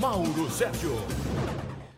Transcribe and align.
Mauro 0.00 0.48
Sérgio. 0.48 0.94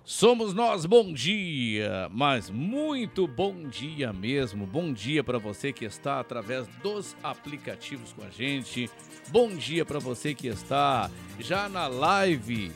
Somos 0.02 0.54
nós, 0.54 0.86
bom 0.86 1.12
dia, 1.12 2.08
mas 2.10 2.48
muito 2.48 3.26
bom 3.26 3.68
dia 3.68 4.10
mesmo. 4.10 4.66
Bom 4.66 4.90
dia 4.90 5.22
para 5.22 5.38
você 5.38 5.70
que 5.70 5.84
está 5.84 6.18
através 6.18 6.66
dos 6.82 7.14
aplicativos 7.22 8.14
com 8.14 8.24
a 8.24 8.30
gente. 8.30 8.90
Bom 9.28 9.50
dia 9.50 9.84
para 9.84 9.98
você 9.98 10.34
que 10.34 10.48
está 10.48 11.10
já 11.38 11.68
na 11.68 11.88
live 11.88 12.72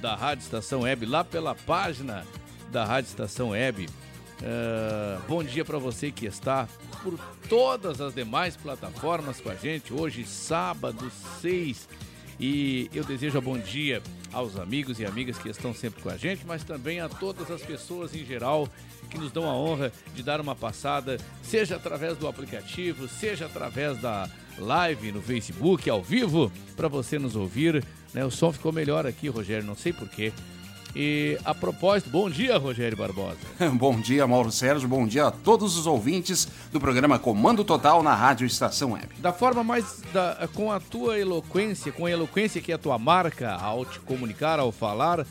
da 0.00 0.16
Rádio 0.16 0.42
Estação 0.42 0.80
Web, 0.80 1.06
lá 1.06 1.22
pela 1.22 1.54
página 1.54 2.26
da 2.72 2.84
Rádio 2.84 3.10
Estação 3.10 3.50
Web. 3.50 3.86
Uh, 3.86 5.22
bom 5.28 5.44
dia 5.44 5.64
para 5.64 5.78
você 5.78 6.10
que 6.10 6.26
está 6.26 6.68
por 7.00 7.16
todas 7.48 8.00
as 8.00 8.12
demais 8.12 8.56
plataformas 8.56 9.40
com 9.40 9.50
a 9.50 9.54
gente. 9.54 9.94
Hoje, 9.94 10.24
sábado 10.24 11.10
6 11.40 11.88
e 12.40 12.90
eu 12.92 13.04
desejo 13.04 13.40
bom 13.40 13.56
dia 13.56 14.02
aos 14.34 14.58
amigos 14.58 14.98
e 14.98 15.06
amigas 15.06 15.38
que 15.38 15.48
estão 15.48 15.72
sempre 15.72 16.02
com 16.02 16.10
a 16.10 16.16
gente, 16.16 16.44
mas 16.44 16.64
também 16.64 17.00
a 17.00 17.08
todas 17.08 17.50
as 17.50 17.62
pessoas 17.62 18.14
em 18.14 18.24
geral 18.24 18.68
que 19.08 19.16
nos 19.16 19.30
dão 19.30 19.48
a 19.48 19.54
honra 19.54 19.92
de 20.14 20.22
dar 20.22 20.40
uma 20.40 20.56
passada, 20.56 21.18
seja 21.42 21.76
através 21.76 22.18
do 22.18 22.26
aplicativo, 22.26 23.08
seja 23.08 23.46
através 23.46 24.00
da 24.00 24.28
live 24.58 25.12
no 25.12 25.22
Facebook, 25.22 25.88
ao 25.88 26.02
vivo, 26.02 26.50
para 26.76 26.88
você 26.88 27.18
nos 27.18 27.36
ouvir. 27.36 27.84
Né? 28.12 28.24
O 28.24 28.30
som 28.30 28.52
ficou 28.52 28.72
melhor 28.72 29.06
aqui, 29.06 29.28
Rogério, 29.28 29.64
não 29.64 29.76
sei 29.76 29.92
porquê. 29.92 30.32
E 30.94 31.36
a 31.44 31.52
propósito, 31.52 32.08
bom 32.08 32.30
dia, 32.30 32.56
Rogério 32.56 32.96
Barbosa. 32.96 33.38
bom 33.74 34.00
dia, 34.00 34.26
Mauro 34.28 34.52
Sérgio. 34.52 34.88
Bom 34.88 35.06
dia 35.06 35.26
a 35.26 35.30
todos 35.30 35.76
os 35.76 35.88
ouvintes 35.88 36.46
do 36.70 36.78
programa 36.78 37.18
Comando 37.18 37.64
Total 37.64 38.00
na 38.00 38.14
Rádio 38.14 38.46
Estação 38.46 38.92
Web. 38.92 39.08
Da 39.18 39.32
forma 39.32 39.64
mais. 39.64 40.02
Da, 40.12 40.48
com 40.54 40.70
a 40.70 40.78
tua 40.78 41.18
eloquência, 41.18 41.90
com 41.90 42.06
a 42.06 42.10
eloquência 42.10 42.60
que 42.60 42.70
é 42.70 42.76
a 42.76 42.78
tua 42.78 42.96
marca 42.96 43.52
ao 43.54 43.84
te 43.84 43.98
comunicar, 44.00 44.60
ao 44.60 44.70
falar, 44.70 45.26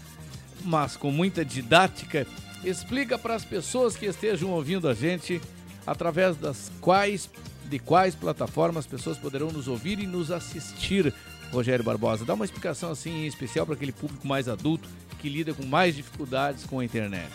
mas 0.65 0.97
com 0.97 1.11
muita 1.11 1.45
didática, 1.45 2.27
explica 2.65 3.17
para 3.17 3.33
as 3.33 3.45
pessoas 3.45 3.95
que 3.95 4.05
estejam 4.05 4.49
ouvindo 4.49 4.89
a 4.89 4.93
gente 4.93 5.41
através 5.87 6.35
das 6.35 6.71
quais 6.81 7.29
de 7.69 7.79
quais 7.79 8.13
plataformas 8.13 8.83
as 8.83 8.91
pessoas 8.91 9.17
poderão 9.17 9.47
nos 9.47 9.69
ouvir 9.69 9.97
e 9.97 10.05
nos 10.05 10.29
assistir. 10.29 11.13
Rogério 11.51 11.85
Barbosa, 11.85 12.25
dá 12.25 12.33
uma 12.33 12.45
explicação 12.45 12.91
assim 12.91 13.23
em 13.23 13.27
especial 13.27 13.65
para 13.65 13.75
aquele 13.75 13.91
público 13.91 14.27
mais 14.27 14.49
adulto 14.49 14.89
que 15.23 15.29
lida 15.29 15.53
com 15.53 15.65
mais 15.65 15.95
dificuldades 15.95 16.65
com 16.65 16.81
a 16.81 16.85
internet? 16.85 17.29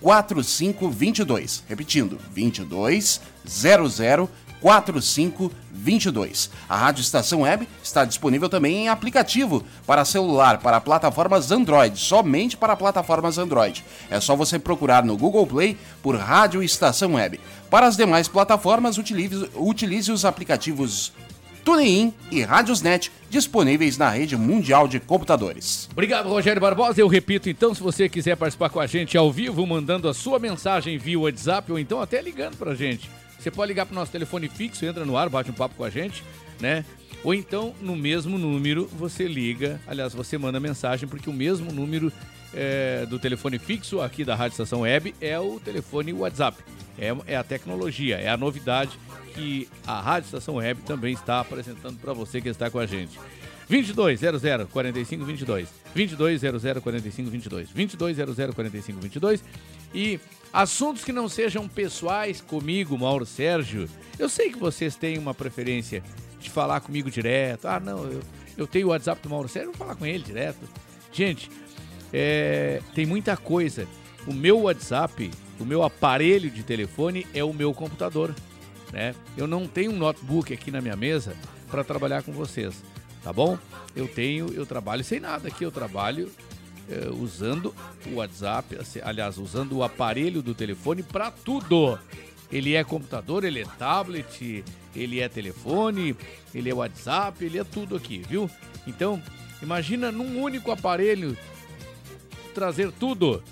4522. 0.00 1.62
Repetindo, 1.68 2.18
2200 2.34 4.30
4522. 4.62 6.50
A 6.68 6.76
Rádio 6.76 7.02
Estação 7.02 7.40
Web 7.42 7.68
está 7.82 8.04
disponível 8.04 8.48
também 8.48 8.84
em 8.84 8.88
aplicativo 8.88 9.64
para 9.84 10.04
celular 10.04 10.58
para 10.58 10.80
plataformas 10.80 11.50
Android, 11.50 11.98
somente 11.98 12.56
para 12.56 12.76
plataformas 12.76 13.36
Android. 13.36 13.84
É 14.08 14.20
só 14.20 14.36
você 14.36 14.58
procurar 14.58 15.04
no 15.04 15.16
Google 15.16 15.46
Play 15.46 15.76
por 16.00 16.16
Rádio 16.16 16.62
Estação 16.62 17.14
Web. 17.14 17.40
Para 17.68 17.88
as 17.88 17.96
demais 17.96 18.28
plataformas, 18.28 18.96
utilize, 18.96 19.50
utilize 19.56 20.12
os 20.12 20.24
aplicativos 20.24 21.12
TuneIn 21.64 22.12
e 22.30 22.42
Radiosnet 22.42 23.10
disponíveis 23.30 23.96
na 23.96 24.10
rede 24.10 24.36
mundial 24.36 24.86
de 24.86 25.00
computadores. 25.00 25.88
Obrigado, 25.90 26.28
Rogério 26.28 26.60
Barbosa. 26.60 27.00
Eu 27.00 27.08
repito, 27.08 27.48
então, 27.48 27.74
se 27.74 27.82
você 27.82 28.08
quiser 28.08 28.36
participar 28.36 28.68
com 28.68 28.80
a 28.80 28.86
gente 28.86 29.16
ao 29.16 29.32
vivo, 29.32 29.66
mandando 29.66 30.08
a 30.08 30.14
sua 30.14 30.38
mensagem 30.38 30.98
via 30.98 31.18
WhatsApp 31.18 31.70
ou 31.72 31.78
então 31.78 32.00
até 32.00 32.20
ligando 32.20 32.56
para 32.56 32.72
a 32.72 32.74
gente 32.74 33.08
você 33.42 33.50
pode 33.50 33.68
ligar 33.68 33.86
para 33.86 33.92
o 33.92 33.96
nosso 33.96 34.12
telefone 34.12 34.48
fixo, 34.48 34.84
entra 34.84 35.04
no 35.04 35.16
ar, 35.16 35.28
bate 35.28 35.50
um 35.50 35.54
papo 35.54 35.74
com 35.74 35.84
a 35.84 35.90
gente, 35.90 36.22
né? 36.60 36.84
Ou 37.24 37.34
então, 37.34 37.74
no 37.80 37.96
mesmo 37.96 38.38
número, 38.38 38.86
você 38.86 39.26
liga, 39.26 39.80
aliás, 39.86 40.12
você 40.12 40.38
manda 40.38 40.60
mensagem, 40.60 41.08
porque 41.08 41.28
o 41.28 41.32
mesmo 41.32 41.72
número 41.72 42.12
é, 42.54 43.06
do 43.06 43.18
telefone 43.18 43.58
fixo 43.58 44.00
aqui 44.00 44.24
da 44.24 44.34
Rádio 44.34 44.54
Estação 44.54 44.80
Web 44.80 45.14
é 45.20 45.38
o 45.38 45.58
telefone 45.60 46.12
WhatsApp. 46.12 46.62
É, 46.98 47.14
é 47.26 47.36
a 47.36 47.42
tecnologia, 47.42 48.16
é 48.16 48.28
a 48.28 48.36
novidade 48.36 48.98
que 49.34 49.68
a 49.86 50.00
Rádio 50.00 50.26
Estação 50.26 50.56
Web 50.56 50.82
também 50.82 51.14
está 51.14 51.40
apresentando 51.40 51.98
para 51.98 52.12
você 52.12 52.40
que 52.40 52.48
está 52.48 52.70
com 52.70 52.78
a 52.78 52.86
gente. 52.86 53.18
2200 53.68 54.70
45 54.70 55.24
22 55.24 55.68
2200 55.94 56.82
45 56.82 57.30
22 57.30 57.68
2200 57.70 58.54
45 58.54 59.00
22 59.00 59.44
e 59.94 60.20
Assuntos 60.52 61.02
que 61.02 61.12
não 61.12 61.30
sejam 61.30 61.66
pessoais 61.66 62.42
comigo, 62.42 62.98
Mauro 62.98 63.24
Sérgio. 63.24 63.88
Eu 64.18 64.28
sei 64.28 64.52
que 64.52 64.58
vocês 64.58 64.94
têm 64.94 65.16
uma 65.16 65.32
preferência 65.32 66.02
de 66.38 66.50
falar 66.50 66.80
comigo 66.80 67.10
direto. 67.10 67.66
Ah, 67.66 67.80
não, 67.80 68.04
eu, 68.04 68.20
eu 68.58 68.66
tenho 68.66 68.88
o 68.88 68.90
WhatsApp 68.90 69.22
do 69.22 69.30
Mauro 69.30 69.48
Sérgio, 69.48 69.72
vou 69.72 69.78
falar 69.78 69.96
com 69.96 70.04
ele 70.04 70.22
direto. 70.22 70.60
Gente, 71.10 71.50
é, 72.12 72.82
tem 72.94 73.06
muita 73.06 73.34
coisa. 73.34 73.88
O 74.26 74.32
meu 74.34 74.60
WhatsApp, 74.60 75.30
o 75.58 75.64
meu 75.64 75.82
aparelho 75.82 76.50
de 76.50 76.62
telefone 76.62 77.26
é 77.32 77.42
o 77.42 77.54
meu 77.54 77.72
computador. 77.72 78.34
Né? 78.92 79.14
Eu 79.38 79.46
não 79.46 79.66
tenho 79.66 79.90
um 79.90 79.96
notebook 79.96 80.52
aqui 80.52 80.70
na 80.70 80.82
minha 80.82 80.96
mesa 80.96 81.34
para 81.70 81.82
trabalhar 81.82 82.22
com 82.22 82.30
vocês, 82.30 82.74
tá 83.24 83.32
bom? 83.32 83.58
Eu 83.96 84.06
tenho, 84.06 84.52
eu 84.52 84.66
trabalho 84.66 85.02
sem 85.02 85.18
nada 85.18 85.48
aqui, 85.48 85.64
eu 85.64 85.70
trabalho 85.72 86.30
é, 86.92 87.08
usando 87.10 87.74
o 88.06 88.16
WhatsApp, 88.16 88.76
assim, 88.76 89.00
aliás, 89.02 89.38
usando 89.38 89.76
o 89.76 89.82
aparelho 89.82 90.42
do 90.42 90.54
telefone 90.54 91.02
para 91.02 91.30
tudo. 91.30 91.98
Ele 92.50 92.74
é 92.74 92.84
computador, 92.84 93.44
ele 93.44 93.60
é 93.60 93.64
tablet, 93.64 94.62
ele 94.94 95.20
é 95.20 95.28
telefone, 95.28 96.14
ele 96.54 96.68
é 96.68 96.74
WhatsApp, 96.74 97.42
ele 97.42 97.58
é 97.58 97.64
tudo 97.64 97.96
aqui, 97.96 98.22
viu? 98.28 98.50
Então, 98.86 99.22
imagina 99.62 100.12
num 100.12 100.42
único 100.42 100.70
aparelho 100.70 101.36
trazer 102.52 102.92
tudo. 102.92 103.42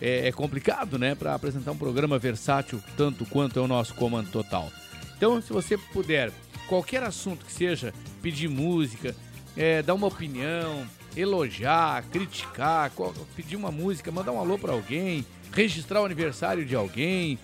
É, 0.00 0.28
é 0.28 0.32
complicado, 0.32 0.98
né? 0.98 1.14
Para 1.14 1.34
apresentar 1.34 1.72
um 1.72 1.76
programa 1.76 2.18
versátil 2.18 2.82
tanto 2.96 3.24
quanto 3.24 3.58
é 3.58 3.62
o 3.62 3.68
nosso 3.68 3.94
Comando 3.94 4.30
Total. 4.30 4.70
Então, 5.16 5.40
se 5.40 5.52
você 5.52 5.76
puder, 5.76 6.30
qualquer 6.66 7.02
assunto 7.02 7.44
que 7.44 7.52
seja, 7.52 7.94
pedir 8.22 8.48
música, 8.48 9.14
é, 9.56 9.82
dar 9.82 9.94
uma 9.94 10.06
opinião, 10.06 10.86
elogiar, 11.16 12.04
criticar, 12.10 12.90
pedir 13.34 13.56
uma 13.56 13.70
música, 13.70 14.10
mandar 14.10 14.32
um 14.32 14.38
alô 14.38 14.58
para 14.58 14.72
alguém, 14.72 15.24
registrar 15.52 16.02
o 16.02 16.04
aniversário 16.04 16.64
de 16.64 16.74
alguém, 16.74 17.38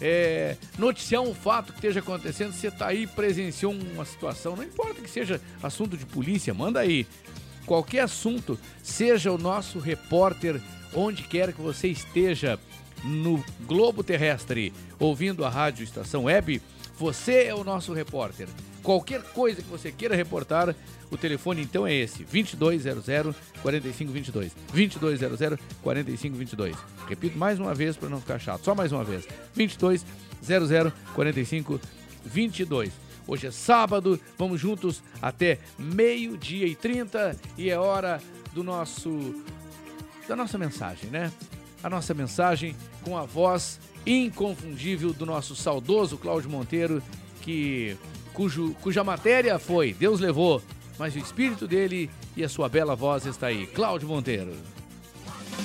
é, 0.00 0.56
noticiar 0.78 1.22
um 1.22 1.34
fato 1.34 1.72
que 1.72 1.78
esteja 1.78 2.00
acontecendo, 2.00 2.52
você 2.52 2.68
está 2.68 2.88
aí, 2.88 3.06
presenciou 3.06 3.72
uma 3.72 4.04
situação, 4.04 4.54
não 4.54 4.62
importa 4.62 5.00
que 5.00 5.10
seja 5.10 5.40
assunto 5.62 5.96
de 5.96 6.06
polícia, 6.06 6.54
manda 6.54 6.80
aí. 6.80 7.06
Qualquer 7.66 8.00
assunto, 8.00 8.58
seja 8.82 9.30
o 9.30 9.38
nosso 9.38 9.78
repórter 9.78 10.60
onde 10.94 11.22
quer 11.22 11.52
que 11.52 11.60
você 11.60 11.88
esteja 11.88 12.58
no 13.04 13.44
globo 13.66 14.02
terrestre, 14.02 14.72
ouvindo 14.98 15.44
a 15.44 15.48
rádio 15.48 15.84
Estação 15.84 16.24
Web, 16.24 16.62
você 16.98 17.44
é 17.44 17.54
o 17.54 17.62
nosso 17.62 17.92
repórter. 17.92 18.48
Qualquer 18.88 19.22
coisa 19.34 19.60
que 19.60 19.68
você 19.68 19.92
queira 19.92 20.16
reportar, 20.16 20.74
o 21.10 21.16
telefone 21.18 21.60
então 21.60 21.86
é 21.86 21.94
esse: 21.94 22.24
2200 22.24 23.36
4522. 23.60 24.52
2200 24.72 25.58
4522. 25.82 26.74
Repito 27.06 27.36
mais 27.36 27.60
uma 27.60 27.74
vez 27.74 27.98
para 27.98 28.08
não 28.08 28.18
ficar 28.18 28.38
chato, 28.38 28.64
só 28.64 28.74
mais 28.74 28.90
uma 28.90 29.04
vez: 29.04 29.28
22 29.54 30.06
0045 30.42 31.78
22. 32.24 32.90
Hoje 33.26 33.48
é 33.48 33.50
sábado, 33.50 34.18
vamos 34.38 34.58
juntos 34.58 35.02
até 35.20 35.58
meio-dia 35.78 36.66
e 36.66 36.74
30 36.74 37.36
e 37.58 37.68
é 37.68 37.78
hora 37.78 38.22
do 38.54 38.64
nosso 38.64 39.34
da 40.26 40.34
nossa 40.34 40.56
mensagem, 40.56 41.10
né? 41.10 41.30
A 41.82 41.90
nossa 41.90 42.14
mensagem 42.14 42.74
com 43.02 43.18
a 43.18 43.26
voz 43.26 43.78
inconfundível 44.06 45.12
do 45.12 45.26
nosso 45.26 45.54
saudoso 45.54 46.16
Cláudio 46.16 46.48
Monteiro, 46.48 47.02
que 47.42 47.94
cujo, 48.38 48.72
cuja 48.80 49.02
matéria 49.02 49.58
foi 49.58 49.92
Deus 49.92 50.20
levou, 50.20 50.62
mas 50.96 51.16
o 51.16 51.18
espírito 51.18 51.66
dele 51.66 52.08
e 52.36 52.44
a 52.44 52.48
sua 52.48 52.68
bela 52.68 52.94
voz 52.94 53.26
está 53.26 53.48
aí. 53.48 53.66
Cláudio 53.66 54.06
Monteiro. 54.06 54.54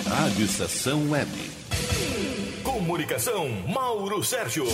Rádio 0.07 0.45
Estação 0.45 1.11
Web. 1.11 1.29
Comunicação, 2.63 3.47
Mauro 3.67 4.23
Sérgio. 4.23 4.65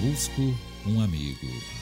Busco 0.00 0.54
um 0.86 1.00
amigo. 1.00 1.77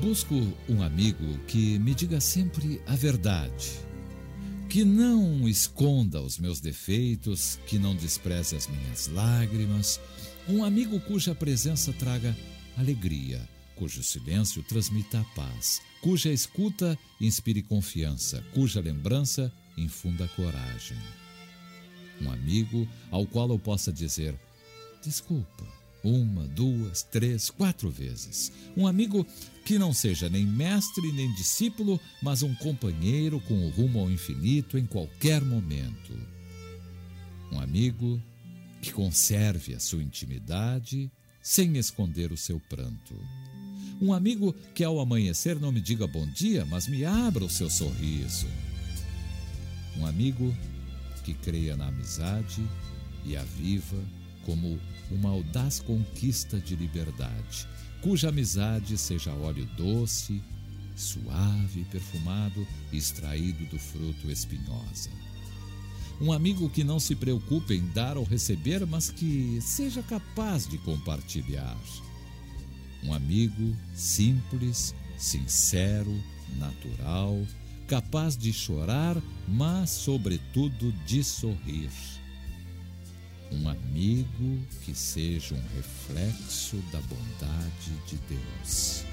Busco 0.00 0.34
um 0.68 0.80
amigo 0.80 1.38
que 1.48 1.76
me 1.80 1.92
diga 1.92 2.20
sempre 2.20 2.80
a 2.86 2.94
verdade, 2.94 3.72
que 4.68 4.84
não 4.84 5.48
esconda 5.48 6.22
os 6.22 6.38
meus 6.38 6.60
defeitos, 6.60 7.58
que 7.66 7.80
não 7.80 7.96
despreze 7.96 8.54
as 8.54 8.68
minhas 8.68 9.08
lágrimas, 9.08 10.00
um 10.48 10.62
amigo 10.64 11.00
cuja 11.00 11.34
presença 11.34 11.92
traga 11.92 12.36
alegria, 12.76 13.46
cujo 13.74 14.04
silêncio 14.04 14.62
transmita 14.62 15.26
paz, 15.34 15.82
cuja 16.00 16.30
escuta 16.30 16.96
inspire 17.20 17.60
confiança, 17.60 18.44
cuja 18.54 18.80
lembrança 18.80 19.52
infunda 19.76 20.28
coragem. 20.28 20.96
Um 22.22 22.30
amigo 22.30 22.88
ao 23.10 23.26
qual 23.26 23.50
eu 23.50 23.58
possa 23.58 23.92
dizer: 23.92 24.38
desculpa, 25.02 25.77
uma, 26.02 26.46
duas, 26.48 27.02
três, 27.02 27.50
quatro 27.50 27.90
vezes. 27.90 28.52
Um 28.76 28.86
amigo 28.86 29.26
que 29.64 29.78
não 29.78 29.92
seja 29.92 30.28
nem 30.28 30.46
mestre 30.46 31.12
nem 31.12 31.32
discípulo, 31.34 32.00
mas 32.22 32.42
um 32.42 32.54
companheiro 32.54 33.40
com 33.40 33.66
o 33.66 33.70
rumo 33.70 34.00
ao 34.00 34.10
infinito 34.10 34.78
em 34.78 34.86
qualquer 34.86 35.44
momento. 35.44 36.18
Um 37.52 37.60
amigo 37.60 38.22
que 38.80 38.92
conserve 38.92 39.74
a 39.74 39.80
sua 39.80 40.02
intimidade 40.02 41.10
sem 41.42 41.76
esconder 41.76 42.32
o 42.32 42.36
seu 42.36 42.60
pranto. 42.60 43.14
Um 44.00 44.12
amigo 44.12 44.54
que 44.74 44.84
ao 44.84 45.00
amanhecer 45.00 45.58
não 45.58 45.72
me 45.72 45.80
diga 45.80 46.06
bom 46.06 46.26
dia, 46.26 46.64
mas 46.64 46.86
me 46.86 47.04
abra 47.04 47.44
o 47.44 47.50
seu 47.50 47.68
sorriso. 47.68 48.46
Um 49.96 50.06
amigo 50.06 50.54
que 51.24 51.34
creia 51.34 51.76
na 51.76 51.88
amizade 51.88 52.62
e 53.24 53.36
a 53.36 53.42
viva 53.42 53.98
como 54.44 54.78
uma 55.10 55.30
audaz 55.30 55.80
conquista 55.80 56.58
de 56.58 56.76
liberdade, 56.76 57.66
cuja 58.00 58.28
amizade 58.28 58.96
seja 58.98 59.32
óleo 59.34 59.68
doce, 59.76 60.42
suave 60.96 61.80
e 61.80 61.84
perfumado, 61.84 62.66
extraído 62.92 63.64
do 63.66 63.78
fruto 63.78 64.30
espinhosa. 64.30 65.10
Um 66.20 66.32
amigo 66.32 66.68
que 66.68 66.82
não 66.82 66.98
se 66.98 67.14
preocupe 67.14 67.74
em 67.74 67.86
dar 67.88 68.16
ou 68.16 68.24
receber, 68.24 68.84
mas 68.84 69.08
que 69.08 69.60
seja 69.60 70.02
capaz 70.02 70.66
de 70.66 70.76
compartilhar. 70.78 71.78
Um 73.04 73.14
amigo 73.14 73.76
simples, 73.94 74.94
sincero, 75.16 76.12
natural, 76.56 77.40
capaz 77.86 78.36
de 78.36 78.52
chorar, 78.52 79.16
mas, 79.46 79.90
sobretudo, 79.90 80.92
de 81.06 81.22
sorrir. 81.22 81.90
Um 83.50 83.68
amigo 83.68 84.58
que 84.82 84.94
seja 84.94 85.54
um 85.54 85.62
reflexo 85.76 86.76
da 86.92 87.00
bondade 87.00 87.92
de 88.06 88.16
Deus. 88.28 89.07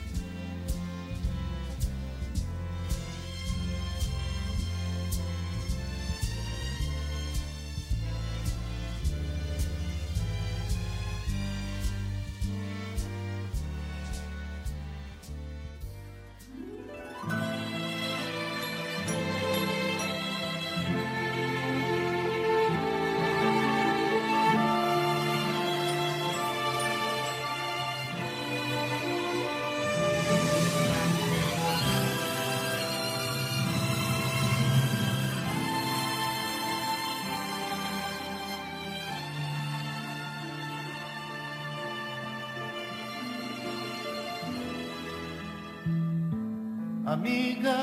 Amiga, 47.15 47.77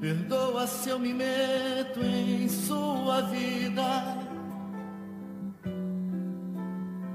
perdoa 0.00 0.66
se 0.66 0.88
eu 0.88 0.98
me 0.98 1.14
meto 1.14 2.00
em 2.00 2.48
sua 2.48 3.20
vida. 3.20 4.18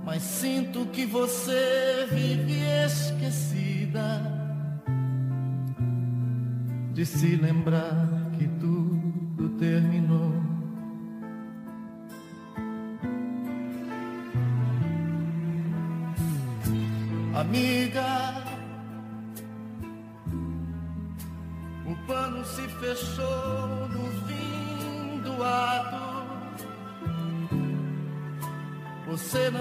Mas 0.06 0.24
sinto 0.24 0.86
que 0.86 1.06
você 1.06 2.08
vive 2.10 2.62
esquecida 2.86 4.22
de 6.94 7.06
se 7.06 7.36
lembrar 7.36 8.32
que 8.38 8.48
tudo 8.48 9.50
terminou. 9.60 10.57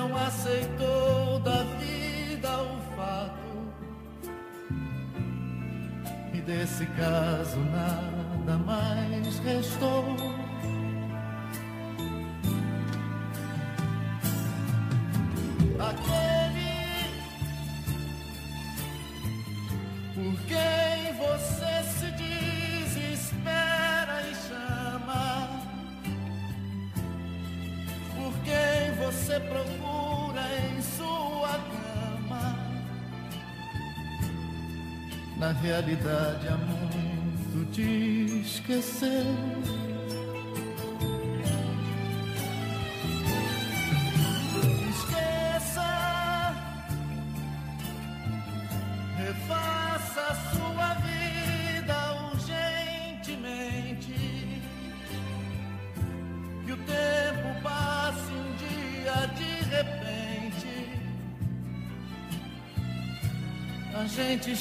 Não 0.08 0.16
aceitou 0.16 1.40
da 1.40 1.62
vida 1.78 2.62
o 2.62 2.78
fato. 2.96 3.32
E 6.32 6.40
desse 6.40 6.86
caso 6.86 7.58
nada 7.58 8.58
mais 8.58 9.38
restou. 9.40 10.16
Aquele 15.78 16.66
por 20.14 20.46
Na 35.46 35.52
realidade, 35.52 36.48
há 36.48 36.56
muito 36.56 37.70
te 37.70 38.40
esquecer. 38.40 39.22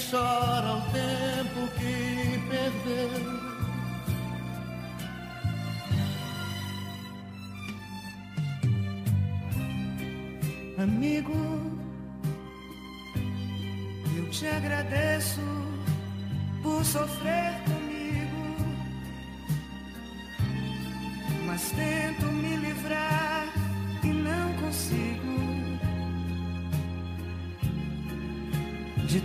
Chora 0.10 0.78
o 0.78 0.82
tempo 0.92 1.68
que 1.80 2.40
perdeu. 2.50 3.45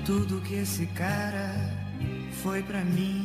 Tudo 0.04 0.40
que 0.40 0.54
esse 0.54 0.86
cara 0.86 1.54
foi 2.42 2.62
pra 2.62 2.82
mim. 2.84 3.19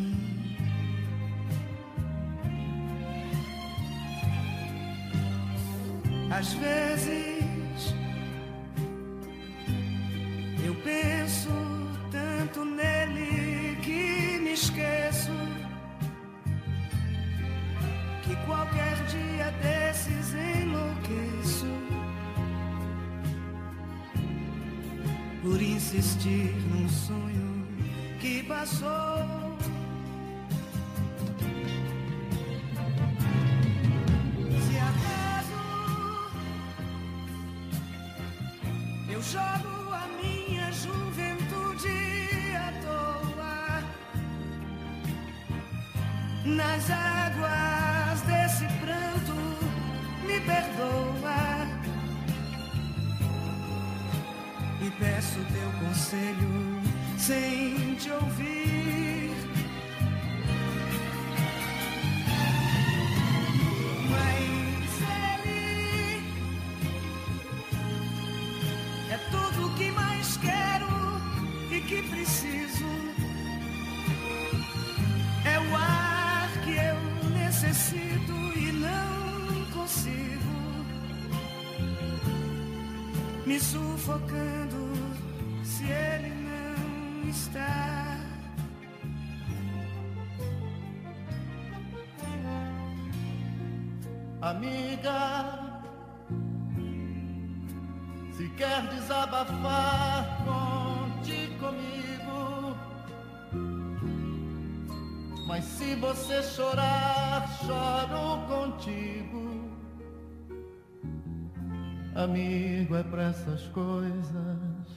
Amigo, 112.25 112.95
é 112.95 113.03
pra 113.03 113.29
essas 113.29 113.67
coisas. 113.67 114.87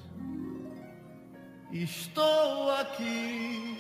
Estou 1.70 2.70
aqui. 2.70 3.76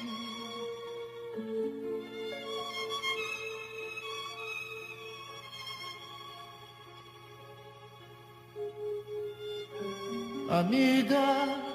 Amiga, 10.50 11.67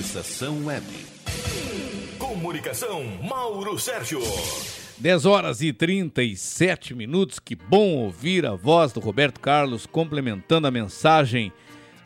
Estação 0.00 0.64
Web. 0.64 0.86
Comunicação, 2.18 3.04
Mauro 3.22 3.78
Sérgio. 3.78 4.18
10 4.96 5.26
horas 5.26 5.60
e 5.60 5.74
37 5.74 6.94
minutos. 6.94 7.38
Que 7.38 7.54
bom 7.54 7.96
ouvir 7.96 8.46
a 8.46 8.54
voz 8.54 8.94
do 8.94 9.00
Roberto 9.00 9.38
Carlos 9.40 9.84
complementando 9.84 10.66
a 10.66 10.70
mensagem 10.70 11.52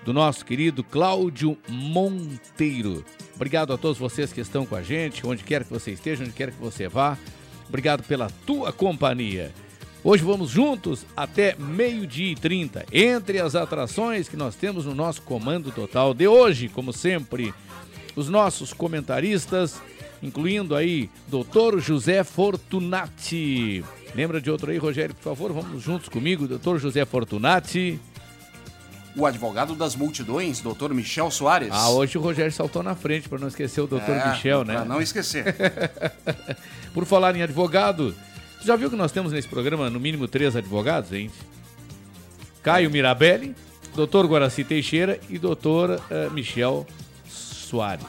do 0.05 0.13
nosso 0.13 0.45
querido 0.45 0.83
Cláudio 0.83 1.57
Monteiro. 1.69 3.05
Obrigado 3.37 3.73
a 3.73 3.79
todos 3.79 3.97
vocês 3.97 4.33
que 4.33 4.41
estão 4.41 4.67
com 4.67 4.75
a 4.75 4.83
gente, 4.83 5.25
onde 5.25 5.45
quer 5.45 5.63
que 5.63 5.71
você 5.71 5.93
esteja, 5.93 6.25
onde 6.25 6.33
quer 6.33 6.51
que 6.51 6.61
você 6.61 6.89
vá. 6.89 7.17
Obrigado 7.69 8.03
pela 8.03 8.29
tua 8.45 8.73
companhia. 8.73 9.53
Hoje 10.03 10.23
vamos 10.25 10.51
juntos 10.51 11.07
até 11.17 11.55
meio-dia 11.57 12.33
e 12.33 12.35
30. 12.35 12.87
Entre 12.93 13.39
as 13.41 13.55
atrações 13.55 14.29
que 14.29 14.37
nós 14.37 14.57
temos 14.57 14.85
no 14.85 14.97
nosso 14.97 15.23
comando 15.23 15.71
total 15.71 16.13
de 16.13 16.27
hoje, 16.27 16.69
como 16.69 16.93
sempre, 16.93 17.55
os 18.17 18.29
nossos 18.29 18.73
comentaristas, 18.73 19.81
incluindo 20.23 20.75
aí 20.75 21.11
Dr. 21.29 21.79
José 21.79 22.23
Fortunati. 22.25 23.85
Lembra 24.15 24.41
de 24.41 24.51
outro 24.51 24.71
aí, 24.71 24.79
Rogério, 24.79 25.15
por 25.15 25.23
favor? 25.23 25.53
Vamos 25.53 25.83
juntos 25.83 26.09
comigo, 26.09 26.47
Dr. 26.47 26.79
José 26.79 27.05
Fortunati. 27.05 27.99
O 29.17 29.27
advogado 29.27 29.75
das 29.75 29.95
multidões, 29.95 30.61
doutor 30.61 30.93
Michel 30.93 31.31
Soares. 31.31 31.69
Ah, 31.71 31.91
hoje 31.91 32.19
o 32.19 32.21
Rogério 32.21 32.51
saltou 32.53 32.83
na 32.83 32.97
frente 32.97 33.29
para 33.29 33.39
não 33.39 33.47
esquecer 33.47 33.81
o 33.81 33.87
Dr. 33.87 34.11
É, 34.11 34.31
Michel, 34.31 34.65
né? 34.65 34.75
Pra 34.75 34.85
não 34.85 35.01
esquecer. 35.01 35.55
Por 36.93 37.05
falar 37.05 37.35
em 37.37 37.43
advogado, 37.43 38.15
você 38.59 38.67
já 38.67 38.77
viu 38.77 38.91
que 38.91 38.97
nós 38.97 39.13
temos 39.13 39.33
nesse 39.33 39.47
programa 39.47 39.89
no 39.89 40.01
mínimo 40.01 40.27
três 40.27 40.57
advogados, 40.57 41.13
hein? 41.13 41.31
Caio 42.63 42.91
Mirabelli, 42.91 43.55
Dr. 43.95 44.27
Guaraci 44.27 44.65
Teixeira 44.65 45.21
e 45.29 45.39
Dr. 45.39 46.01
eh, 46.11 46.29
Michel 46.31 46.85
Soares. 47.65 48.07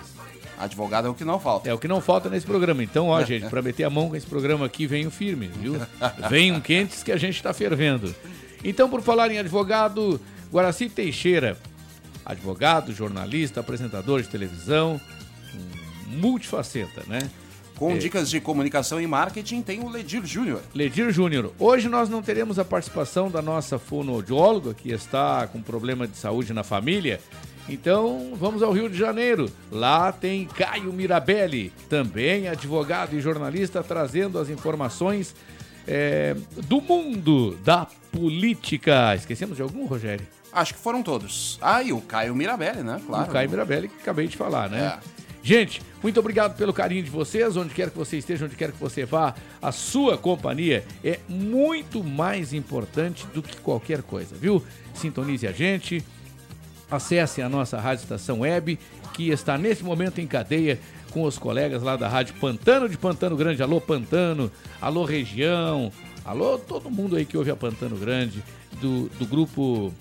Advogado 0.57 1.07
é 1.07 1.09
o 1.09 1.13
que 1.13 1.25
não 1.25 1.39
falta. 1.39 1.69
É 1.69 1.73
o 1.73 1.77
que 1.77 1.87
não 1.87 1.99
falta 1.99 2.29
nesse 2.29 2.45
programa. 2.45 2.81
Então, 2.81 3.07
ó, 3.07 3.21
gente, 3.23 3.47
para 3.47 3.61
meter 3.61 3.83
a 3.83 3.89
mão 3.89 4.09
com 4.09 4.15
esse 4.15 4.25
programa 4.25 4.65
aqui, 4.65 4.87
venham 4.87 5.11
firmes, 5.11 5.51
viu? 5.57 5.75
Venham 6.29 6.61
quentes 6.61 7.03
que 7.03 7.11
a 7.11 7.17
gente 7.17 7.35
está 7.35 7.53
fervendo. 7.53 8.15
Então, 8.63 8.89
por 8.89 9.01
falar 9.01 9.29
em 9.31 9.37
advogado, 9.37 10.19
Guaraci 10.51 10.89
Teixeira, 10.89 11.57
advogado, 12.25 12.93
jornalista, 12.93 13.59
apresentador 13.59 14.21
de 14.21 14.29
televisão, 14.29 14.99
multifaceta, 16.07 17.03
né? 17.07 17.29
Com 17.75 17.97
dicas 17.97 18.29
de 18.29 18.39
comunicação 18.39 19.01
e 19.01 19.05
marketing, 19.05 19.61
tem 19.61 19.81
o 19.81 19.89
Ledir 19.89 20.25
Júnior. 20.25 20.61
Ledir 20.73 21.11
Júnior, 21.11 21.51
hoje 21.59 21.89
nós 21.89 22.07
não 22.07 22.21
teremos 22.21 22.57
a 22.57 22.63
participação 22.63 23.29
da 23.29 23.41
nossa 23.41 23.77
fonoaudióloga, 23.77 24.73
que 24.73 24.91
está 24.91 25.45
com 25.47 25.61
problema 25.61 26.07
de 26.07 26.15
saúde 26.15 26.53
na 26.53 26.63
família. 26.63 27.19
Então, 27.67 28.33
vamos 28.35 28.61
ao 28.61 28.71
Rio 28.71 28.89
de 28.89 28.97
Janeiro. 28.97 29.49
Lá 29.71 30.11
tem 30.11 30.45
Caio 30.45 30.93
Mirabelli, 30.93 31.73
também 31.89 32.47
advogado 32.47 33.15
e 33.15 33.21
jornalista, 33.21 33.83
trazendo 33.83 34.37
as 34.37 34.49
informações 34.49 35.35
é, 35.87 36.35
do 36.67 36.79
mundo 36.79 37.57
da 37.63 37.87
política. 38.11 39.15
Esquecemos 39.15 39.55
de 39.55 39.63
algum, 39.63 39.85
Rogério? 39.85 40.25
Acho 40.53 40.73
que 40.75 40.79
foram 40.79 41.01
todos. 41.01 41.57
Ah, 41.61 41.81
e 41.81 41.91
o 41.91 41.99
Caio 42.01 42.35
Mirabelli, 42.35 42.83
né? 42.83 43.01
Claro. 43.05 43.29
O 43.29 43.33
Caio 43.33 43.49
Mirabelli, 43.49 43.87
que 43.87 43.99
acabei 43.99 44.27
de 44.27 44.37
falar, 44.37 44.69
né? 44.69 44.99
É. 45.01 45.15
Gente, 45.45 45.79
muito 46.01 46.19
obrigado 46.19 46.57
pelo 46.57 46.73
carinho 46.73 47.03
de 47.03 47.09
vocês, 47.11 47.55
onde 47.55 47.71
quer 47.71 47.91
que 47.91 47.97
você 47.97 48.17
esteja, 48.17 48.45
onde 48.45 48.55
quer 48.55 48.71
que 48.71 48.79
você 48.79 49.05
vá, 49.05 49.35
a 49.61 49.71
sua 49.71 50.17
companhia 50.17 50.83
é 51.03 51.19
muito 51.29 52.03
mais 52.03 52.51
importante 52.51 53.27
do 53.27 53.43
que 53.43 53.57
qualquer 53.57 54.01
coisa, 54.01 54.35
viu? 54.35 54.63
Sintonize 54.95 55.45
a 55.45 55.51
gente, 55.51 56.03
acesse 56.95 57.41
a 57.41 57.49
nossa 57.49 57.79
Rádio 57.79 58.03
Estação 58.03 58.39
Web, 58.39 58.79
que 59.13 59.29
está 59.29 59.57
nesse 59.57 59.83
momento 59.83 60.19
em 60.19 60.27
cadeia 60.27 60.79
com 61.11 61.23
os 61.23 61.37
colegas 61.37 61.83
lá 61.83 61.95
da 61.95 62.07
Rádio 62.07 62.33
Pantano 62.35 62.89
de 62.89 62.97
Pantano 62.97 63.37
Grande. 63.37 63.61
Alô, 63.61 63.79
Pantano, 63.79 64.51
alô, 64.81 65.05
região, 65.05 65.91
alô, 66.25 66.57
todo 66.57 66.89
mundo 66.89 67.15
aí 67.15 67.25
que 67.25 67.37
ouve 67.37 67.51
a 67.51 67.55
Pantano 67.55 67.95
Grande, 67.95 68.43
do, 68.81 69.07
do 69.09 69.25
grupo 69.25 69.93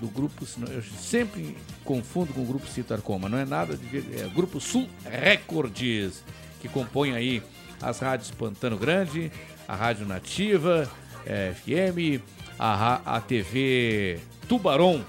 do 0.00 0.08
grupo, 0.08 0.46
eu 0.70 0.82
sempre 0.82 1.56
confundo 1.84 2.32
com 2.32 2.42
o 2.42 2.44
grupo 2.44 2.66
Citarcoma, 2.66 3.28
não 3.28 3.38
é 3.38 3.44
nada 3.44 3.76
de 3.76 3.98
é 3.98 4.28
Grupo 4.34 4.60
Sul 4.60 4.88
Records, 5.04 6.22
que 6.60 6.68
compõe 6.68 7.14
aí 7.14 7.42
as 7.80 8.00
rádios 8.00 8.30
Pantano 8.30 8.76
Grande, 8.76 9.30
a 9.66 9.74
Rádio 9.74 10.06
Nativa, 10.06 10.90
é, 11.24 11.52
FM, 11.54 12.22
a, 12.58 13.16
a 13.16 13.20
TV 13.20 14.18
Tubarão, 14.48 15.04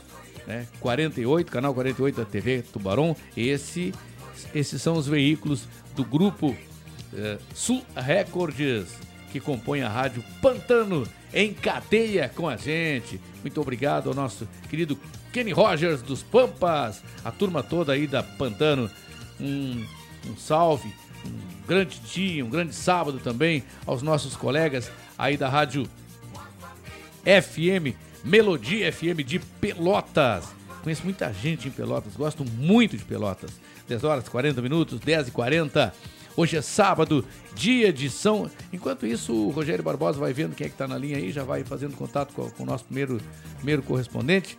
né? 0.47 0.67
48, 0.79 1.51
canal 1.51 1.73
48 1.73 2.15
da 2.15 2.25
TV 2.25 2.61
Tubarão. 2.61 3.15
Esse, 3.35 3.93
esses 4.53 4.81
são 4.81 4.95
os 4.95 5.07
veículos 5.07 5.67
do 5.95 6.03
grupo 6.03 6.55
eh, 7.13 7.37
Sul 7.53 7.83
Records, 7.95 8.97
que 9.31 9.39
compõe 9.39 9.81
a 9.81 9.89
rádio 9.89 10.23
Pantano 10.41 11.07
em 11.33 11.53
cadeia 11.53 12.29
com 12.33 12.47
a 12.47 12.55
gente. 12.55 13.19
Muito 13.41 13.59
obrigado 13.59 14.09
ao 14.09 14.15
nosso 14.15 14.47
querido 14.69 14.97
Kenny 15.33 15.51
Rogers 15.51 16.01
dos 16.01 16.23
Pampas, 16.23 17.03
a 17.23 17.31
turma 17.31 17.61
toda 17.61 17.91
aí 17.93 18.07
da 18.07 18.23
Pantano. 18.23 18.89
Um, 19.39 19.85
um 20.27 20.37
salve, 20.37 20.87
um 21.25 21.67
grande 21.67 21.99
dia, 21.99 22.45
um 22.45 22.49
grande 22.49 22.73
sábado 22.73 23.19
também 23.19 23.63
aos 23.85 24.01
nossos 24.01 24.35
colegas 24.35 24.89
aí 25.17 25.35
da 25.35 25.49
rádio 25.49 25.85
FM, 27.25 27.95
Melodia 28.25 28.91
FM 28.91 29.23
de 29.25 29.39
Pelotas. 29.39 30.45
Conheço 30.83 31.03
muita 31.03 31.31
gente 31.31 31.67
em 31.67 31.71
Pelotas, 31.71 32.15
gosto 32.15 32.43
muito 32.43 32.97
de 32.97 33.03
Pelotas. 33.05 33.51
10 33.87 34.03
horas 34.03 34.27
40 34.27 34.61
minutos, 34.61 34.99
10 34.99 35.27
e 35.27 35.31
40. 35.31 35.93
Hoje 36.35 36.57
é 36.57 36.61
sábado, 36.61 37.23
dia 37.53 37.93
de 37.93 38.09
São. 38.09 38.49
Enquanto 38.73 39.05
isso, 39.05 39.31
o 39.33 39.49
Rogério 39.51 39.83
Barbosa 39.83 40.19
vai 40.19 40.33
vendo 40.33 40.55
quem 40.55 40.65
é 40.67 40.69
que 40.69 40.75
tá 40.75 40.87
na 40.87 40.97
linha 40.97 41.17
aí, 41.17 41.31
já 41.31 41.43
vai 41.43 41.63
fazendo 41.63 41.95
contato 41.95 42.33
com, 42.33 42.49
com 42.49 42.63
o 42.63 42.65
nosso 42.65 42.83
primeiro, 42.85 43.21
primeiro 43.57 43.81
correspondente. 43.83 44.57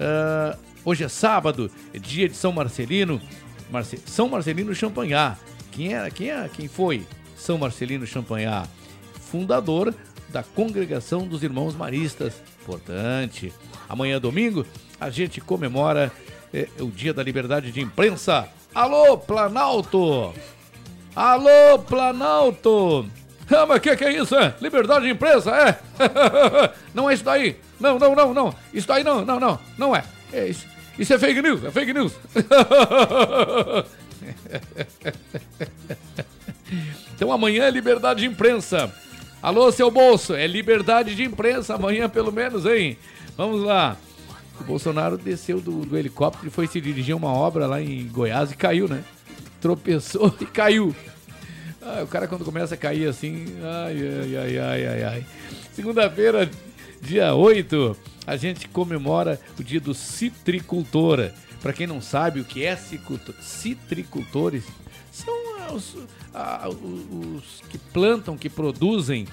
Ah, 0.00 0.56
hoje 0.84 1.04
é 1.04 1.08
sábado, 1.08 1.70
dia 2.00 2.28
de 2.28 2.36
São 2.36 2.52
Marcelino. 2.52 3.20
Marce- 3.70 4.00
São 4.06 4.28
Marcelino 4.28 4.74
Champanhar. 4.74 5.38
Quem 5.70 5.92
era? 5.94 6.10
Quem, 6.10 6.30
é, 6.30 6.48
quem 6.52 6.68
foi 6.68 7.06
São 7.36 7.58
Marcelino 7.58 8.06
Champanhar? 8.06 8.68
Fundador 9.20 9.94
da 10.30 10.42
Congregação 10.42 11.26
dos 11.28 11.42
Irmãos 11.42 11.74
Maristas. 11.76 12.34
Importante. 12.64 13.52
Amanhã, 13.86 14.18
domingo, 14.18 14.66
a 14.98 15.10
gente 15.10 15.38
comemora 15.38 16.10
eh, 16.52 16.66
o 16.80 16.86
Dia 16.86 17.12
da 17.12 17.22
Liberdade 17.22 17.70
de 17.70 17.82
Imprensa. 17.82 18.48
Alô, 18.74 19.18
Planalto! 19.18 20.32
Alô, 21.14 21.78
Planalto! 21.86 23.06
Ah, 23.50 23.66
mas 23.66 23.80
que, 23.80 23.94
que 23.94 24.04
é 24.04 24.12
isso? 24.16 24.34
É? 24.34 24.54
Liberdade 24.62 25.04
de 25.04 25.10
imprensa? 25.10 25.50
É? 25.50 25.78
não 26.94 27.10
é 27.10 27.14
isso 27.14 27.22
daí! 27.22 27.56
Não, 27.78 27.98
não, 27.98 28.14
não, 28.14 28.32
não! 28.32 28.54
Isso 28.72 28.88
daí 28.88 29.04
não, 29.04 29.22
não, 29.24 29.38
não, 29.38 29.60
não 29.76 29.94
é! 29.94 30.02
é 30.32 30.48
isso, 30.48 30.66
isso 30.98 31.12
é 31.12 31.18
fake 31.18 31.42
news, 31.42 31.62
é 31.62 31.70
fake 31.70 31.92
news! 31.92 32.14
então 37.14 37.30
amanhã 37.30 37.64
é 37.64 37.70
liberdade 37.70 38.20
de 38.20 38.26
imprensa. 38.26 38.90
Alô, 39.44 39.70
seu 39.70 39.90
bolso, 39.90 40.32
é 40.32 40.46
liberdade 40.46 41.14
de 41.14 41.22
imprensa 41.22 41.74
amanhã, 41.74 42.08
pelo 42.08 42.32
menos, 42.32 42.64
hein? 42.64 42.96
Vamos 43.36 43.62
lá. 43.62 43.94
O 44.58 44.64
Bolsonaro 44.64 45.18
desceu 45.18 45.60
do, 45.60 45.84
do 45.84 45.98
helicóptero 45.98 46.46
e 46.46 46.50
foi 46.50 46.66
se 46.66 46.80
dirigir 46.80 47.12
a 47.12 47.16
uma 47.18 47.30
obra 47.30 47.66
lá 47.66 47.78
em 47.78 48.08
Goiás 48.08 48.52
e 48.52 48.56
caiu, 48.56 48.88
né? 48.88 49.04
Tropeçou 49.60 50.34
e 50.40 50.46
caiu. 50.46 50.96
Ah, 51.82 52.00
o 52.02 52.06
cara 52.06 52.26
quando 52.26 52.42
começa 52.42 52.74
a 52.74 52.78
cair 52.78 53.06
assim, 53.06 53.44
ai, 53.62 53.98
ai, 54.22 54.36
ai, 54.36 54.58
ai, 54.58 54.86
ai, 54.86 55.04
ai. 55.04 55.26
Segunda-feira, 55.74 56.50
dia 57.02 57.34
8, 57.34 57.94
a 58.26 58.36
gente 58.38 58.66
comemora 58.66 59.38
o 59.60 59.62
dia 59.62 59.78
do 59.78 59.92
citricultor. 59.92 61.30
Para 61.60 61.74
quem 61.74 61.86
não 61.86 62.00
sabe 62.00 62.40
o 62.40 62.46
que 62.46 62.64
é 62.64 62.78
citricultores, 63.42 64.64
são 65.12 65.53
os, 65.72 65.94
os- 65.94 67.36
os 67.36 67.62
que 67.68 67.78
plantam, 67.78 68.36
que 68.36 68.48
produzem 68.50 69.26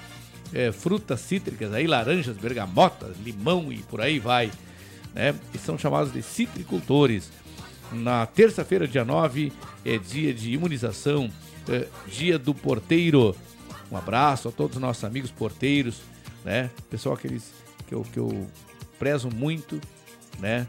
eh, 0.52 0.70
frutas 0.72 1.20
cítricas, 1.20 1.72
aí 1.72 1.86
laranjas, 1.86 2.36
bergamotas, 2.36 3.16
limão 3.24 3.72
e 3.72 3.78
por 3.78 4.00
aí 4.00 4.18
vai. 4.18 4.50
Né? 5.14 5.34
E 5.54 5.58
são 5.58 5.76
chamados 5.78 6.12
de 6.12 6.22
citricultores. 6.22 7.30
Na 7.92 8.24
terça-feira, 8.26 8.88
dia 8.88 9.04
9, 9.04 9.52
é 9.84 9.98
dia 9.98 10.32
de 10.32 10.52
imunização, 10.52 11.30
é 11.68 11.86
dia 12.10 12.38
do 12.38 12.54
porteiro. 12.54 13.36
Um 13.90 13.96
abraço 13.96 14.48
a 14.48 14.52
todos 14.52 14.76
os 14.76 14.80
nossos 14.82 15.04
amigos 15.04 15.30
porteiros, 15.30 16.00
né? 16.42 16.70
Pessoal 16.88 17.14
aqueles 17.14 17.52
que 17.86 17.94
eu, 17.94 18.02
que 18.10 18.18
eu 18.18 18.46
prezo 18.98 19.28
muito, 19.28 19.78
né? 20.38 20.66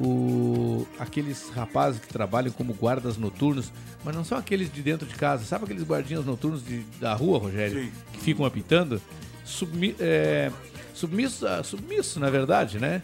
O, 0.00 0.86
aqueles 0.98 1.50
rapazes 1.50 2.00
que 2.00 2.08
trabalham 2.08 2.50
como 2.52 2.72
guardas 2.72 3.16
noturnos, 3.18 3.70
mas 4.04 4.14
não 4.14 4.24
são 4.24 4.38
aqueles 4.38 4.72
de 4.72 4.82
dentro 4.82 5.06
de 5.06 5.14
casa. 5.14 5.44
Sabe 5.44 5.64
aqueles 5.64 5.82
guardinhas 5.82 6.24
noturnos 6.24 6.64
de- 6.64 6.82
da 7.00 7.12
rua, 7.14 7.38
Rogério? 7.38 7.84
Sim. 7.84 7.92
Que 8.12 8.20
ficam 8.20 8.44
apitando? 8.44 9.00
Submi, 9.44 9.94
é, 9.98 10.50
submisso, 10.94 11.46
ah, 11.46 11.62
submisso, 11.62 12.18
na 12.20 12.30
verdade, 12.30 12.78
né? 12.78 13.02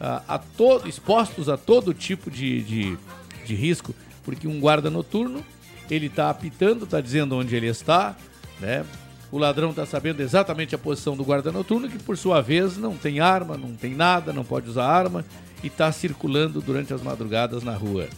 A, 0.00 0.22
a 0.34 0.38
todo, 0.38 0.88
expostos 0.88 1.48
a 1.48 1.56
todo 1.56 1.92
tipo 1.92 2.30
de, 2.30 2.62
de, 2.62 2.98
de 3.44 3.54
risco, 3.54 3.94
porque 4.24 4.46
um 4.46 4.60
guarda 4.60 4.88
noturno, 4.90 5.44
ele 5.90 6.06
está 6.06 6.30
apitando, 6.30 6.84
está 6.84 7.00
dizendo 7.00 7.36
onde 7.36 7.54
ele 7.56 7.66
está, 7.66 8.16
né? 8.60 8.84
O 9.30 9.36
ladrão 9.38 9.70
está 9.70 9.84
sabendo 9.84 10.22
exatamente 10.22 10.74
a 10.74 10.78
posição 10.78 11.14
do 11.16 11.24
guarda 11.24 11.52
noturno, 11.52 11.88
que 11.88 11.98
por 11.98 12.16
sua 12.16 12.40
vez 12.40 12.78
não 12.78 12.96
tem 12.96 13.20
arma, 13.20 13.58
não 13.58 13.74
tem 13.74 13.94
nada, 13.94 14.32
não 14.32 14.44
pode 14.44 14.70
usar 14.70 14.86
arma 14.86 15.22
e 15.62 15.66
está 15.66 15.90
circulando 15.92 16.60
durante 16.62 16.94
as 16.94 17.02
madrugadas 17.02 17.62
na 17.62 17.74
rua. 17.74 18.08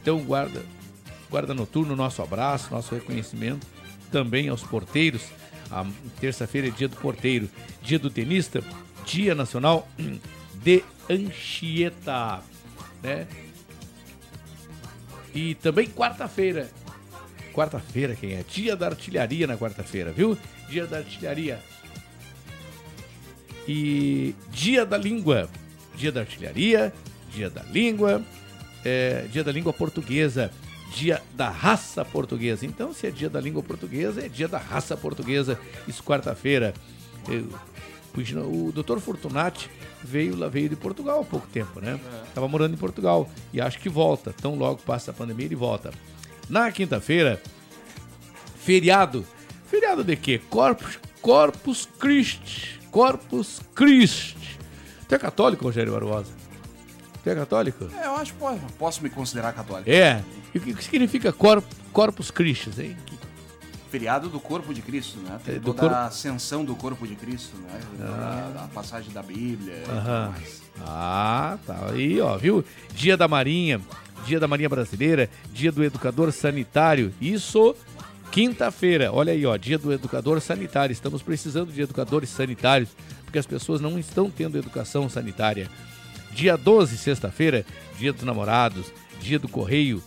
Então, 0.00 0.18
guarda, 0.20 0.62
guarda 1.30 1.54
noturno, 1.54 1.94
nosso 1.94 2.20
abraço, 2.20 2.70
nosso 2.70 2.94
reconhecimento 2.94 3.66
também 4.10 4.48
aos 4.48 4.62
porteiros. 4.62 5.22
A 5.70 5.86
terça-feira 6.20 6.66
é 6.66 6.70
dia 6.70 6.88
do 6.88 6.96
porteiro, 6.96 7.48
dia 7.80 7.98
do 7.98 8.10
tenista, 8.10 8.62
dia 9.06 9.34
nacional 9.34 9.88
de 10.62 10.82
Anchieta, 11.08 12.42
né? 13.02 13.26
E 15.32 15.54
também 15.54 15.86
quarta-feira. 15.88 16.68
Quarta-feira 17.52 18.16
quem 18.16 18.34
é? 18.34 18.44
Dia 18.48 18.76
da 18.76 18.88
artilharia 18.88 19.46
na 19.46 19.56
quarta-feira, 19.56 20.12
viu? 20.12 20.36
Dia 20.68 20.86
da 20.86 20.98
artilharia. 20.98 21.60
E 23.66 24.34
dia 24.50 24.84
da 24.84 24.98
língua. 24.98 25.48
Dia 25.94 26.10
da 26.10 26.20
artilharia, 26.20 26.92
dia 27.32 27.50
da 27.50 27.62
língua, 27.62 28.22
é, 28.84 29.26
dia 29.30 29.44
da 29.44 29.52
língua 29.52 29.72
portuguesa, 29.72 30.50
dia 30.94 31.22
da 31.34 31.48
raça 31.48 32.04
portuguesa. 32.04 32.66
Então, 32.66 32.92
se 32.92 33.06
é 33.06 33.10
dia 33.10 33.30
da 33.30 33.40
língua 33.40 33.62
portuguesa, 33.62 34.24
é 34.24 34.28
dia 34.28 34.48
da 34.48 34.58
raça 34.58 34.96
portuguesa. 34.96 35.58
Isso 35.86 36.02
quarta-feira. 36.02 36.74
O 38.44 38.72
doutor 38.72 39.00
Fortunati 39.00 39.70
veio 40.02 40.36
lá 40.36 40.48
veio 40.48 40.68
de 40.68 40.76
Portugal 40.76 41.20
há 41.20 41.24
pouco 41.24 41.46
tempo, 41.46 41.80
né? 41.80 42.00
Tava 42.34 42.48
morando 42.48 42.74
em 42.74 42.76
Portugal 42.76 43.30
e 43.52 43.60
acho 43.60 43.78
que 43.78 43.88
volta. 43.88 44.32
Tão 44.32 44.56
logo 44.56 44.82
passa 44.82 45.12
a 45.12 45.14
pandemia 45.14 45.46
ele 45.46 45.54
volta. 45.54 45.92
Na 46.48 46.72
quinta-feira, 46.72 47.40
feriado. 48.56 49.24
Feriado 49.66 50.02
de 50.02 50.16
quê? 50.16 50.40
Corpus, 50.50 50.98
Corpus 51.22 51.88
Christi. 51.98 52.80
Corpus 52.90 53.60
Christi. 53.74 54.58
Tu 55.08 55.14
é 55.14 55.18
católico, 55.18 55.64
Rogério 55.64 55.92
Barbosa? 55.92 56.39
Tu 57.22 57.30
é 57.30 57.34
católico? 57.34 57.86
É, 58.00 58.06
eu 58.06 58.16
acho 58.16 58.32
que 58.32 58.38
posso, 58.38 58.60
posso 58.78 59.02
me 59.02 59.10
considerar 59.10 59.52
católico. 59.52 59.90
É. 59.90 60.22
E 60.54 60.58
o 60.58 60.60
que 60.62 60.82
significa 60.84 61.32
Corp, 61.32 61.64
Corpus 61.92 62.30
Christi, 62.30 62.70
hein? 62.80 62.96
Feriado 63.90 64.28
do 64.28 64.38
corpo 64.38 64.72
de 64.72 64.80
Cristo, 64.82 65.18
né? 65.18 65.38
Tem 65.44 65.56
É, 65.56 65.58
do 65.58 65.64
toda 65.66 65.80
corpo- 65.80 65.94
a 65.96 66.04
ascensão 66.06 66.64
do 66.64 66.76
corpo 66.76 67.06
de 67.06 67.16
Cristo, 67.16 67.56
né? 67.58 67.80
A, 68.00 68.64
a 68.64 68.68
passagem 68.68 69.12
da 69.12 69.20
Bíblia 69.22 69.74
e 69.78 69.80
tudo 69.82 69.96
Aham. 69.98 70.28
mais. 70.30 70.62
Ah, 70.86 71.58
tá 71.66 71.88
aí, 71.92 72.20
ó, 72.20 72.36
viu? 72.38 72.64
Dia 72.94 73.16
da 73.16 73.26
Marinha, 73.26 73.80
Dia 74.24 74.38
da 74.38 74.46
Marinha 74.46 74.68
Brasileira, 74.68 75.28
Dia 75.52 75.72
do 75.72 75.82
Educador 75.82 76.30
Sanitário. 76.32 77.12
Isso 77.20 77.74
quinta-feira. 78.30 79.12
Olha 79.12 79.32
aí, 79.32 79.44
ó, 79.44 79.56
Dia 79.56 79.76
do 79.76 79.92
Educador 79.92 80.40
Sanitário. 80.40 80.92
Estamos 80.92 81.20
precisando 81.20 81.72
de 81.72 81.82
educadores 81.82 82.30
sanitários, 82.30 82.90
porque 83.24 83.40
as 83.40 83.46
pessoas 83.46 83.80
não 83.80 83.98
estão 83.98 84.30
tendo 84.30 84.56
educação 84.56 85.08
sanitária. 85.08 85.68
Dia 86.32 86.56
12, 86.56 86.96
sexta-feira, 86.96 87.64
Dia 87.98 88.12
dos 88.12 88.22
Namorados, 88.22 88.86
Dia 89.20 89.38
do 89.38 89.48
Correio 89.48 90.02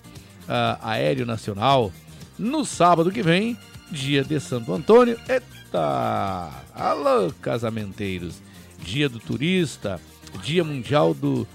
ah, 0.48 0.80
Aéreo 0.82 1.26
Nacional. 1.26 1.92
No 2.38 2.66
sábado 2.66 3.12
que 3.12 3.22
vem, 3.22 3.58
Dia 3.92 4.24
de 4.24 4.40
Santo 4.40 4.74
Antônio. 4.74 5.20
Eita! 5.28 6.50
Alô, 6.74 7.32
casamenteiros! 7.42 8.42
Dia 8.80 9.08
do 9.08 9.20
Turista, 9.20 10.00
Dia 10.42 10.64
Mundial 10.64 11.14
do 11.14 11.48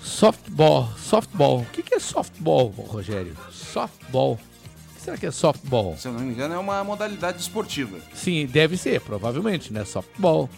Softball. 0.00 0.88
Softball. 0.96 1.60
O 1.60 1.66
que 1.66 1.82
que 1.82 1.94
é 1.94 1.98
softball, 1.98 2.68
Rogério? 2.68 3.36
Softball. 3.50 4.34
O 4.34 4.94
que 4.94 5.00
será 5.02 5.16
que 5.16 5.26
é 5.26 5.30
softball? 5.30 5.96
Se 5.96 6.08
eu 6.08 6.12
não 6.12 6.20
me 6.20 6.32
engano, 6.32 6.54
é 6.54 6.58
uma 6.58 6.82
modalidade 6.84 7.40
esportiva. 7.40 7.98
Sim, 8.14 8.46
deve 8.46 8.76
ser, 8.76 9.00
provavelmente, 9.00 9.72
né? 9.72 9.84
Softball, 9.84 10.48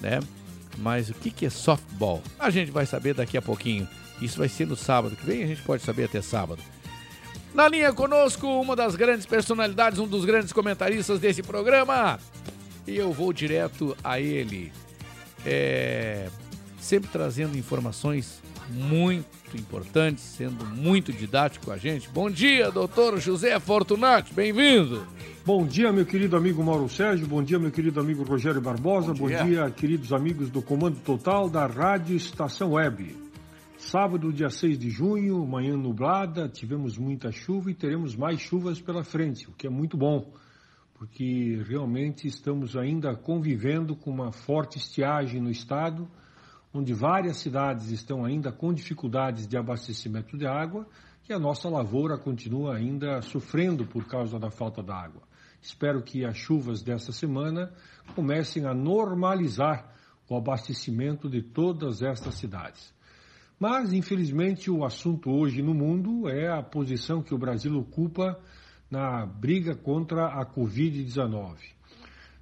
né? 0.00 0.20
Mas 0.78 1.08
o 1.08 1.14
que, 1.14 1.30
que 1.30 1.46
é 1.46 1.50
softball? 1.50 2.22
A 2.38 2.50
gente 2.50 2.70
vai 2.70 2.86
saber 2.86 3.14
daqui 3.14 3.36
a 3.36 3.42
pouquinho. 3.42 3.88
Isso 4.20 4.38
vai 4.38 4.48
ser 4.48 4.66
no 4.66 4.76
sábado 4.76 5.16
que 5.16 5.24
vem, 5.24 5.42
a 5.42 5.46
gente 5.46 5.62
pode 5.62 5.82
saber 5.82 6.04
até 6.04 6.20
sábado. 6.22 6.62
Na 7.52 7.68
linha 7.68 7.92
conosco, 7.92 8.46
uma 8.48 8.74
das 8.74 8.96
grandes 8.96 9.26
personalidades, 9.26 9.98
um 9.98 10.08
dos 10.08 10.24
grandes 10.24 10.52
comentaristas 10.52 11.20
desse 11.20 11.42
programa. 11.42 12.18
E 12.86 12.96
eu 12.96 13.12
vou 13.12 13.32
direto 13.32 13.96
a 14.02 14.20
ele. 14.20 14.72
É, 15.46 16.28
sempre 16.80 17.08
trazendo 17.10 17.56
informações 17.56 18.42
muito 18.70 19.26
importantes, 19.54 20.24
sendo 20.24 20.64
muito 20.64 21.12
didático 21.12 21.66
com 21.66 21.72
a 21.72 21.76
gente. 21.76 22.08
Bom 22.08 22.30
dia, 22.30 22.70
doutor 22.70 23.20
José 23.20 23.58
Fortunati, 23.60 24.32
bem-vindo. 24.32 25.06
Bom 25.44 25.66
dia, 25.66 25.92
meu 25.92 26.06
querido 26.06 26.36
amigo 26.36 26.62
Mauro 26.62 26.88
Sérgio. 26.88 27.26
Bom 27.26 27.42
dia, 27.42 27.58
meu 27.58 27.70
querido 27.70 28.00
amigo 28.00 28.22
Rogério 28.22 28.60
Barbosa. 28.60 29.12
Bom, 29.12 29.28
dia. 29.28 29.38
Bom 29.38 29.46
dia, 29.46 29.70
queridos 29.70 30.12
amigos 30.12 30.50
do 30.50 30.62
Comando 30.62 30.98
Total 31.00 31.48
da 31.50 31.66
Rádio 31.66 32.16
Estação 32.16 32.72
Web. 32.72 33.14
Sábado, 33.76 34.32
dia 34.32 34.48
6 34.48 34.78
de 34.78 34.88
junho, 34.88 35.46
manhã 35.46 35.76
nublada, 35.76 36.48
tivemos 36.48 36.96
muita 36.96 37.30
chuva 37.30 37.70
e 37.70 37.74
teremos 37.74 38.16
mais 38.16 38.40
chuvas 38.40 38.80
pela 38.80 39.04
frente, 39.04 39.46
o 39.46 39.52
que 39.52 39.66
é 39.66 39.70
muito 39.70 39.94
bom, 39.94 40.32
porque 40.94 41.62
realmente 41.68 42.26
estamos 42.26 42.76
ainda 42.76 43.14
convivendo 43.14 43.94
com 43.94 44.10
uma 44.10 44.32
forte 44.32 44.78
estiagem 44.78 45.38
no 45.38 45.50
estado, 45.50 46.08
onde 46.74 46.92
várias 46.92 47.36
cidades 47.36 47.90
estão 47.92 48.24
ainda 48.24 48.50
com 48.50 48.74
dificuldades 48.74 49.46
de 49.46 49.56
abastecimento 49.56 50.36
de 50.36 50.44
água 50.44 50.84
e 51.28 51.32
a 51.32 51.38
nossa 51.38 51.68
lavoura 51.68 52.18
continua 52.18 52.74
ainda 52.74 53.22
sofrendo 53.22 53.86
por 53.86 54.04
causa 54.06 54.38
da 54.40 54.50
falta 54.50 54.82
d'água. 54.82 55.22
Espero 55.62 56.02
que 56.02 56.24
as 56.24 56.36
chuvas 56.36 56.82
dessa 56.82 57.12
semana 57.12 57.72
comecem 58.14 58.66
a 58.66 58.74
normalizar 58.74 59.94
o 60.28 60.36
abastecimento 60.36 61.30
de 61.30 61.42
todas 61.42 62.02
estas 62.02 62.34
cidades. 62.34 62.92
Mas, 63.58 63.92
infelizmente, 63.92 64.70
o 64.70 64.84
assunto 64.84 65.30
hoje 65.30 65.62
no 65.62 65.72
mundo 65.72 66.28
é 66.28 66.48
a 66.48 66.62
posição 66.62 67.22
que 67.22 67.34
o 67.34 67.38
Brasil 67.38 67.78
ocupa 67.78 68.38
na 68.90 69.24
briga 69.24 69.76
contra 69.76 70.26
a 70.26 70.44
Covid-19. 70.44 71.73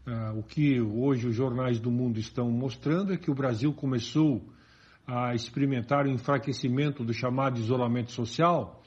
Uh, 0.04 0.36
o 0.36 0.42
que 0.42 0.80
hoje 0.80 1.28
os 1.28 1.34
jornais 1.36 1.78
do 1.78 1.88
mundo 1.88 2.18
estão 2.18 2.50
mostrando 2.50 3.12
é 3.12 3.16
que 3.16 3.30
o 3.30 3.34
Brasil 3.34 3.72
começou 3.72 4.42
a 5.06 5.32
experimentar 5.32 6.06
o 6.06 6.10
enfraquecimento 6.10 7.04
do 7.04 7.14
chamado 7.14 7.60
isolamento 7.60 8.10
social, 8.10 8.82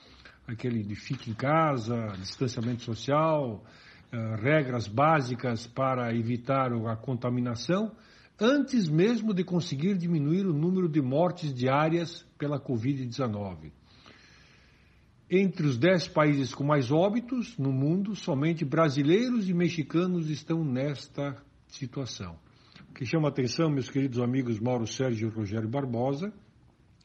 aquele 0.46 0.84
de 0.84 0.94
fique 0.94 1.32
em 1.32 1.34
casa, 1.34 2.14
distanciamento 2.18 2.84
social, 2.84 3.64
uh, 4.12 4.42
regras 4.42 4.90
básicas 4.90 5.66
para 5.66 6.14
evitar 6.14 6.74
a 6.74 6.96
contaminação, 6.98 7.94
antes 8.38 8.90
mesmo 8.90 9.34
de 9.34 9.46
conseguir 9.46 9.98
diminuir 9.98 10.46
o 10.46 10.54
número 10.54 10.90
de 10.90 11.02
mortes 11.02 11.54
diárias 11.54 12.26
pela 12.38 12.60
Covid-19. 12.60 13.72
Entre 15.30 15.66
os 15.66 15.78
dez 15.78 16.08
países 16.08 16.54
com 16.54 16.64
mais 16.64 16.92
óbitos 16.92 17.58
no 17.58 17.72
mundo, 17.72 18.16
somente 18.16 18.64
brasileiros 18.64 19.50
e 19.50 19.54
mexicanos 19.54 20.30
estão 20.30 20.64
nesta 20.64 21.36
situação. 21.68 22.38
O 22.90 22.94
que 22.94 23.06
chama 23.06 23.28
a 23.28 23.32
atenção, 23.32 23.70
meus 23.70 23.90
queridos 23.90 24.20
amigos 24.20 24.60
Mauro 24.60 24.86
Sérgio 24.86 25.28
e 25.28 25.32
Rogério 25.32 25.68
Barbosa, 25.68 26.32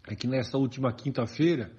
é 0.07 0.15
que 0.15 0.27
nesta 0.27 0.59
última 0.59 0.93
quinta-feira 0.93 1.73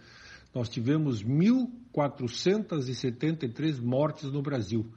nós 0.53 0.67
tivemos 0.67 1.23
1.473 1.23 3.79
mortes 3.79 4.31
no 4.31 4.41
Brasil 4.41 4.91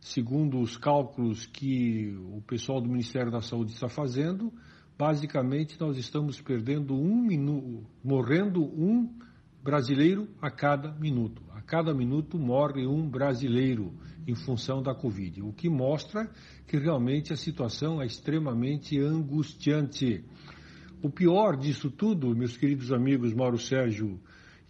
segundo 0.00 0.60
os 0.60 0.76
cálculos 0.76 1.46
que 1.46 2.16
o 2.32 2.40
pessoal 2.42 2.80
do 2.80 2.88
Ministério 2.88 3.30
da 3.30 3.42
Saúde 3.42 3.72
está 3.72 3.88
fazendo, 3.88 4.52
basicamente 4.98 5.78
nós 5.78 5.98
estamos 5.98 6.40
perdendo 6.40 6.94
um 6.94 7.22
minuto, 7.22 7.86
morrendo 8.02 8.62
um 8.62 9.14
brasileiro 9.62 10.28
a 10.40 10.50
cada 10.50 10.92
minuto. 10.92 11.42
A 11.54 11.60
cada 11.60 11.92
minuto 11.94 12.38
morre 12.38 12.86
um 12.86 13.08
brasileiro 13.08 13.92
em 14.26 14.34
função 14.34 14.82
da 14.82 14.94
Covid, 14.94 15.42
o 15.42 15.52
que 15.52 15.68
mostra 15.68 16.30
que 16.66 16.76
realmente 16.76 17.32
a 17.32 17.36
situação 17.36 18.00
é 18.00 18.06
extremamente 18.06 18.98
angustiante. 18.98 20.24
O 21.02 21.10
pior 21.10 21.56
disso 21.56 21.90
tudo, 21.90 22.34
meus 22.36 22.56
queridos 22.56 22.92
amigos 22.92 23.32
Mauro 23.34 23.58
Sérgio 23.58 24.20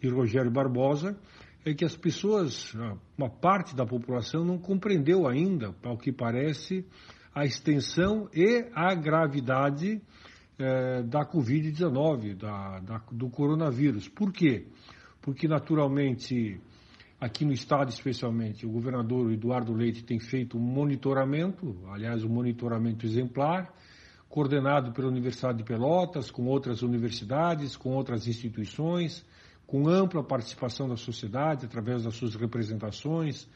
e 0.03 0.09
Rogério 0.09 0.50
Barbosa, 0.50 1.18
é 1.64 1.74
que 1.74 1.85
as 1.85 1.96
pessoas, 1.96 2.74
uma 3.18 3.29
parte 3.29 3.76
da 3.76 3.85
população, 3.85 4.44
não 4.44 4.59
compreendeu 4.59 5.29
ainda, 5.29 5.74
ao 5.83 5.98
que 5.98 6.11
parece, 6.11 6.87
a 7.35 7.44
extensão 7.44 8.29
e 8.35 8.66
a 8.74 8.94
gravidade 8.94 10.00
é, 10.60 11.02
da 11.02 11.24
Covid-19, 11.24 12.34
da, 12.36 12.80
da, 12.80 13.02
do 13.10 13.30
coronavírus. 13.30 14.08
Por 14.08 14.32
quê? 14.32 14.66
Porque, 15.20 15.48
naturalmente, 15.48 16.60
aqui 17.20 17.44
no 17.44 17.52
estado 17.52 17.90
especialmente, 17.90 18.66
o 18.66 18.70
governador 18.70 19.32
Eduardo 19.32 19.72
Leite 19.72 20.04
tem 20.04 20.18
feito 20.18 20.56
um 20.56 20.60
monitoramento, 20.60 21.76
aliás, 21.90 22.24
um 22.24 22.28
monitoramento 22.28 23.06
exemplar, 23.06 23.72
coordenado 24.28 24.92
pela 24.92 25.08
Universidade 25.08 25.58
de 25.58 25.64
Pelotas, 25.64 26.30
com 26.30 26.46
outras 26.46 26.82
universidades, 26.82 27.76
com 27.76 27.90
outras 27.90 28.28
instituições, 28.28 29.26
com 29.66 29.88
ampla 29.88 30.22
participação 30.22 30.88
da 30.88 30.96
sociedade 30.96 31.66
através 31.66 32.04
das 32.04 32.14
suas 32.14 32.34
representações. 32.34 33.48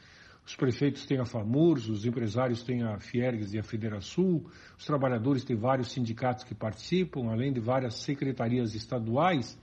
Os 0.45 0.55
prefeitos 0.55 1.05
têm 1.05 1.19
a 1.19 1.25
FAMURS, 1.25 1.89
os 1.89 2.05
empresários 2.05 2.63
têm 2.63 2.83
a 2.83 2.99
Fiergs 2.99 3.53
e 3.53 3.59
a 3.59 3.63
Federação, 3.63 4.45
os 4.77 4.85
trabalhadores 4.85 5.43
têm 5.43 5.55
vários 5.55 5.91
sindicatos 5.91 6.43
que 6.43 6.53
participam, 6.53 7.31
além 7.31 7.51
de 7.51 7.59
várias 7.59 7.95
secretarias 7.95 8.75
estaduais. 8.75 9.57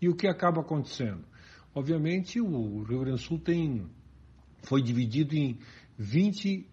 E 0.00 0.08
o 0.08 0.14
que 0.14 0.28
acaba 0.28 0.60
acontecendo? 0.60 1.24
Obviamente, 1.74 2.40
o 2.40 2.82
Rio 2.82 3.00
Grande 3.00 3.16
do 3.16 3.18
Sul 3.18 3.40
tem, 3.40 3.86
foi 4.62 4.80
dividido 4.80 5.34
em 5.34 5.58
20, 5.98 6.66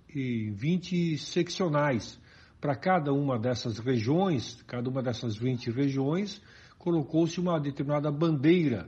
20 0.53 1.17
seccionais. 1.17 2.19
Para 2.61 2.75
cada 2.75 3.11
uma 3.11 3.39
dessas 3.39 3.79
regiões, 3.79 4.61
cada 4.67 4.89
uma 4.89 5.01
dessas 5.01 5.35
20 5.35 5.71
regiões, 5.71 6.41
colocou-se 6.77 7.39
uma 7.39 7.59
determinada 7.59 8.11
bandeira 8.11 8.87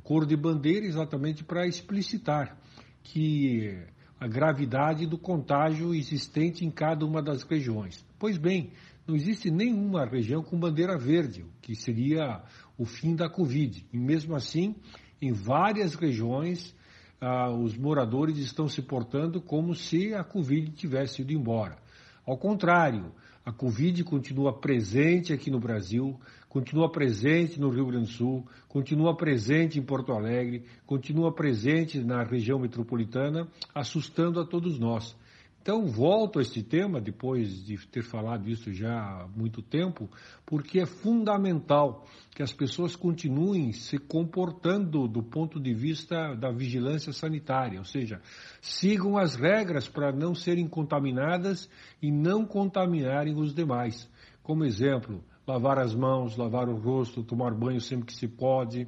cor 0.00 0.24
de 0.24 0.36
bandeira 0.36 0.86
exatamente 0.86 1.44
para 1.44 1.66
explicitar 1.66 2.56
que 3.02 3.78
a 4.22 4.28
gravidade 4.28 5.04
do 5.04 5.18
contágio 5.18 5.92
existente 5.92 6.64
em 6.64 6.70
cada 6.70 7.04
uma 7.04 7.20
das 7.20 7.42
regiões. 7.42 8.06
Pois 8.20 8.38
bem, 8.38 8.70
não 9.04 9.16
existe 9.16 9.50
nenhuma 9.50 10.06
região 10.06 10.44
com 10.44 10.56
bandeira 10.56 10.96
verde, 10.96 11.44
que 11.60 11.74
seria 11.74 12.40
o 12.78 12.84
fim 12.84 13.16
da 13.16 13.28
Covid. 13.28 13.84
E 13.92 13.98
mesmo 13.98 14.36
assim, 14.36 14.76
em 15.20 15.32
várias 15.32 15.96
regiões, 15.96 16.72
ah, 17.20 17.50
os 17.50 17.76
moradores 17.76 18.38
estão 18.38 18.68
se 18.68 18.80
portando 18.80 19.40
como 19.40 19.74
se 19.74 20.14
a 20.14 20.22
Covid 20.22 20.70
tivesse 20.70 21.22
ido 21.22 21.32
embora. 21.32 21.76
Ao 22.24 22.38
contrário, 22.38 23.12
a 23.44 23.50
Covid 23.50 24.04
continua 24.04 24.56
presente 24.56 25.32
aqui 25.32 25.50
no 25.50 25.58
Brasil, 25.58 26.16
continua 26.52 26.92
presente 26.92 27.58
no 27.58 27.70
Rio 27.70 27.86
Grande 27.86 28.08
do 28.08 28.12
Sul, 28.12 28.46
continua 28.68 29.16
presente 29.16 29.78
em 29.78 29.82
Porto 29.82 30.12
Alegre, 30.12 30.66
continua 30.84 31.32
presente 31.32 31.98
na 32.04 32.22
região 32.22 32.58
metropolitana, 32.58 33.48
assustando 33.74 34.38
a 34.38 34.44
todos 34.44 34.78
nós. 34.78 35.16
Então, 35.62 35.86
volto 35.86 36.38
a 36.38 36.42
este 36.42 36.62
tema, 36.62 37.00
depois 37.00 37.64
de 37.64 37.78
ter 37.86 38.02
falado 38.02 38.50
isso 38.50 38.70
já 38.70 38.92
há 38.92 39.26
muito 39.34 39.62
tempo, 39.62 40.10
porque 40.44 40.78
é 40.78 40.84
fundamental 40.84 42.06
que 42.34 42.42
as 42.42 42.52
pessoas 42.52 42.94
continuem 42.94 43.72
se 43.72 43.96
comportando 43.96 45.08
do 45.08 45.22
ponto 45.22 45.58
de 45.58 45.72
vista 45.72 46.34
da 46.34 46.50
vigilância 46.50 47.14
sanitária, 47.14 47.78
ou 47.78 47.86
seja, 47.86 48.20
sigam 48.60 49.16
as 49.16 49.36
regras 49.36 49.88
para 49.88 50.12
não 50.12 50.34
serem 50.34 50.68
contaminadas 50.68 51.66
e 52.02 52.12
não 52.12 52.44
contaminarem 52.44 53.34
os 53.34 53.54
demais. 53.54 54.06
Como 54.42 54.64
exemplo, 54.64 55.24
lavar 55.46 55.78
as 55.78 55.94
mãos, 55.94 56.36
lavar 56.36 56.68
o 56.68 56.76
rosto, 56.76 57.22
tomar 57.22 57.52
banho 57.52 57.80
sempre 57.80 58.06
que 58.06 58.14
se 58.14 58.28
pode, 58.28 58.86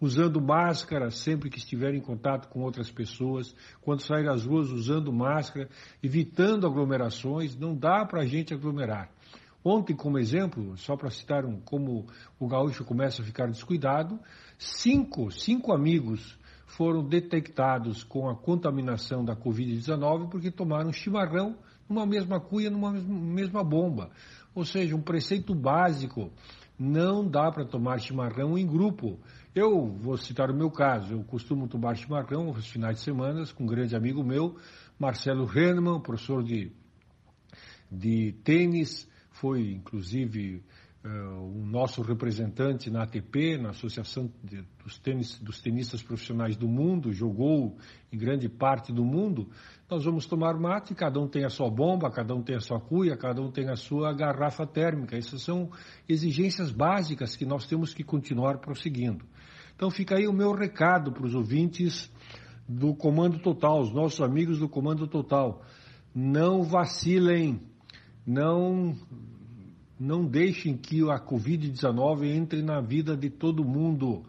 usando 0.00 0.40
máscara 0.40 1.10
sempre 1.10 1.50
que 1.50 1.58
estiver 1.58 1.94
em 1.94 2.00
contato 2.00 2.48
com 2.48 2.60
outras 2.62 2.90
pessoas, 2.90 3.54
quando 3.80 4.02
sair 4.02 4.28
às 4.28 4.44
ruas 4.44 4.70
usando 4.70 5.12
máscara, 5.12 5.68
evitando 6.02 6.66
aglomerações, 6.66 7.56
não 7.56 7.74
dá 7.74 8.04
para 8.04 8.22
a 8.22 8.26
gente 8.26 8.54
aglomerar. 8.54 9.10
Ontem, 9.64 9.96
como 9.96 10.18
exemplo, 10.18 10.76
só 10.76 10.96
para 10.96 11.10
citar 11.10 11.44
um, 11.44 11.60
como 11.60 12.06
o 12.38 12.46
gaúcho 12.46 12.84
começa 12.84 13.20
a 13.20 13.24
ficar 13.24 13.48
descuidado, 13.48 14.20
cinco, 14.56 15.30
cinco 15.32 15.72
amigos 15.72 16.38
foram 16.66 17.02
detectados 17.02 18.04
com 18.04 18.28
a 18.28 18.36
contaminação 18.36 19.24
da 19.24 19.34
Covid-19 19.34 20.28
porque 20.28 20.52
tomaram 20.52 20.92
chimarrão 20.92 21.56
numa 21.88 22.06
mesma 22.06 22.38
cuia, 22.38 22.70
numa 22.70 22.92
mesma 22.92 23.64
bomba. 23.64 24.10
Ou 24.56 24.64
seja, 24.64 24.96
um 24.96 25.02
preceito 25.02 25.54
básico 25.54 26.32
não 26.78 27.28
dá 27.28 27.52
para 27.52 27.66
tomar 27.66 27.98
chimarrão 27.98 28.56
em 28.56 28.66
grupo. 28.66 29.20
Eu 29.54 29.86
vou 29.86 30.16
citar 30.16 30.50
o 30.50 30.56
meu 30.56 30.70
caso. 30.70 31.12
Eu 31.12 31.22
costumo 31.24 31.68
tomar 31.68 31.94
chimarrão 31.94 32.46
nos 32.46 32.66
finais 32.66 32.96
de 32.96 33.02
semana 33.02 33.44
com 33.54 33.64
um 33.64 33.66
grande 33.66 33.94
amigo 33.94 34.24
meu, 34.24 34.56
Marcelo 34.98 35.46
Henneman, 35.46 36.00
professor 36.00 36.42
de, 36.42 36.72
de 37.92 38.32
tênis, 38.42 39.06
foi 39.30 39.72
inclusive 39.72 40.64
o 41.08 41.64
nosso 41.64 42.02
representante 42.02 42.90
na 42.90 43.04
ATP, 43.04 43.58
na 43.58 43.70
Associação 43.70 44.30
de, 44.42 44.64
dos, 44.82 44.98
Tênis, 44.98 45.38
dos 45.38 45.60
Tenistas 45.60 46.02
Profissionais 46.02 46.56
do 46.56 46.66
Mundo, 46.66 47.12
jogou 47.12 47.76
em 48.12 48.18
grande 48.18 48.48
parte 48.48 48.92
do 48.92 49.04
mundo, 49.04 49.48
nós 49.88 50.04
vamos 50.04 50.26
tomar 50.26 50.58
mate, 50.58 50.94
cada 50.94 51.20
um 51.20 51.28
tem 51.28 51.44
a 51.44 51.48
sua 51.48 51.70
bomba, 51.70 52.10
cada 52.10 52.34
um 52.34 52.42
tem 52.42 52.56
a 52.56 52.60
sua 52.60 52.80
cuia, 52.80 53.16
cada 53.16 53.40
um 53.40 53.52
tem 53.52 53.68
a 53.68 53.76
sua 53.76 54.12
garrafa 54.12 54.66
térmica. 54.66 55.16
Essas 55.16 55.42
são 55.42 55.70
exigências 56.08 56.72
básicas 56.72 57.36
que 57.36 57.46
nós 57.46 57.66
temos 57.66 57.94
que 57.94 58.02
continuar 58.02 58.58
prosseguindo. 58.58 59.24
Então 59.76 59.88
fica 59.88 60.16
aí 60.16 60.26
o 60.26 60.32
meu 60.32 60.52
recado 60.52 61.12
para 61.12 61.24
os 61.24 61.34
ouvintes 61.34 62.10
do 62.68 62.94
Comando 62.94 63.38
Total, 63.38 63.80
os 63.80 63.92
nossos 63.92 64.20
amigos 64.20 64.58
do 64.58 64.68
Comando 64.68 65.06
Total. 65.06 65.62
Não 66.12 66.64
vacilem, 66.64 67.60
não 68.26 68.96
não 69.98 70.26
deixem 70.26 70.76
que 70.76 71.00
a 71.10 71.18
Covid-19 71.18 72.24
entre 72.26 72.60
na 72.60 72.80
vida 72.80 73.16
de 73.16 73.30
todo 73.30 73.64
mundo. 73.64 74.24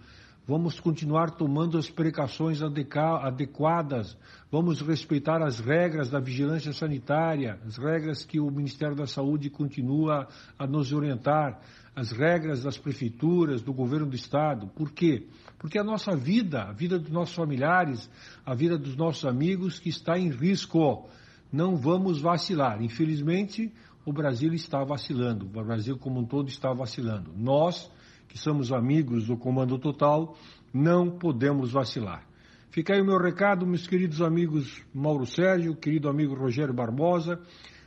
Vamos 0.47 0.79
continuar 0.79 1.31
tomando 1.31 1.77
as 1.77 1.89
precauções 1.89 2.61
adequadas. 2.61 4.17
Vamos 4.49 4.79
respeitar 4.79 5.43
as 5.43 5.59
regras 5.59 6.09
da 6.09 6.21
vigilância 6.21 6.71
sanitária, 6.71 7.59
as 7.67 7.75
regras 7.77 8.23
que 8.23 8.39
o 8.39 8.49
Ministério 8.49 8.95
da 8.95 9.05
Saúde 9.05 9.49
continua 9.49 10.25
a 10.57 10.65
nos 10.65 10.93
orientar, 10.93 11.59
as 11.93 12.11
regras 12.11 12.63
das 12.63 12.77
prefeituras, 12.77 13.61
do 13.61 13.73
governo 13.73 14.05
do 14.05 14.15
Estado. 14.15 14.67
Por 14.67 14.93
quê? 14.93 15.27
Porque 15.59 15.77
a 15.77 15.83
nossa 15.83 16.15
vida, 16.15 16.63
a 16.63 16.71
vida 16.71 16.97
dos 16.97 17.11
nossos 17.11 17.35
familiares, 17.35 18.09
a 18.45 18.55
vida 18.55 18.77
dos 18.77 18.95
nossos 18.95 19.25
amigos 19.25 19.79
que 19.79 19.89
está 19.89 20.17
em 20.17 20.29
risco. 20.29 21.09
Não 21.51 21.75
vamos 21.75 22.21
vacilar. 22.21 22.81
Infelizmente, 22.81 23.73
o 24.05 24.13
Brasil 24.13 24.53
está 24.53 24.81
vacilando, 24.81 25.45
o 25.45 25.63
Brasil 25.65 25.97
como 25.97 26.21
um 26.21 26.25
todo 26.25 26.47
está 26.47 26.71
vacilando. 26.71 27.33
Nós, 27.35 27.91
que 28.27 28.37
somos 28.37 28.71
amigos 28.71 29.27
do 29.27 29.37
Comando 29.37 29.77
Total, 29.77 30.35
não 30.73 31.09
podemos 31.09 31.71
vacilar. 31.71 32.27
Fica 32.69 32.93
aí 32.93 33.01
o 33.01 33.05
meu 33.05 33.17
recado, 33.17 33.65
meus 33.65 33.87
queridos 33.87 34.21
amigos 34.21 34.83
Mauro 34.93 35.25
Sérgio, 35.25 35.75
querido 35.75 36.09
amigo 36.09 36.35
Rogério 36.35 36.73
Barbosa. 36.73 37.39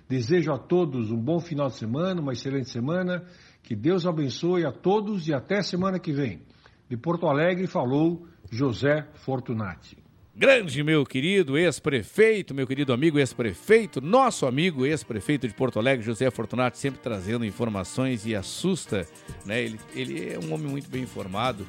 Desejo 0.08 0.52
a 0.52 0.58
todos 0.58 1.12
um 1.12 1.20
bom 1.20 1.38
final 1.38 1.68
de 1.68 1.76
semana, 1.76 2.20
uma 2.20 2.32
excelente 2.32 2.70
semana. 2.70 3.24
Que 3.62 3.76
Deus 3.76 4.06
abençoe 4.06 4.64
a 4.64 4.72
todos 4.72 5.28
e 5.28 5.34
até 5.34 5.62
semana 5.62 6.00
que 6.00 6.12
vem. 6.12 6.42
De 6.88 6.96
Porto 6.96 7.28
Alegre 7.28 7.68
falou 7.68 8.26
José 8.50 9.06
Fortunati. 9.14 9.99
Grande, 10.34 10.82
meu 10.84 11.04
querido 11.04 11.58
ex-prefeito, 11.58 12.54
meu 12.54 12.64
querido 12.64 12.92
amigo 12.92 13.18
ex-prefeito, 13.18 14.00
nosso 14.00 14.46
amigo 14.46 14.86
ex-prefeito 14.86 15.46
de 15.46 15.52
Porto 15.52 15.78
Alegre, 15.78 16.06
José 16.06 16.30
Fortunato, 16.30 16.78
sempre 16.78 17.00
trazendo 17.00 17.44
informações 17.44 18.24
e 18.24 18.34
assusta, 18.34 19.08
né? 19.44 19.60
Ele, 19.60 19.80
ele 19.92 20.32
é 20.32 20.38
um 20.38 20.54
homem 20.54 20.68
muito 20.68 20.88
bem 20.88 21.02
informado 21.02 21.66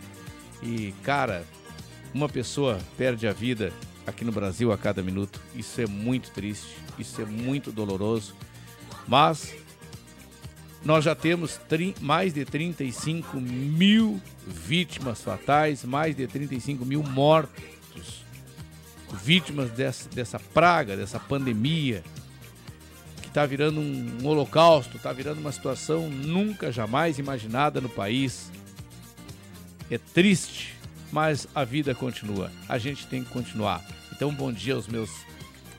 e, 0.62 0.94
cara, 1.04 1.44
uma 2.14 2.30
pessoa 2.30 2.78
perde 2.96 3.28
a 3.28 3.34
vida 3.34 3.74
aqui 4.06 4.24
no 4.24 4.32
Brasil 4.32 4.72
a 4.72 4.78
cada 4.78 5.02
minuto. 5.02 5.42
Isso 5.56 5.82
é 5.82 5.88
muito 5.88 6.30
triste, 6.30 6.78
isso 7.00 7.20
é 7.20 7.26
muito 7.26 7.72
doloroso, 7.72 8.36
mas 9.08 9.56
nós 10.86 11.04
já 11.04 11.16
temos 11.16 11.60
mais 12.00 12.32
de 12.32 12.46
35 12.46 13.42
mil 13.42 14.22
vítimas 14.46 15.20
fatais, 15.20 15.84
mais 15.84 16.16
de 16.16 16.28
35 16.28 16.86
mil 16.86 17.02
mortos 17.02 17.81
vítimas 19.14 19.70
dessa, 19.72 20.10
dessa 20.10 20.40
praga, 20.40 20.96
dessa 20.96 21.20
pandemia, 21.20 22.04
que 23.22 23.28
está 23.28 23.46
virando 23.46 23.80
um, 23.80 24.26
holocausto, 24.26 24.98
está 24.98 25.12
virando 25.12 25.40
uma 25.40 25.52
situação 25.52 26.10
nunca 26.10 26.72
jamais 26.72 27.20
imaginada 27.20 27.80
no 27.82 27.90
país. 27.90 28.52
É 29.90 29.98
triste, 29.98 30.76
mas 31.12 31.48
a 31.54 31.64
vida 31.64 31.94
continua. 31.94 32.52
A 32.68 32.78
gente 32.78 33.08
tem 33.08 33.24
que 33.24 33.30
continuar. 33.30 33.86
Então, 34.12 34.34
bom 34.34 34.52
dia 34.52 34.76
aos 34.76 34.88
meus, 34.88 35.10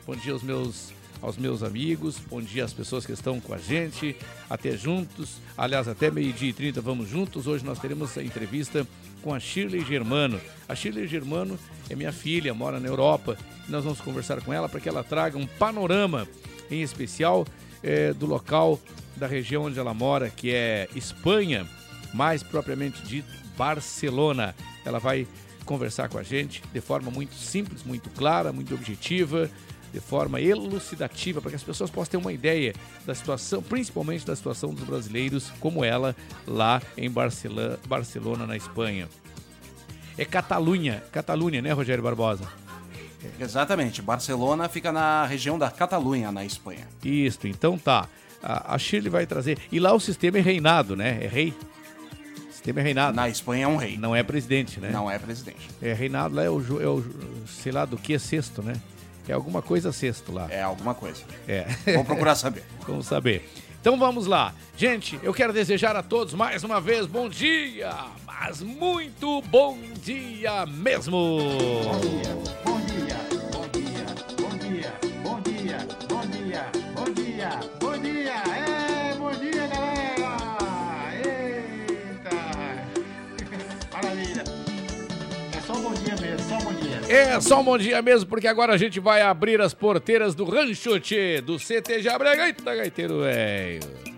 bom 0.05 0.15
dia 0.15 0.33
aos 0.33 0.43
meus, 0.43 0.93
aos 1.21 1.37
meus 1.37 1.63
amigos, 1.63 2.19
bom 2.19 2.41
dia 2.41 2.65
às 2.65 2.73
pessoas 2.73 3.05
que 3.05 3.11
estão 3.11 3.39
com 3.39 3.53
a 3.53 3.57
gente, 3.57 4.15
até 4.49 4.77
juntos. 4.77 5.37
Aliás, 5.57 5.87
até 5.87 6.11
meio-dia 6.11 6.49
e 6.49 6.53
trinta 6.53 6.81
vamos 6.81 7.09
juntos. 7.09 7.47
Hoje 7.47 7.65
nós 7.65 7.79
teremos 7.79 8.17
a 8.17 8.23
entrevista 8.23 8.85
com 9.23 9.33
a 9.33 9.39
Shirley 9.39 9.83
Germano. 9.83 10.39
A 10.67 10.75
Shirley 10.75 11.07
Germano 11.07 11.57
é 11.89 11.95
minha 11.95 12.11
filha, 12.11 12.53
mora 12.53 12.79
na 12.79 12.87
Europa. 12.87 13.37
Nós 13.69 13.83
vamos 13.83 14.01
conversar 14.01 14.41
com 14.41 14.53
ela 14.53 14.67
para 14.67 14.79
que 14.79 14.89
ela 14.89 15.03
traga 15.03 15.37
um 15.37 15.47
panorama, 15.47 16.27
em 16.69 16.81
especial 16.81 17.47
é, 17.81 18.13
do 18.13 18.25
local 18.25 18.79
da 19.15 19.25
região 19.25 19.63
onde 19.63 19.79
ela 19.79 19.93
mora, 19.93 20.29
que 20.29 20.53
é 20.53 20.89
Espanha, 20.95 21.65
mais 22.13 22.43
propriamente 22.43 23.01
dito 23.03 23.31
Barcelona. 23.57 24.53
Ela 24.85 24.99
vai 24.99 25.25
conversar 25.65 26.09
com 26.09 26.17
a 26.17 26.23
gente 26.23 26.61
de 26.73 26.81
forma 26.81 27.09
muito 27.09 27.35
simples, 27.35 27.83
muito 27.83 28.09
clara, 28.09 28.51
muito 28.51 28.73
objetiva, 28.73 29.49
de 29.93 29.99
forma 29.99 30.41
elucidativa, 30.41 31.39
para 31.39 31.51
que 31.51 31.55
as 31.55 31.63
pessoas 31.63 31.91
possam 31.91 32.11
ter 32.11 32.17
uma 32.17 32.33
ideia 32.33 32.73
da 33.05 33.13
situação, 33.13 33.61
principalmente 33.61 34.25
da 34.25 34.35
situação 34.35 34.73
dos 34.73 34.83
brasileiros, 34.83 35.51
como 35.59 35.85
ela 35.85 36.15
lá 36.47 36.81
em 36.97 37.09
Barcelona, 37.09 37.79
Barcelona 37.87 38.47
na 38.47 38.57
Espanha. 38.57 39.07
É 40.17 40.25
Catalunha, 40.25 41.03
Catalunha, 41.11 41.61
né, 41.61 41.71
Rogério 41.71 42.03
Barbosa? 42.03 42.47
Exatamente, 43.39 44.01
Barcelona 44.01 44.67
fica 44.67 44.91
na 44.91 45.25
região 45.25 45.59
da 45.59 45.69
Catalunha, 45.69 46.31
na 46.31 46.43
Espanha. 46.43 46.87
Isso, 47.03 47.47
então 47.47 47.77
tá. 47.77 48.09
A, 48.41 48.73
a 48.75 48.77
Shirley 48.79 49.09
vai 49.09 49.25
trazer. 49.27 49.59
E 49.71 49.79
lá 49.79 49.93
o 49.93 49.99
sistema 49.99 50.39
é 50.39 50.41
reinado, 50.41 50.95
né? 50.95 51.19
É 51.21 51.27
rei. 51.27 51.53
O 52.49 52.51
sistema 52.51 52.81
é 52.81 52.83
reinado. 52.83 53.15
Na 53.15 53.29
Espanha 53.29 53.63
é 53.63 53.67
um 53.67 53.77
rei. 53.77 53.97
Não 53.97 54.13
é 54.13 54.21
presidente, 54.23 54.79
né? 54.79 54.89
Não 54.91 55.09
é 55.09 55.17
presidente. 55.17 55.69
É 55.81 55.93
reinado 55.93 56.35
lá, 56.35 56.43
é 56.43 56.49
o, 56.49 56.81
é 56.81 56.87
o 56.87 57.03
sei 57.47 57.71
lá 57.71 57.85
do 57.85 57.95
que 57.95 58.13
é 58.13 58.19
sexto, 58.19 58.61
né? 58.61 58.73
É 59.27 59.33
alguma 59.33 59.61
coisa 59.61 59.91
sexto 59.91 60.31
lá. 60.31 60.47
É 60.49 60.61
alguma 60.61 60.93
coisa. 60.93 61.23
É. 61.47 61.65
Vamos 61.85 62.07
procurar 62.07 62.35
saber. 62.35 62.63
Vamos 62.87 63.05
saber. 63.05 63.49
Então 63.79 63.99
vamos 63.99 64.27
lá. 64.27 64.53
Gente, 64.77 65.19
eu 65.21 65.33
quero 65.33 65.51
desejar 65.51 65.93
a 65.93 66.01
todos 66.01 66.33
mais 66.33 66.63
uma 66.63 66.79
vez 66.79 67.05
bom 67.05 67.27
dia, 67.27 67.93
mas 68.25 68.61
muito 68.61 69.41
bom 69.41 69.77
dia 70.01 70.65
mesmo. 70.65 71.37
Bom 71.83 71.99
dia, 71.99 72.62
É 87.09 87.39
só 87.41 87.59
um 87.59 87.63
bom 87.63 87.77
dia 87.77 88.01
mesmo, 88.01 88.29
porque 88.29 88.47
agora 88.47 88.73
a 88.73 88.77
gente 88.77 88.99
vai 88.99 89.21
abrir 89.21 89.61
as 89.61 89.73
porteiras 89.73 90.33
do 90.33 90.45
Rancho 90.45 90.99
Tchê, 90.99 91.41
do 91.41 91.57
CT 91.57 92.01
Jabrega. 92.01 92.47
Eita, 92.47 92.75
gaiteiro 92.75 93.21
velho. 93.21 94.12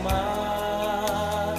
Amar. 0.00 1.54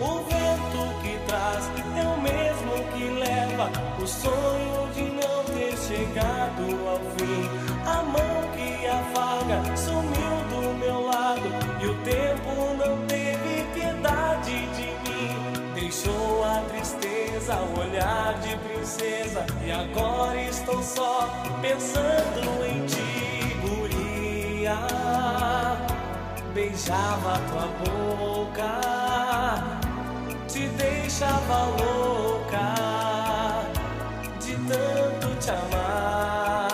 O 0.00 0.22
vento 0.24 0.80
que 1.02 1.18
traz 1.26 1.64
é 1.96 2.06
o 2.06 2.20
mesmo 2.20 2.72
que 2.92 3.04
leva 3.20 3.70
o 4.00 4.06
sonho 4.06 4.88
de 4.94 5.02
não 5.02 5.44
ter 5.44 5.76
chegado 5.76 6.88
ao 6.88 7.00
fim. 7.16 7.48
A 7.84 8.02
mão 8.02 8.48
que 8.54 8.86
afaga 8.86 9.76
sumiu 9.76 10.36
do 10.50 10.60
meu 10.78 11.00
lado 11.06 11.48
e 11.80 11.86
o 11.86 11.94
tempo 12.04 12.50
não 12.76 13.06
teve 13.06 13.64
piedade 13.74 14.66
de 14.76 14.88
mim. 15.08 15.36
Deixou 15.74 16.44
a 16.44 16.60
tristeza, 16.68 17.54
o 17.54 17.80
olhar 17.80 18.34
de 18.40 18.56
princesa 18.56 19.46
e 19.64 19.70
agora 19.70 20.40
estou 20.42 20.82
só 20.82 21.28
pensando 21.62 22.64
em 22.66 22.84
ti, 22.86 23.56
guria. 23.62 24.76
Beijava 26.58 27.38
tua 27.48 27.68
boca, 27.78 28.80
te 30.48 30.66
deixava 30.70 31.58
louca 31.78 32.74
de 34.40 34.56
tanto 34.66 35.38
te 35.38 35.50
amar. 35.50 36.67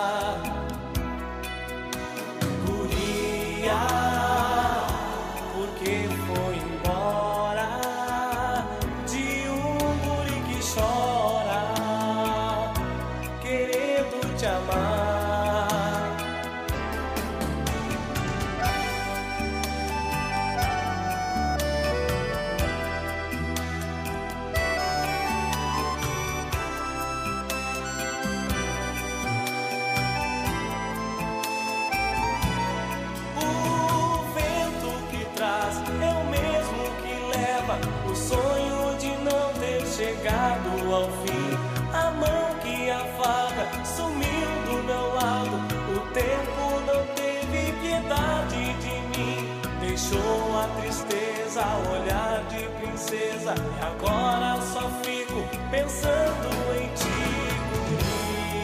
Tristeza, 51.55 51.65
olhar 51.91 52.43
de 52.49 52.65
princesa. 52.81 53.55
E 53.55 53.81
agora 53.85 54.61
só 54.61 54.91
fico 55.03 55.43
pensando 55.71 56.49
em 56.77 56.89
ti, 56.95 57.21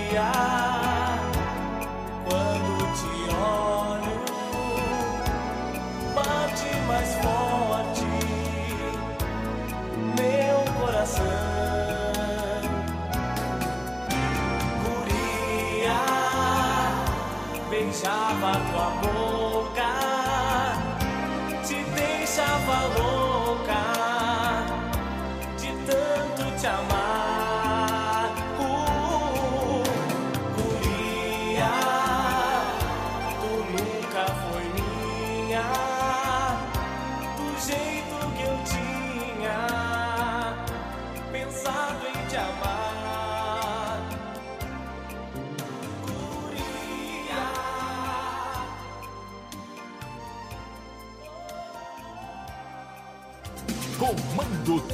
guria. 0.07 0.33
Quando 2.25 2.71
te 2.97 3.15
olho 3.35 4.19
bate 6.15 6.71
mais 6.89 7.11
forte 7.17 8.07
meu 10.19 10.59
coração. 10.81 11.51
Beijava 17.71 18.51
tua 18.73 18.91
boca, 19.01 19.40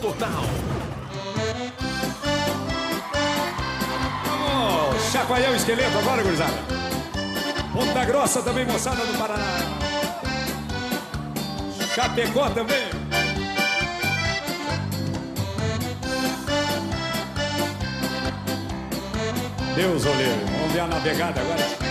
Total. 0.01 0.31
Vamos 4.25 5.13
chacoalhar 5.13 5.53
o 5.53 5.57
esqueleto 5.57 5.99
agora, 5.99 6.23
gurizada. 6.23 6.59
Ponta 7.73 8.05
Grossa 8.05 8.43
também, 8.43 8.65
moçada 8.65 9.05
do 9.05 9.19
Paraná. 9.19 9.59
Chapecó 11.95 12.49
também. 12.51 12.89
Deus 19.75 20.07
olheiro. 20.07 20.47
Vamos 20.59 20.73
ver 20.73 20.81
a 20.81 20.87
navegada 20.87 21.41
agora. 21.41 21.86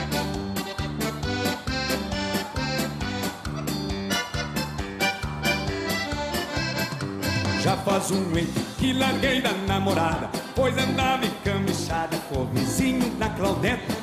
Um 7.96 8.76
que 8.78 8.92
larguei 8.92 9.42
da 9.42 9.54
namorada, 9.54 10.30
pois 10.54 10.78
andava 10.78 11.26
encamichada 11.26 12.18
com 12.28 12.42
o 12.42 12.46
vizinho 12.48 13.10
da 13.12 13.30
Claudeta. 13.30 13.96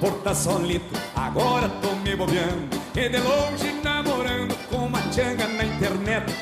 Porta 0.00 0.34
solito, 0.34 0.92
agora 1.14 1.68
tô 1.68 1.94
me 2.02 2.16
bobeando, 2.16 2.76
e 2.96 3.08
de 3.08 3.18
longe 3.18 3.80
namorando 3.84 4.56
com 4.68 4.86
uma 4.86 5.00
tchanga 5.02 5.46
na 5.46 5.64
internet. 5.64 6.34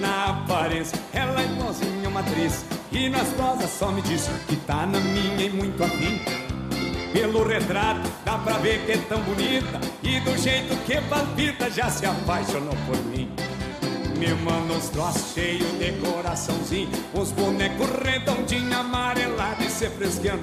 Na 0.00 0.30
aparência, 0.30 0.98
ela 1.12 1.40
é 1.40 1.44
igualzinha 1.44 2.08
uma 2.08 2.20
atriz, 2.20 2.64
e 2.90 3.08
nas 3.08 3.28
prosas 3.28 3.70
só 3.70 3.92
me 3.92 4.02
diz 4.02 4.28
que 4.48 4.56
tá 4.56 4.84
na 4.86 4.98
minha 4.98 5.46
e 5.46 5.50
muito 5.50 5.82
afim. 5.84 6.20
Pelo 7.12 7.46
retrato, 7.46 8.10
dá 8.24 8.36
pra 8.36 8.58
ver 8.58 8.84
que 8.84 8.92
é 8.92 8.98
tão 9.08 9.20
bonita, 9.20 9.80
e 10.02 10.18
do 10.18 10.36
jeito 10.36 10.76
que 10.84 11.00
palpita 11.02 11.70
já 11.70 11.88
se 11.88 12.04
apaixonou 12.04 12.74
por 12.84 12.96
mim. 13.04 13.30
Me 14.20 14.34
manda 14.34 14.74
uns 14.74 14.90
troços 14.90 15.32
cheios 15.32 15.66
de 15.78 15.92
coraçãozinho. 15.92 16.90
Uns 17.14 17.32
bonecos 17.32 17.88
redondinhos, 18.04 18.70
amarelados 18.76 19.64
e 19.64 19.70
se 19.70 19.88
fresqueando. 19.88 20.42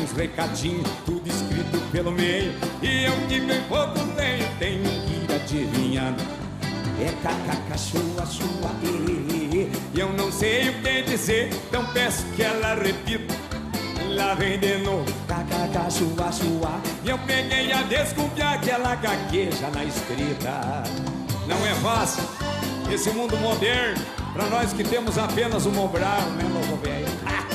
Uns 0.00 0.12
recadinhos, 0.12 0.88
tudo 1.04 1.28
escrito 1.28 1.76
pelo 1.90 2.12
meio. 2.12 2.52
E 2.80 3.06
eu 3.06 3.14
que 3.26 3.40
bem 3.40 3.60
pouco 3.62 3.98
tenho, 4.14 4.46
tenho 4.60 4.84
que 4.84 5.24
ir 5.24 5.34
adivinhando. 5.34 6.22
É 7.00 7.10
cacaca, 7.20 7.76
chua, 7.76 8.24
chua, 8.26 8.70
e, 8.84 9.70
eu 9.98 10.12
não 10.12 10.30
sei 10.30 10.68
o 10.68 10.74
que 10.80 11.02
dizer, 11.02 11.50
então 11.68 11.84
peço 11.92 12.24
que 12.36 12.42
ela 12.44 12.74
repita. 12.74 13.34
Lá 14.14 14.34
vem 14.34 14.56
de 14.56 14.78
novo, 14.78 15.12
cacaca, 15.26 15.90
chua, 15.90 16.30
chua. 16.30 16.80
E 17.04 17.10
eu 17.10 17.18
peguei 17.26 17.72
a 17.72 17.82
desconfiar 17.82 18.60
que 18.60 18.70
ela 18.70 18.94
gagueja 18.94 19.68
na 19.70 19.84
escrita 19.84 20.84
Não 21.48 21.66
é 21.66 21.74
fácil 21.76 22.47
esse 22.94 23.10
mundo 23.10 23.36
moderno, 23.36 24.04
pra 24.32 24.46
nós 24.46 24.72
que 24.72 24.82
temos 24.82 25.18
apenas 25.18 25.66
o 25.66 25.70
Mobral, 25.70 26.22
né, 26.36 26.44
louco 26.52 26.76
velho? 26.82 27.06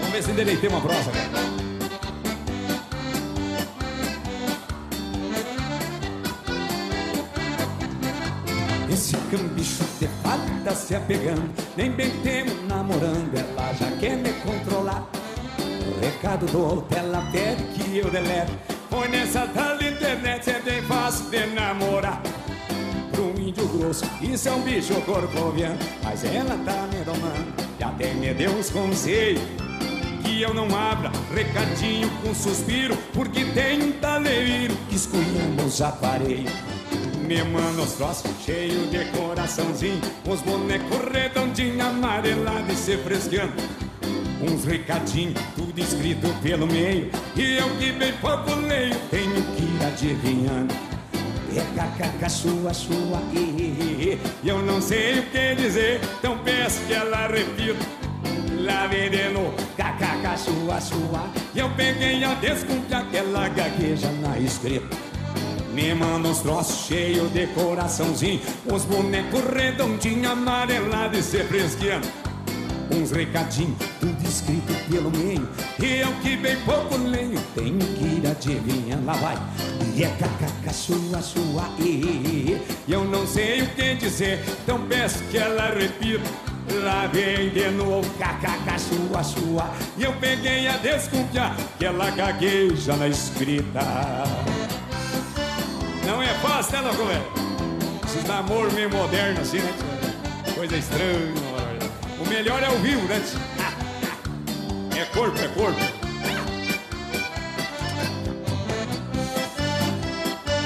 Vamos 0.00 0.10
ver 0.12 0.22
se 0.22 0.30
endereitei 0.30 0.68
uma 0.68 0.80
prosa, 0.80 1.10
velho. 1.10 1.25
Fada 10.66 10.74
se 10.74 10.94
apegando, 10.96 11.48
nem 11.76 11.90
bem 11.90 12.10
temo 12.22 12.50
namorando, 12.66 13.32
ela 13.36 13.72
já 13.74 13.90
quer 13.98 14.16
me 14.16 14.32
controlar. 14.40 15.08
O 15.60 16.00
recado 16.00 16.46
do 16.46 16.60
outro, 16.60 16.98
ela 16.98 17.22
pede 17.30 17.62
que 17.74 17.98
eu 17.98 18.10
delete. 18.10 18.52
Foi 18.90 19.06
nessa 19.08 19.46
tal 19.46 19.76
internet, 19.76 20.50
é 20.50 20.60
bem 20.60 20.82
fácil 20.82 21.30
de 21.30 21.46
namorar. 21.46 22.20
Pro 23.12 23.32
índio 23.40 23.66
grosso, 23.68 24.04
isso 24.20 24.48
é 24.48 24.52
um 24.52 24.62
bicho 24.62 24.94
corcoviano, 25.02 25.78
mas 26.02 26.24
ela 26.24 26.58
tá 26.64 26.88
me 26.92 27.04
domando, 27.04 27.54
e 27.78 27.84
até 27.84 28.14
me 28.14 28.34
deu 28.34 28.50
uns 28.50 28.70
conselhos. 28.70 29.42
Que 30.24 30.42
eu 30.42 30.52
não 30.52 30.66
abra 30.76 31.12
recadinho 31.32 32.10
com 32.22 32.34
suspiro, 32.34 32.96
porque 33.12 33.44
tem 33.44 33.82
um 33.82 33.92
taleiro 33.92 34.74
que 34.88 34.96
esculhamba 34.96 35.62
os 35.62 35.80
aparelhos. 35.80 36.75
Me 37.26 37.42
manda 37.42 37.82
os 37.82 37.94
troços 37.94 38.30
cheios 38.44 38.88
de 38.88 39.04
coraçãozinho 39.06 40.00
Uns 40.24 40.42
bonecos 40.42 41.12
redondinhos, 41.12 41.80
amarelados 41.80 42.72
e 42.72 42.76
se 42.76 42.96
frescando 42.98 43.52
Uns 44.40 44.64
recadinhos, 44.64 45.34
tudo 45.56 45.76
escrito 45.76 46.28
pelo 46.40 46.68
meio 46.68 47.10
E 47.34 47.56
eu 47.56 47.68
que 47.78 47.90
bem 47.90 48.12
pouco 48.20 48.54
leio, 48.54 48.94
tenho 49.10 49.42
que 49.56 49.62
ir 49.62 49.84
adivinhando. 49.84 50.72
É 51.56 51.64
cacaca, 51.74 52.28
sua, 52.28 52.72
sua, 52.72 53.20
e, 53.32 54.18
Eu 54.44 54.62
não 54.62 54.80
sei 54.80 55.18
o 55.18 55.22
que 55.24 55.54
dizer, 55.56 56.00
então 56.18 56.38
peço 56.44 56.80
que 56.86 56.92
ela 56.92 57.26
repita. 57.26 57.84
Lá 58.60 58.88
novo, 59.32 59.54
cacaca, 59.76 60.36
sua, 60.36 60.80
sua 60.80 61.28
E 61.54 61.58
eu 61.58 61.70
peguei 61.70 62.22
a 62.22 62.34
desconfiar 62.34 63.08
que 63.10 63.16
ela 63.16 63.48
gagueja 63.48 64.10
na 64.12 64.38
escrita 64.38 65.05
Me 65.76 65.94
manda 65.94 66.28
uns 66.28 66.38
troços 66.38 66.86
cheios 66.86 67.30
de 67.34 67.46
coraçãozinho, 67.48 68.40
uns 68.64 68.86
bonecos 68.86 69.42
redondinhos, 69.44 70.32
amarelados 70.32 71.18
e 71.18 71.22
se 71.22 71.44
fresqueando. 71.44 72.08
Uns 72.90 73.10
recadinhos, 73.10 73.76
tudo 74.00 74.26
escrito 74.26 74.72
pelo 74.90 75.10
meio. 75.10 75.46
E 75.78 76.00
eu 76.00 76.10
que 76.22 76.34
bem 76.38 76.56
pouco 76.60 76.96
lenho, 76.96 77.38
tenho 77.54 77.78
que 77.78 78.04
ir 78.04 78.26
adivinhando, 78.26 79.04
lá 79.04 79.12
vai. 79.16 79.36
E 79.94 80.02
é 80.02 80.08
cacaca, 80.18 80.72
chua, 80.72 81.20
chua, 81.20 81.68
e, 81.78 81.82
e, 81.82 82.62
e 82.88 82.92
eu 82.94 83.04
não 83.04 83.26
sei 83.26 83.60
o 83.60 83.68
que 83.74 83.96
dizer, 83.96 84.42
então 84.62 84.80
peço 84.88 85.22
que 85.24 85.36
ela 85.36 85.74
repita. 85.74 86.24
Lá 86.82 87.06
vem 87.06 87.50
de 87.50 87.68
novo, 87.72 88.10
cacaca, 88.18 88.78
chua, 88.78 89.22
chua. 89.22 89.70
E 89.98 90.04
eu 90.04 90.12
peguei 90.14 90.68
a 90.68 90.78
desconfiar 90.78 91.54
que 91.78 91.84
ela 91.84 92.08
gagueja 92.12 92.96
na 92.96 93.08
escrita. 93.08 94.65
Não 96.06 96.22
é 96.22 96.32
fácil, 96.34 96.72
né, 96.72 96.80
louco, 96.82 97.04
velho? 97.04 97.24
Esses 98.06 98.24
namoro 98.24 98.72
meio 98.72 98.88
moderno 98.88 99.40
assim, 99.40 99.58
né? 99.58 99.74
Coisa 100.54 100.76
estranha. 100.76 101.34
O 102.24 102.28
melhor 102.28 102.62
é 102.62 102.68
o 102.68 102.78
vivo, 102.78 103.06
né? 103.08 103.20
É 104.96 105.04
corpo, 105.06 105.38
é 105.38 105.48
corpo. 105.48 105.80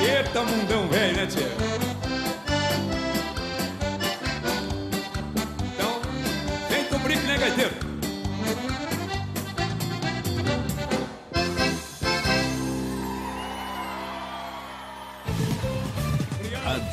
Eita 0.00 0.42
mundão 0.42 0.88
velho, 0.88 1.16
né, 1.16 1.26
tia? 1.26 1.49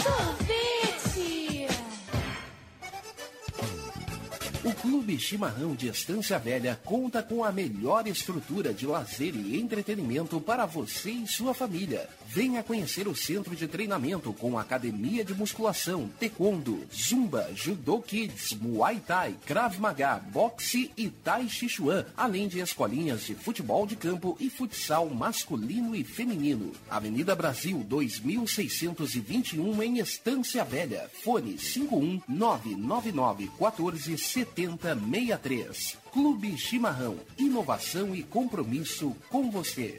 Sorvete! 0.00 1.66
O 4.64 4.72
Clube 4.80 5.18
Chimarrão 5.18 5.74
de 5.74 5.88
Estância 5.88 6.38
Velha 6.38 6.80
conta 6.84 7.22
com 7.22 7.44
a 7.44 7.52
melhor 7.52 8.06
estrutura 8.06 8.72
de 8.72 8.86
lazer 8.86 9.34
e 9.34 9.60
entretenimento 9.60 10.40
para 10.40 10.64
você 10.64 11.10
e 11.10 11.26
sua 11.26 11.52
família. 11.52 12.08
Venha 12.34 12.62
conhecer 12.62 13.06
o 13.06 13.14
centro 13.14 13.54
de 13.54 13.68
treinamento 13.68 14.32
com 14.32 14.58
academia 14.58 15.22
de 15.22 15.34
musculação, 15.34 16.08
taekwondo, 16.18 16.82
zumba, 16.90 17.50
judô 17.54 18.00
kids, 18.00 18.54
muay 18.54 19.00
thai, 19.06 19.36
krav 19.44 19.78
maga, 19.78 20.16
boxe 20.16 20.90
e 20.96 21.10
tai 21.10 21.46
chi 21.46 21.68
chuan, 21.68 22.06
além 22.16 22.48
de 22.48 22.58
escolinhas 22.60 23.26
de 23.26 23.34
futebol 23.34 23.86
de 23.86 23.96
campo 23.96 24.34
e 24.40 24.48
futsal 24.48 25.10
masculino 25.10 25.94
e 25.94 26.02
feminino. 26.02 26.72
Avenida 26.88 27.36
Brasil 27.36 27.84
2621 27.86 29.82
em 29.82 29.98
Estância 29.98 30.64
Velha. 30.64 31.10
Fone 31.22 31.58
51999 31.58 33.50
14 33.58 34.16
7063. 34.16 35.98
Clube 36.10 36.56
Chimarrão. 36.56 37.18
Inovação 37.36 38.14
e 38.14 38.22
compromisso 38.22 39.14
com 39.28 39.50
você. 39.50 39.98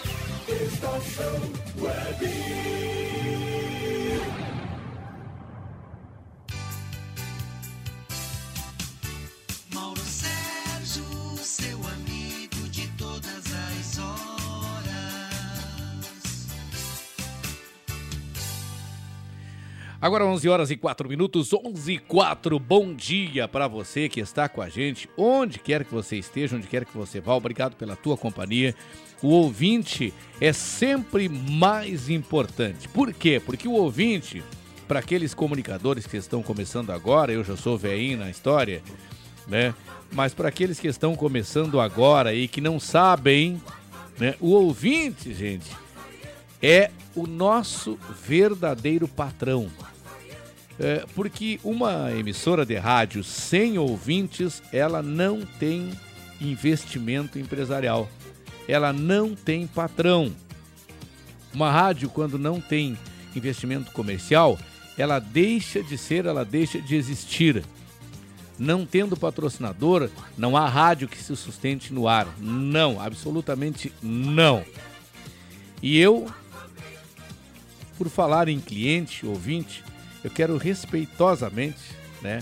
Estação 0.47 1.39
Web. 1.79 2.25
Mauro 9.73 9.99
Sérgio, 9.99 11.03
seu 11.37 11.77
amigo 11.77 12.67
de 12.69 12.87
todas 12.97 13.25
as 13.27 13.99
horas. 13.99 14.11
Agora 20.01 20.25
11 20.25 20.49
horas 20.49 20.71
e 20.71 20.75
4 20.75 21.07
minutos, 21.07 21.53
11 21.53 21.93
e 21.93 21.99
4. 21.99 22.59
Bom 22.59 22.95
dia 22.95 23.47
para 23.47 23.67
você 23.67 24.09
que 24.09 24.19
está 24.19 24.49
com 24.49 24.61
a 24.61 24.69
gente, 24.69 25.07
onde 25.15 25.59
quer 25.59 25.85
que 25.85 25.93
você 25.93 26.17
esteja, 26.17 26.55
onde 26.55 26.67
quer 26.67 26.83
que 26.83 26.97
você 26.97 27.21
vá. 27.21 27.35
Obrigado 27.35 27.75
pela 27.75 27.95
tua 27.95 28.17
companhia. 28.17 28.75
O 29.21 29.29
ouvinte 29.29 30.13
é 30.39 30.51
sempre 30.51 31.29
mais 31.29 32.09
importante. 32.09 32.87
Por 32.87 33.13
quê? 33.13 33.41
Porque 33.43 33.67
o 33.67 33.73
ouvinte, 33.73 34.43
para 34.87 34.99
aqueles 34.99 35.33
comunicadores 35.33 36.07
que 36.07 36.17
estão 36.17 36.41
começando 36.41 36.91
agora, 36.91 37.31
eu 37.31 37.43
já 37.43 37.55
sou 37.55 37.77
veinho 37.77 38.17
na 38.17 38.29
história, 38.29 38.81
né? 39.47 39.73
Mas 40.11 40.33
para 40.33 40.49
aqueles 40.49 40.79
que 40.79 40.87
estão 40.87 41.15
começando 41.15 41.79
agora 41.79 42.33
e 42.33 42.47
que 42.47 42.59
não 42.59 42.79
sabem, 42.79 43.61
né? 44.19 44.35
O 44.39 44.49
ouvinte, 44.49 45.33
gente, 45.33 45.69
é 46.61 46.89
o 47.15 47.27
nosso 47.27 47.99
verdadeiro 48.25 49.07
patrão. 49.07 49.69
É, 50.79 51.05
porque 51.13 51.59
uma 51.63 52.11
emissora 52.11 52.65
de 52.65 52.75
rádio 52.75 53.23
sem 53.23 53.77
ouvintes, 53.77 54.63
ela 54.73 55.03
não 55.03 55.45
tem 55.59 55.91
investimento 56.39 57.37
empresarial. 57.37 58.09
Ela 58.71 58.93
não 58.93 59.35
tem 59.35 59.67
patrão. 59.67 60.33
Uma 61.53 61.69
rádio, 61.69 62.09
quando 62.09 62.39
não 62.39 62.61
tem 62.61 62.97
investimento 63.35 63.91
comercial, 63.91 64.57
ela 64.97 65.19
deixa 65.19 65.83
de 65.83 65.97
ser, 65.97 66.25
ela 66.25 66.45
deixa 66.45 66.79
de 66.79 66.95
existir. 66.95 67.65
Não 68.57 68.85
tendo 68.85 69.17
patrocinador, 69.17 70.09
não 70.37 70.55
há 70.55 70.69
rádio 70.69 71.09
que 71.09 71.17
se 71.17 71.35
sustente 71.35 71.93
no 71.93 72.07
ar. 72.07 72.25
Não, 72.39 72.97
absolutamente 73.01 73.91
não. 74.01 74.63
E 75.81 75.99
eu, 75.99 76.31
por 77.97 78.07
falar 78.07 78.47
em 78.47 78.61
cliente, 78.61 79.25
ouvinte, 79.25 79.83
eu 80.23 80.31
quero 80.31 80.55
respeitosamente, 80.55 81.81
né, 82.21 82.41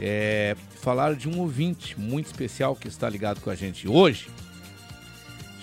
é, 0.00 0.56
falar 0.80 1.14
de 1.14 1.28
um 1.28 1.38
ouvinte 1.38 2.00
muito 2.00 2.28
especial 2.28 2.74
que 2.74 2.88
está 2.88 3.10
ligado 3.10 3.42
com 3.42 3.50
a 3.50 3.54
gente 3.54 3.86
hoje, 3.86 4.30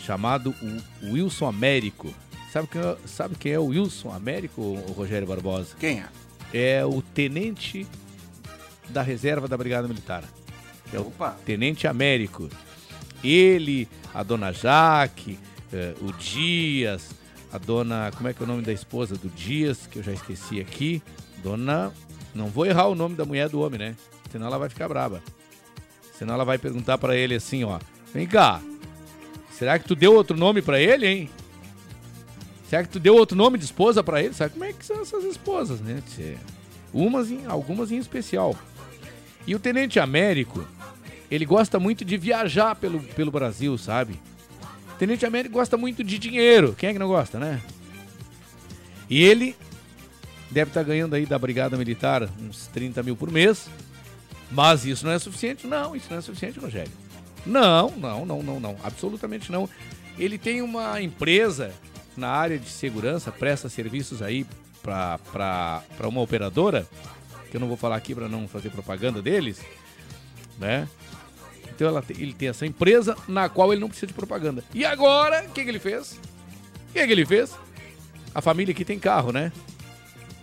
chamado 0.08 0.56
o 1.02 1.12
Wilson 1.12 1.48
Américo. 1.48 2.14
Sabe 2.50 2.68
quem, 2.68 2.82
é, 2.82 2.98
sabe 3.06 3.36
quem 3.36 3.52
é 3.52 3.60
o 3.60 3.66
Wilson 3.66 4.14
Américo, 4.14 4.62
o 4.62 4.94
Rogério 4.94 5.28
Barbosa? 5.28 5.76
Quem 5.78 6.00
é? 6.00 6.78
É 6.78 6.86
o 6.86 7.02
tenente 7.02 7.86
da 8.88 9.02
reserva 9.02 9.50
da 9.50 9.58
Brigada 9.58 9.86
Militar. 9.86 10.24
É 10.94 10.98
o 10.98 11.08
Opa. 11.08 11.32
Tenente 11.46 11.88
Américo. 11.88 12.50
Ele, 13.22 13.86
a 14.14 14.24
dona 14.24 14.54
Jaque, 14.54 15.38
eh, 15.74 15.94
o 16.02 16.14
Dias, 16.14 17.10
a 17.52 17.58
dona. 17.58 18.10
Como 18.16 18.30
é 18.30 18.34
que 18.34 18.42
é 18.42 18.46
o 18.46 18.48
nome 18.48 18.62
da 18.62 18.72
esposa 18.72 19.18
do 19.18 19.28
Dias, 19.28 19.88
que 19.88 20.00
eu 20.00 20.04
já 20.04 20.14
esqueci 20.14 20.62
aqui? 20.62 21.04
Dona. 21.44 21.92
Não 22.34 22.48
vou 22.48 22.66
errar 22.66 22.88
o 22.88 22.96
nome 22.96 23.16
da 23.16 23.26
mulher 23.26 23.50
do 23.50 23.60
homem, 23.60 23.78
né? 23.78 23.96
Senão 24.32 24.48
ela 24.48 24.58
vai 24.58 24.70
ficar 24.70 24.88
brava. 24.88 25.22
Senão 26.18 26.36
ela 26.36 26.46
vai 26.46 26.58
perguntar 26.58 26.98
pra 26.98 27.14
ele 27.14 27.36
assim, 27.36 27.66
ó. 27.66 27.78
Vem 28.14 28.26
cá. 28.26 28.62
Será 29.58 29.80
que 29.80 29.88
tu 29.88 29.96
deu 29.96 30.14
outro 30.14 30.38
nome 30.38 30.62
pra 30.62 30.80
ele, 30.80 31.08
hein? 31.08 31.30
Será 32.70 32.84
que 32.84 32.90
tu 32.90 33.00
deu 33.00 33.16
outro 33.16 33.36
nome 33.36 33.58
de 33.58 33.66
esposa 33.66 34.04
pra 34.04 34.22
ele? 34.22 34.34
Sabe 34.34 34.54
como 34.54 34.66
é 34.66 34.72
que 34.72 34.86
são 34.86 35.02
essas 35.02 35.24
esposas, 35.24 35.80
né? 35.80 36.02
Umas 36.94 37.32
em, 37.32 37.46
algumas 37.48 37.92
em 37.92 37.98
especial. 37.98 38.56
E 39.48 39.56
o 39.56 39.60
Tenente 39.60 40.00
Américo, 40.00 40.68
ele 41.32 41.44
gosta 41.44 41.80
muito 41.80 42.06
de 42.06 42.18
viajar 42.18 42.76
pelo, 42.76 43.00
pelo 43.00 43.32
Brasil, 43.32 43.76
sabe? 43.80 44.20
O 44.94 44.98
Tenente 45.00 45.26
Américo 45.26 45.56
gosta 45.56 45.76
muito 45.76 46.04
de 46.04 46.20
dinheiro. 46.20 46.76
Quem 46.78 46.90
é 46.90 46.94
que 46.94 47.00
não 47.00 47.08
gosta, 47.08 47.40
né? 47.40 47.60
E 49.10 49.24
ele 49.24 49.56
deve 50.52 50.70
estar 50.70 50.84
ganhando 50.84 51.16
aí 51.16 51.26
da 51.26 51.40
Brigada 51.40 51.78
Militar 51.78 52.30
uns 52.40 52.68
30 52.68 53.02
mil 53.02 53.16
por 53.16 53.32
mês. 53.32 53.68
Mas 54.52 54.86
isso 54.86 55.04
não 55.04 55.14
é 55.14 55.20
suficiente? 55.20 55.66
Não, 55.66 55.96
isso 55.96 56.08
não 56.12 56.18
é 56.18 56.22
suficiente, 56.22 56.60
Rogério. 56.60 57.07
Não, 57.46 57.92
não, 57.92 58.26
não, 58.26 58.44
não, 58.44 58.60
não. 58.60 58.78
Absolutamente 58.84 59.52
não. 59.52 59.70
Ele 60.18 60.38
tem 60.38 60.62
uma 60.62 61.02
empresa 61.02 61.72
na 62.16 62.30
área 62.30 62.58
de 62.58 62.70
segurança, 62.70 63.32
presta 63.32 63.70
serviços 63.70 64.22
aí 64.22 64.46
para 64.82 66.08
uma 66.08 66.22
operadora, 66.22 66.88
que 67.50 67.56
eu 67.56 67.60
não 67.60 67.68
vou 67.68 67.78
falar 67.78 67.96
aqui 67.96 68.16
para 68.16 68.28
não 68.28 68.48
fazer 68.48 68.70
propaganda 68.70 69.22
deles, 69.22 69.62
né? 70.58 70.88
Então 71.70 71.88
ela, 71.88 72.04
ele 72.10 72.34
tem 72.34 72.50
essa 72.50 72.66
empresa 72.66 73.16
na 73.28 73.48
qual 73.50 73.72
ele 73.72 73.82
não 73.82 73.88
precisa 73.88 74.08
de 74.08 74.14
propaganda. 74.14 74.64
E 74.74 74.84
agora, 74.84 75.46
o 75.48 75.52
que, 75.52 75.64
que 75.64 75.70
ele 75.70 75.80
fez? 75.80 76.14
O 76.90 76.94
que, 76.94 77.06
que 77.06 77.12
ele 77.12 77.26
fez? 77.26 77.56
A 78.34 78.42
família 78.42 78.72
aqui 78.72 78.84
tem 78.84 78.98
carro, 78.98 79.32
né? 79.32 79.52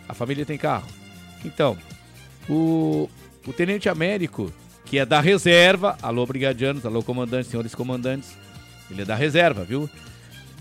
A 0.09 0.14
família 0.14 0.47
tem 0.47 0.57
carro. 0.57 0.86
Então, 1.45 1.76
o, 2.49 3.09
o 3.47 3.53
Tenente 3.53 3.88
Américo, 3.88 4.53
que 4.85 4.99
é 4.99 5.07
da 5.07 5.20
reserva, 5.20 5.97
alô 6.03 6.26
brigadianos, 6.26 6.85
alô 6.85 7.03
comandantes, 7.03 7.51
senhores 7.51 7.74
comandantes, 7.74 8.37
ele 8.91 9.03
é 9.03 9.05
da 9.05 9.14
reserva, 9.14 9.64
viu? 9.64 9.89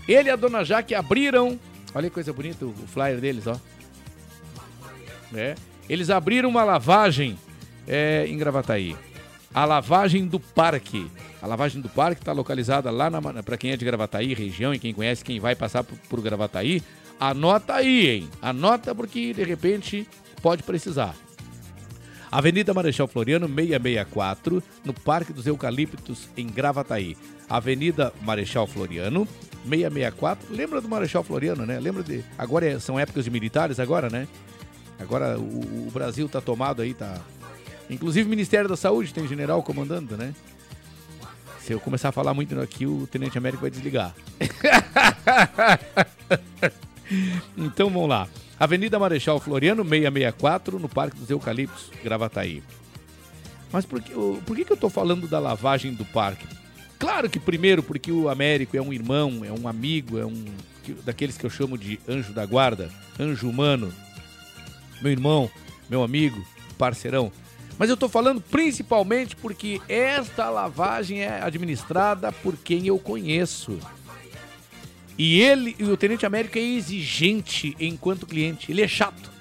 Ele 0.07 0.29
e 0.29 0.31
a 0.31 0.35
dona 0.35 0.63
Jaque 0.63 0.95
abriram, 0.95 1.59
olha 1.93 2.09
que 2.09 2.13
coisa 2.13 2.33
bonita 2.33 2.65
o 2.65 2.73
flyer 2.87 3.19
deles, 3.19 3.47
ó. 3.47 3.57
É, 5.35 5.55
eles 5.89 6.09
abriram 6.09 6.49
uma 6.49 6.63
lavagem 6.63 7.37
é, 7.87 8.25
em 8.27 8.37
Gravataí. 8.37 8.95
A 9.53 9.65
lavagem 9.65 10.25
do 10.25 10.39
parque. 10.39 11.09
A 11.41 11.47
lavagem 11.47 11.81
do 11.81 11.89
parque 11.89 12.21
está 12.21 12.31
localizada 12.31 12.89
lá 12.89 13.09
para 13.43 13.57
quem 13.57 13.71
é 13.71 13.77
de 13.77 13.83
Gravataí, 13.83 14.33
região, 14.33 14.73
e 14.73 14.79
quem 14.79 14.93
conhece, 14.93 15.23
quem 15.23 15.39
vai 15.39 15.55
passar 15.55 15.83
por, 15.83 15.97
por 16.09 16.21
Gravataí, 16.21 16.81
anota 17.19 17.75
aí, 17.75 18.09
hein? 18.09 18.29
Anota 18.41 18.95
porque 18.95 19.33
de 19.33 19.43
repente 19.43 20.07
pode 20.41 20.63
precisar. 20.63 21.15
Avenida 22.33 22.73
Marechal 22.73 23.07
Floriano, 23.07 23.47
664, 23.47 24.63
no 24.83 24.91
Parque 24.91 25.31
dos 25.31 25.45
Eucaliptos, 25.45 26.27
em 26.35 26.47
Gravataí. 26.47 27.15
Avenida 27.47 28.11
Marechal 28.21 28.65
Floriano, 28.65 29.27
664. 29.69 30.51
Lembra 30.51 30.81
do 30.81 30.89
Marechal 30.89 31.23
Floriano, 31.23 31.63
né? 31.63 31.79
Lembra 31.79 32.01
de. 32.01 32.25
Agora 32.35 32.65
é- 32.65 32.79
são 32.79 32.99
épocas 32.99 33.25
de 33.25 33.29
militares, 33.29 33.79
agora, 33.79 34.09
né? 34.09 34.27
Agora 34.99 35.37
o, 35.37 35.87
o 35.87 35.91
Brasil 35.93 36.27
tá 36.27 36.41
tomado 36.41 36.81
aí, 36.81 36.95
tá. 36.95 37.21
Inclusive 37.87 38.25
o 38.25 38.29
Ministério 38.29 38.67
da 38.67 38.75
Saúde 38.75 39.13
tem 39.13 39.27
general 39.27 39.61
comandando, 39.61 40.17
né? 40.17 40.33
Se 41.59 41.71
eu 41.71 41.79
começar 41.79 42.09
a 42.09 42.11
falar 42.11 42.33
muito 42.33 42.59
aqui, 42.59 42.87
o 42.87 43.05
Tenente 43.05 43.37
Américo 43.37 43.61
vai 43.61 43.69
desligar. 43.69 44.15
então 47.55 47.91
vamos 47.91 48.09
lá. 48.09 48.27
Avenida 48.63 48.97
Marechal 48.99 49.39
Floriano, 49.39 49.83
664, 49.83 50.79
no 50.79 50.87
Parque 50.89 51.17
dos 51.17 51.29
Eucaliptos, 51.29 51.91
Gravataí. 52.03 52.63
Mas 53.71 53.85
por 53.85 54.01
que, 54.01 54.13
por 54.45 54.55
que, 54.55 54.63
que 54.65 54.71
eu 54.71 54.77
tô 54.77 54.89
falando 54.89 55.27
da 55.27 55.39
lavagem 55.39 55.93
do 55.93 56.05
parque? 56.05 56.45
Claro 56.99 57.29
que 57.29 57.39
primeiro 57.39 57.81
porque 57.83 58.11
o 58.11 58.29
Américo 58.29 58.77
é 58.77 58.81
um 58.81 58.93
irmão, 58.93 59.41
é 59.43 59.51
um 59.51 59.67
amigo, 59.67 60.17
é 60.19 60.25
um 60.25 60.45
que- 60.83 60.93
daqueles 60.93 61.37
que 61.37 61.45
eu 61.45 61.49
chamo 61.49 61.77
de 61.77 61.99
anjo 62.07 62.31
da 62.31 62.45
guarda, 62.45 62.89
anjo 63.19 63.49
humano, 63.49 63.91
meu 65.01 65.11
irmão, 65.11 65.49
meu 65.89 66.03
amigo, 66.03 66.45
parceirão. 66.77 67.31
Mas 67.77 67.89
eu 67.89 67.97
tô 67.97 68.07
falando 68.07 68.39
principalmente 68.39 69.35
porque 69.35 69.81
esta 69.89 70.49
lavagem 70.49 71.21
é 71.23 71.41
administrada 71.41 72.31
por 72.31 72.55
quem 72.55 72.85
eu 72.87 72.99
conheço. 72.99 73.77
E 75.17 75.39
ele, 75.41 75.75
o 75.81 75.95
Tenente 75.95 76.25
Américo 76.25 76.57
é 76.57 76.61
exigente 76.61 77.75
enquanto 77.79 78.25
cliente. 78.25 78.71
Ele 78.71 78.81
é 78.81 78.87
chato. 78.87 79.31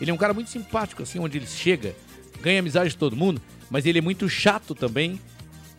Ele 0.00 0.10
é 0.10 0.14
um 0.14 0.16
cara 0.18 0.34
muito 0.34 0.50
simpático, 0.50 1.02
assim, 1.02 1.18
onde 1.18 1.38
ele 1.38 1.46
chega, 1.46 1.94
ganha 2.40 2.60
amizade 2.60 2.90
de 2.90 2.96
todo 2.96 3.16
mundo, 3.16 3.40
mas 3.70 3.84
ele 3.86 3.98
é 3.98 4.02
muito 4.02 4.28
chato 4.28 4.74
também. 4.74 5.20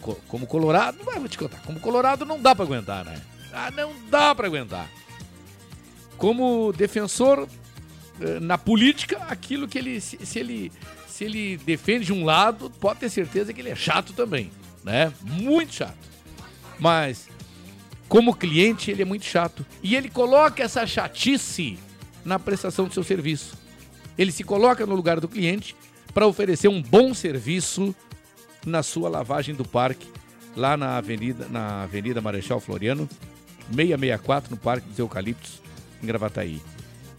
Co- 0.01 0.15
Como 0.27 0.45
Colorado, 0.47 0.97
não 1.05 1.19
vou 1.19 1.27
te 1.29 1.37
contar. 1.37 1.59
Como 1.61 1.79
Colorado 1.79 2.25
não 2.25 2.41
dá 2.41 2.53
pra 2.55 2.65
aguentar, 2.65 3.03
né? 3.05 3.21
Ah, 3.53 3.71
não 3.71 3.93
dá 4.09 4.33
pra 4.35 4.47
aguentar. 4.47 4.89
Como 6.17 6.73
defensor 6.73 7.47
eh, 8.19 8.39
na 8.41 8.57
política, 8.57 9.17
aquilo 9.29 9.67
que 9.67 9.77
ele 9.77 10.01
se, 10.01 10.17
se 10.25 10.39
ele 10.39 10.71
se 11.07 11.23
ele 11.25 11.57
defende 11.57 12.13
um 12.13 12.23
lado, 12.23 12.69
pode 12.69 12.99
ter 13.01 13.09
certeza 13.09 13.53
que 13.53 13.59
ele 13.61 13.69
é 13.69 13.75
chato 13.75 14.13
também, 14.13 14.49
né? 14.83 15.11
Muito 15.21 15.73
chato. 15.75 15.97
Mas 16.77 17.28
como 18.09 18.35
cliente, 18.35 18.89
ele 18.89 19.03
é 19.03 19.05
muito 19.05 19.23
chato. 19.23 19.63
E 19.83 19.95
ele 19.95 20.09
coloca 20.09 20.63
essa 20.63 20.85
chatice 20.87 21.77
na 22.25 22.39
prestação 22.39 22.87
do 22.87 22.93
seu 22.93 23.03
serviço. 23.03 23.55
Ele 24.17 24.31
se 24.31 24.43
coloca 24.43 24.85
no 24.85 24.95
lugar 24.95 25.19
do 25.19 25.27
cliente 25.27 25.75
para 26.11 26.25
oferecer 26.25 26.67
um 26.67 26.81
bom 26.81 27.13
serviço 27.13 27.95
na 28.65 28.81
sua 28.81 29.07
lavagem 29.07 29.53
do 29.53 29.63
parque, 29.63 30.07
lá 30.55 30.75
na 30.75 30.97
Avenida, 30.97 31.47
na 31.49 31.83
Avenida 31.83 32.19
Marechal 32.19 32.59
Floriano, 32.59 33.07
664, 33.73 34.51
no 34.51 34.57
Parque 34.57 34.89
dos 34.89 34.97
Eucaliptos, 34.97 35.61
em 36.01 36.07
Gravataí. 36.07 36.59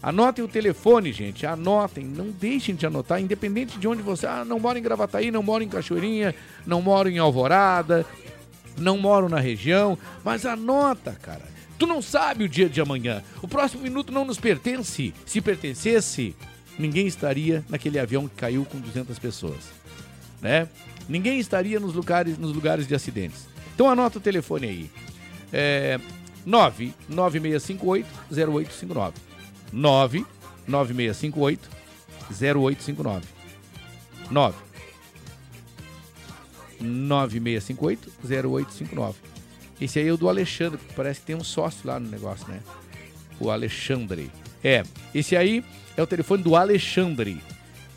Anotem 0.03 0.43
o 0.43 0.47
telefone, 0.47 1.13
gente. 1.13 1.45
Anotem, 1.45 2.03
não 2.03 2.31
deixem 2.31 2.75
de 2.75 2.85
anotar, 2.85 3.21
independente 3.21 3.79
de 3.79 3.87
onde 3.87 4.01
você. 4.01 4.27
Ah, 4.27 4.43
não 4.43 4.59
moro 4.59 4.77
em 4.77 4.81
Gravataí, 4.81 5.31
não 5.31 5.41
moro 5.41 5.63
em 5.63 5.69
Cachoeirinha, 5.69 6.35
não 6.65 6.81
moro 6.81 7.07
em 7.07 7.17
Alvorada, 7.17 8.05
não 8.81 8.97
moro 8.97 9.29
na 9.29 9.39
região, 9.39 9.97
mas 10.23 10.45
anota, 10.45 11.11
cara. 11.21 11.49
Tu 11.77 11.87
não 11.87 12.01
sabe 12.01 12.43
o 12.43 12.49
dia 12.49 12.69
de 12.69 12.81
amanhã. 12.81 13.23
O 13.41 13.47
próximo 13.47 13.81
minuto 13.81 14.11
não 14.11 14.25
nos 14.25 14.37
pertence. 14.39 15.13
Se 15.25 15.41
pertencesse, 15.41 16.35
ninguém 16.77 17.07
estaria 17.07 17.63
naquele 17.69 17.97
avião 17.97 18.27
que 18.27 18.35
caiu 18.35 18.65
com 18.65 18.79
200 18.79 19.17
pessoas, 19.17 19.71
né? 20.41 20.67
Ninguém 21.09 21.39
estaria 21.39 21.79
nos 21.79 21.93
lugares, 21.93 22.37
nos 22.37 22.53
lugares 22.53 22.87
de 22.87 22.93
acidentes. 22.93 23.47
Então 23.73 23.89
anota 23.89 24.19
o 24.19 24.21
telefone 24.21 24.67
aí. 24.67 24.91
É 25.51 25.99
99658 26.45 28.07
0859. 28.31 29.13
99658 29.73 31.69
0859. 32.29 33.27
9 34.29 34.70
9658 36.81 38.11
0859. 38.23 39.19
Esse 39.79 39.99
aí 39.99 40.07
é 40.07 40.11
o 40.11 40.17
do 40.17 40.29
Alexandre, 40.29 40.77
que 40.77 40.93
parece 40.93 41.19
que 41.21 41.25
tem 41.25 41.35
um 41.35 41.43
sócio 41.43 41.79
lá 41.85 41.99
no 41.99 42.09
negócio, 42.09 42.47
né? 42.47 42.59
O 43.39 43.49
Alexandre. 43.49 44.29
É, 44.63 44.83
esse 45.13 45.35
aí 45.35 45.63
é 45.97 46.03
o 46.03 46.07
telefone 46.07 46.43
do 46.43 46.55
Alexandre. 46.55 47.41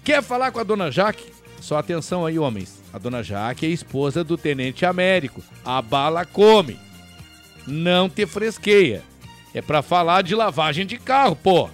Quer 0.03 0.22
falar 0.22 0.51
com 0.51 0.61
a 0.61 0.64
dona 0.64 0.91
Jaque? 0.91 1.32
Só 1.61 1.78
atenção 1.78 2.24
aí, 2.26 2.39
homens. 2.39 2.82
A 2.93 2.99
dona 2.99 3.22
Jaque 3.22 3.66
é 3.66 3.68
esposa 3.68 4.22
do 4.24 4.37
Tenente 4.37 4.85
Américo. 4.87 5.43
A 5.64 5.80
bala 5.80 6.24
come. 6.24 6.78
Não 7.66 8.09
te 8.09 8.26
fresqueia. 8.26 9.03
É 9.55 9.62
pra 9.62 9.82
falar 9.82 10.22
de 10.22 10.35
lavagem 10.35 10.85
de 10.85 10.99
carro, 10.99 11.37
pô. 11.37 11.70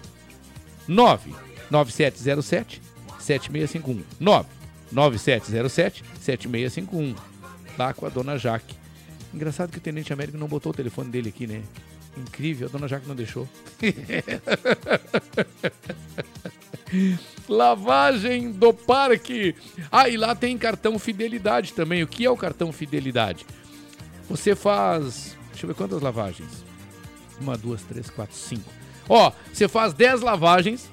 99707 0.86 2.80
7651. 3.18 4.04
99707 4.20 6.04
7651. 6.20 7.14
Lá 7.78 7.92
com 7.92 8.06
a 8.06 8.08
dona 8.08 8.38
Jaque. 8.38 8.74
Engraçado 9.32 9.70
que 9.70 9.78
o 9.78 9.80
Tenente 9.80 10.12
Américo 10.12 10.38
não 10.38 10.48
botou 10.48 10.72
o 10.72 10.74
telefone 10.74 11.10
dele 11.10 11.28
aqui, 11.30 11.46
né? 11.46 11.62
Incrível, 12.16 12.68
a 12.68 12.70
dona 12.70 12.88
Jaque 12.88 13.08
não 13.08 13.14
deixou. 13.14 13.48
Lavagem 17.48 18.52
do 18.52 18.72
Parque. 18.72 19.54
Ah, 19.90 20.08
e 20.08 20.16
lá 20.16 20.34
tem 20.34 20.56
cartão 20.58 20.98
Fidelidade 20.98 21.72
também. 21.72 22.02
O 22.02 22.06
que 22.06 22.24
é 22.24 22.30
o 22.30 22.36
cartão 22.36 22.72
Fidelidade? 22.72 23.46
Você 24.28 24.54
faz. 24.54 25.36
Deixa 25.50 25.64
eu 25.64 25.68
ver 25.68 25.74
quantas 25.74 26.02
lavagens. 26.02 26.64
Uma, 27.40 27.56
duas, 27.56 27.82
três, 27.82 28.10
quatro, 28.10 28.36
cinco. 28.36 28.70
Ó, 29.08 29.32
você 29.52 29.66
faz 29.66 29.92
10 29.92 30.20
lavagens, 30.20 30.88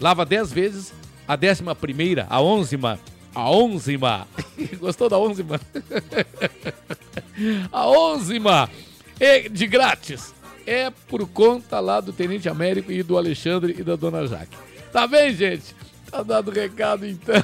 lava 0.00 0.24
10 0.24 0.52
vezes, 0.52 0.92
a 1.26 1.34
décima 1.34 1.74
primeira, 1.74 2.26
a 2.30 2.40
onzima, 2.40 3.00
a 3.34 3.50
onzima. 3.50 4.26
Gostou 4.78 5.08
da 5.08 5.18
onzima? 5.18 5.60
a 7.72 7.88
onzima 7.88 8.70
é 9.18 9.48
de 9.48 9.66
grátis. 9.66 10.34
É 10.66 10.90
por 10.90 11.26
conta 11.28 11.80
lá 11.80 12.00
do 12.00 12.12
Tenente 12.12 12.48
Américo 12.48 12.92
e 12.92 13.02
do 13.02 13.16
Alexandre 13.16 13.74
e 13.78 13.82
da 13.82 13.96
Dona 13.96 14.26
Jaque. 14.26 14.56
Tá 14.92 15.06
bem, 15.06 15.34
gente? 15.34 15.74
Tá 16.10 16.22
dado 16.22 16.50
o 16.50 16.54
recado 16.54 17.06
então. 17.06 17.42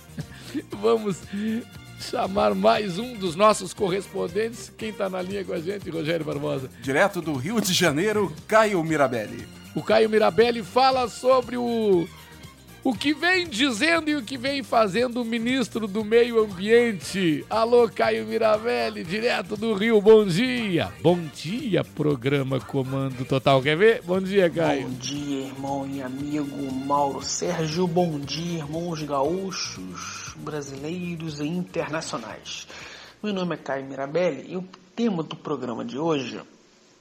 Vamos 0.80 1.18
chamar 1.98 2.54
mais 2.54 2.98
um 2.98 3.14
dos 3.14 3.34
nossos 3.34 3.72
correspondentes. 3.72 4.72
Quem 4.76 4.92
tá 4.92 5.08
na 5.08 5.20
linha 5.22 5.44
com 5.44 5.52
a 5.52 5.58
gente, 5.58 5.90
Rogério 5.90 6.24
Barbosa? 6.24 6.70
Direto 6.82 7.20
do 7.20 7.34
Rio 7.34 7.60
de 7.60 7.72
Janeiro, 7.72 8.32
Caio 8.46 8.82
Mirabelli. 8.84 9.46
O 9.74 9.82
Caio 9.82 10.08
Mirabelli 10.08 10.62
fala 10.62 11.08
sobre 11.08 11.56
o 11.56 12.06
o 12.86 12.94
que 12.94 13.12
vem 13.12 13.48
dizendo 13.48 14.08
e 14.08 14.14
o 14.14 14.22
que 14.22 14.38
vem 14.38 14.62
fazendo 14.62 15.20
o 15.20 15.24
ministro 15.24 15.88
do 15.88 16.04
Meio 16.04 16.38
Ambiente. 16.38 17.44
Alô, 17.50 17.90
Caio 17.90 18.24
Mirabelli, 18.24 19.02
direto 19.02 19.56
do 19.56 19.74
Rio, 19.74 20.00
bom 20.00 20.24
dia. 20.24 20.92
Bom 21.02 21.18
dia, 21.34 21.82
programa 21.82 22.60
Comando 22.60 23.24
Total. 23.24 23.60
Quer 23.60 23.76
ver? 23.76 24.02
Bom 24.02 24.20
dia, 24.20 24.48
Caio. 24.48 24.86
Bom 24.86 24.98
dia, 25.00 25.46
irmão 25.46 25.84
e 25.92 26.00
amigo 26.00 26.72
Mauro 26.72 27.22
Sérgio. 27.22 27.88
Bom 27.88 28.20
dia, 28.20 28.58
irmãos 28.60 29.02
gaúchos, 29.02 30.36
brasileiros 30.36 31.40
e 31.40 31.44
internacionais. 31.44 32.68
Meu 33.20 33.34
nome 33.34 33.56
é 33.56 33.58
Caio 33.58 33.84
Mirabelli 33.84 34.52
e 34.52 34.56
o 34.56 34.64
tema 34.94 35.24
do 35.24 35.34
programa 35.34 35.84
de 35.84 35.98
hoje 35.98 36.40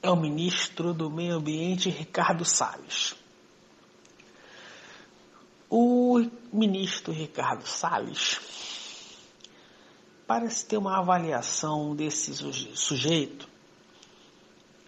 é 0.01 0.09
o 0.09 0.15
ministro 0.15 0.95
do 0.95 1.11
Meio 1.11 1.35
Ambiente, 1.35 1.91
Ricardo 1.91 2.43
Salles. 2.43 3.23
O 5.69 6.23
ministro 6.53 7.11
Ricardo 7.11 7.65
Salles 7.67 8.39
parece 10.27 10.65
ter 10.65 10.77
uma 10.77 10.99
avaliação 10.99 11.95
desse 11.95 12.33
sujeito. 12.75 13.47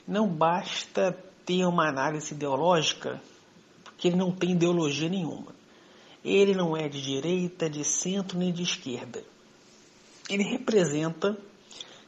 Não 0.07 0.27
basta 0.27 1.11
ter 1.45 1.65
uma 1.65 1.87
análise 1.87 2.33
ideológica, 2.33 3.21
porque 3.83 4.07
ele 4.07 4.17
não 4.17 4.31
tem 4.31 4.51
ideologia 4.51 5.09
nenhuma. 5.09 5.55
Ele 6.23 6.53
não 6.53 6.75
é 6.75 6.87
de 6.87 7.01
direita, 7.01 7.69
de 7.69 7.83
centro 7.83 8.37
nem 8.37 8.51
de 8.51 8.63
esquerda. 8.63 9.23
Ele 10.29 10.43
representa 10.43 11.37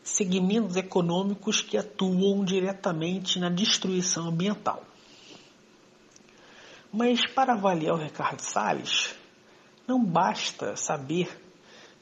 segmentos 0.04 0.76
econômicos 0.76 1.62
que 1.62 1.78
atuam 1.78 2.44
diretamente 2.44 3.40
na 3.40 3.50
destruição 3.50 4.28
ambiental. 4.28 4.84
Mas 6.92 7.24
para 7.28 7.54
avaliar 7.54 7.94
o 7.94 8.02
Ricardo 8.02 8.40
Salles, 8.40 9.16
não 9.88 10.04
basta 10.04 10.76
saber 10.76 11.30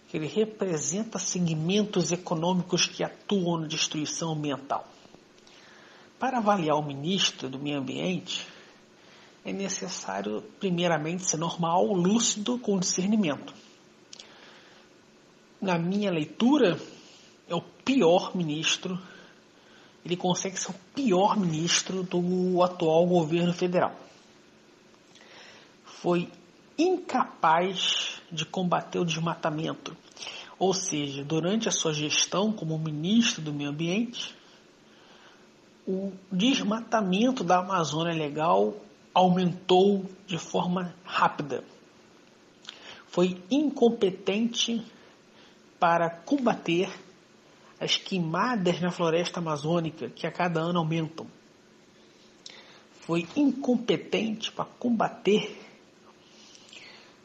que 0.07 0.15
ele 0.15 0.27
representa 0.27 1.19
segmentos 1.19 2.13
econômicos 2.13 2.85
que 2.85 3.03
atuam 3.03 3.59
na 3.59 3.67
destruição 3.67 4.31
ambiental. 4.31 4.87
Para 6.17 6.37
avaliar 6.37 6.77
o 6.77 6.85
ministro 6.85 7.49
do 7.49 7.59
Meio 7.59 7.79
Ambiente, 7.79 8.47
é 9.43 9.51
necessário, 9.51 10.41
primeiramente, 10.57 11.25
ser 11.25 11.37
normal, 11.37 11.85
lúcido, 11.87 12.57
com 12.57 12.79
discernimento. 12.79 13.53
Na 15.61 15.77
minha 15.77 16.09
leitura, 16.09 16.79
é 17.49 17.55
o 17.55 17.61
pior 17.61 18.35
ministro, 18.35 18.97
ele 20.05 20.15
consegue 20.15 20.57
ser 20.57 20.71
o 20.71 20.75
pior 20.95 21.37
ministro 21.37 22.03
do 22.03 22.63
atual 22.63 23.05
governo 23.05 23.51
federal 23.51 24.06
foi 26.01 26.29
incapaz 26.77 28.21
de 28.31 28.45
combater 28.45 28.99
o 28.99 29.05
desmatamento. 29.05 29.95
Ou 30.59 30.73
seja, 30.73 31.23
durante 31.23 31.67
a 31.67 31.71
sua 31.71 31.93
gestão 31.93 32.51
como 32.51 32.77
ministro 32.77 33.41
do 33.41 33.53
Meio 33.53 33.69
Ambiente, 33.69 34.35
o 35.87 36.11
desmatamento 36.31 37.43
da 37.43 37.59
Amazônia 37.59 38.13
Legal 38.13 38.75
aumentou 39.13 40.05
de 40.25 40.37
forma 40.37 40.93
rápida. 41.03 41.63
Foi 43.07 43.41
incompetente 43.49 44.85
para 45.79 46.09
combater 46.09 46.89
as 47.79 47.95
queimadas 47.95 48.81
na 48.81 48.91
floresta 48.91 49.39
amazônica 49.39 50.09
que 50.09 50.27
a 50.27 50.31
cada 50.31 50.59
ano 50.59 50.79
aumentam. 50.79 51.27
Foi 53.01 53.27
incompetente 53.35 54.51
para 54.51 54.65
combater 54.65 55.66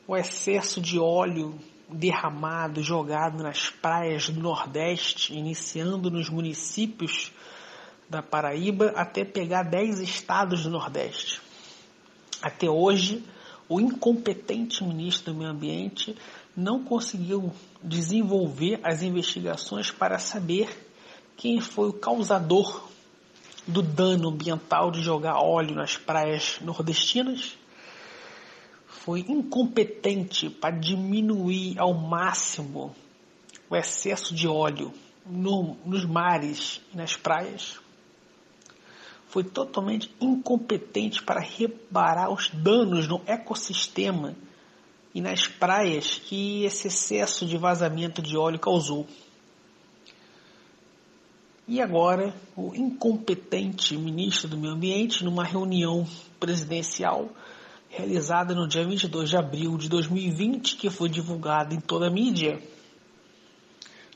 o 0.07 0.17
excesso 0.17 0.81
de 0.81 0.99
óleo 0.99 1.59
derramado, 1.89 2.83
jogado 2.83 3.43
nas 3.43 3.71
praias 3.71 4.29
do 4.29 4.41
Nordeste, 4.41 5.35
iniciando 5.35 6.11
nos 6.11 6.29
municípios 6.29 7.33
da 8.09 8.23
Paraíba 8.23 8.93
até 8.97 9.25
pegar 9.25 9.63
10 9.63 10.01
estados 10.01 10.65
do 10.65 10.71
Nordeste. 10.71 11.41
Até 12.41 12.69
hoje, 12.69 13.25
o 13.69 13.81
incompetente 13.81 14.83
ministro 14.85 15.33
do 15.33 15.39
Meio 15.39 15.51
Ambiente 15.51 16.17
não 16.57 16.83
conseguiu 16.83 17.53
desenvolver 17.83 18.81
as 18.83 19.03
investigações 19.03 19.91
para 19.91 20.19
saber 20.19 20.89
quem 21.37 21.61
foi 21.61 21.89
o 21.89 21.95
causador 21.95 22.89
do 23.67 23.81
dano 23.81 24.29
ambiental 24.29 24.91
de 24.91 25.03
jogar 25.03 25.39
óleo 25.39 25.75
nas 25.75 25.97
praias 25.97 26.59
nordestinas 26.61 27.57
foi 29.05 29.25
incompetente 29.29 30.49
para 30.49 30.77
diminuir 30.77 31.77
ao 31.77 31.93
máximo 31.93 32.95
o 33.69 33.75
excesso 33.75 34.33
de 34.33 34.47
óleo 34.47 34.95
no, 35.27 35.77
nos 35.85 36.05
mares 36.05 36.81
e 36.93 36.97
nas 36.97 37.17
praias. 37.17 37.81
Foi 39.27 39.43
totalmente 39.43 40.15
incompetente 40.21 41.21
para 41.21 41.41
reparar 41.41 42.31
os 42.31 42.51
danos 42.51 43.09
no 43.09 43.21
ecossistema 43.27 44.37
e 45.13 45.21
nas 45.21 45.49
praias 45.49 46.19
que 46.19 46.65
esse 46.65 46.87
excesso 46.87 47.45
de 47.45 47.57
vazamento 47.57 48.23
de 48.23 48.37
óleo 48.37 48.61
causou. 48.61 49.05
E 51.67 51.81
agora, 51.81 52.33
o 52.57 52.73
incompetente 52.73 53.97
ministro 53.97 54.49
do 54.49 54.57
Meio 54.57 54.75
Ambiente, 54.75 55.25
numa 55.25 55.43
reunião 55.43 56.07
presidencial, 56.39 57.31
realizada 57.93 58.55
no 58.55 58.67
dia 58.67 58.87
22 58.87 59.29
de 59.29 59.37
abril 59.37 59.77
de 59.77 59.87
2020, 59.87 60.77
que 60.77 60.89
foi 60.89 61.11
divulgada 61.11 61.75
em 61.75 61.81
toda 61.81 62.07
a 62.07 62.11
mídia, 62.11 62.59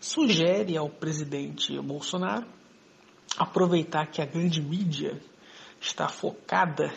sugere 0.01 0.75
ao 0.79 0.89
presidente 0.89 1.79
Bolsonaro 1.83 2.47
aproveitar 3.37 4.07
que 4.07 4.23
a 4.23 4.25
grande 4.25 4.63
mídia 4.63 5.21
está 5.79 6.09
focada 6.09 6.91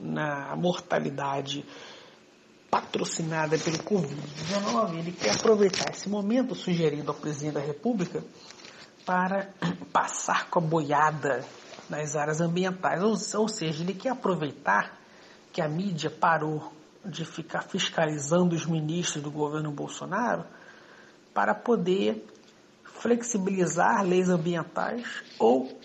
na 0.00 0.56
mortalidade 0.56 1.64
patrocinada 2.68 3.56
pelo 3.56 3.78
Covid-19, 3.78 4.98
ele 4.98 5.12
quer 5.12 5.36
aproveitar 5.36 5.90
esse 5.90 6.08
momento 6.08 6.54
sugerindo 6.54 7.12
ao 7.12 7.16
presidente 7.16 7.54
da 7.54 7.60
República 7.60 8.24
para 9.06 9.54
passar 9.92 10.50
com 10.50 10.58
a 10.58 10.62
boiada 10.62 11.44
nas 11.88 12.16
áreas 12.16 12.40
ambientais. 12.40 13.02
Ou, 13.02 13.40
ou 13.40 13.48
seja, 13.48 13.82
ele 13.82 13.94
quer 13.94 14.10
aproveitar 14.10 14.98
que 15.58 15.62
a 15.62 15.68
mídia 15.68 16.08
parou 16.08 16.72
de 17.04 17.24
ficar 17.24 17.62
fiscalizando 17.62 18.54
os 18.54 18.64
ministros 18.64 19.20
do 19.20 19.28
governo 19.28 19.72
Bolsonaro 19.72 20.44
para 21.34 21.52
poder 21.52 22.24
flexibilizar 22.84 24.04
leis 24.04 24.28
ambientais 24.28 25.24
ou 25.36 25.76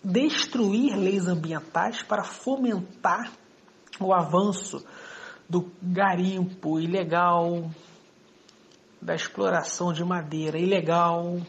destruir 0.00 0.96
leis 0.96 1.26
ambientais 1.26 2.04
para 2.04 2.22
fomentar 2.22 3.32
o 3.98 4.14
avanço 4.14 4.86
do 5.48 5.72
garimpo 5.82 6.78
ilegal, 6.78 7.68
da 9.02 9.16
exploração 9.16 9.92
de 9.92 10.04
madeira 10.04 10.56
ilegal 10.56 11.40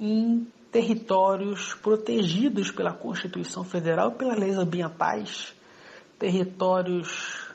em 0.00 0.50
territórios 0.72 1.74
protegidos 1.74 2.70
pela 2.70 2.94
Constituição 2.94 3.62
Federal 3.62 4.12
e 4.12 4.14
pelas 4.14 4.38
leis 4.38 4.56
ambientais, 4.56 5.59
territórios 6.20 7.50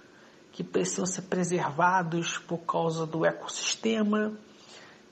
que 0.51 0.63
precisam 0.63 1.05
ser 1.05 1.21
preservados 1.23 2.39
por 2.39 2.57
causa 2.59 3.05
do 3.05 3.23
ecossistema, 3.23 4.33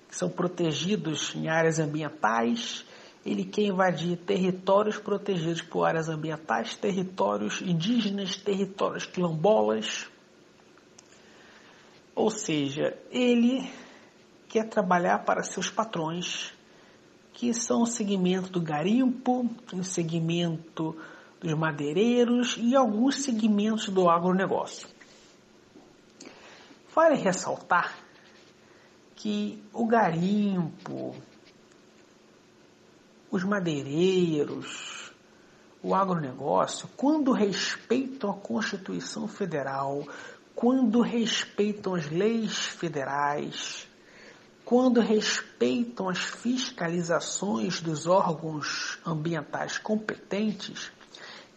que 0.09 0.15
são 0.15 0.27
protegidos 0.27 1.35
em 1.35 1.47
áreas 1.47 1.77
ambientais. 1.77 2.83
Ele 3.23 3.45
quer 3.45 3.61
invadir 3.61 4.17
territórios 4.17 4.97
protegidos 4.97 5.61
por 5.61 5.85
áreas 5.85 6.09
ambientais, 6.09 6.75
territórios 6.75 7.61
indígenas, 7.61 8.35
territórios 8.35 9.05
quilombolas. 9.05 10.09
Ou 12.15 12.31
seja, 12.31 12.97
ele 13.11 13.69
quer 14.49 14.67
trabalhar 14.67 15.19
para 15.19 15.43
seus 15.43 15.69
patrões, 15.69 16.53
que 17.33 17.53
são 17.53 17.83
o 17.83 17.87
segmento 17.87 18.49
do 18.49 18.61
garimpo, 18.61 19.47
o 19.71 19.83
segmento 19.83 20.95
dos 21.43 21.53
madeireiros 21.55 22.55
e 22.57 22.73
alguns 22.73 23.21
segmentos 23.21 23.89
do 23.89 24.09
agronegócio. 24.09 24.87
Vale 26.95 27.15
ressaltar 27.15 27.93
que 29.13 29.61
o 29.73 29.85
garimpo, 29.85 31.13
os 33.29 33.43
madeireiros, 33.43 35.11
o 35.81 35.93
agronegócio, 35.93 36.87
quando 36.95 37.33
respeitam 37.33 38.31
a 38.31 38.35
Constituição 38.35 39.27
Federal, 39.27 40.07
quando 40.55 41.01
respeitam 41.01 41.93
as 41.95 42.09
leis 42.09 42.57
federais, 42.57 43.85
quando 44.63 45.01
respeitam 45.01 46.07
as 46.07 46.19
fiscalizações 46.19 47.81
dos 47.81 48.07
órgãos 48.07 48.97
ambientais 49.05 49.77
competentes, 49.77 50.89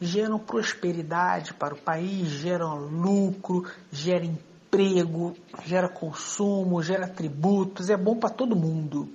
geram 0.00 0.38
prosperidade 0.38 1.54
para 1.54 1.74
o 1.74 1.78
país, 1.78 2.28
geram 2.28 2.76
lucro, 2.76 3.64
geram 3.90 4.26
emprego, 4.26 5.34
gera 5.64 5.88
consumo, 5.88 6.82
gera 6.82 7.08
tributos, 7.08 7.88
é 7.88 7.96
bom 7.96 8.16
para 8.16 8.30
todo 8.30 8.56
mundo. 8.56 9.08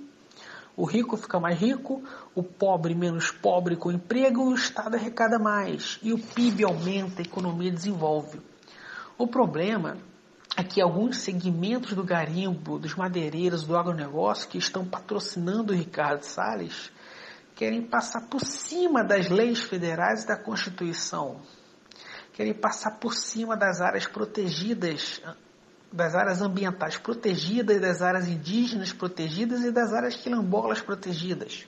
O 0.76 0.84
rico 0.84 1.16
fica 1.16 1.38
mais 1.38 1.58
rico, 1.58 2.02
o 2.34 2.42
pobre 2.42 2.94
menos 2.94 3.30
pobre 3.30 3.76
com 3.76 3.92
emprego, 3.92 4.44
o 4.44 4.54
Estado 4.54 4.96
arrecada 4.96 5.38
mais, 5.38 5.98
e 6.02 6.12
o 6.12 6.18
PIB 6.18 6.64
aumenta, 6.64 7.20
a 7.20 7.24
economia 7.24 7.70
desenvolve. 7.70 8.40
O 9.18 9.26
problema 9.26 9.98
é 10.56 10.64
que 10.64 10.80
alguns 10.80 11.18
segmentos 11.18 11.92
do 11.92 12.02
garimpo, 12.02 12.78
dos 12.78 12.94
madeireiros, 12.94 13.64
do 13.64 13.76
agronegócio 13.76 14.48
que 14.48 14.58
estão 14.58 14.84
patrocinando 14.84 15.72
o 15.72 15.76
Ricardo 15.76 16.22
Salles 16.22 16.90
querem 17.62 17.80
passar 17.80 18.22
por 18.22 18.40
cima 18.40 19.04
das 19.04 19.28
leis 19.28 19.60
federais 19.60 20.24
e 20.24 20.26
da 20.26 20.36
Constituição. 20.36 21.40
Querem 22.32 22.52
passar 22.52 22.98
por 22.98 23.14
cima 23.14 23.56
das 23.56 23.80
áreas 23.80 24.04
protegidas, 24.04 25.22
das 25.92 26.16
áreas 26.16 26.42
ambientais 26.42 26.96
protegidas, 26.96 27.80
das 27.80 28.02
áreas 28.02 28.26
indígenas 28.26 28.92
protegidas 28.92 29.62
e 29.62 29.70
das 29.70 29.92
áreas 29.92 30.16
quilombolas 30.16 30.80
protegidas. 30.80 31.64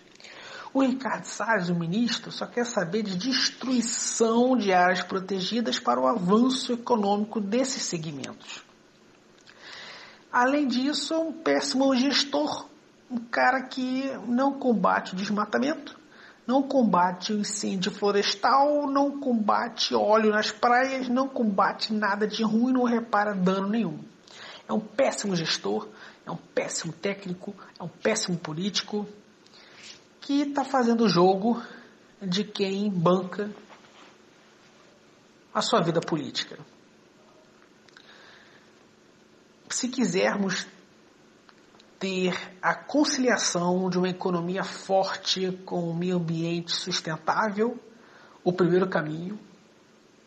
O 0.73 0.83
Ricardo 0.83 1.27
Salles, 1.27 1.69
o 1.69 1.77
ministro, 1.77 2.33
só 2.33 2.45
quer 2.45 2.67
saber 2.67 3.05
de 3.05 3.17
destruição 3.17 4.57
de 4.57 4.73
áreas 4.73 5.05
protegidas 5.05 5.79
para 5.79 6.01
o 6.01 6.09
avanço 6.09 6.73
econômico 6.73 7.41
desses 7.41 7.85
segmentos. 7.85 8.65
Além 10.33 10.67
disso, 10.67 11.15
é 11.15 11.19
um 11.19 11.33
péssimo 11.33 11.95
gestor, 11.95 12.74
um 13.15 13.19
cara 13.19 13.63
que 13.63 14.11
não 14.27 14.59
combate 14.59 15.13
o 15.15 15.17
desmatamento, 15.17 15.97
não 16.45 16.65
combate 16.65 17.33
o 17.33 17.39
incêndio 17.39 17.93
florestal, 17.93 18.91
não 18.91 19.21
combate 19.21 19.95
óleo 19.95 20.31
nas 20.31 20.51
praias, 20.51 21.09
não 21.09 21.29
combate 21.29 21.95
nada 21.95 22.27
de 22.27 22.43
ruim, 22.43 22.73
não 22.73 22.83
repara 22.83 23.33
dano 23.33 23.69
nenhum. 23.69 24.01
É 24.69 24.73
um 24.73 24.81
péssimo 24.81 25.37
gestor, 25.37 25.89
é 26.27 26.31
um 26.31 26.37
péssimo 26.37 26.93
técnico, 26.93 27.55
é 27.79 27.83
um 27.85 27.89
péssimo 27.89 28.37
político 28.37 29.07
que 30.21 30.43
está 30.43 30.65
fazendo 30.65 31.05
o 31.05 31.09
jogo 31.09 31.63
de 32.21 32.43
quem 32.43 32.91
banca 32.91 33.49
a 35.55 35.63
sua 35.63 35.81
vida 35.81 36.01
política. 36.01 36.59
Se 39.69 39.89
quisermos 39.89 40.67
ter 42.05 42.39
a 42.61 42.75
conciliação 42.75 43.89
de 43.89 43.97
uma 43.97 44.11
economia 44.11 44.63
forte 44.63 45.51
com 45.65 45.89
um 45.89 45.95
meio 45.95 46.17
ambiente 46.17 46.71
sustentável, 46.71 47.81
o 48.45 48.53
primeiro 48.53 48.87
caminho 48.87 49.39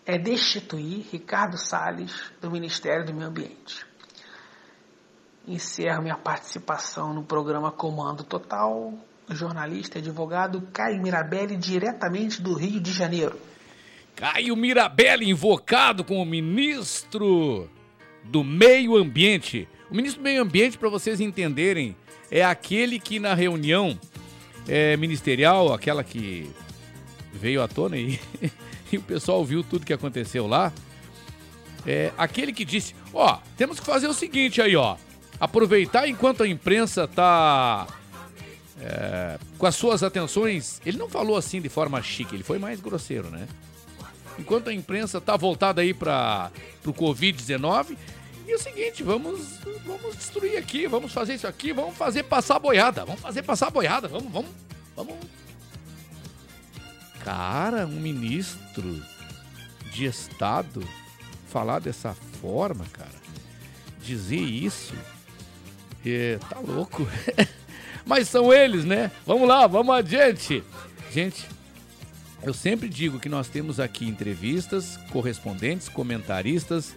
é 0.03 0.17
destituir 0.17 1.05
Ricardo 1.11 1.55
Salles 1.55 2.31
do 2.41 2.49
Ministério 2.49 3.05
do 3.05 3.13
Meio 3.13 3.27
Ambiente. 3.27 3.85
Encerro 5.47 6.01
minha 6.01 6.17
participação 6.17 7.13
no 7.13 7.21
programa 7.23 7.71
Comando 7.71 8.23
Total, 8.23 8.91
jornalista 9.29 9.99
e 9.99 10.01
advogado 10.01 10.67
Caio 10.73 10.99
Mirabelli, 10.99 11.55
diretamente 11.55 12.41
do 12.41 12.55
Rio 12.55 12.81
de 12.81 12.91
Janeiro. 12.91 13.39
Caio 14.15 14.55
Mirabelli, 14.55 15.29
invocado 15.29 16.03
como 16.03 16.25
ministro 16.25 17.69
do 18.23 18.43
Meio 18.43 18.95
Ambiente. 18.95 19.67
O 19.89 19.95
ministro 19.95 20.21
do 20.21 20.23
Meio 20.23 20.41
Ambiente, 20.41 20.77
para 20.77 20.89
vocês 20.89 21.19
entenderem, 21.19 21.95
é 22.29 22.43
aquele 22.43 22.99
que 22.99 23.19
na 23.19 23.33
reunião 23.33 23.97
é, 24.67 24.97
ministerial, 24.97 25.73
aquela 25.73 26.03
que 26.03 26.49
veio 27.33 27.61
à 27.61 27.67
tona 27.67 27.97
e, 27.97 28.19
e 28.91 28.97
o 28.97 29.01
pessoal 29.01 29.43
viu 29.45 29.63
tudo 29.63 29.85
que 29.85 29.93
aconteceu 29.93 30.47
lá, 30.47 30.73
é 31.85 32.11
aquele 32.17 32.51
que 32.51 32.65
disse: 32.65 32.93
Ó, 33.13 33.39
temos 33.55 33.79
que 33.79 33.85
fazer 33.85 34.07
o 34.07 34.13
seguinte 34.13 34.61
aí, 34.61 34.75
ó. 34.75 34.97
Aproveitar 35.39 36.07
enquanto 36.07 36.43
a 36.43 36.47
imprensa 36.47 37.07
tá 37.07 37.87
é, 38.81 39.39
com 39.57 39.65
as 39.65 39.75
suas 39.75 40.03
atenções. 40.03 40.81
Ele 40.85 40.97
não 40.97 41.09
falou 41.09 41.37
assim 41.37 41.61
de 41.61 41.69
forma 41.69 42.01
chique, 42.01 42.35
ele 42.35 42.43
foi 42.43 42.59
mais 42.59 42.79
grosseiro, 42.79 43.29
né? 43.29 43.47
Enquanto 44.39 44.69
a 44.69 44.73
imprensa 44.73 45.19
tá 45.19 45.35
voltada 45.35 45.81
aí 45.81 45.93
para 45.93 46.51
o 46.85 46.93
Covid-19, 46.93 47.97
e 48.47 48.53
o 48.53 48.59
seguinte, 48.59 49.03
vamos, 49.03 49.59
vamos 49.85 50.15
destruir 50.15 50.57
aqui, 50.57 50.87
vamos 50.87 51.11
fazer 51.11 51.33
isso 51.33 51.47
aqui, 51.47 51.73
vamos 51.73 51.97
fazer 51.97 52.23
passar 52.23 52.59
boiada, 52.59 53.03
vamos 53.03 53.19
fazer 53.19 53.43
passar 53.43 53.69
boiada, 53.69 54.07
vamos, 54.07 54.31
vamos, 54.31 54.51
vamos. 54.95 55.15
Cara, 57.25 57.85
um 57.85 57.99
ministro 57.99 59.03
de 59.91 60.05
Estado 60.05 60.81
falar 61.49 61.79
dessa 61.79 62.13
forma, 62.41 62.85
cara, 62.93 63.09
dizer 64.01 64.39
isso, 64.39 64.93
é, 66.05 66.39
tá 66.49 66.59
louco. 66.59 67.05
Mas 68.05 68.29
são 68.29 68.53
eles, 68.53 68.85
né? 68.85 69.11
Vamos 69.25 69.45
lá, 69.45 69.67
vamos 69.67 69.93
adiante. 69.93 70.63
Gente, 71.11 71.45
eu 72.47 72.53
sempre 72.53 72.87
digo 72.87 73.19
que 73.19 73.27
nós 73.27 73.49
temos 73.49 73.77
aqui 73.77 74.07
entrevistas, 74.07 74.97
correspondentes, 75.11 75.89
comentaristas, 75.89 76.95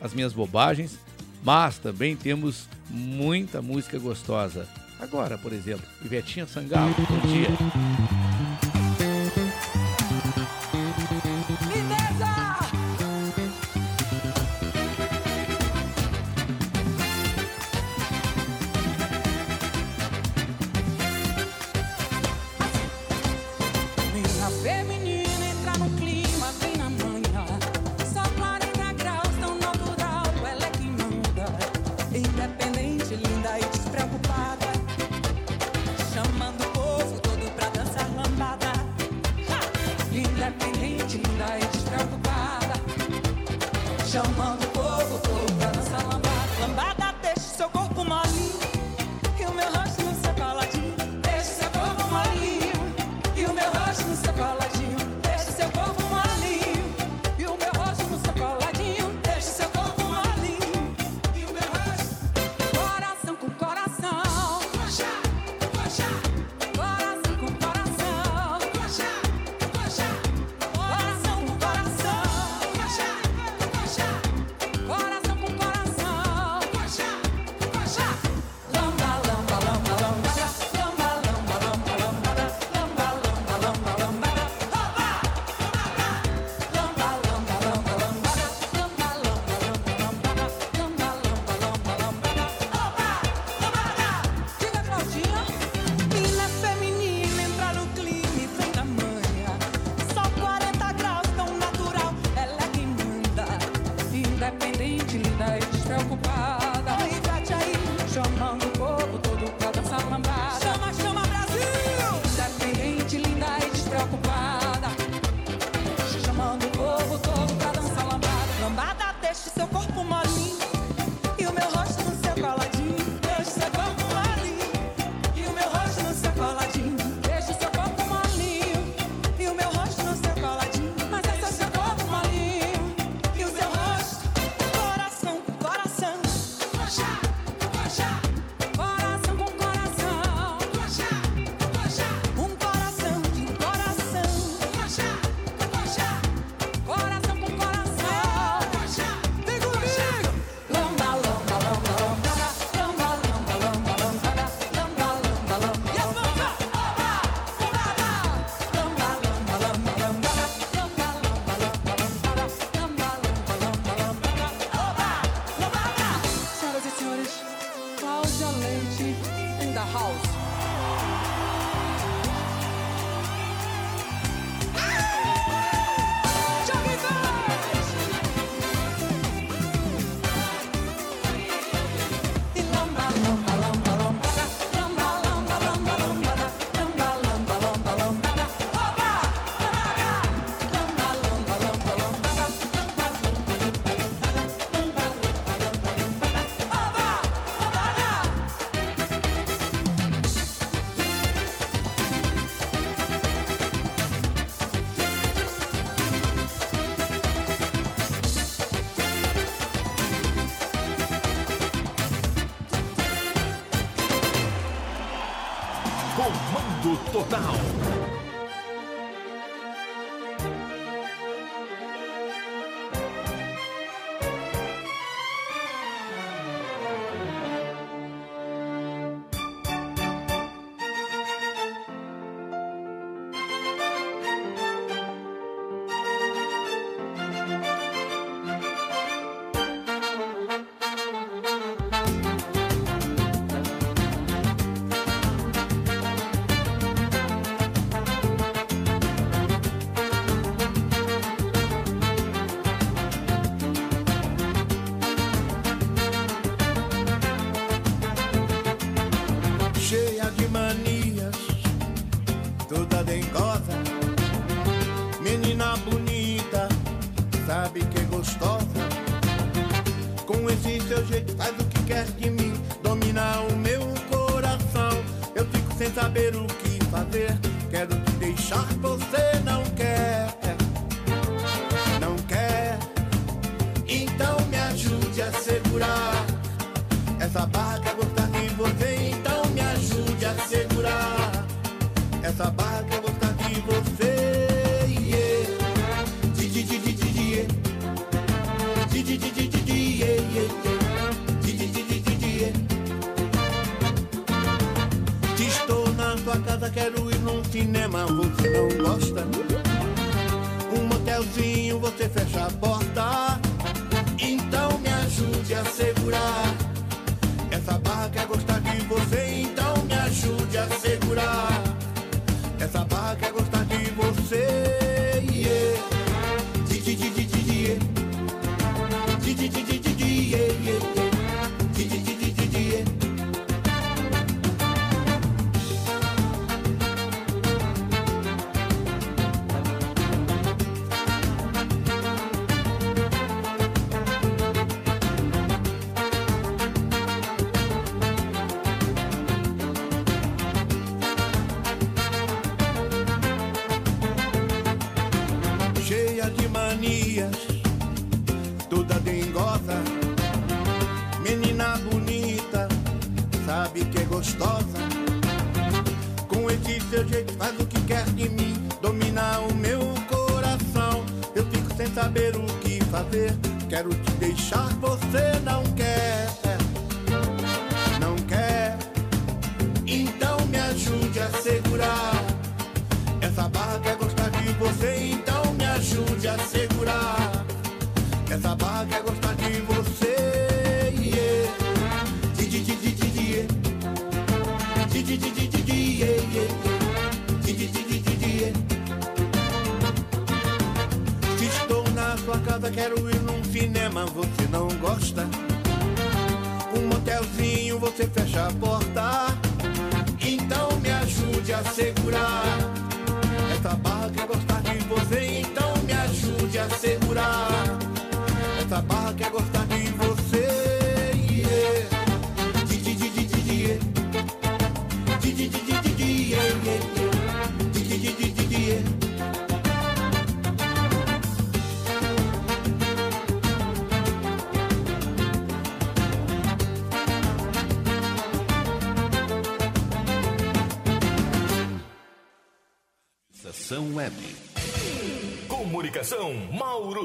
as 0.00 0.14
minhas 0.14 0.32
bobagens, 0.32 0.96
mas 1.42 1.76
também 1.76 2.14
temos 2.14 2.68
muita 2.88 3.60
música 3.60 3.98
gostosa. 3.98 4.68
Agora, 5.00 5.36
por 5.36 5.52
exemplo, 5.52 5.84
Ivetinha 6.04 6.46
Sangalo, 6.46 6.94
bom 6.94 7.26
dia. 7.26 8.11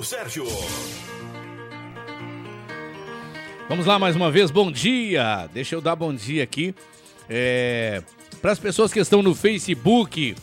Sérgio. 0.07 0.45
Vamos 3.67 3.85
lá 3.85 3.99
mais 3.99 4.15
uma 4.15 4.31
vez, 4.31 4.49
bom 4.49 4.71
dia! 4.71 5.49
Deixa 5.53 5.75
eu 5.75 5.81
dar 5.81 5.97
bom 5.97 6.15
dia 6.15 6.43
aqui 6.43 6.73
é, 7.29 8.01
para 8.41 8.53
as 8.53 8.57
pessoas 8.57 8.93
que 8.93 9.01
estão 9.01 9.21
no 9.21 9.35
Facebook. 9.35 10.33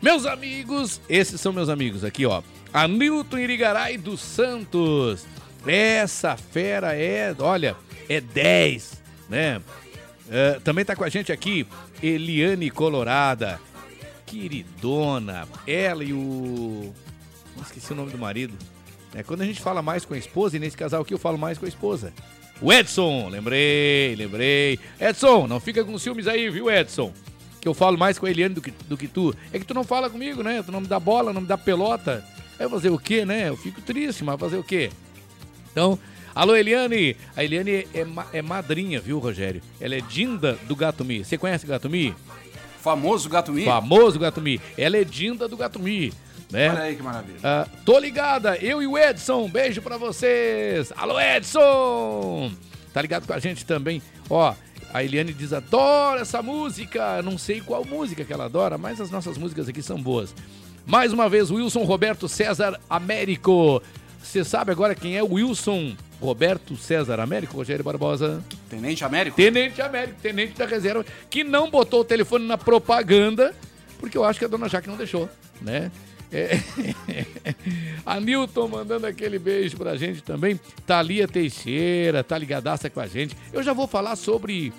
Meus 0.00 0.24
amigos, 0.24 0.98
esses 1.10 1.38
são 1.38 1.52
meus 1.52 1.68
amigos 1.68 2.04
aqui, 2.04 2.24
ó. 2.24 2.42
Hamilton 2.72 3.36
Irigaray 3.36 3.98
dos 3.98 4.22
Santos. 4.22 5.26
Essa 5.66 6.34
fera 6.38 6.94
é, 6.94 7.36
olha, 7.38 7.76
é 8.08 8.18
10, 8.18 9.02
né? 9.28 9.60
É, 10.30 10.58
também 10.64 10.86
tá 10.86 10.96
com 10.96 11.04
a 11.04 11.10
gente 11.10 11.30
aqui 11.30 11.66
Eliane 12.02 12.70
Colorada, 12.70 13.60
queridona, 14.24 15.46
ela 15.66 16.02
e 16.02 16.14
o. 16.14 16.94
Esqueci 17.60 17.92
o 17.92 17.94
nome 17.94 18.10
do 18.10 18.16
marido. 18.16 18.56
É 19.16 19.22
quando 19.22 19.40
a 19.40 19.46
gente 19.46 19.62
fala 19.62 19.80
mais 19.80 20.04
com 20.04 20.12
a 20.12 20.18
esposa, 20.18 20.56
e 20.56 20.60
nesse 20.60 20.76
casal 20.76 21.00
aqui 21.00 21.14
eu 21.14 21.18
falo 21.18 21.38
mais 21.38 21.56
com 21.56 21.64
a 21.64 21.68
esposa. 21.68 22.12
O 22.60 22.70
Edson, 22.70 23.30
lembrei, 23.30 24.14
lembrei. 24.14 24.78
Edson, 25.00 25.46
não 25.46 25.58
fica 25.58 25.82
com 25.82 25.98
ciúmes 25.98 26.28
aí, 26.28 26.50
viu, 26.50 26.70
Edson? 26.70 27.14
Que 27.58 27.66
eu 27.66 27.72
falo 27.72 27.96
mais 27.96 28.18
com 28.18 28.26
a 28.26 28.30
Eliane 28.30 28.54
do 28.54 28.60
que, 28.60 28.70
do 28.70 28.94
que 28.94 29.08
tu. 29.08 29.34
É 29.54 29.58
que 29.58 29.64
tu 29.64 29.72
não 29.72 29.84
fala 29.84 30.10
comigo, 30.10 30.42
né? 30.42 30.62
Tu 30.62 30.70
não 30.70 30.82
me 30.82 30.86
dá 30.86 31.00
bola, 31.00 31.32
não 31.32 31.40
me 31.40 31.46
dá 31.46 31.56
pelota. 31.56 32.22
É 32.58 32.68
fazer 32.68 32.90
o 32.90 32.98
quê, 32.98 33.24
né? 33.24 33.48
Eu 33.48 33.56
fico 33.56 33.80
triste, 33.80 34.22
mas 34.22 34.38
fazer 34.38 34.58
o 34.58 34.62
quê? 34.62 34.90
Então, 35.72 35.98
alô 36.34 36.54
Eliane! 36.54 37.16
A 37.34 37.42
Eliane 37.42 37.86
é, 37.94 38.06
é 38.34 38.42
madrinha, 38.42 39.00
viu, 39.00 39.18
Rogério? 39.18 39.62
Ela 39.80 39.94
é 39.94 40.00
Dinda 40.02 40.58
do 40.68 40.76
Gatumi. 40.76 41.24
Você 41.24 41.38
conhece 41.38 41.64
o 41.64 41.68
Gatumi? 41.68 42.14
Famoso 42.82 43.30
Gatumi? 43.30 43.64
Famoso 43.64 44.18
Gatumi. 44.18 44.60
Ela 44.76 44.98
é 44.98 45.04
Dinda 45.04 45.48
do 45.48 45.56
Gatumi 45.56 46.12
né? 46.56 46.70
Olha 46.70 46.82
aí 46.84 46.96
que 46.96 47.02
maravilha. 47.02 47.38
Ah, 47.44 47.68
tô 47.84 47.98
ligada, 47.98 48.56
eu 48.56 48.82
e 48.82 48.86
o 48.86 48.96
Edson, 48.96 49.44
um 49.44 49.50
beijo 49.50 49.82
para 49.82 49.98
vocês. 49.98 50.90
Alô, 50.96 51.20
Edson! 51.20 52.50
Tá 52.94 53.02
ligado 53.02 53.26
com 53.26 53.34
a 53.34 53.38
gente 53.38 53.66
também? 53.66 54.00
Ó, 54.30 54.54
a 54.92 55.04
Eliane 55.04 55.34
diz: 55.34 55.52
adora 55.52 56.22
essa 56.22 56.40
música. 56.42 57.20
Não 57.20 57.36
sei 57.36 57.60
qual 57.60 57.84
música 57.84 58.24
que 58.24 58.32
ela 58.32 58.46
adora, 58.46 58.78
mas 58.78 59.02
as 59.02 59.10
nossas 59.10 59.36
músicas 59.36 59.68
aqui 59.68 59.82
são 59.82 60.00
boas. 60.00 60.34
Mais 60.86 61.12
uma 61.12 61.28
vez, 61.28 61.50
Wilson 61.50 61.84
Roberto 61.84 62.26
César 62.26 62.80
Américo. 62.88 63.82
Você 64.22 64.42
sabe 64.42 64.72
agora 64.72 64.94
quem 64.94 65.18
é 65.18 65.22
Wilson 65.22 65.94
Roberto 66.18 66.74
César 66.74 67.20
Américo, 67.20 67.54
Rogério 67.54 67.84
Barbosa? 67.84 68.42
Tenente 68.70 69.04
Américo? 69.04 69.36
Tenente 69.36 69.82
Américo, 69.82 70.18
tenente 70.22 70.54
da 70.54 70.64
reserva, 70.64 71.04
que 71.28 71.44
não 71.44 71.70
botou 71.70 72.00
o 72.00 72.04
telefone 72.04 72.46
na 72.46 72.56
propaganda, 72.56 73.54
porque 74.00 74.16
eu 74.16 74.24
acho 74.24 74.38
que 74.38 74.46
a 74.46 74.48
dona 74.48 74.70
Jaque 74.70 74.88
não 74.88 74.96
deixou, 74.96 75.28
né? 75.60 75.92
É. 76.32 76.58
A 78.04 78.20
Nilton 78.20 78.68
mandando 78.68 79.06
aquele 79.06 79.38
beijo 79.38 79.76
pra 79.76 79.96
gente 79.96 80.22
também. 80.22 80.60
Thalia 80.86 81.26
Teixeira, 81.28 82.24
tá 82.24 82.36
ligadaça 82.36 82.90
com 82.90 83.00
a 83.00 83.06
gente. 83.06 83.36
Eu 83.52 83.62
já 83.62 83.72
vou 83.72 83.86
falar 83.86 84.16
sobre 84.16 84.72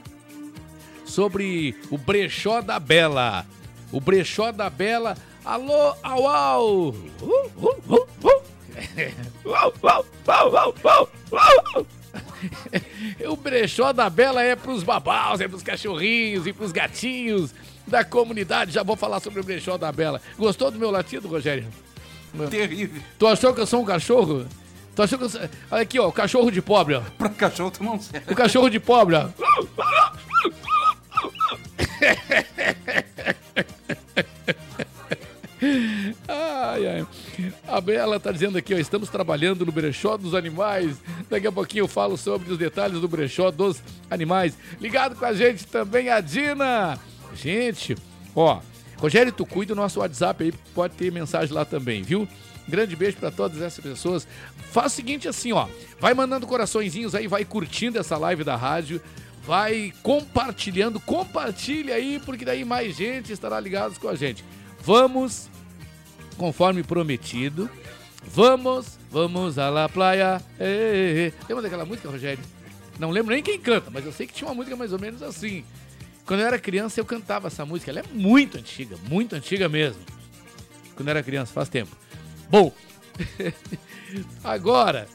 sobre 1.06 1.76
o 1.90 1.98
brechó 1.98 2.62
da 2.62 2.80
Bela. 2.80 3.46
O 3.92 4.00
brechó 4.00 4.52
da 4.52 4.70
Bela. 4.70 5.18
Alô, 5.44 5.96
au, 6.04 6.28
au. 6.28 6.90
Uh, 6.90 6.96
uh, 7.22 7.76
uh, 7.88 8.08
uh. 8.28 8.44
Uau, 9.46 9.74
uau, 9.82 10.06
uau, 10.28 10.52
uau, 10.52 10.76
uau, 10.84 11.10
uau. 11.32 11.88
O 13.30 13.36
brechó 13.36 13.94
da 13.94 14.10
Bela 14.10 14.44
é 14.44 14.56
pros 14.56 14.84
babaus, 14.84 15.40
é 15.40 15.48
pros 15.48 15.64
cachorrinhos 15.64 16.46
e 16.48 16.54
pros 16.54 16.72
gatinhos 16.72 17.54
da 17.88 18.04
comunidade. 18.04 18.72
Já 18.72 18.84
vou 18.84 18.96
falar 18.96 19.20
sobre 19.20 19.40
o 19.40 19.44
brechó 19.44 19.78
da 19.78 19.92
Bela. 19.92 20.22
Gostou 20.38 20.70
do 20.70 20.78
meu 20.78 20.92
latido, 20.92 21.28
Rogério? 21.28 21.66
Terrível. 22.50 23.02
Tu 23.18 23.26
achou 23.26 23.54
que 23.54 23.62
eu 23.62 23.66
sou 23.66 23.82
um 23.82 23.86
cachorro? 23.86 24.46
Tu 24.96 25.02
achou 25.02 25.18
que 25.18 25.26
eu 25.26 25.30
sou... 25.30 25.42
Olha 25.72 25.82
aqui, 25.82 26.00
ó, 26.00 26.08
o 26.08 26.12
cachorro 26.12 26.52
de 26.52 26.62
pobre, 26.62 26.96
ó. 26.96 27.02
Pra 27.18 27.30
cachorro 27.30 27.72
tu 27.72 27.84
não 27.84 28.00
serve. 28.00 28.32
O 28.32 28.36
cachorro 28.36 28.70
de 28.70 28.80
pobre, 28.80 29.16
ó. 29.16 29.30
Ai, 36.28 36.88
ai. 36.88 37.08
A 37.68 37.82
Bela 37.82 38.20
tá 38.20 38.32
dizendo 38.32 38.58
aqui, 38.58 38.74
ó, 38.74 38.78
estamos 38.78 39.10
trabalhando 39.10 39.66
no 39.66 39.72
brechó 39.72 40.18
dos 40.18 40.36
animais. 40.36 40.98
Daqui 41.30 41.48
a 41.48 41.52
pouquinho 41.52 41.84
eu 41.84 41.88
falo 41.88 42.18
sobre 42.18 42.52
os 42.52 42.58
detalhes 42.58 43.00
do 43.00 43.08
brechó 43.08 43.50
dos 43.52 43.82
animais. 44.10 44.58
Ligado 44.80 45.16
com 45.16 45.26
a 45.26 45.34
gente 45.34 45.66
também 45.66 46.10
a 46.10 46.20
Dina. 46.20 47.00
Gente, 47.38 47.96
ó, 48.36 48.60
Rogério, 48.98 49.32
tu 49.32 49.46
cuida 49.46 49.76
do 49.76 49.80
nosso 49.80 50.00
WhatsApp 50.00 50.44
aí, 50.44 50.52
pode 50.74 50.96
ter 50.96 51.12
mensagem 51.12 51.54
lá 51.54 51.64
também, 51.64 52.02
viu? 52.02 52.28
Grande 52.68 52.96
beijo 52.96 53.18
para 53.18 53.32
todas 53.32 53.62
essas 53.62 53.82
pessoas. 53.82 54.28
Faz 54.72 54.92
o 54.92 54.96
seguinte 54.96 55.28
assim, 55.28 55.54
ó, 55.54 55.68
vai 56.00 56.14
mandando 56.14 56.48
coraçõezinhos 56.48 57.16
aí, 57.16 57.28
vai 57.28 57.46
curtindo 57.46 58.00
essa 58.00 58.18
live 58.18 58.44
da 58.44 58.56
rádio, 58.56 59.00
vai 59.46 59.94
compartilhando, 60.02 61.00
compartilha 61.00 61.96
aí, 61.96 62.20
porque 62.26 62.44
daí 62.44 62.66
mais 62.66 62.96
gente 62.96 63.32
estará 63.32 63.60
ligados 63.60 63.98
com 63.98 64.10
a 64.10 64.16
gente. 64.16 64.44
Vamos, 64.82 65.48
conforme 66.36 66.84
prometido, 66.84 67.70
vamos, 68.26 68.98
vamos 69.12 69.58
à 69.58 69.70
la 69.70 69.88
playa. 69.88 70.42
Ei, 70.60 70.68
ei. 70.68 71.34
Lembra 71.48 71.64
daquela 71.64 71.86
música, 71.86 72.10
Rogério? 72.10 72.44
Não 73.00 73.12
lembro 73.12 73.34
nem 73.34 73.44
quem 73.44 73.60
canta, 73.60 73.92
mas 73.92 74.06
eu 74.06 74.12
sei 74.12 74.26
que 74.26 74.34
tinha 74.34 74.48
uma 74.50 74.56
música 74.56 74.76
mais 74.76 74.92
ou 74.92 75.00
menos 75.00 75.22
assim. 75.22 75.64
Quando 76.28 76.42
eu 76.42 76.48
era 76.48 76.60
criança, 76.60 77.00
eu 77.00 77.06
cantava 77.06 77.48
essa 77.48 77.66
música. 77.66 77.90
Ela 77.90 78.02
é 78.02 78.04
muito 78.14 78.58
antiga, 78.58 78.98
muito 79.10 79.34
antiga 79.34 79.70
mesmo. 79.70 80.02
Quando 80.94 81.08
eu 81.08 81.12
era 81.12 81.24
criança, 81.24 81.54
faz 81.54 81.70
tempo. 81.70 81.96
Bom, 82.50 82.74
agora 84.44 85.08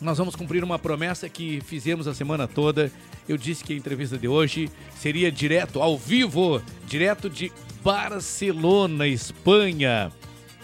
nós 0.00 0.16
vamos 0.16 0.36
cumprir 0.36 0.62
uma 0.62 0.78
promessa 0.78 1.28
que 1.28 1.60
fizemos 1.62 2.06
a 2.06 2.14
semana 2.14 2.46
toda. 2.46 2.92
Eu 3.28 3.36
disse 3.36 3.64
que 3.64 3.72
a 3.72 3.76
entrevista 3.76 4.16
de 4.16 4.28
hoje 4.28 4.70
seria 4.94 5.32
direto, 5.32 5.82
ao 5.82 5.98
vivo, 5.98 6.62
direto 6.86 7.28
de 7.28 7.50
Barcelona, 7.82 9.08
Espanha. 9.08 10.12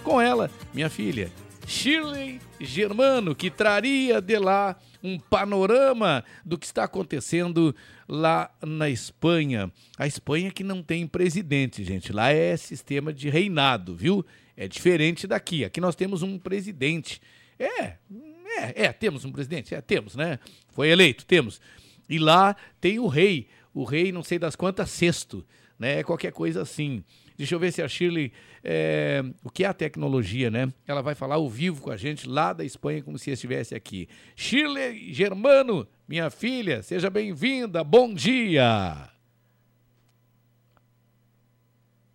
Com 0.05 0.20
ela, 0.20 0.48
minha 0.72 0.88
filha, 0.88 1.30
Shirley 1.66 2.40
Germano, 2.61 3.34
que 3.34 3.51
traria 3.51 4.20
de 4.20 4.38
lá 4.38 4.76
um 5.03 5.18
panorama 5.18 6.24
do 6.44 6.59
que 6.59 6.66
está 6.66 6.84
acontecendo 6.84 7.74
lá 8.09 8.51
na 8.62 8.88
Espanha. 8.90 9.72
A 9.98 10.07
Espanha 10.07 10.51
que 10.51 10.64
não 10.64 10.82
tem 10.82 11.07
presidente, 11.07 11.84
gente. 11.84 12.12
Lá 12.12 12.30
é 12.30 12.57
sistema 12.57 13.12
de 13.12 13.28
reinado, 13.28 13.94
viu? 13.94 14.24
É 14.57 14.68
diferente 14.68 15.26
daqui. 15.26 15.64
Aqui 15.64 15.80
nós 15.80 15.96
temos 15.96 16.22
um 16.22 16.38
presidente. 16.38 17.20
É, 17.59 17.96
é, 18.57 18.84
é, 18.84 18.92
temos 18.92 19.24
um 19.24 19.32
presidente. 19.32 19.74
É, 19.74 19.80
temos, 19.80 20.14
né? 20.16 20.38
Foi 20.70 20.88
eleito, 20.88 21.24
temos. 21.24 21.61
E 22.09 22.18
lá 22.18 22.55
tem 22.80 22.98
o 22.98 23.07
rei. 23.07 23.48
O 23.72 23.84
rei, 23.84 24.11
não 24.12 24.22
sei 24.22 24.38
das 24.38 24.57
quantas, 24.57 24.90
sexto, 24.90 25.46
né? 25.78 26.03
Qualquer 26.03 26.32
coisa 26.32 26.62
assim. 26.62 27.05
Deixa 27.38 27.55
eu 27.55 27.59
ver 27.59 27.72
se 27.72 27.80
a 27.80 27.88
Shirley. 27.88 28.32
É, 28.62 29.22
o 29.42 29.50
que 29.50 29.64
é 29.64 29.66
a 29.68 29.72
tecnologia, 29.72 30.50
né? 30.50 30.72
Ela 30.86 31.00
vai 31.00 31.14
falar 31.14 31.36
ao 31.36 31.48
vivo 31.48 31.80
com 31.80 31.90
a 31.90 31.96
gente 31.96 32.28
lá 32.28 32.52
da 32.52 32.64
Espanha, 32.64 33.02
como 33.02 33.18
se 33.18 33.30
estivesse 33.30 33.74
aqui. 33.74 34.08
Shirley 34.36 35.12
Germano, 35.12 35.86
minha 36.06 36.30
filha, 36.30 36.82
seja 36.82 37.08
bem-vinda. 37.08 37.82
Bom 37.82 38.12
dia. 38.12 39.08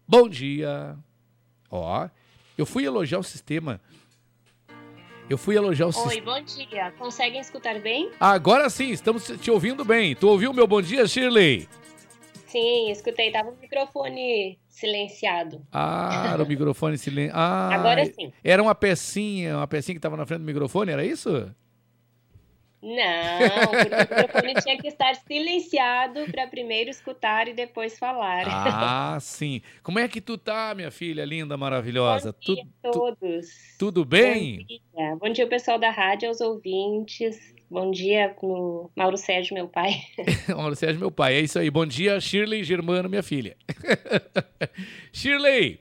Bom 0.08 0.30
dia. 0.30 0.96
Ó, 1.70 2.08
eu 2.58 2.66
fui 2.66 2.86
elogiar 2.86 3.20
o 3.20 3.24
sistema. 3.24 3.82
Eu 5.28 5.40
fui 5.40 5.56
elogiar 5.56 5.88
o 5.88 5.92
sistema. 5.92 6.14
Oi, 6.14 6.22
bom 6.22 6.42
dia. 6.44 6.92
Conseguem 7.00 7.42
escutar 7.42 7.80
bem? 7.80 8.12
Agora 8.20 8.70
sim, 8.70 8.92
estamos 8.92 9.26
te 9.26 9.50
ouvindo 9.50 9.84
bem. 9.84 10.16
Tu 10.16 10.28
ouviu 10.28 10.54
meu 10.54 10.68
bom 10.68 10.82
dia, 10.82 11.08
Shirley? 11.08 11.68
Sim, 12.56 12.90
escutei. 12.90 13.32
Tava 13.32 13.50
o 13.50 13.58
microfone 13.58 14.58
silenciado. 14.70 15.62
Ah, 15.74 16.30
era 16.32 16.42
o 16.42 16.48
microfone 16.48 16.98
silenciado. 16.98 17.36
Ah, 17.38 17.76
Agora 17.76 18.06
sim. 18.06 18.32
Era 18.42 18.64
uma 18.64 18.74
pecinha, 18.74 19.58
uma 19.58 19.68
pecinha 19.68 19.94
que 19.94 19.98
estava 19.98 20.16
na 20.16 20.26
frente 20.26 20.40
do 20.40 20.46
microfone, 20.46 20.90
era 20.94 21.04
isso? 21.04 21.54
Não, 22.82 23.72
porque 23.72 23.94
o 23.94 23.98
microfone 23.98 24.54
tinha 24.64 24.78
que 24.78 24.88
estar 24.88 25.16
silenciado 25.16 26.28
para 26.32 26.48
primeiro 26.48 26.90
escutar 26.90 27.50
e 27.50 27.54
depois 27.54 28.00
falar. 28.00 28.46
Ah, 28.48 29.18
sim. 29.20 29.62
Como 29.84 30.00
é 30.00 30.08
que 30.08 30.22
tu 30.22 30.38
tá, 30.38 30.74
minha 30.74 30.92
filha 30.92 31.26
linda, 31.26 31.58
maravilhosa? 31.58 32.32
Bom 32.32 32.54
dia 32.54 32.64
a 32.64 32.92
todos. 32.92 33.48
Tudo 33.78 34.06
bem? 34.06 34.60
Bom 34.60 34.66
dia. 34.66 35.16
Bom 35.18 35.30
dia, 35.30 35.48
pessoal 35.48 35.78
da 35.78 35.90
rádio, 35.90 36.30
aos 36.30 36.40
ouvintes. 36.40 37.55
Bom 37.70 37.90
dia 37.92 38.30
pro 38.40 38.92
Mauro 38.96 39.18
Sérgio, 39.18 39.54
meu 39.56 39.68
pai. 39.68 40.02
Mauro 40.56 40.76
Sérgio, 40.76 41.00
meu 41.00 41.12
pai. 41.12 41.36
É 41.36 41.42
isso 41.42 41.58
aí. 41.58 41.70
Bom 41.72 41.86
dia, 41.86 42.20
Shirley 42.20 42.64
Germano, 42.64 43.10
minha 43.10 43.24
filha. 43.24 43.58
Shirley, 45.12 45.80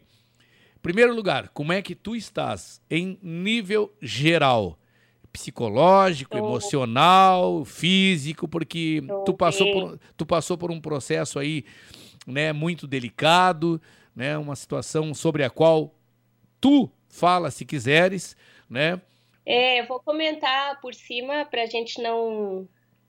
primeiro 0.80 1.14
lugar, 1.14 1.48
como 1.50 1.72
é 1.72 1.82
que 1.82 1.94
tu 1.94 2.16
estás 2.16 2.80
em 2.90 3.18
nível 3.22 3.92
geral? 4.00 4.78
Psicológico, 5.32 6.30
Tô. 6.30 6.38
emocional, 6.38 7.64
físico, 7.64 8.48
porque 8.48 9.02
Tô 9.06 9.24
tu 9.24 9.34
passou, 9.34 9.66
bem. 9.66 9.74
por, 9.74 9.98
tu 10.16 10.26
passou 10.26 10.56
por 10.56 10.70
um 10.70 10.80
processo 10.80 11.38
aí, 11.38 11.64
né, 12.26 12.52
muito 12.52 12.86
delicado, 12.86 13.82
né, 14.14 14.38
uma 14.38 14.54
situação 14.54 15.12
sobre 15.12 15.42
a 15.42 15.50
qual 15.50 15.92
tu 16.60 16.88
fala 17.08 17.50
se 17.50 17.64
quiseres, 17.64 18.36
né? 18.70 19.00
É, 19.46 19.80
eu 19.80 19.86
vou 19.86 20.00
comentar 20.00 20.80
por 20.80 20.94
cima 20.94 21.44
para 21.44 21.62
a 21.62 21.66
gente 21.66 22.00
não, 22.00 22.68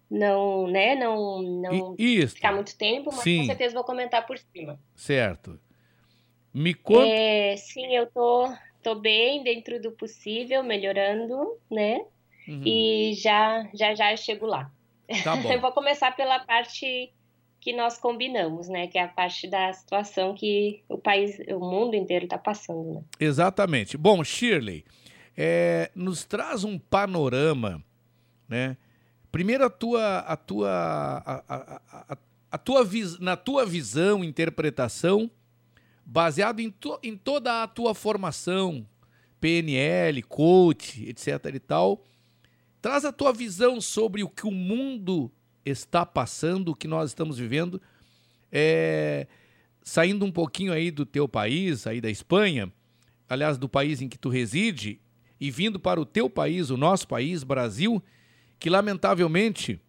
não, 0.10 0.68
né, 0.68 0.96
não, 0.96 1.42
não 1.42 1.96
isso. 1.98 2.36
ficar 2.36 2.54
muito 2.54 2.78
tempo, 2.78 3.10
mas 3.12 3.22
Sim. 3.22 3.40
com 3.40 3.46
certeza 3.46 3.74
vou 3.74 3.84
comentar 3.84 4.26
por 4.26 4.38
cima. 4.38 4.80
Certo. 4.96 5.60
Me 6.54 6.74
conta. 6.74 7.08
É, 7.08 7.58
sim, 7.58 7.94
eu 7.96 8.08
tô, 8.08 8.50
tô 8.82 8.96
bem 8.96 9.44
dentro 9.44 9.82
do 9.82 9.92
possível, 9.92 10.64
melhorando, 10.64 11.58
né? 11.70 12.06
Uhum. 12.48 12.62
E 12.66 13.14
já, 13.16 13.68
já, 13.74 13.94
já 13.94 14.12
eu 14.12 14.18
chego 14.18 14.46
lá. 14.46 14.72
Tá 15.24 15.36
bom. 15.38 15.52
Eu 15.52 15.60
vou 15.60 15.72
começar 15.74 16.16
pela 16.16 16.40
parte 16.40 17.12
que 17.60 17.74
nós 17.74 17.98
combinamos, 17.98 18.70
né? 18.70 18.88
Que 18.88 18.98
é 18.98 19.04
a 19.04 19.08
parte 19.08 19.48
da 19.50 19.74
situação 19.74 20.34
que 20.36 20.84
o 20.88 20.98
país, 20.98 21.38
o 21.50 21.60
mundo 21.60 21.96
inteiro 21.96 22.26
está 22.26 22.38
passando, 22.38 22.94
né? 22.94 23.02
Exatamente. 23.20 23.98
Bom, 23.98 24.24
Shirley, 24.24 24.86
é, 25.36 25.92
nos 25.96 26.24
traz 26.24 26.64
um 26.64 26.80
panorama, 26.80 27.84
né? 28.48 28.78
Primeiro 29.32 29.66
a 29.66 29.70
tua, 29.70 30.20
a 30.20 30.38
tua, 30.38 30.70
a, 30.70 31.44
a, 31.48 31.82
a, 32.14 32.18
a 32.52 32.58
tua 32.58 32.88
na 33.20 33.36
tua 33.36 33.66
visão, 33.66 34.24
interpretação, 34.24 35.30
baseado 36.06 36.62
em, 36.62 36.70
to, 36.72 36.98
em 37.04 37.18
toda 37.18 37.64
a 37.64 37.68
tua 37.68 37.94
formação, 37.94 38.88
PNL, 39.42 40.22
coach, 40.24 41.06
etc. 41.06 41.54
e 41.54 41.60
tal, 41.60 42.04
traz 42.82 43.04
a 43.04 43.12
tua 43.12 43.34
visão 43.34 43.82
sobre 43.82 44.24
o 44.24 44.30
que 44.30 44.48
o 44.48 44.52
mundo 44.52 45.30
está 45.66 46.06
passando, 46.06 46.70
o 46.70 46.76
que 46.76 46.88
nós 46.88 47.10
estamos 47.10 47.38
vivendo, 47.38 47.82
é, 48.52 49.28
saindo 49.82 50.24
um 50.24 50.32
pouquinho 50.32 50.72
aí 50.72 50.92
do 50.92 51.06
teu 51.06 51.28
país, 51.28 51.86
aí 51.86 52.00
da 52.00 52.10
Espanha, 52.10 52.72
aliás, 53.28 53.58
do 53.58 53.68
país 53.68 54.02
em 54.02 54.08
que 54.08 54.18
tu 54.18 54.30
reside, 54.30 55.02
e 55.40 55.52
vindo 55.52 55.80
para 55.80 56.00
o 56.00 56.06
teu 56.06 56.30
país, 56.30 56.70
o 56.70 56.78
nosso 56.78 57.08
país, 57.08 57.44
Brasil, 57.44 58.02
que 58.60 58.70
lamentavelmente 58.70 59.80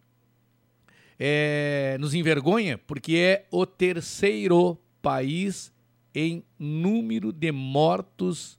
é, 1.18 1.96
nos 2.00 2.14
envergonha 2.14 2.78
porque 2.78 3.16
é 3.16 3.46
o 3.50 3.64
terceiro 3.64 4.78
país 5.00 5.72
em 6.14 6.44
número 6.58 7.32
de 7.32 7.52
mortos 7.52 8.58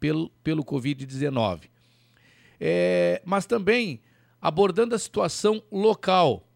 pelo, 0.00 0.30
pelo 0.42 0.64
Covid-19. 0.64 1.68
É, 2.60 3.22
mas 3.24 3.46
também 3.46 4.00
abordando 4.40 4.94
a 4.94 4.98
situação 4.98 5.62
local 5.70 6.46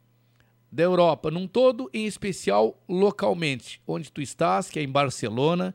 da 0.71 0.83
Europa 0.83 1.31
num 1.31 1.47
todo, 1.47 1.91
em 1.93 2.07
especial 2.07 2.83
localmente, 2.89 3.81
onde 3.87 4.13
tu 4.13 4.21
estás, 4.21 4.69
que 4.71 4.79
é 4.79 4.83
em 4.83 4.89
Barcelona. 4.89 5.75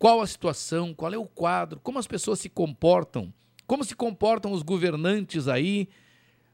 Qual 0.00 0.22
a 0.22 0.26
situação, 0.26 0.94
qual 0.94 1.12
é 1.12 1.18
o 1.18 1.26
quadro, 1.26 1.78
como 1.78 1.98
as 1.98 2.06
pessoas 2.06 2.40
se 2.40 2.48
comportam, 2.48 3.30
como 3.66 3.84
se 3.84 3.94
comportam 3.94 4.50
os 4.50 4.62
governantes 4.62 5.46
aí, 5.46 5.90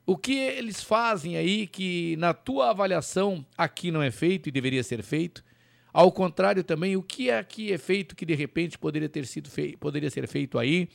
o 0.04 0.16
que 0.16 0.36
eles 0.36 0.82
fazem 0.82 1.36
aí 1.36 1.68
que, 1.68 2.16
na 2.16 2.34
tua 2.34 2.70
avaliação, 2.70 3.46
aqui 3.56 3.92
não 3.92 4.02
é 4.02 4.10
feito 4.10 4.48
e 4.48 4.52
deveria 4.52 4.82
ser 4.82 5.00
feito? 5.00 5.44
Ao 5.92 6.10
contrário 6.10 6.64
também, 6.64 6.96
o 6.96 7.02
que 7.04 7.30
aqui 7.30 7.72
é 7.72 7.78
feito 7.78 8.16
que 8.16 8.26
de 8.26 8.34
repente 8.34 8.76
poderia 8.76 9.08
ter 9.08 9.24
sido 9.24 9.48
feito, 9.48 9.78
poderia 9.78 10.10
ser 10.10 10.26
feito 10.26 10.58
aí? 10.58 10.88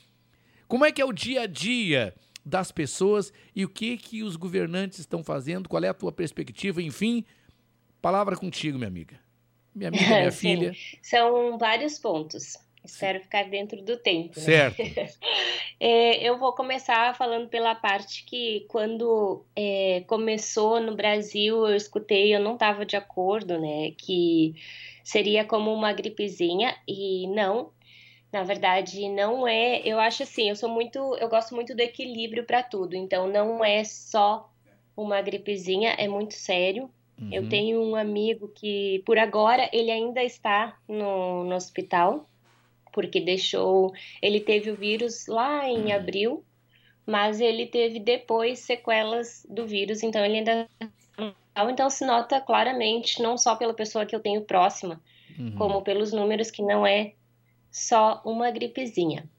Como 0.67 0.83
é 0.83 0.91
que 0.91 1.01
é 1.01 1.05
o 1.05 1.13
dia 1.13 1.43
a 1.43 1.47
dia 1.47 2.13
das 2.45 2.69
pessoas 2.69 3.31
e 3.55 3.63
o 3.63 3.69
que 3.69 3.95
que 3.95 4.23
os 4.23 4.35
governantes 4.35 4.99
estão 4.99 5.23
fazendo? 5.23 5.69
Qual 5.69 5.81
é 5.81 5.87
a 5.87 5.93
tua 5.93 6.11
perspectiva? 6.11 6.81
Enfim, 6.81 7.23
palavra 8.01 8.35
contigo, 8.35 8.77
minha 8.77 8.89
amiga. 8.89 9.30
Minha 9.73 9.89
amiga, 9.89 10.05
minha 10.05 10.31
Sim, 10.31 10.37
filha. 10.57 10.75
São 11.01 11.57
vários 11.57 11.97
pontos. 11.99 12.57
Espero 12.83 13.21
ficar 13.21 13.43
dentro 13.47 13.81
do 13.83 13.95
tempo. 13.97 14.39
né? 14.39 14.43
Certo. 14.45 14.81
É, 15.83 16.21
eu 16.23 16.37
vou 16.37 16.53
começar 16.53 17.15
falando 17.17 17.49
pela 17.49 17.73
parte 17.73 18.23
que, 18.25 18.67
quando 18.69 19.43
é, 19.55 20.03
começou 20.05 20.79
no 20.79 20.95
Brasil, 20.95 21.67
eu 21.67 21.75
escutei, 21.75 22.35
eu 22.35 22.39
não 22.39 22.53
estava 22.53 22.85
de 22.85 22.95
acordo, 22.95 23.59
né? 23.59 23.89
Que 23.97 24.53
seria 25.03 25.43
como 25.43 25.73
uma 25.73 25.91
gripezinha, 25.91 26.77
e 26.87 27.25
não. 27.29 27.71
Na 28.31 28.43
verdade, 28.43 29.09
não 29.09 29.47
é. 29.47 29.81
Eu 29.83 29.99
acho 29.99 30.21
assim, 30.21 30.49
eu 30.49 30.55
sou 30.55 30.69
muito. 30.69 30.99
Eu 31.15 31.27
gosto 31.27 31.55
muito 31.55 31.73
do 31.75 31.81
equilíbrio 31.81 32.45
para 32.45 32.61
tudo. 32.61 32.95
Então, 32.95 33.27
não 33.27 33.65
é 33.65 33.83
só 33.83 34.47
uma 34.95 35.19
gripezinha, 35.19 35.95
é 35.97 36.07
muito 36.07 36.35
sério. 36.35 36.91
Eu 37.29 37.43
Uhum. 37.43 37.49
tenho 37.49 37.81
um 37.81 37.95
amigo 37.95 38.47
que, 38.49 39.01
por 39.05 39.17
agora, 39.17 39.69
ele 39.73 39.91
ainda 39.91 40.23
está 40.23 40.77
no, 40.87 41.43
no 41.43 41.55
hospital, 41.55 42.29
porque 42.93 43.19
deixou. 43.21 43.93
Ele 44.21 44.39
teve 44.39 44.71
o 44.71 44.75
vírus 44.75 45.27
lá 45.27 45.67
em 45.67 45.91
abril, 45.93 46.45
mas 47.05 47.39
ele 47.41 47.67
teve 47.67 47.99
depois 47.99 48.59
sequelas 48.59 49.45
do 49.49 49.67
vírus, 49.67 50.03
então 50.03 50.23
ele 50.23 50.37
ainda. 50.37 50.69
Então 51.69 51.89
se 51.89 52.05
nota 52.05 52.39
claramente, 52.41 53.21
não 53.21 53.37
só 53.37 53.55
pela 53.55 53.73
pessoa 53.73 54.05
que 54.05 54.15
eu 54.15 54.21
tenho 54.21 54.45
próxima, 54.45 55.01
Uhum. 55.39 55.55
como 55.57 55.83
pelos 55.83 56.11
números, 56.11 56.49
que 56.51 56.61
não 56.63 56.85
é 56.85 57.13
só 57.71 58.21
uma 58.25 58.49
gripezinha. 58.51 59.29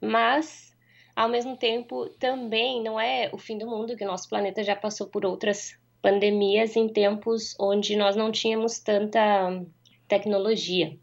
Mas, 0.00 0.74
ao 1.16 1.28
mesmo 1.28 1.56
tempo, 1.56 2.08
também 2.18 2.82
não 2.82 3.00
é 3.00 3.30
o 3.32 3.38
fim 3.38 3.58
do 3.58 3.66
mundo, 3.66 3.96
que 3.96 4.04
o 4.04 4.06
nosso 4.06 4.28
planeta 4.28 4.62
já 4.62 4.76
passou 4.76 5.08
por 5.08 5.24
outras 5.24 5.74
pandemias 6.04 6.76
em 6.76 6.86
tempos 6.86 7.56
onde 7.58 7.96
nós 7.96 8.14
não 8.14 8.30
tínhamos 8.30 8.78
tanta 8.78 9.64
tecnologia, 10.06 10.98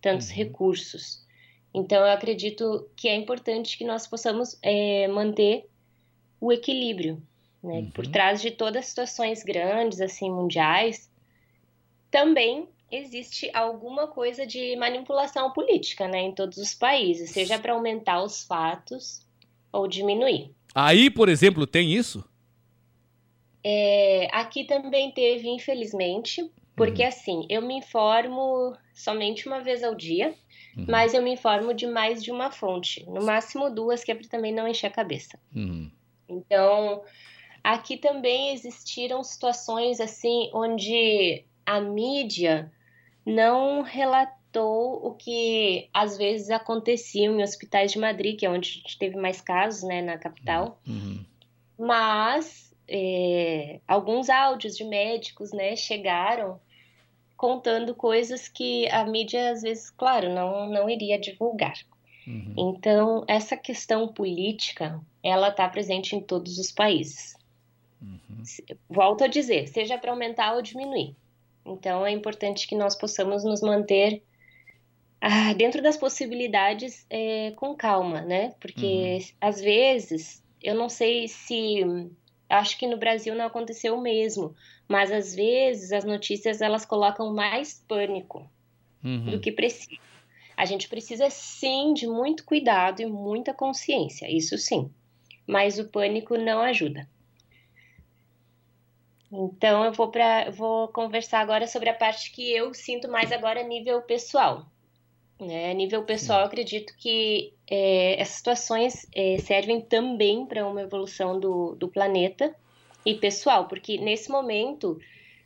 tantos 0.00 0.30
recursos. 0.30 1.24
Então, 1.72 2.00
eu 2.00 2.10
acredito 2.12 2.90
que 2.96 3.06
é 3.06 3.14
importante 3.14 3.78
que 3.78 3.84
nós 3.84 4.04
possamos 4.04 4.58
eh, 4.60 5.06
manter 5.06 5.68
o 6.40 6.52
equilíbrio, 6.52 7.22
né? 7.62 7.88
Por 7.94 8.04
trás 8.08 8.42
de 8.42 8.50
todas 8.50 8.80
as 8.80 8.86
situações 8.86 9.44
grandes, 9.44 10.00
assim, 10.00 10.28
mundiais, 10.28 11.08
também 12.10 12.68
existe 12.90 13.48
alguma 13.54 14.08
coisa 14.08 14.44
de 14.44 14.74
manipulação 14.74 15.52
política, 15.52 16.08
né, 16.08 16.20
em 16.20 16.34
todos 16.34 16.58
os 16.58 16.74
países, 16.74 17.30
seja 17.30 17.60
para 17.60 17.74
aumentar 17.74 18.22
os 18.22 18.42
fatos 18.42 19.24
ou 19.72 19.86
diminuir. 19.86 20.52
Aí, 20.74 21.08
por 21.08 21.28
exemplo, 21.28 21.64
tem 21.64 21.92
isso? 21.92 22.24
É, 23.64 24.28
aqui 24.32 24.64
também 24.64 25.10
teve, 25.12 25.48
infelizmente, 25.48 26.50
porque 26.74 27.02
assim, 27.02 27.46
eu 27.48 27.62
me 27.62 27.74
informo 27.74 28.76
somente 28.92 29.46
uma 29.46 29.60
vez 29.60 29.84
ao 29.84 29.94
dia, 29.94 30.34
mas 30.88 31.14
eu 31.14 31.22
me 31.22 31.32
informo 31.32 31.74
de 31.74 31.86
mais 31.86 32.22
de 32.22 32.30
uma 32.30 32.50
fonte, 32.50 33.04
no 33.08 33.22
máximo 33.22 33.70
duas, 33.70 34.02
que 34.02 34.10
é 34.10 34.14
para 34.14 34.28
também 34.28 34.52
não 34.52 34.66
encher 34.66 34.86
a 34.86 34.90
cabeça. 34.90 35.38
Uhum. 35.54 35.90
Então, 36.28 37.02
aqui 37.62 37.96
também 37.96 38.52
existiram 38.52 39.22
situações 39.22 40.00
assim 40.00 40.50
onde 40.52 41.44
a 41.66 41.80
mídia 41.80 42.72
não 43.24 43.82
relatou 43.82 45.06
o 45.06 45.14
que 45.14 45.88
às 45.92 46.16
vezes 46.16 46.50
acontecia 46.50 47.26
em 47.26 47.42
hospitais 47.42 47.92
de 47.92 47.98
Madrid, 47.98 48.38
que 48.38 48.46
é 48.46 48.50
onde 48.50 48.68
a 48.68 48.72
gente 48.72 48.98
teve 48.98 49.16
mais 49.16 49.40
casos, 49.40 49.82
né, 49.82 50.02
na 50.02 50.18
capital. 50.18 50.80
Mas 51.78 52.71
é, 52.88 53.80
alguns 53.86 54.28
áudios 54.28 54.76
de 54.76 54.84
médicos, 54.84 55.52
né, 55.52 55.76
chegaram 55.76 56.60
contando 57.36 57.94
coisas 57.94 58.48
que 58.48 58.88
a 58.88 59.04
mídia 59.04 59.50
às 59.50 59.62
vezes, 59.62 59.90
claro, 59.90 60.32
não 60.32 60.68
não 60.68 60.88
iria 60.88 61.18
divulgar. 61.18 61.74
Então, 62.56 63.24
essa 63.26 63.56
questão 63.56 64.06
política, 64.06 65.00
ela 65.24 65.48
está 65.48 65.68
presente 65.68 66.14
em 66.14 66.20
todos 66.20 66.56
os 66.58 66.70
países. 66.70 67.34
Se- 68.44 68.64
Volto 68.88 69.24
a 69.24 69.26
dizer, 69.26 69.66
seja 69.68 69.98
para 69.98 70.12
aumentar 70.12 70.54
ou 70.54 70.62
diminuir. 70.62 71.16
Então, 71.66 72.06
é 72.06 72.10
importante 72.12 72.66
que 72.68 72.76
nós 72.76 72.94
possamos 72.96 73.42
nos 73.44 73.60
manter 73.60 74.22
ah, 75.20 75.52
dentro 75.54 75.80
das 75.82 75.96
possibilidades 75.96 77.06
é, 77.10 77.52
com 77.52 77.74
calma, 77.74 78.20
né? 78.20 78.54
Porque, 78.60 79.18
às 79.40 79.60
vezes, 79.60 80.42
eu 80.62 80.74
não 80.74 80.88
sei 80.88 81.26
se... 81.28 81.80
Acho 82.52 82.76
que 82.78 82.86
no 82.86 82.98
Brasil 82.98 83.34
não 83.34 83.46
aconteceu 83.46 83.96
o 83.96 84.00
mesmo, 84.00 84.54
mas 84.86 85.10
às 85.10 85.34
vezes 85.34 85.90
as 85.90 86.04
notícias 86.04 86.60
elas 86.60 86.84
colocam 86.84 87.32
mais 87.32 87.82
pânico 87.88 88.46
do 89.02 89.40
que 89.40 89.50
precisa. 89.50 90.00
A 90.54 90.66
gente 90.66 90.86
precisa 90.86 91.30
sim 91.30 91.94
de 91.94 92.06
muito 92.06 92.44
cuidado 92.44 93.00
e 93.00 93.06
muita 93.06 93.54
consciência, 93.54 94.30
isso 94.30 94.58
sim. 94.58 94.92
Mas 95.46 95.78
o 95.78 95.88
pânico 95.88 96.36
não 96.36 96.60
ajuda. 96.60 97.08
Então 99.32 99.82
eu 99.84 99.92
vou 99.92 100.10
para 100.10 100.50
vou 100.50 100.88
conversar 100.88 101.40
agora 101.40 101.66
sobre 101.66 101.88
a 101.88 101.94
parte 101.94 102.30
que 102.32 102.52
eu 102.54 102.74
sinto 102.74 103.10
mais 103.10 103.32
agora 103.32 103.60
a 103.60 103.64
nível 103.64 104.02
pessoal. 104.02 104.70
Né? 105.46 105.70
A 105.70 105.74
nível 105.74 106.04
pessoal, 106.04 106.40
eu 106.40 106.46
acredito 106.46 106.94
que 106.96 107.52
é, 107.68 108.20
essas 108.20 108.36
situações 108.36 109.06
é, 109.14 109.38
servem 109.38 109.80
também 109.80 110.46
para 110.46 110.66
uma 110.66 110.82
evolução 110.82 111.38
do, 111.38 111.74
do 111.74 111.88
planeta 111.88 112.54
e 113.04 113.14
pessoal, 113.14 113.66
porque 113.66 113.98
nesse 113.98 114.30
momento 114.30 114.98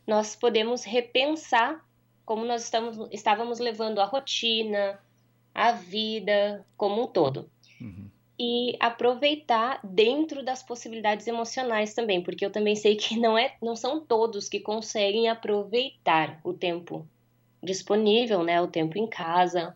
nós 0.07 0.37
podemos 0.37 0.85
repensar 0.85 1.85
como 2.25 2.45
nós 2.45 2.65
estamos, 2.65 3.09
estávamos 3.13 3.59
levando 3.59 4.01
a 4.01 4.05
rotina, 4.05 5.01
a 5.55 5.73
vida 5.73 6.67
como 6.77 7.05
um 7.05 7.07
todo. 7.07 7.49
E 8.39 8.77
aproveitar 8.79 9.81
dentro 9.83 10.45
das 10.45 10.63
possibilidades 10.63 11.27
emocionais 11.27 11.95
também, 11.95 12.23
porque 12.23 12.45
eu 12.45 12.51
também 12.51 12.77
sei 12.77 12.97
que 12.97 13.19
não, 13.19 13.39
é, 13.39 13.57
não 13.63 13.75
são 13.75 13.99
todos 13.99 14.49
que 14.49 14.61
conseguem 14.61 15.29
aproveitar 15.29 16.39
o 16.45 16.53
tempo 16.53 17.07
disponível, 17.63 18.43
né, 18.43 18.61
o 18.61 18.67
tempo 18.67 18.99
em 18.99 19.07
casa. 19.07 19.75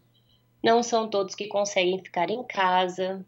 Não 0.63 0.83
são 0.83 1.09
todos 1.09 1.35
que 1.35 1.47
conseguem 1.47 2.03
ficar 2.03 2.31
em 2.31 2.43
casa. 2.45 3.25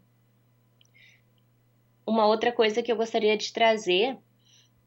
Uma 2.05 2.27
outra 2.27 2.51
coisa 2.51 2.83
que 2.83 2.91
eu 2.91 2.95
gostaria 2.95 3.35
de 3.35 3.51
trazer 3.51 4.17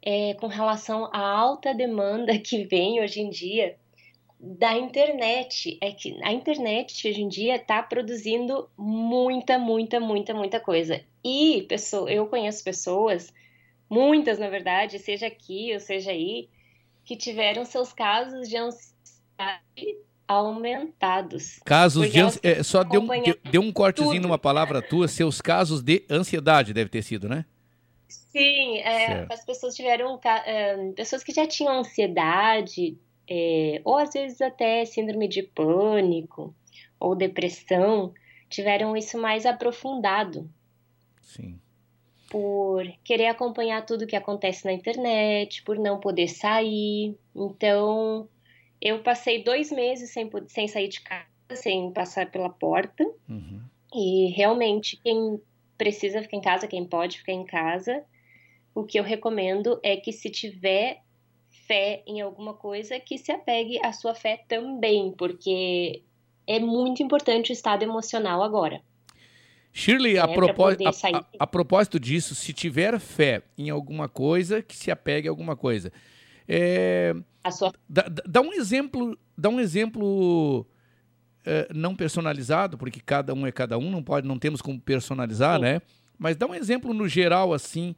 é 0.02 0.35
com 0.35 0.47
relação 0.47 1.06
à 1.12 1.18
alta 1.18 1.74
demanda 1.74 2.39
que 2.39 2.64
vem 2.64 3.01
hoje 3.01 3.20
em 3.20 3.31
dia 3.31 3.77
da 4.39 4.74
internet. 4.74 5.77
É 5.81 5.90
que 5.90 6.16
a 6.23 6.32
internet 6.32 7.09
hoje 7.09 7.23
em 7.23 7.28
dia 7.28 7.56
está 7.56 7.82
produzindo 7.82 8.70
muita, 8.77 9.59
muita, 9.59 9.98
muita, 9.98 10.32
muita 10.32 10.60
coisa. 10.60 11.02
E 11.24 11.62
pessoa, 11.62 12.10
eu 12.10 12.28
conheço 12.28 12.62
pessoas, 12.62 13.32
muitas 13.90 14.39
na 14.39 14.48
verdade, 14.48 14.98
seja 15.01 15.27
aqui 15.27 15.73
ou 15.73 15.81
seja 15.81 16.12
aí, 16.12 16.48
que 17.05 17.16
tiveram 17.16 17.64
seus 17.64 17.93
casos 17.93 18.48
de 18.48 18.56
ansiedade 18.56 19.97
aumentados. 20.27 21.61
Casos 21.65 22.11
de. 22.11 22.19
É, 22.43 22.62
só 22.62 22.82
deu 22.82 23.03
um, 23.03 23.07
deu, 23.07 23.39
deu 23.51 23.61
um 23.62 23.73
cortezinho 23.73 24.15
tudo. 24.15 24.23
numa 24.23 24.39
palavra 24.39 24.82
tua, 24.82 25.09
seus 25.09 25.40
casos 25.40 25.82
de 25.82 26.05
ansiedade 26.11 26.73
deve 26.73 26.90
ter 26.90 27.03
sido, 27.03 27.28
né? 27.28 27.44
Sim, 28.09 28.78
é, 28.78 29.27
as 29.31 29.44
pessoas 29.44 29.74
tiveram 29.74 30.20
é, 30.24 30.93
pessoas 30.93 31.24
que 31.24 31.32
já 31.32 31.47
tinham 31.47 31.78
ansiedade, 31.78 32.98
é, 33.28 33.81
ou 33.85 33.97
às 33.97 34.12
vezes 34.12 34.40
até 34.40 34.85
síndrome 34.85 35.27
de 35.27 35.43
pânico 35.43 36.55
ou 37.01 37.15
depressão, 37.15 38.12
tiveram 38.48 38.97
isso 38.97 39.19
mais 39.19 39.47
aprofundado. 39.47 40.48
Sim. 41.23 41.59
por 42.31 42.85
querer 43.05 43.27
acompanhar 43.27 43.85
tudo 43.85 44.07
que 44.07 44.16
acontece 44.16 44.65
na 44.65 44.73
internet, 44.73 45.62
por 45.62 45.78
não 45.78 45.98
poder 45.98 46.28
sair. 46.28 47.16
Então, 47.35 48.28
eu 48.81 49.03
passei 49.03 49.43
dois 49.43 49.70
meses 49.70 50.11
sem, 50.11 50.31
sem 50.48 50.69
sair 50.69 50.89
de 50.89 51.01
casa, 51.01 51.27
sem 51.55 51.90
passar 51.93 52.31
pela 52.31 52.51
porta. 52.51 53.05
Uhum. 53.28 53.61
E 53.94 54.28
realmente, 54.32 54.98
quem 55.03 55.40
precisa 55.78 56.23
ficar 56.23 56.36
em 56.36 56.40
casa, 56.40 56.66
quem 56.66 56.85
pode 56.85 57.19
ficar 57.19 57.32
em 57.32 57.44
casa, 57.44 58.03
o 58.74 58.85
que 58.85 58.98
eu 58.98 59.05
recomendo 59.05 59.78
é 59.82 59.97
que 59.97 60.12
se 60.12 60.28
tiver 60.31 61.03
fé 61.66 62.03
em 62.07 62.20
alguma 62.20 62.55
coisa, 62.55 63.01
que 63.01 63.19
se 63.19 63.32
apegue 63.32 63.78
à 63.85 63.93
sua 63.93 64.15
fé 64.15 64.44
também, 64.48 65.12
porque 65.12 66.03
é 66.47 66.59
muito 66.61 67.03
importante 67.03 67.51
o 67.51 67.53
estado 67.53 67.82
emocional 67.82 68.43
agora. 68.43 68.81
Shirley, 69.73 70.19
a, 70.19 70.23
É, 70.23 70.27
pra 70.27 70.35
propós- 70.55 70.77
a- 70.81 71.19
a- 71.19 71.24
a 71.40 71.47
propósito 71.47 72.01
disso, 72.01 72.35
se 72.35 72.53
tiver 72.53 72.98
fé 72.98 73.43
em 73.59 73.69
alguma 73.69 74.09
coisa, 74.09 74.62
que 74.62 74.74
se 74.74 74.90
apegue 74.90 75.28
a 75.28 75.31
alguma 75.31 75.55
coisa. 75.57 75.93
É, 76.48 77.15
dá, 77.89 78.02
dá- 78.02 78.23
dá 78.27 78.40
um 78.40 78.52
exemplo, 78.52 79.18
dá 79.36 79.48
um 79.48 79.60
exemplo 79.60 80.66
é, 81.44 81.68
não 81.74 81.94
personalizado, 81.94 82.77
porque 82.77 83.01
cada 83.01 83.32
um 83.35 83.47
é 83.47 83.52
cada 83.52 83.78
um, 83.78 83.90
não 83.90 84.02
pode, 84.02 84.27
não 84.27 84.39
temos 84.39 84.60
como 84.60 84.81
personalizar, 84.81 85.60
né? 85.60 85.81
Mas 86.18 86.36
dá 86.36 86.47
um 86.47 86.55
exemplo 86.55 86.93
no 86.94 87.06
geral 87.09 87.52
assim. 87.52 87.94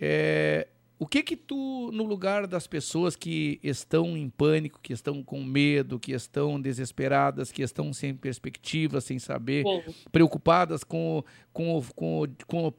é, 0.00 0.68
o 0.98 1.06
que 1.06 1.20
que 1.22 1.36
tu, 1.36 1.90
no 1.92 2.04
lugar 2.04 2.46
das 2.46 2.66
pessoas 2.68 3.16
que 3.16 3.58
estão 3.60 4.16
em 4.16 4.28
pânico, 4.30 4.78
que 4.80 4.92
estão 4.92 5.20
com 5.20 5.42
medo, 5.42 5.98
que 5.98 6.12
estão 6.12 6.60
desesperadas, 6.60 7.50
que 7.50 7.60
estão 7.62 7.92
sem 7.92 8.14
perspectiva, 8.14 9.00
sem 9.00 9.18
saber, 9.18 9.64
Sim. 9.64 9.94
preocupadas 10.12 10.84
com, 10.84 11.24
com, 11.52 11.82
com, 11.96 12.22
o- 12.22 12.28
com, 12.46 12.66
o, 12.68 12.72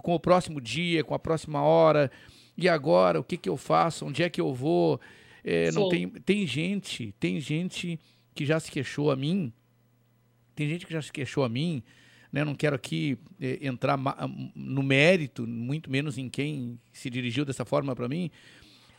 com 0.00 0.14
o 0.14 0.20
próximo 0.20 0.60
dia, 0.60 1.02
com 1.02 1.14
a 1.14 1.18
próxima 1.18 1.62
hora, 1.62 2.12
e 2.56 2.68
agora, 2.68 3.20
o 3.20 3.24
que 3.24 3.36
que 3.36 3.48
eu 3.48 3.56
faço, 3.56 4.06
onde 4.06 4.22
é 4.22 4.30
que 4.30 4.40
eu 4.40 4.52
vou? 4.54 5.00
É, 5.42 5.70
não 5.72 5.88
tem, 5.88 6.08
tem 6.08 6.46
gente, 6.46 7.14
tem 7.20 7.40
gente 7.40 7.98
que 8.34 8.44
já 8.46 8.58
se 8.58 8.70
queixou 8.70 9.10
a 9.10 9.16
mim, 9.16 9.52
tem 10.54 10.68
gente 10.68 10.86
que 10.86 10.92
já 10.92 11.02
se 11.02 11.12
queixou 11.12 11.44
a 11.44 11.48
mim, 11.48 11.82
né? 12.32 12.44
Não 12.44 12.54
quero 12.54 12.74
aqui 12.76 13.18
eh, 13.40 13.58
entrar 13.62 13.96
ma- 13.96 14.16
no 14.54 14.82
mérito, 14.82 15.46
muito 15.46 15.90
menos 15.90 16.16
em 16.18 16.28
quem 16.28 16.78
se 16.92 17.10
dirigiu 17.10 17.44
dessa 17.44 17.64
forma 17.64 17.94
para 17.94 18.08
mim, 18.08 18.30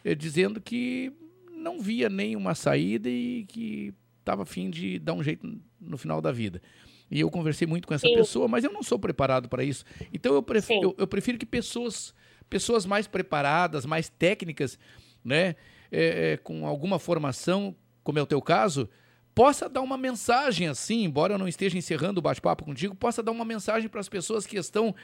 eh, 0.04 0.16
dizendo 0.16 0.62
que 0.62 1.12
não 1.52 1.80
via 1.82 2.10
nenhuma 2.10 2.54
saída 2.56 3.10
e 3.10 3.46
que 3.46 3.94
estava 4.20 4.44
a 4.44 4.46
fim 4.46 4.70
de 4.70 5.00
dar 5.00 5.14
um 5.14 5.24
jeito 5.24 5.60
no 5.80 5.98
final 5.98 6.22
da 6.22 6.32
vida. 6.32 6.62
E 7.10 7.20
eu 7.20 7.30
conversei 7.30 7.68
muito 7.68 7.88
com 7.88 7.94
essa 7.94 8.08
Sim. 8.08 8.16
pessoa, 8.16 8.48
mas 8.48 8.64
eu 8.64 8.72
não 8.72 8.82
sou 8.84 8.98
preparado 8.98 9.48
para 9.48 9.64
isso. 9.64 9.84
Então 10.14 10.34
eu 10.34 10.42
prefiro, 10.42 10.82
eu, 10.82 10.96
eu 10.98 11.08
prefiro 11.08 11.38
que 11.38 11.46
pessoas, 11.46 12.14
pessoas 12.50 12.86
mais 12.86 13.08
preparadas, 13.08 13.86
mais 13.86 14.10
técnicas, 14.10 14.78
né, 15.24 15.56
eh, 15.92 16.34
eh, 16.34 16.38
com 16.44 16.66
alguma 16.68 17.00
formação, 17.00 17.76
como 18.04 18.20
é 18.20 18.22
o 18.22 18.26
teu 18.28 18.42
caso, 18.42 18.90
possa 19.34 19.68
dar 19.68 19.82
uma 19.82 19.98
mensagem 19.98 20.68
assim, 20.68 21.04
embora 21.04 21.34
eu 21.34 21.38
não 21.38 21.48
esteja 21.48 21.78
encerrando 21.78 22.20
o 22.20 22.22
bate-papo 22.22 22.64
contigo, 22.64 22.96
possa 22.96 23.22
dar 23.22 23.32
uma 23.32 23.44
mensagem 23.46 23.90
para 23.90 24.00
as 24.00 24.08
pessoas 24.10 24.46
que 24.46 24.58
estão 24.58 24.96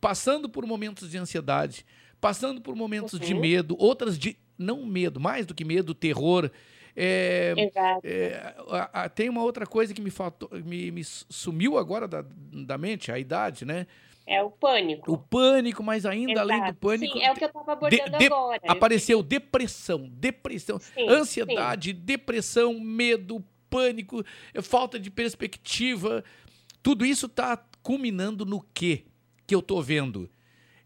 passando 0.00 0.48
por 0.48 0.64
momentos 0.66 1.10
de 1.10 1.18
ansiedade, 1.18 1.84
passando 2.20 2.60
por 2.60 2.74
momentos 2.74 3.18
de 3.18 3.34
Uhum. 3.34 3.40
medo, 3.40 3.76
outras 3.78 4.18
de 4.18 4.36
não 4.58 4.86
medo, 4.86 5.20
mais 5.20 5.44
do 5.44 5.54
que 5.54 5.64
medo, 5.64 5.94
terror. 5.94 6.50
É, 6.98 7.52
Exato. 7.58 8.00
é, 8.04 8.54
a- 8.70 9.02
a- 9.02 9.08
tem 9.10 9.28
uma 9.28 9.42
outra 9.42 9.66
coisa 9.66 9.92
que 9.92 10.00
me 10.00 10.10
faltou, 10.10 10.48
me, 10.64 10.90
me 10.90 11.04
sumiu 11.04 11.76
agora 11.76 12.08
da, 12.08 12.24
da 12.64 12.78
mente, 12.78 13.12
a 13.12 13.18
idade, 13.18 13.66
né? 13.66 13.86
É 14.26 14.42
o 14.42 14.50
pânico. 14.50 15.12
O 15.12 15.16
pânico, 15.18 15.82
mas 15.84 16.04
ainda 16.04 16.40
além 16.40 16.58
do 16.58 16.64
Exato. 16.64 16.78
pânico. 16.80 17.16
Sim, 17.18 17.24
é 17.24 17.30
o 17.30 17.34
que 17.34 17.44
eu 17.44 17.48
estava 17.48 17.64
de- 17.66 17.72
abordando 18.00 18.18
de- 18.18 18.26
agora. 18.26 18.60
Apareceu 18.66 19.22
depressão, 19.22 20.08
depressão, 20.08 20.78
Sim, 20.80 21.08
ansiedade, 21.08 21.92
depressão, 21.92 22.78
medo, 22.80 23.44
pânico, 23.70 24.24
falta 24.62 24.98
de 24.98 25.10
perspectiva. 25.10 26.24
Tudo 26.82 27.06
isso 27.06 27.26
está 27.26 27.56
culminando 27.82 28.44
no 28.44 28.60
quê 28.74 29.04
que 29.46 29.54
eu 29.54 29.62
tô 29.62 29.80
vendo? 29.80 30.28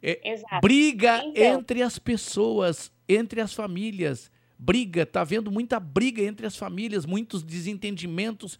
É 0.02 0.32
Exato. 0.32 0.60
briga 0.60 1.22
Então. 1.24 1.42
entre 1.60 1.82
as 1.82 1.98
pessoas, 1.98 2.92
entre 3.08 3.40
as 3.40 3.54
famílias. 3.54 4.30
Briga, 4.58 5.06
tá 5.06 5.24
vendo 5.24 5.50
muita 5.50 5.80
briga 5.80 6.22
entre 6.22 6.46
as 6.46 6.56
famílias, 6.56 7.06
muitos 7.06 7.42
desentendimentos. 7.42 8.58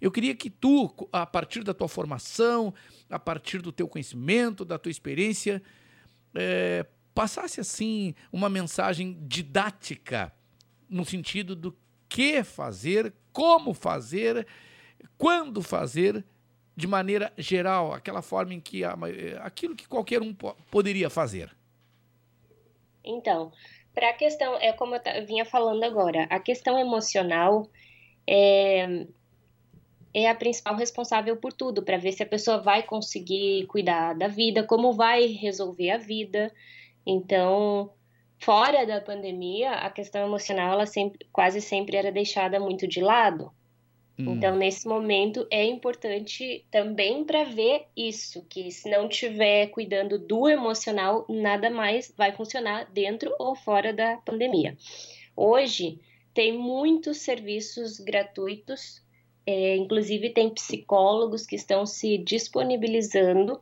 Eu 0.00 0.10
queria 0.10 0.34
que 0.34 0.48
tu, 0.48 0.94
a 1.12 1.26
partir 1.26 1.64
da 1.64 1.74
tua 1.74 1.88
formação, 1.88 2.72
a 3.10 3.18
partir 3.18 3.60
do 3.60 3.72
teu 3.72 3.88
conhecimento, 3.88 4.64
da 4.64 4.78
tua 4.78 4.90
experiência, 4.90 5.62
eh, 6.34 6.86
passasse 7.14 7.60
assim 7.60 8.14
uma 8.32 8.48
mensagem 8.48 9.18
didática 9.22 10.32
no 10.88 11.04
sentido 11.04 11.56
do 11.56 11.76
que 12.08 12.42
fazer, 12.44 13.12
como 13.32 13.74
fazer, 13.74 14.46
quando 15.16 15.62
fazer, 15.62 16.24
de 16.76 16.86
maneira 16.86 17.32
geral, 17.36 17.92
aquela 17.92 18.22
forma 18.22 18.54
em 18.54 18.60
que 18.60 18.84
a 18.84 18.96
eh, 19.08 19.38
aquilo 19.42 19.74
que 19.74 19.88
qualquer 19.88 20.22
um 20.22 20.32
po- 20.32 20.56
poderia 20.70 21.10
fazer. 21.10 21.54
Então, 23.04 23.52
para 23.94 24.10
a 24.10 24.12
questão, 24.12 24.54
é 24.60 24.72
como 24.72 24.94
eu 24.94 25.26
vinha 25.26 25.44
falando 25.44 25.82
agora, 25.82 26.24
a 26.30 26.38
questão 26.38 26.78
emocional 26.78 27.68
é, 28.26 29.06
é 30.12 30.28
a 30.28 30.34
principal 30.34 30.74
responsável 30.76 31.36
por 31.36 31.52
tudo, 31.52 31.82
para 31.82 31.98
ver 31.98 32.12
se 32.12 32.22
a 32.22 32.26
pessoa 32.26 32.58
vai 32.58 32.82
conseguir 32.82 33.66
cuidar 33.66 34.14
da 34.14 34.28
vida, 34.28 34.62
como 34.62 34.92
vai 34.92 35.26
resolver 35.26 35.90
a 35.90 35.98
vida. 35.98 36.52
Então, 37.06 37.90
fora 38.38 38.86
da 38.86 39.00
pandemia, 39.00 39.72
a 39.72 39.90
questão 39.90 40.26
emocional, 40.26 40.72
ela 40.72 40.86
sempre, 40.86 41.26
quase 41.32 41.60
sempre 41.60 41.96
era 41.96 42.10
deixada 42.10 42.58
muito 42.58 42.86
de 42.86 43.00
lado. 43.00 43.52
Então, 44.20 44.56
nesse 44.56 44.88
momento, 44.88 45.46
é 45.48 45.64
importante 45.64 46.66
também 46.72 47.24
para 47.24 47.44
ver 47.44 47.86
isso, 47.96 48.44
que 48.48 48.68
se 48.68 48.90
não 48.90 49.08
tiver 49.08 49.68
cuidando 49.68 50.18
do 50.18 50.48
emocional, 50.48 51.24
nada 51.28 51.70
mais 51.70 52.12
vai 52.16 52.32
funcionar 52.32 52.90
dentro 52.90 53.32
ou 53.38 53.54
fora 53.54 53.92
da 53.92 54.16
pandemia. 54.16 54.76
Hoje, 55.36 56.00
tem 56.34 56.52
muitos 56.52 57.18
serviços 57.18 58.00
gratuitos, 58.00 59.00
é, 59.50 59.76
inclusive 59.76 60.28
tem 60.28 60.50
psicólogos 60.50 61.46
que 61.46 61.56
estão 61.56 61.86
se 61.86 62.18
disponibilizando 62.18 63.58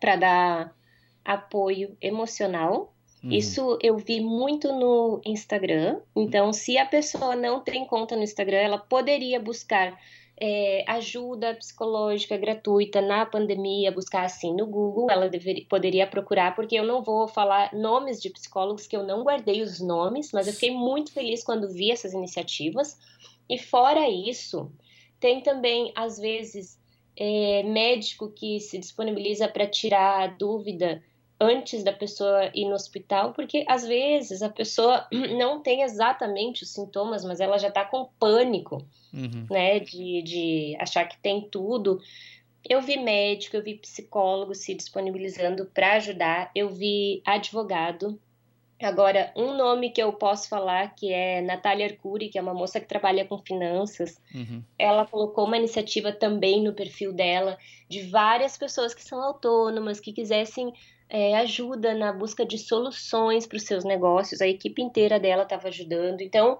para 0.00 0.16
dar 0.16 0.76
apoio 1.24 1.96
emocional. 2.02 2.92
Uhum. 3.22 3.30
Isso 3.30 3.78
eu 3.80 3.96
vi 3.96 4.20
muito 4.20 4.72
no 4.72 5.20
Instagram. 5.24 6.00
Então, 6.16 6.52
se 6.52 6.76
a 6.76 6.84
pessoa 6.84 7.36
não 7.36 7.60
tem 7.60 7.86
conta 7.86 8.16
no 8.16 8.24
Instagram, 8.24 8.56
ela 8.56 8.76
poderia 8.76 9.38
buscar 9.38 9.96
é, 10.36 10.84
ajuda 10.88 11.54
psicológica 11.54 12.36
gratuita 12.36 13.00
na 13.00 13.24
pandemia, 13.24 13.92
buscar 13.92 14.24
assim 14.24 14.52
no 14.52 14.66
Google. 14.66 15.08
Ela 15.08 15.28
deveria, 15.28 15.64
poderia 15.68 16.06
procurar, 16.08 16.56
porque 16.56 16.74
eu 16.74 16.84
não 16.84 17.04
vou 17.04 17.28
falar 17.28 17.72
nomes 17.72 18.20
de 18.20 18.30
psicólogos, 18.30 18.88
que 18.88 18.96
eu 18.96 19.04
não 19.04 19.22
guardei 19.22 19.62
os 19.62 19.78
nomes, 19.78 20.32
mas 20.32 20.48
eu 20.48 20.52
fiquei 20.52 20.72
muito 20.72 21.12
feliz 21.12 21.44
quando 21.44 21.72
vi 21.72 21.92
essas 21.92 22.12
iniciativas. 22.14 22.98
E 23.48 23.58
fora 23.58 24.08
isso, 24.08 24.72
tem 25.24 25.40
também, 25.40 25.90
às 25.96 26.18
vezes, 26.18 26.78
é, 27.16 27.62
médico 27.62 28.28
que 28.28 28.60
se 28.60 28.76
disponibiliza 28.76 29.48
para 29.48 29.66
tirar 29.66 30.22
a 30.22 30.26
dúvida 30.26 31.02
antes 31.40 31.82
da 31.82 31.94
pessoa 31.94 32.50
ir 32.54 32.66
no 32.66 32.74
hospital, 32.74 33.32
porque 33.32 33.64
às 33.66 33.86
vezes 33.86 34.42
a 34.42 34.50
pessoa 34.50 35.08
não 35.38 35.62
tem 35.62 35.80
exatamente 35.80 36.62
os 36.62 36.74
sintomas, 36.74 37.24
mas 37.24 37.40
ela 37.40 37.56
já 37.56 37.68
está 37.68 37.86
com 37.86 38.10
pânico, 38.20 38.86
né, 39.50 39.80
de, 39.80 40.20
de 40.20 40.76
achar 40.78 41.06
que 41.06 41.16
tem 41.16 41.48
tudo. 41.48 42.02
Eu 42.68 42.82
vi 42.82 42.98
médico, 42.98 43.56
eu 43.56 43.62
vi 43.62 43.76
psicólogo 43.76 44.54
se 44.54 44.74
disponibilizando 44.74 45.64
para 45.64 45.94
ajudar, 45.94 46.50
eu 46.54 46.68
vi 46.68 47.22
advogado. 47.24 48.20
Agora, 48.82 49.32
um 49.36 49.56
nome 49.56 49.90
que 49.90 50.02
eu 50.02 50.12
posso 50.12 50.48
falar 50.48 50.94
que 50.94 51.12
é 51.12 51.40
Natália 51.40 51.86
Arcuri, 51.86 52.28
que 52.28 52.38
é 52.38 52.42
uma 52.42 52.52
moça 52.52 52.80
que 52.80 52.86
trabalha 52.86 53.24
com 53.24 53.38
finanças, 53.38 54.20
ela 54.78 55.06
colocou 55.06 55.46
uma 55.46 55.56
iniciativa 55.56 56.12
também 56.12 56.62
no 56.62 56.74
perfil 56.74 57.12
dela 57.12 57.56
de 57.88 58.02
várias 58.02 58.56
pessoas 58.56 58.92
que 58.92 59.02
são 59.02 59.22
autônomas, 59.22 60.00
que 60.00 60.12
quisessem 60.12 60.72
é, 61.08 61.36
ajuda 61.36 61.94
na 61.94 62.12
busca 62.12 62.44
de 62.44 62.58
soluções 62.58 63.46
para 63.46 63.56
os 63.56 63.62
seus 63.62 63.84
negócios. 63.84 64.40
A 64.40 64.48
equipe 64.48 64.82
inteira 64.82 65.20
dela 65.20 65.44
estava 65.44 65.68
ajudando. 65.68 66.20
Então, 66.20 66.58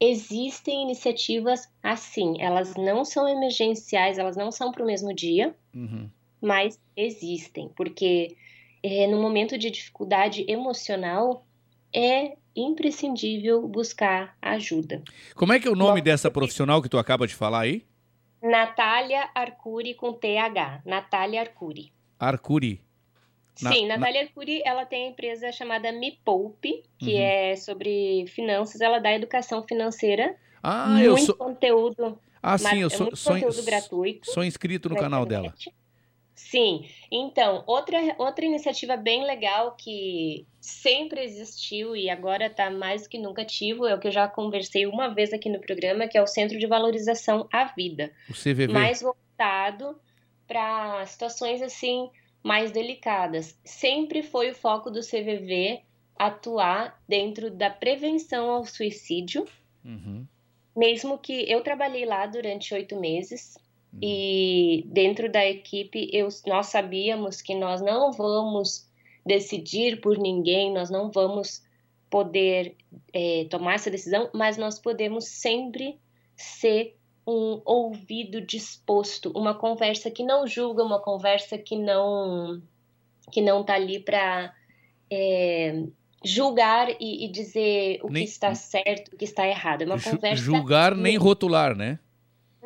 existem 0.00 0.84
iniciativas 0.84 1.68
assim. 1.82 2.40
Elas 2.40 2.74
não 2.76 3.04
são 3.04 3.28
emergenciais, 3.28 4.18
elas 4.18 4.36
não 4.36 4.50
são 4.50 4.72
para 4.72 4.82
o 4.82 4.86
mesmo 4.86 5.14
dia, 5.14 5.54
mas 6.40 6.80
existem, 6.96 7.68
porque 7.76 8.36
é, 8.86 9.06
no 9.06 9.20
momento 9.20 9.58
de 9.58 9.70
dificuldade 9.70 10.44
emocional 10.48 11.44
é 11.94 12.36
imprescindível 12.54 13.66
buscar 13.66 14.36
ajuda. 14.40 15.02
Como 15.34 15.52
é 15.52 15.58
que 15.60 15.66
é 15.66 15.70
o 15.70 15.74
nome 15.76 16.00
dessa 16.00 16.30
profissional 16.30 16.80
que 16.80 16.88
tu 16.88 16.98
acaba 16.98 17.26
de 17.26 17.34
falar 17.34 17.60
aí? 17.62 17.84
Natália 18.42 19.28
Arcuri 19.34 19.94
com 19.94 20.12
TH. 20.12 20.82
Natália 20.84 21.40
Arcuri. 21.40 21.92
Arcuri. 22.18 22.80
Na- 23.60 23.72
Sim, 23.72 23.86
na- 23.86 23.96
Natália 23.96 24.22
Arcuri, 24.22 24.62
ela 24.64 24.84
tem 24.84 25.06
a 25.06 25.10
empresa 25.10 25.50
chamada 25.50 25.90
Me 25.90 26.12
Poupe, 26.24 26.82
que 26.98 27.14
Uhum. 27.14 27.20
é 27.20 27.56
sobre 27.56 28.26
finanças, 28.28 28.80
ela 28.80 28.98
dá 28.98 29.12
educação 29.14 29.62
financeira, 29.66 30.36
Ah, 30.62 30.88
muito 30.90 31.04
eu 31.06 31.16
sou. 31.18 31.34
conteúdo, 31.34 32.18
Ah, 32.42 32.58
sim, 32.58 32.78
eu 32.78 32.90
sou, 32.90 33.16
sou, 33.16 33.32
conteúdo 33.32 33.62
gratuito. 33.64 34.30
sou 34.30 34.44
inscrito 34.44 34.88
no 34.90 34.94
na 34.94 35.00
canal 35.00 35.24
internet. 35.24 35.64
dela. 35.70 35.76
Sim, 36.36 36.86
então, 37.10 37.64
outra, 37.66 37.96
outra 38.18 38.44
iniciativa 38.44 38.94
bem 38.94 39.24
legal 39.24 39.74
que 39.74 40.46
sempre 40.60 41.24
existiu 41.24 41.96
e 41.96 42.10
agora 42.10 42.46
está 42.46 42.70
mais 42.70 43.08
que 43.08 43.18
nunca 43.18 43.40
ativo, 43.40 43.86
é 43.86 43.94
o 43.94 43.98
que 43.98 44.08
eu 44.08 44.12
já 44.12 44.28
conversei 44.28 44.86
uma 44.86 45.08
vez 45.08 45.32
aqui 45.32 45.48
no 45.48 45.58
programa, 45.58 46.06
que 46.06 46.18
é 46.18 46.22
o 46.22 46.26
Centro 46.26 46.58
de 46.58 46.66
Valorização 46.66 47.48
à 47.50 47.64
Vida. 47.64 48.12
O 48.28 48.34
CVV. 48.34 48.68
Mais 48.68 49.00
voltado 49.00 49.98
para 50.46 51.06
situações 51.06 51.62
assim 51.62 52.10
mais 52.42 52.70
delicadas. 52.70 53.58
Sempre 53.64 54.22
foi 54.22 54.50
o 54.50 54.54
foco 54.54 54.90
do 54.90 55.00
CVV 55.00 55.80
atuar 56.18 57.02
dentro 57.08 57.50
da 57.50 57.70
prevenção 57.70 58.50
ao 58.50 58.64
suicídio, 58.66 59.46
Uhum. 59.82 60.26
mesmo 60.76 61.18
que 61.18 61.50
eu 61.50 61.62
trabalhei 61.62 62.04
lá 62.04 62.26
durante 62.26 62.74
oito 62.74 62.98
meses 63.00 63.56
Uhum. 63.96 64.08
e 64.08 64.84
dentro 64.86 65.30
da 65.30 65.44
equipe 65.46 66.08
eu, 66.12 66.28
nós 66.46 66.66
sabíamos 66.66 67.40
que 67.42 67.54
nós 67.54 67.80
não 67.80 68.12
vamos 68.12 68.86
decidir 69.24 70.00
por 70.00 70.18
ninguém, 70.18 70.72
nós 70.72 70.90
não 70.90 71.10
vamos 71.10 71.64
poder 72.08 72.76
eh, 73.12 73.46
tomar 73.50 73.74
essa 73.74 73.90
decisão, 73.90 74.30
mas 74.32 74.56
nós 74.56 74.78
podemos 74.78 75.24
sempre 75.26 75.98
ser 76.36 76.96
um 77.26 77.60
ouvido 77.64 78.40
disposto, 78.40 79.32
uma 79.34 79.52
conversa 79.54 80.10
que 80.10 80.22
não 80.22 80.46
julga, 80.46 80.84
uma 80.84 81.00
conversa 81.00 81.58
que 81.58 81.76
não 81.76 82.62
que 83.32 83.40
não 83.42 83.64
tá 83.64 83.74
ali 83.74 83.98
para 83.98 84.54
julgar 86.24 86.88
e, 87.00 87.24
e 87.24 87.28
dizer 87.28 88.00
o 88.02 88.08
Nem- 88.08 88.24
que 88.24 88.30
está 88.30 88.54
certo, 88.54 89.12
o 89.12 89.16
que 89.16 89.24
está 89.24 89.46
errado. 89.46 89.82
É 89.82 89.86
uma 89.86 89.98
Ju- 89.98 90.10
conversa 90.10 90.42
julgar 90.42 90.94
nem 90.94 91.16
rotular, 91.16 91.76
né? 91.76 91.98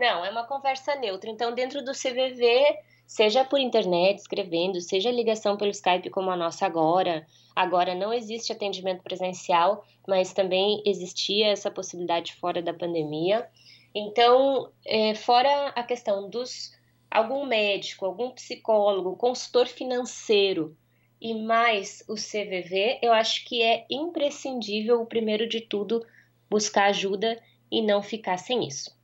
Não, 0.00 0.24
é 0.24 0.30
uma 0.30 0.44
conversa 0.44 0.96
neutra. 0.96 1.30
Então, 1.30 1.54
dentro 1.54 1.84
do 1.84 1.92
CVV, 1.92 2.78
seja 3.06 3.44
por 3.44 3.60
internet, 3.60 4.18
escrevendo, 4.18 4.80
seja 4.80 5.10
ligação 5.10 5.58
pelo 5.58 5.70
Skype 5.70 6.08
como 6.08 6.30
a 6.30 6.36
nossa 6.36 6.64
agora. 6.64 7.26
Agora 7.54 7.94
não 7.94 8.12
existe 8.12 8.50
atendimento 8.50 9.02
presencial, 9.02 9.84
mas 10.08 10.32
também 10.32 10.82
existia 10.86 11.48
essa 11.48 11.70
possibilidade 11.70 12.32
fora 12.34 12.62
da 12.62 12.72
pandemia. 12.72 13.46
Então, 13.94 14.72
é, 14.86 15.14
fora 15.14 15.68
a 15.76 15.82
questão 15.82 16.30
dos 16.30 16.72
algum 17.10 17.44
médico, 17.44 18.06
algum 18.06 18.30
psicólogo, 18.30 19.16
consultor 19.16 19.66
financeiro 19.66 20.76
e 21.20 21.34
mais 21.34 22.02
o 22.08 22.14
CVV, 22.14 23.00
eu 23.02 23.12
acho 23.12 23.44
que 23.44 23.62
é 23.62 23.84
imprescindível, 23.90 25.04
primeiro 25.04 25.46
de 25.46 25.60
tudo, 25.60 26.06
buscar 26.48 26.86
ajuda 26.86 27.38
e 27.70 27.82
não 27.82 28.02
ficar 28.02 28.38
sem 28.38 28.66
isso. 28.66 28.98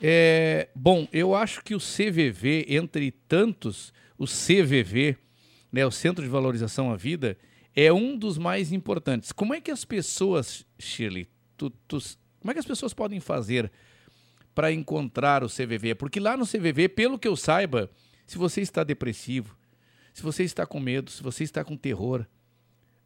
É, 0.00 0.68
bom, 0.74 1.08
eu 1.12 1.34
acho 1.34 1.62
que 1.62 1.74
o 1.74 1.78
CVV, 1.80 2.66
entre 2.68 3.10
tantos, 3.10 3.92
o 4.16 4.26
CVV, 4.26 5.16
né, 5.72 5.84
o 5.84 5.90
Centro 5.90 6.22
de 6.22 6.30
Valorização 6.30 6.92
à 6.92 6.96
Vida, 6.96 7.36
é 7.74 7.92
um 7.92 8.16
dos 8.16 8.38
mais 8.38 8.72
importantes. 8.72 9.32
Como 9.32 9.54
é 9.54 9.60
que 9.60 9.70
as 9.70 9.84
pessoas, 9.84 10.64
Shirley, 10.78 11.28
tu- 11.56 11.70
tu- 11.70 11.98
como 12.40 12.50
é 12.50 12.54
que 12.54 12.60
as 12.60 12.66
pessoas 12.66 12.94
podem 12.94 13.20
fazer 13.20 13.70
para 14.54 14.72
encontrar 14.72 15.42
o 15.42 15.48
CVV? 15.48 15.94
Porque 15.94 16.20
lá 16.20 16.36
no 16.36 16.46
CVV, 16.46 16.88
pelo 16.88 17.18
que 17.18 17.28
eu 17.28 17.36
saiba, 17.36 17.90
se 18.26 18.38
você 18.38 18.60
está 18.60 18.84
depressivo, 18.84 19.56
se 20.12 20.22
você 20.22 20.44
está 20.44 20.66
com 20.66 20.80
medo, 20.80 21.10
se 21.10 21.22
você 21.22 21.44
está 21.44 21.64
com 21.64 21.76
terror, 21.76 22.24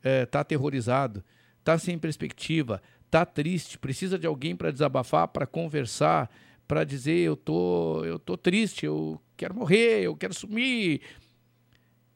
está 0.02 0.40
aterrorizado, 0.40 1.22
está 1.58 1.78
sem 1.78 1.98
perspectiva, 1.98 2.82
está 3.06 3.24
triste, 3.24 3.78
precisa 3.78 4.18
de 4.18 4.26
alguém 4.26 4.56
para 4.56 4.70
desabafar, 4.70 5.28
para 5.28 5.46
conversar, 5.46 6.30
para 6.72 6.84
dizer 6.84 7.18
eu 7.18 7.36
tô, 7.36 8.02
eu 8.02 8.18
tô 8.18 8.34
triste, 8.34 8.86
eu 8.86 9.20
quero 9.36 9.54
morrer, 9.54 10.04
eu 10.04 10.16
quero 10.16 10.32
sumir. 10.32 11.02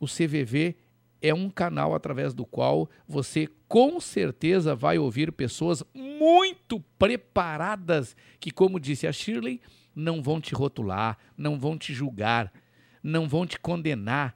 O 0.00 0.06
CVV 0.06 0.74
é 1.20 1.34
um 1.34 1.50
canal 1.50 1.94
através 1.94 2.32
do 2.32 2.46
qual 2.46 2.88
você 3.06 3.46
com 3.68 4.00
certeza 4.00 4.74
vai 4.74 4.96
ouvir 4.96 5.30
pessoas 5.30 5.84
muito 5.94 6.80
preparadas 6.98 8.16
que, 8.40 8.50
como 8.50 8.80
disse 8.80 9.06
a 9.06 9.12
Shirley, 9.12 9.60
não 9.94 10.22
vão 10.22 10.40
te 10.40 10.54
rotular, 10.54 11.18
não 11.36 11.58
vão 11.58 11.76
te 11.76 11.92
julgar, 11.92 12.50
não 13.02 13.28
vão 13.28 13.46
te 13.46 13.60
condenar, 13.60 14.34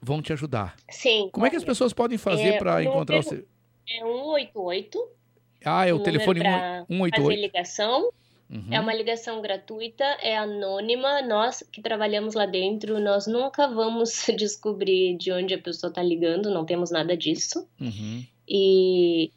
vão 0.00 0.22
te 0.22 0.32
ajudar. 0.32 0.76
Sim. 0.88 1.30
Como 1.32 1.44
é 1.44 1.50
que 1.50 1.56
as 1.56 1.64
pessoas 1.64 1.92
podem 1.92 2.16
fazer 2.16 2.54
É, 2.54 2.58
para 2.60 2.84
encontrar 2.84 3.18
o 3.18 3.24
CVV? 3.24 3.44
É 3.90 3.98
188. 4.04 5.08
Ah, 5.64 5.84
é 5.84 5.92
o 5.92 5.98
telefone 5.98 6.38
pra 6.38 6.84
188. 6.88 7.22
Fazer 7.22 7.40
ligação. 7.40 8.12
Uhum. 8.50 8.68
É 8.70 8.80
uma 8.80 8.94
ligação 8.94 9.42
gratuita, 9.42 10.04
é 10.22 10.36
anônima. 10.36 11.20
Nós 11.22 11.62
que 11.70 11.82
trabalhamos 11.82 12.34
lá 12.34 12.46
dentro, 12.46 12.98
nós 12.98 13.26
nunca 13.26 13.68
vamos 13.68 14.26
descobrir 14.36 15.16
de 15.16 15.30
onde 15.32 15.54
a 15.54 15.58
pessoa 15.58 15.90
está 15.90 16.02
ligando, 16.02 16.50
não 16.50 16.64
temos 16.64 16.90
nada 16.90 17.16
disso. 17.16 17.68
Uhum. 17.80 18.24
E 18.48 19.30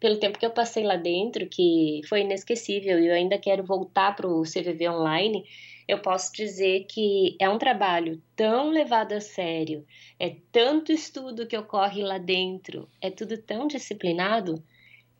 pelo 0.00 0.18
tempo 0.18 0.36
que 0.36 0.44
eu 0.44 0.50
passei 0.50 0.82
lá 0.82 0.96
dentro, 0.96 1.46
que 1.48 2.00
foi 2.08 2.22
inesquecível, 2.22 2.98
e 2.98 3.06
eu 3.06 3.14
ainda 3.14 3.38
quero 3.38 3.62
voltar 3.62 4.16
para 4.16 4.26
o 4.26 4.42
CVV 4.42 4.88
online, 4.88 5.44
eu 5.86 6.00
posso 6.00 6.32
dizer 6.32 6.86
que 6.88 7.36
é 7.40 7.48
um 7.48 7.58
trabalho 7.58 8.20
tão 8.34 8.70
levado 8.70 9.12
a 9.12 9.20
sério, 9.20 9.86
é 10.18 10.34
tanto 10.50 10.90
estudo 10.90 11.46
que 11.46 11.56
ocorre 11.56 12.02
lá 12.02 12.18
dentro, 12.18 12.88
é 13.00 13.10
tudo 13.10 13.38
tão 13.38 13.68
disciplinado 13.68 14.60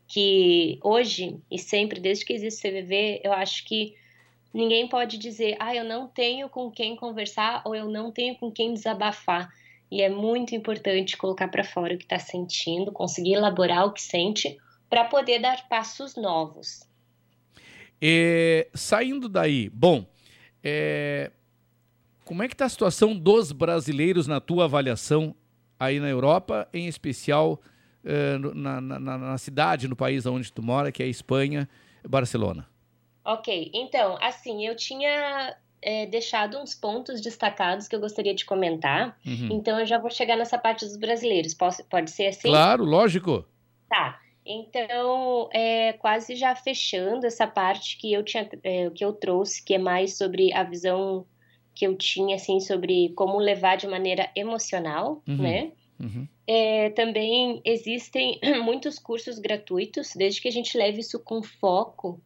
que 0.07 0.79
hoje 0.83 1.39
e 1.49 1.57
sempre, 1.57 1.99
desde 1.99 2.25
que 2.25 2.33
existe 2.33 2.67
CVV, 2.67 3.21
eu 3.23 3.33
acho 3.33 3.65
que 3.65 3.95
ninguém 4.53 4.87
pode 4.87 5.17
dizer, 5.17 5.55
ah, 5.59 5.75
eu 5.75 5.83
não 5.83 6.07
tenho 6.07 6.47
com 6.49 6.69
quem 6.69 6.95
conversar 6.95 7.61
ou 7.65 7.75
eu 7.75 7.89
não 7.89 8.11
tenho 8.11 8.35
com 8.35 8.51
quem 8.51 8.73
desabafar. 8.73 9.49
E 9.89 10.01
é 10.01 10.09
muito 10.09 10.55
importante 10.55 11.17
colocar 11.17 11.47
para 11.47 11.63
fora 11.63 11.93
o 11.93 11.97
que 11.97 12.03
está 12.03 12.19
sentindo, 12.19 12.91
conseguir 12.91 13.33
elaborar 13.33 13.85
o 13.85 13.91
que 13.91 14.01
sente, 14.01 14.57
para 14.89 15.05
poder 15.05 15.39
dar 15.39 15.67
passos 15.67 16.15
novos. 16.15 16.87
É, 18.01 18.67
saindo 18.73 19.29
daí, 19.29 19.69
bom, 19.69 20.05
é, 20.63 21.31
como 22.25 22.43
é 22.43 22.47
que 22.47 22.53
está 22.53 22.65
a 22.65 22.69
situação 22.69 23.15
dos 23.15 23.51
brasileiros 23.51 24.27
na 24.27 24.39
tua 24.39 24.65
avaliação 24.65 25.35
aí 25.79 25.99
na 25.99 26.09
Europa, 26.09 26.67
em 26.73 26.87
especial 26.87 27.59
no- 28.37 28.53
na, 28.53 28.81
na- 28.81 28.99
na- 28.99 29.37
cidade, 29.37 29.87
no 29.87 29.95
país 29.95 30.25
onde 30.25 30.51
tu 30.51 30.61
mora, 30.61 30.91
que 30.91 31.01
é 31.01 31.07
Espanha, 31.07 31.67
Barcelona? 32.07 32.67
Ok, 33.25 33.71
então, 33.73 34.17
assim, 34.21 34.65
eu 34.67 34.75
tinha 34.75 35.55
é, 35.81 36.05
deixado 36.05 36.57
uns 36.59 36.73
pontos 36.75 37.19
destacados 37.21 37.87
que 37.87 37.95
eu 37.95 37.99
gostaria 37.99 38.33
de 38.33 38.45
comentar, 38.45 39.17
Uhum. 39.25 39.49
então 39.51 39.79
eu 39.79 39.85
já 39.85 39.97
vou 39.97 40.09
chegar 40.09 40.35
nessa 40.37 40.57
parte 40.57 40.85
dos 40.85 40.95
brasileiros. 40.97 41.53
Posso, 41.53 41.83
pode 41.85 42.09
ser 42.11 42.27
assim? 42.27 42.47
Claro, 42.49 42.83
lógico. 42.85 43.45
Tá. 43.89 44.19
Então, 44.45 45.49
é, 45.53 45.93
quase 45.93 46.35
já 46.35 46.53
fechando 46.55 47.25
essa 47.25 47.47
parte 47.47 47.97
que 47.97 48.11
eu 48.13 48.23
tinha, 48.23 48.49
é, 48.63 48.89
que 48.89 49.03
eu 49.03 49.13
trouxe, 49.13 49.63
que 49.63 49.73
é 49.73 49.77
mais 49.77 50.17
sobre 50.17 50.53
a 50.53 50.63
visão 50.63 51.25
que 51.75 51.85
eu 51.87 51.95
tinha, 51.97 52.35
assim, 52.35 52.59
sobre 52.59 53.09
como 53.15 53.37
levar 53.39 53.77
de 53.77 53.87
maneira 53.87 54.29
emocional, 54.35 55.21
Uhum. 55.27 55.37
né? 55.37 55.71
Uhum. 55.99 56.27
É, 56.45 56.89
também 56.91 57.61
existem 57.63 58.39
muitos 58.63 58.99
cursos 58.99 59.39
gratuitos, 59.39 60.13
desde 60.15 60.41
que 60.41 60.47
a 60.47 60.51
gente 60.51 60.77
leve 60.77 60.99
isso 60.99 61.19
com 61.19 61.41
foco, 61.41 62.19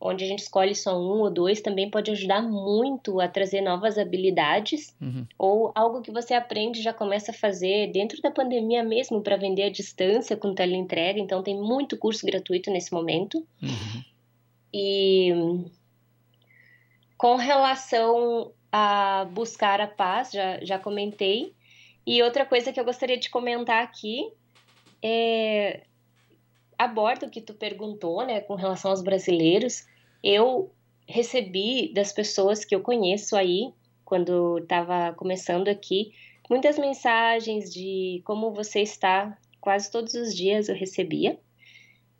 onde 0.00 0.24
a 0.24 0.26
gente 0.26 0.40
escolhe 0.40 0.74
só 0.74 0.98
um 0.98 1.20
ou 1.20 1.30
dois, 1.30 1.62
também 1.62 1.90
pode 1.90 2.10
ajudar 2.10 2.42
muito 2.42 3.20
a 3.20 3.28
trazer 3.28 3.62
novas 3.62 3.96
habilidades 3.96 4.94
Uhum. 5.00 5.26
ou 5.38 5.72
algo 5.74 6.02
que 6.02 6.10
você 6.10 6.34
aprende 6.34 6.82
já 6.82 6.92
começa 6.92 7.30
a 7.30 7.34
fazer 7.34 7.90
dentro 7.90 8.20
da 8.20 8.30
pandemia 8.30 8.82
mesmo 8.84 9.22
para 9.22 9.36
vender 9.36 9.62
à 9.62 9.70
distância 9.70 10.36
com 10.36 10.54
teleentrega. 10.54 11.18
Então 11.18 11.42
tem 11.42 11.58
muito 11.58 11.96
curso 11.96 12.26
gratuito 12.26 12.70
nesse 12.70 12.92
momento. 12.92 13.38
Uhum. 13.62 14.02
E 14.74 15.32
com 17.16 17.36
relação 17.36 18.52
a 18.70 19.24
buscar 19.32 19.80
a 19.80 19.86
paz, 19.86 20.32
já, 20.32 20.58
já 20.62 20.78
comentei. 20.78 21.54
E 22.06 22.22
outra 22.22 22.44
coisa 22.44 22.72
que 22.72 22.78
eu 22.78 22.84
gostaria 22.84 23.16
de 23.16 23.30
comentar 23.30 23.82
aqui 23.82 24.30
é 25.02 25.84
aborda 26.78 27.26
o 27.26 27.30
que 27.30 27.40
tu 27.40 27.54
perguntou, 27.54 28.26
né, 28.26 28.40
com 28.40 28.54
relação 28.54 28.90
aos 28.90 29.02
brasileiros. 29.02 29.86
Eu 30.22 30.72
recebi 31.06 31.92
das 31.92 32.12
pessoas 32.12 32.64
que 32.64 32.74
eu 32.74 32.80
conheço 32.80 33.36
aí, 33.36 33.72
quando 34.04 34.58
estava 34.58 35.12
começando 35.14 35.68
aqui, 35.68 36.12
muitas 36.48 36.78
mensagens 36.78 37.72
de 37.72 38.22
como 38.24 38.52
você 38.52 38.80
está, 38.80 39.36
quase 39.60 39.90
todos 39.90 40.14
os 40.14 40.34
dias 40.34 40.68
eu 40.68 40.74
recebia. 40.74 41.38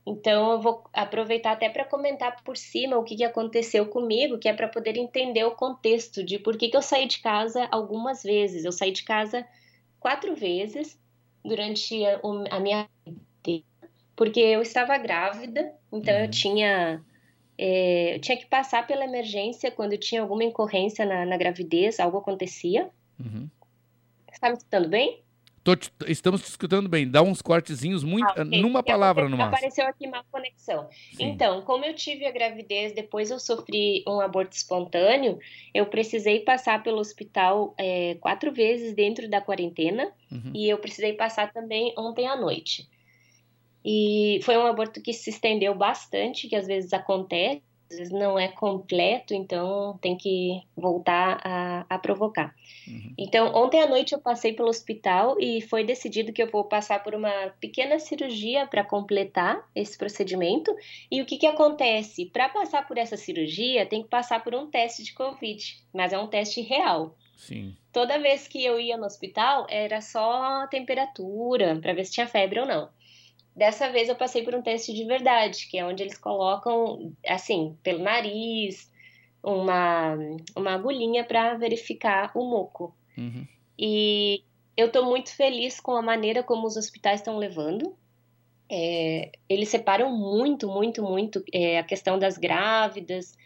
Então 0.06 0.52
eu 0.52 0.60
vou 0.60 0.84
aproveitar 0.92 1.52
até 1.52 1.68
para 1.68 1.84
comentar 1.84 2.42
por 2.44 2.56
cima 2.56 2.98
o 2.98 3.04
que, 3.04 3.16
que 3.16 3.24
aconteceu 3.24 3.86
comigo, 3.86 4.38
que 4.38 4.48
é 4.48 4.52
para 4.52 4.68
poder 4.68 4.96
entender 4.96 5.44
o 5.44 5.52
contexto 5.52 6.22
de 6.22 6.38
por 6.38 6.58
que, 6.58 6.68
que 6.68 6.76
eu 6.76 6.82
saí 6.82 7.06
de 7.06 7.20
casa 7.20 7.66
algumas 7.70 8.22
vezes. 8.22 8.64
Eu 8.64 8.72
saí 8.72 8.92
de 8.92 9.02
casa 9.02 9.46
quatro 10.04 10.36
vezes 10.36 11.00
durante 11.42 12.04
a, 12.04 12.20
a 12.50 12.60
minha 12.60 12.86
vida, 13.42 13.64
porque 14.14 14.38
eu 14.38 14.60
estava 14.60 14.98
grávida, 14.98 15.74
então 15.90 16.12
eu 16.12 16.30
tinha 16.30 17.02
é, 17.56 18.16
eu 18.16 18.20
tinha 18.20 18.36
que 18.36 18.44
passar 18.44 18.86
pela 18.86 19.02
emergência 19.02 19.70
quando 19.70 19.96
tinha 19.96 20.20
alguma 20.20 20.44
incorrência 20.44 21.06
na, 21.06 21.24
na 21.24 21.38
gravidez, 21.38 21.98
algo 21.98 22.18
acontecia. 22.18 22.90
Uhum. 23.18 23.48
Você 24.26 24.34
está 24.34 24.50
me 24.50 24.56
escutando 24.58 24.90
bem? 24.90 25.23
Te- 25.64 25.90
estamos 26.12 26.42
te 26.42 26.48
escutando 26.50 26.88
bem. 26.90 27.10
Dá 27.10 27.22
uns 27.22 27.40
cortezinhos 27.40 28.04
muito, 28.04 28.26
Ah, 28.28 28.42
ok. 28.42 28.60
numa 28.60 28.82
palavra 28.82 29.24
no 29.30 29.36
máximo. 29.36 29.56
Apareceu 29.56 29.86
aqui 29.86 30.06
má 30.06 30.22
conexão. 30.30 30.88
Então, 31.18 31.62
como 31.62 31.86
eu 31.86 31.94
tive 31.94 32.26
a 32.26 32.30
gravidez, 32.30 32.92
depois 32.94 33.30
eu 33.30 33.38
sofri 33.38 34.04
um 34.06 34.20
aborto 34.20 34.54
espontâneo, 34.54 35.38
eu 35.72 35.86
precisei 35.86 36.40
passar 36.40 36.82
pelo 36.82 36.98
hospital 36.98 37.74
é, 37.78 38.16
quatro 38.20 38.52
vezes 38.52 38.94
dentro 38.94 39.26
da 39.28 39.40
quarentena 39.40 40.12
Uhum. 40.30 40.52
e 40.54 40.68
eu 40.68 40.76
precisei 40.76 41.14
passar 41.14 41.50
também 41.50 41.94
ontem 41.96 42.26
à 42.26 42.36
noite. 42.36 42.86
E 43.84 44.40
foi 44.42 44.56
um 44.56 44.66
aborto 44.66 45.00
que 45.02 45.12
se 45.12 45.30
estendeu 45.30 45.74
bastante, 45.74 46.48
que 46.48 46.56
às 46.56 46.66
vezes 46.66 46.92
acontece, 46.92 47.62
às 47.90 47.98
vezes 47.98 48.12
não 48.12 48.38
é 48.38 48.48
completo, 48.48 49.34
então 49.34 49.98
tem 50.00 50.16
que 50.16 50.62
voltar 50.76 51.40
a, 51.44 51.86
a 51.88 51.98
provocar. 51.98 52.54
Então, 53.16 53.54
ontem 53.54 53.80
à 53.80 53.86
noite 53.86 54.12
eu 54.12 54.20
passei 54.20 54.52
pelo 54.52 54.68
hospital 54.68 55.36
e 55.40 55.60
foi 55.62 55.84
decidido 55.84 56.32
que 56.32 56.42
eu 56.42 56.50
vou 56.50 56.64
passar 56.64 57.02
por 57.02 57.14
uma 57.14 57.30
pequena 57.60 57.98
cirurgia 57.98 58.66
para 58.66 58.84
completar 58.84 59.66
esse 59.74 59.96
procedimento. 59.96 60.74
E 61.10 61.22
o 61.22 61.26
que, 61.26 61.38
que 61.38 61.46
acontece? 61.46 62.26
Para 62.26 62.48
passar 62.48 62.86
por 62.86 62.98
essa 62.98 63.16
cirurgia, 63.16 63.86
tem 63.86 64.02
que 64.02 64.08
passar 64.08 64.42
por 64.42 64.54
um 64.54 64.70
teste 64.70 65.02
de 65.02 65.12
Covid, 65.12 65.76
mas 65.92 66.12
é 66.12 66.18
um 66.18 66.26
teste 66.26 66.60
real. 66.60 67.16
Sim. 67.36 67.74
Toda 67.92 68.18
vez 68.18 68.48
que 68.48 68.64
eu 68.64 68.80
ia 68.80 68.96
no 68.96 69.06
hospital, 69.06 69.66
era 69.68 70.00
só 70.00 70.66
temperatura, 70.68 71.78
para 71.80 71.92
ver 71.92 72.04
se 72.04 72.12
tinha 72.12 72.26
febre 72.26 72.60
ou 72.60 72.66
não. 72.66 72.88
Dessa 73.54 73.90
vez 73.90 74.08
eu 74.08 74.16
passei 74.16 74.42
por 74.42 74.54
um 74.54 74.62
teste 74.62 74.92
de 74.92 75.04
verdade, 75.04 75.68
que 75.68 75.78
é 75.78 75.86
onde 75.86 76.02
eles 76.02 76.18
colocam, 76.18 77.12
assim, 77.26 77.78
pelo 77.82 78.02
nariz, 78.02 78.90
uma, 79.42 80.16
uma 80.56 80.74
agulhinha 80.74 81.24
para 81.24 81.54
verificar 81.54 82.32
o 82.34 82.44
moco. 82.44 82.94
Uhum. 83.16 83.46
E 83.78 84.42
eu 84.76 84.86
estou 84.86 85.04
muito 85.04 85.34
feliz 85.34 85.78
com 85.78 85.92
a 85.92 86.02
maneira 86.02 86.42
como 86.42 86.66
os 86.66 86.76
hospitais 86.76 87.20
estão 87.20 87.38
levando. 87.38 87.96
É, 88.68 89.30
eles 89.48 89.68
separam 89.68 90.10
muito, 90.10 90.66
muito, 90.66 91.02
muito 91.02 91.44
é, 91.52 91.78
a 91.78 91.84
questão 91.84 92.18
das 92.18 92.36
grávidas, 92.36 93.36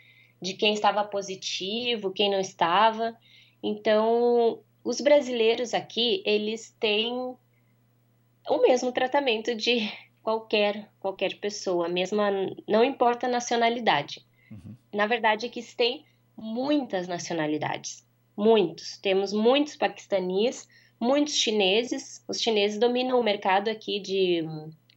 de 0.41 0.55
quem 0.55 0.73
estava 0.73 1.05
positivo, 1.05 2.13
quem 2.13 2.31
não 2.31 2.41
estava. 2.41 3.15
Então, 3.63 4.61
os 4.83 5.01
brasileiros 5.01 5.75
aqui, 5.75 6.23
eles 6.25 6.75
têm 6.81 7.37
o 8.49 8.63
mesmo 8.63 8.93
tratamento 8.93 9.55
de 9.55 9.91
qualquer 10.23 10.89
qualquer 11.01 11.39
pessoa, 11.39 11.89
mesma 11.89 12.31
não 12.67 12.85
importa 12.85 13.27
a 13.27 13.31
nacionalidade. 13.31 14.27
Na 14.93 15.07
verdade, 15.07 15.47
aqui 15.47 15.63
se 15.63 15.77
tem 15.77 16.05
muitas 16.37 17.07
nacionalidades, 17.07 18.07
muitos. 18.37 18.97
Temos 18.99 19.33
muitos 19.33 19.77
paquistaníes, 19.77 20.69
muitos 21.01 21.35
chineses. 21.35 22.25
Os 22.27 22.41
chineses 22.41 22.79
dominam 22.79 23.21
o 23.21 23.25
mercado 23.25 23.69
aqui 23.69 24.01
de, 24.01 24.45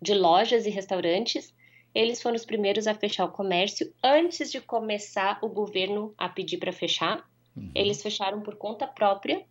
de 0.01 0.13
lojas 0.13 0.65
e 0.65 0.69
restaurantes. 0.69 1.53
Eles 1.93 2.21
foram 2.21 2.35
os 2.35 2.45
primeiros 2.45 2.87
a 2.87 2.93
fechar 2.93 3.25
o 3.25 3.31
comércio 3.31 3.93
antes 4.01 4.51
de 4.51 4.61
começar 4.61 5.39
o 5.41 5.49
governo 5.49 6.13
a 6.17 6.29
pedir 6.29 6.57
para 6.57 6.71
fechar. 6.71 7.23
Eles 7.75 8.01
fecharam 8.01 8.41
por 8.41 8.55
conta 8.55 8.87
própria. 8.87 9.45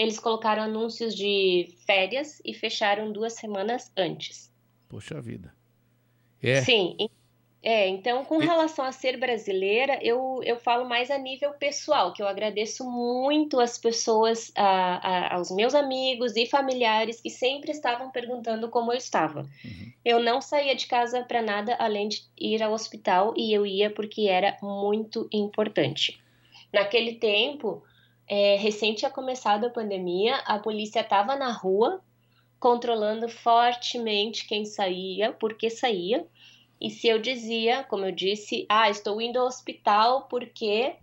Eles 0.00 0.18
colocaram 0.18 0.62
anúncios 0.62 1.14
de 1.14 1.74
férias 1.86 2.40
e 2.42 2.54
fecharam 2.54 3.12
duas 3.12 3.34
semanas 3.34 3.92
antes. 3.94 4.50
Poxa 4.88 5.20
vida. 5.20 5.52
É. 6.42 6.62
Sim. 6.62 6.96
É, 7.62 7.86
então, 7.86 8.24
com 8.24 8.38
relação 8.38 8.86
a 8.86 8.92
ser 8.92 9.18
brasileira, 9.18 9.98
eu, 10.02 10.40
eu 10.42 10.56
falo 10.58 10.88
mais 10.88 11.10
a 11.10 11.18
nível 11.18 11.52
pessoal, 11.52 12.14
que 12.14 12.22
eu 12.22 12.26
agradeço 12.26 12.90
muito 12.90 13.60
as 13.60 13.76
pessoas, 13.76 14.50
a, 14.56 14.64
a- 15.06 15.34
aos 15.34 15.50
meus 15.50 15.74
amigos 15.74 16.34
e 16.36 16.46
familiares 16.46 17.20
que 17.20 17.28
sempre 17.28 17.70
estavam 17.70 18.10
perguntando 18.10 18.70
como 18.70 18.90
eu 18.90 18.96
estava. 18.96 19.46
Eu 20.02 20.22
não 20.22 20.40
saía 20.40 20.74
de 20.74 20.86
casa 20.86 21.22
para 21.22 21.42
nada 21.42 21.76
além 21.78 22.08
de 22.08 22.22
ir 22.38 22.62
ao 22.62 22.72
hospital 22.72 23.34
e 23.36 23.52
eu 23.52 23.66
ia 23.66 23.90
porque 23.90 24.22
era 24.22 24.56
muito 24.62 25.28
importante. 25.30 26.18
Naquele 26.72 27.16
tempo, 27.16 27.82
é, 28.32 28.54
recém 28.54 28.94
tinha 28.94 29.10
começado 29.10 29.64
a 29.66 29.70
pandemia, 29.70 30.36
a 30.46 30.56
polícia 30.56 31.00
estava 31.00 31.34
na 31.34 31.50
rua 31.50 32.00
controlando 32.60 33.28
fortemente 33.28 34.46
quem 34.46 34.64
saía, 34.64 35.32
porque 35.32 35.68
saía. 35.68 36.24
E 36.80 36.90
se 36.90 37.08
eu 37.08 37.18
dizia, 37.18 37.82
como 37.82 38.04
eu 38.04 38.12
disse, 38.12 38.66
ah, 38.68 38.88
estou 38.88 39.20
indo 39.20 39.40
ao 39.40 39.48
hospital 39.48 40.28
porque 40.28 40.94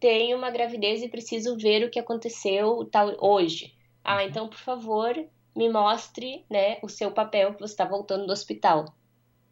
tenho 0.00 0.38
uma 0.38 0.50
gravidez 0.50 1.02
e 1.02 1.08
preciso 1.10 1.58
ver 1.58 1.84
o 1.84 1.90
que 1.90 1.98
aconteceu 1.98 2.88
tal 2.90 3.14
hoje. 3.20 3.74
Ah, 4.02 4.24
então, 4.24 4.48
por 4.48 4.58
favor, 4.58 5.14
me 5.54 5.68
mostre, 5.68 6.46
né, 6.48 6.78
o 6.82 6.88
seu 6.88 7.10
papel 7.10 7.52
que 7.52 7.60
você 7.60 7.74
está 7.74 7.84
voltando 7.84 8.26
do 8.26 8.32
hospital. 8.32 8.94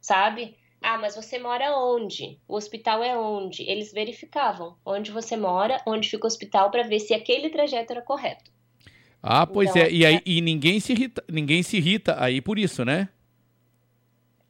Sabe? 0.00 0.56
Ah, 0.86 0.98
mas 0.98 1.16
você 1.16 1.38
mora 1.38 1.74
onde? 1.78 2.38
O 2.46 2.56
hospital 2.56 3.02
é 3.02 3.16
onde? 3.16 3.62
Eles 3.62 3.90
verificavam 3.90 4.76
onde 4.84 5.10
você 5.10 5.34
mora, 5.36 5.80
onde 5.86 6.10
fica 6.10 6.24
o 6.24 6.26
hospital 6.26 6.70
para 6.70 6.82
ver 6.82 7.00
se 7.00 7.14
aquele 7.14 7.48
trajeto 7.48 7.92
era 7.92 8.02
correto. 8.02 8.50
Ah, 9.22 9.46
pois 9.46 9.70
Então, 9.70 9.80
é. 9.82 9.90
E, 9.90 10.04
aí, 10.04 10.20
e 10.26 10.42
ninguém 10.42 10.78
se 10.80 10.92
irrita, 10.92 11.24
ninguém 11.26 11.62
se 11.62 11.78
irrita 11.78 12.22
aí 12.22 12.42
por 12.42 12.58
isso, 12.58 12.84
né? 12.84 13.08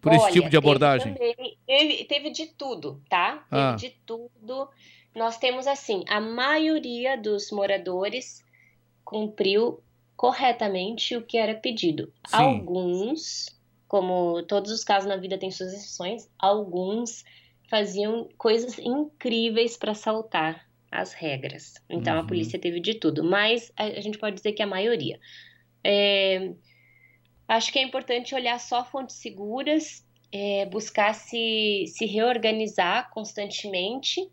Por 0.01 0.13
esse 0.13 0.25
Olha, 0.25 0.33
tipo 0.33 0.51
de 0.51 0.57
abordagem. 0.57 1.15
Teve, 1.15 1.35
também- 1.37 1.57
teve, 1.67 2.05
teve 2.05 2.31
de 2.31 2.47
tudo, 2.47 3.01
tá? 3.09 3.47
Teve 3.49 3.63
Ah. 3.63 3.77
de 3.77 3.91
tudo. 4.05 4.69
Nós 5.15 5.39
temos 5.39 5.69
assim, 5.69 6.03
a 6.09 6.21
maioria 6.21 7.17
dos 7.17 7.53
moradores 7.53 8.45
cumpriu 9.05 9.81
corretamente 10.17 11.17
o 11.17 11.23
que 11.23 11.39
era 11.39 11.55
pedido. 11.55 12.13
Sim. 12.27 12.37
Alguns, 12.37 13.47
como 13.95 14.43
todos 14.43 14.73
os 14.73 14.83
casos 14.83 15.09
na 15.09 15.17
vida 15.17 15.39
têm 15.39 15.53
suas 15.53 15.73
exceções, 15.73 16.29
alguns 16.37 17.25
faziam 17.71 18.29
coisas 18.37 18.77
incríveis 18.77 19.77
para 19.77 19.95
saltar 19.95 20.69
as 20.91 21.13
regras. 21.13 21.75
Então 21.89 22.19
a 22.19 22.21
Uhum. 22.23 22.27
polícia 22.27 22.59
teve 22.59 22.81
de 22.81 22.95
tudo, 22.95 23.23
mas 23.23 23.71
a, 23.77 23.85
a 23.85 24.01
gente 24.01 24.19
pode 24.19 24.35
dizer 24.35 24.51
que 24.51 24.65
a 24.65 24.67
maioria. 24.67 25.21
É, 25.85 26.55
Acho 27.47 27.73
que 27.73 27.79
é 27.79 27.83
importante 27.83 28.35
olhar 28.35 28.59
só 28.59 28.85
fontes 28.85 29.15
seguras, 29.15 30.05
é, 30.33 30.67
buscar 30.67 31.15
se, 31.15 31.85
se 31.87 32.05
reorganizar 32.05 33.13
constantemente. 33.13 34.29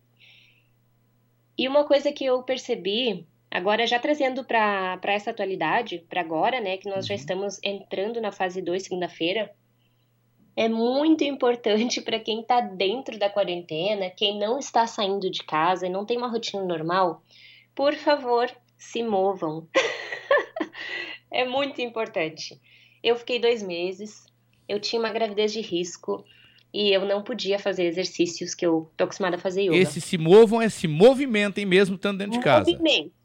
E 1.55 1.67
uma 1.67 1.85
coisa 1.85 2.11
que 2.11 2.25
eu 2.25 2.41
percebi, 2.41 3.27
agora 3.51 3.85
já 3.85 3.99
trazendo 3.99 4.45
para 4.45 4.99
essa 5.03 5.31
atualidade, 5.31 6.03
para 6.09 6.21
agora, 6.21 6.61
né, 6.61 6.77
que 6.77 6.89
nós 6.89 7.05
já 7.05 7.13
estamos 7.13 7.59
entrando 7.61 8.21
na 8.21 8.31
fase 8.31 8.61
2, 8.61 8.83
segunda-feira, 8.83 9.53
é 10.55 10.69
muito 10.69 11.23
importante 11.23 12.01
para 12.01 12.19
quem 12.19 12.41
está 12.41 12.61
dentro 12.61 13.19
da 13.19 13.29
quarentena, 13.29 14.09
quem 14.09 14.39
não 14.39 14.57
está 14.57 14.87
saindo 14.87 15.29
de 15.29 15.43
casa 15.43 15.85
e 15.85 15.89
não 15.89 16.05
tem 16.05 16.17
uma 16.17 16.29
rotina 16.29 16.63
normal, 16.63 17.21
por 17.75 17.93
favor, 17.93 18.49
se 18.77 19.03
movam. 19.03 19.67
é 21.29 21.45
muito 21.45 21.81
importante. 21.81 22.59
Eu 23.03 23.15
fiquei 23.15 23.39
dois 23.39 23.61
meses, 23.61 24.25
eu 24.67 24.79
tinha 24.79 24.99
uma 24.99 25.11
gravidez 25.11 25.51
de 25.51 25.61
risco 25.61 26.23
e 26.73 26.93
eu 26.93 27.05
não 27.05 27.21
podia 27.21 27.59
fazer 27.59 27.85
exercícios 27.85 28.55
que 28.55 28.65
eu 28.65 28.89
tô 28.95 29.05
acostumada 29.05 29.35
a 29.35 29.39
fazer 29.39 29.63
yoga. 29.63 29.75
Esse 29.75 29.99
se 29.99 30.17
movam 30.17 30.61
é 30.61 30.69
se 30.69 30.87
movimentem 30.87 31.65
mesmo 31.65 31.95
estando 31.95 32.19
dentro 32.19 32.37
de 32.37 32.43
casa. 32.43 32.69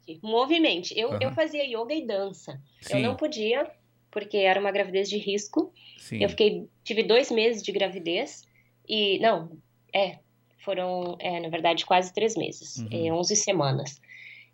Movimente, 0.06 0.20
movimente. 0.22 0.98
Eu, 0.98 1.10
Aham. 1.10 1.18
eu 1.22 1.32
fazia 1.32 1.64
yoga 1.64 1.94
e 1.94 2.06
dança. 2.06 2.60
Sim. 2.80 2.94
Eu 2.94 3.00
não 3.00 3.16
podia, 3.16 3.70
porque 4.10 4.38
era 4.38 4.60
uma 4.60 4.70
gravidez 4.70 5.08
de 5.08 5.18
risco. 5.18 5.72
Sim. 5.98 6.22
Eu 6.22 6.28
fiquei, 6.28 6.68
tive 6.84 7.02
dois 7.02 7.30
meses 7.30 7.62
de 7.62 7.72
gravidez 7.72 8.42
e, 8.88 9.18
não, 9.18 9.58
é, 9.92 10.18
foram, 10.58 11.16
é, 11.20 11.40
na 11.40 11.48
verdade, 11.48 11.84
quase 11.84 12.12
três 12.12 12.36
meses, 12.36 12.76
Uhum. 12.78 12.88
é, 12.90 13.12
11 13.12 13.34
semanas. 13.36 14.00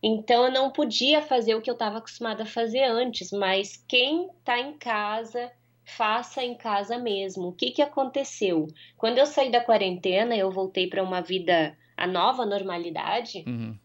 Então, 0.03 0.47
eu 0.47 0.51
não 0.51 0.71
podia 0.71 1.23
fazer 1.23 1.55
o 1.55 1.61
que 1.63 1.71
eu 1.71 1.75
estava 1.75 1.99
acostumada 1.99 2.43
a 2.43 2.47
fazer 2.47 2.83
antes, 2.83 3.31
mas 3.31 3.77
quem 3.87 4.29
está 4.39 4.59
em 4.59 4.73
casa, 4.77 5.53
faça 5.85 6.43
em 6.45 6.57
casa 6.57 6.99
mesmo. 6.99 7.49
O 7.49 7.53
que, 7.53 7.71
que 7.71 7.83
aconteceu? 7.83 8.67
Quando 8.97 9.19
eu 9.19 9.27
saí 9.27 9.51
da 9.51 9.61
quarentena, 9.63 10.37
eu 10.37 10.51
voltei 10.51 10.89
para 10.89 11.03
uma 11.05 11.21
vida, 11.21 11.77
a 11.97 12.07
nova 12.07 12.45
normalidade, 12.45 13.45
Uhum. 13.47 13.79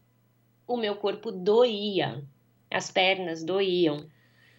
O 0.68 0.76
meu 0.76 0.94
corpo 0.94 1.32
doía, 1.32 2.22
as 2.70 2.90
pernas 2.90 3.42
doíam. 3.42 4.06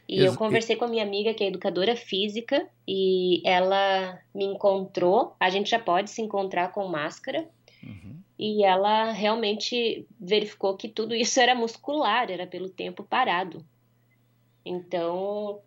E 0.08 0.26
eu 0.26 0.36
conversei 0.36 0.76
com 0.76 0.86
a 0.86 0.88
minha 0.88 1.04
amiga, 1.04 1.36
que 1.36 1.44
é 1.44 1.48
educadora 1.48 1.96
física, 1.96 2.68
e 2.88 3.44
ela 3.46 4.20
me 4.34 4.44
encontrou. 4.44 5.36
A 5.40 5.52
gente 5.52 5.70
já 5.70 5.78
pode 5.78 6.10
se 6.10 6.20
encontrar 6.20 6.72
com 6.72 6.88
máscara. 6.88 7.48
Uhum. 7.84 8.20
E 8.38 8.64
ela 8.64 9.12
realmente 9.12 10.08
verificou 10.20 10.76
que 10.76 10.90
tudo 10.90 11.14
isso 11.14 11.40
era 11.40 11.54
muscular, 11.54 12.32
era 12.32 12.48
pelo 12.48 12.70
tempo 12.70 13.04
parado. 13.04 13.64
Então, 14.66 15.62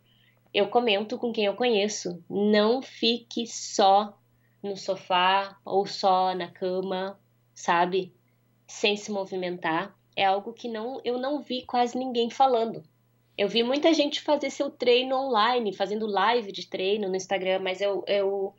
eu 0.52 0.66
comento 0.66 1.16
com 1.18 1.32
quem 1.32 1.44
eu 1.44 1.54
conheço: 1.54 2.20
não 2.28 2.82
fique 2.82 3.46
só 3.46 4.18
no 4.60 4.76
sofá 4.76 5.56
ou 5.64 5.86
só 5.86 6.34
na 6.34 6.48
cama, 6.48 7.16
sabe? 7.54 8.12
Sem 8.66 8.96
se 8.96 9.12
movimentar. 9.12 9.96
É 10.16 10.24
algo 10.24 10.52
que 10.52 10.68
não, 10.68 11.00
eu 11.04 11.18
não 11.18 11.40
vi 11.40 11.62
quase 11.62 11.96
ninguém 11.96 12.30
falando. 12.30 12.82
Eu 13.36 13.48
vi 13.48 13.62
muita 13.62 13.94
gente 13.94 14.20
fazer 14.20 14.50
seu 14.50 14.70
treino 14.70 15.16
online, 15.16 15.74
fazendo 15.74 16.06
live 16.06 16.52
de 16.52 16.66
treino 16.66 17.08
no 17.08 17.16
Instagram, 17.16 17.60
mas 17.60 17.80
eu, 17.80 18.04
eu 18.06 18.54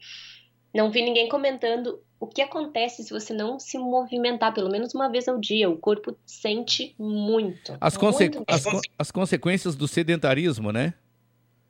não 0.73 0.89
vi 0.89 1.03
ninguém 1.03 1.30
comentando 1.30 2.01
o 2.19 2.25
que 2.25 2.41
acontece 2.41 3.03
se 3.03 3.11
você 3.11 3.34
não 3.34 3.59
se 3.59 3.77
movimentar 3.77 4.53
pelo 4.53 4.71
menos 4.71 4.95
uma 4.95 5.09
vez 5.09 5.27
ao 5.27 5.38
dia. 5.38 5.69
O 5.69 5.77
corpo 5.77 6.17
sente 6.25 6.95
muito. 6.97 7.77
As, 7.80 7.95
conse 7.97 8.30
muito 8.30 8.43
as, 8.47 8.63
as 8.97 9.11
consequências 9.11 9.75
do 9.75 9.88
sedentarismo, 9.88 10.71
né? 10.71 10.93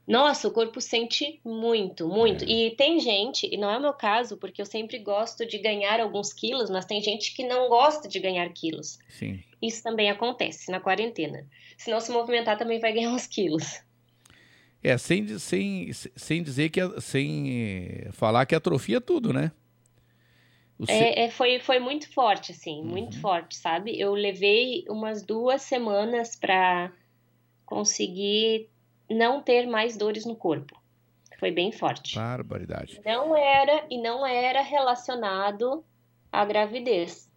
Nossa, 0.05 0.49
o 0.49 0.51
corpo 0.51 0.81
sente 0.81 1.39
muito, 1.45 2.07
muito. 2.07 2.43
É. 2.43 2.47
E 2.47 2.71
tem 2.75 2.99
gente, 2.99 3.47
e 3.49 3.57
não 3.57 3.69
é 3.69 3.77
o 3.77 3.81
meu 3.81 3.93
caso, 3.93 4.35
porque 4.37 4.61
eu 4.61 4.65
sempre 4.65 4.99
gosto 4.99 5.45
de 5.45 5.57
ganhar 5.57 5.99
alguns 5.99 6.33
quilos, 6.33 6.69
mas 6.69 6.85
tem 6.85 7.01
gente 7.01 7.33
que 7.33 7.45
não 7.45 7.69
gosta 7.69 8.07
de 8.07 8.19
ganhar 8.19 8.47
quilos. 8.49 8.99
Sim. 9.07 9.41
Isso 9.61 9.81
também 9.81 10.09
acontece 10.09 10.69
na 10.69 10.81
quarentena. 10.81 11.47
Se 11.77 11.89
não 11.89 12.01
se 12.01 12.11
movimentar, 12.11 12.57
também 12.57 12.79
vai 12.79 12.91
ganhar 12.91 13.11
uns 13.11 13.25
quilos. 13.25 13.81
É, 14.83 14.97
sem, 14.97 15.39
sem, 15.39 15.89
sem 15.93 16.43
dizer 16.43 16.69
que. 16.69 16.81
Sem 16.99 18.09
falar 18.11 18.45
que 18.45 18.53
atrofia 18.53 18.99
tudo, 18.99 19.31
né? 19.31 19.53
É, 20.87 21.23
é, 21.23 21.29
foi, 21.29 21.59
foi 21.59 21.79
muito 21.79 22.11
forte, 22.11 22.51
assim, 22.51 22.81
uhum. 22.81 22.87
muito 22.87 23.19
forte, 23.21 23.55
sabe? 23.55 23.97
Eu 23.97 24.13
levei 24.13 24.83
umas 24.89 25.23
duas 25.23 25.61
semanas 25.61 26.35
para 26.35 26.91
conseguir 27.65 28.69
não 29.09 29.41
ter 29.41 29.67
mais 29.67 29.97
dores 29.97 30.25
no 30.25 30.35
corpo. 30.35 30.81
Foi 31.39 31.51
bem 31.51 31.71
forte. 31.71 32.15
Barbaridade. 32.15 33.01
Não 33.05 33.35
era 33.35 33.85
e 33.89 33.97
não 33.97 34.25
era 34.25 34.61
relacionado 34.61 35.83
à 36.31 36.45
gravidez. 36.45 37.29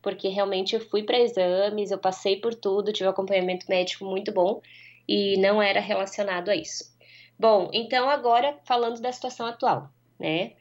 Porque 0.00 0.28
realmente 0.28 0.74
eu 0.74 0.80
fui 0.80 1.02
para 1.02 1.20
exames, 1.20 1.90
eu 1.90 1.98
passei 1.98 2.40
por 2.40 2.54
tudo, 2.54 2.92
tive 2.92 3.06
um 3.06 3.10
acompanhamento 3.10 3.66
médico 3.68 4.04
muito 4.04 4.32
bom 4.32 4.60
e 5.06 5.36
não 5.36 5.62
era 5.62 5.80
relacionado 5.80 6.48
a 6.48 6.56
isso. 6.56 6.92
Bom, 7.38 7.70
então 7.72 8.08
agora 8.08 8.58
falando 8.64 9.00
da 9.00 9.12
situação 9.12 9.46
atual, 9.46 9.90
né? 10.18 10.52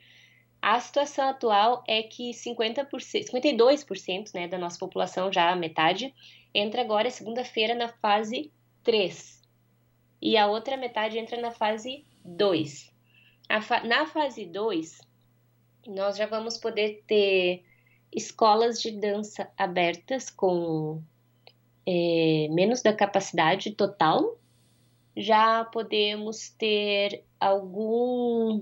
A 0.62 0.80
situação 0.80 1.28
atual 1.28 1.84
é 1.88 2.04
que 2.04 2.32
50%, 2.32 2.88
52% 3.32 4.34
né, 4.36 4.48
da 4.48 4.60
nossa 4.60 4.78
população, 4.78 5.32
já 5.32 5.50
a 5.50 5.56
metade, 5.56 6.14
entra 6.54 6.82
agora 6.82 7.10
segunda-feira 7.10 7.74
na 7.74 7.88
fase 7.88 8.52
3, 8.84 9.41
e 10.22 10.38
a 10.38 10.48
outra 10.48 10.78
metade 10.78 11.18
entra 11.18 11.40
na 11.42 11.52
fase 11.52 12.06
2. 12.24 12.92
Fa 13.64 13.84
na 13.84 14.06
fase 14.06 14.46
2, 14.46 15.02
nós 15.88 16.16
já 16.16 16.26
vamos 16.26 16.58
poder 16.58 17.04
ter 17.08 17.64
escolas 18.14 18.82
de 18.82 18.92
dança 18.92 19.50
abertas 19.58 20.30
com 20.30 21.02
é, 21.86 22.48
menos 22.52 22.82
da 22.82 22.94
capacidade 22.94 23.72
total. 23.72 24.38
Já 25.16 25.66
podemos 25.66 26.50
ter 26.50 27.26
algum. 27.40 28.62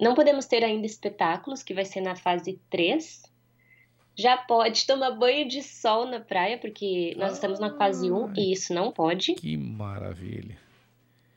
Não 0.00 0.14
podemos 0.14 0.46
ter 0.46 0.62
ainda 0.62 0.86
espetáculos, 0.86 1.62
que 1.62 1.74
vai 1.74 1.84
ser 1.84 2.00
na 2.00 2.14
fase 2.14 2.60
3. 2.70 3.22
Já 4.14 4.36
pode 4.36 4.86
tomar 4.86 5.12
banho 5.12 5.48
de 5.48 5.62
sol 5.62 6.06
na 6.06 6.20
praia, 6.20 6.58
porque 6.58 7.14
nós 7.16 7.34
estamos 7.34 7.58
na 7.58 7.76
fase 7.76 8.10
1 8.10 8.34
e 8.36 8.52
isso 8.52 8.74
não 8.74 8.92
pode. 8.92 9.34
Que 9.34 9.56
maravilha. 9.56 10.67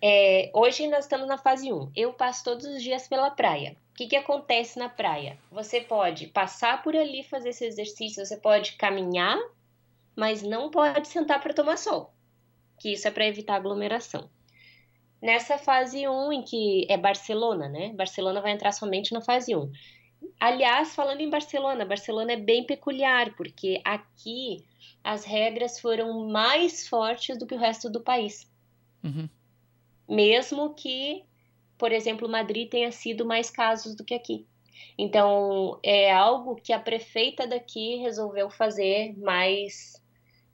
É, 0.04 0.50
hoje 0.52 0.88
nós 0.88 1.06
estamos 1.06 1.28
na 1.28 1.38
fase 1.38 1.72
1. 1.72 1.92
Eu 1.96 2.12
passo 2.12 2.44
todos 2.44 2.66
os 2.66 2.82
dias 2.82 3.08
pela 3.08 3.30
praia. 3.30 3.78
O 3.92 3.94
que, 3.94 4.08
que 4.08 4.16
acontece 4.16 4.80
na 4.80 4.90
praia? 4.90 5.38
Você 5.52 5.80
pode 5.80 6.26
passar 6.28 6.82
por 6.82 6.96
ali 6.96 7.24
fazer 7.24 7.50
esse 7.50 7.66
exercício, 7.66 8.26
você 8.26 8.36
pode 8.36 8.74
caminhar, 8.74 9.38
mas 10.16 10.42
não 10.42 10.72
pode 10.72 11.08
sentar 11.08 11.40
para 11.40 11.54
tomar 11.54 11.78
sol, 11.78 12.12
que 12.80 12.94
isso 12.94 13.08
é 13.08 13.12
para 13.12 13.28
evitar 13.28 13.56
aglomeração. 13.56 14.28
Nessa 15.22 15.60
fase 15.60 16.08
1, 16.08 16.34
em 16.34 16.42
que 16.42 16.88
é 16.90 16.98
Barcelona, 16.98 17.70
né? 17.70 17.94
Barcelona 17.94 18.42
vai 18.42 18.54
entrar 18.54 18.72
somente 18.72 19.14
na 19.14 19.22
fase 19.22 19.56
1. 19.56 19.72
Aliás, 20.40 20.96
falando 20.96 21.22
em 21.22 21.30
Barcelona, 21.30 21.86
Barcelona 21.86 22.34
é 22.34 22.38
bem 22.38 22.66
peculiar, 22.66 23.36
porque 23.36 23.80
aqui 23.84 24.66
as 25.04 25.26
regras 25.26 25.80
foram 25.80 26.28
mais 26.28 26.88
fortes 26.88 27.38
do 27.38 27.46
que 27.46 27.54
o 27.54 27.60
resto 27.60 27.88
do 27.88 28.02
país. 28.02 28.52
Uhum 29.04 29.30
mesmo 30.12 30.74
que, 30.74 31.24
por 31.78 31.94
exemplo, 31.94 32.28
Madrid 32.28 32.70
tenha 32.70 32.92
sido 32.92 33.26
mais 33.26 33.50
casos 33.50 33.96
do 33.96 34.04
que 34.04 34.14
aqui. 34.14 34.46
Então, 34.98 35.80
é 35.82 36.12
algo 36.12 36.56
que 36.56 36.74
a 36.74 36.80
prefeita 36.80 37.48
daqui 37.48 37.96
resolveu 37.96 38.50
fazer 38.50 39.18
mais 39.18 40.02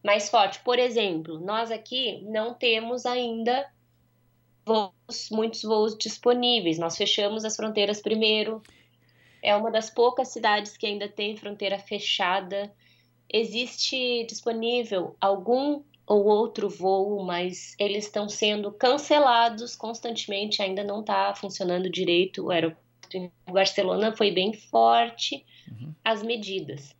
mais 0.04 0.30
forte. 0.30 0.60
Por 0.60 0.78
exemplo, 0.78 1.40
nós 1.40 1.72
aqui 1.72 2.22
não 2.22 2.54
temos 2.54 3.06
ainda 3.06 3.68
voos, 4.64 5.30
muitos 5.32 5.64
voos 5.64 5.98
disponíveis. 5.98 6.78
Nós 6.78 6.96
fechamos 6.96 7.44
as 7.44 7.56
fronteiras 7.56 8.00
primeiro. 8.00 8.62
É 9.42 9.56
uma 9.56 9.72
das 9.72 9.90
poucas 9.90 10.30
cidades 10.30 10.78
que 10.78 10.86
ainda 10.86 11.10
tem 11.10 11.36
fronteira 11.36 11.80
fechada. 11.80 12.72
Existe 13.28 14.24
disponível 14.30 15.16
algum 15.20 15.84
ou 16.08 16.26
outro 16.26 16.70
voo, 16.70 17.22
mas 17.22 17.76
eles 17.78 18.06
estão 18.06 18.30
sendo 18.30 18.72
cancelados 18.72 19.76
constantemente, 19.76 20.62
ainda 20.62 20.82
não 20.82 21.02
está 21.02 21.36
funcionando 21.36 21.90
direito. 21.90 22.46
O 22.46 22.52
aeroporto 22.52 22.88
em 23.14 23.30
Barcelona 23.46 24.16
foi 24.16 24.32
bem 24.32 24.54
forte 24.54 25.46
uhum. 25.70 25.94
as 26.04 26.24
medidas. 26.24 26.96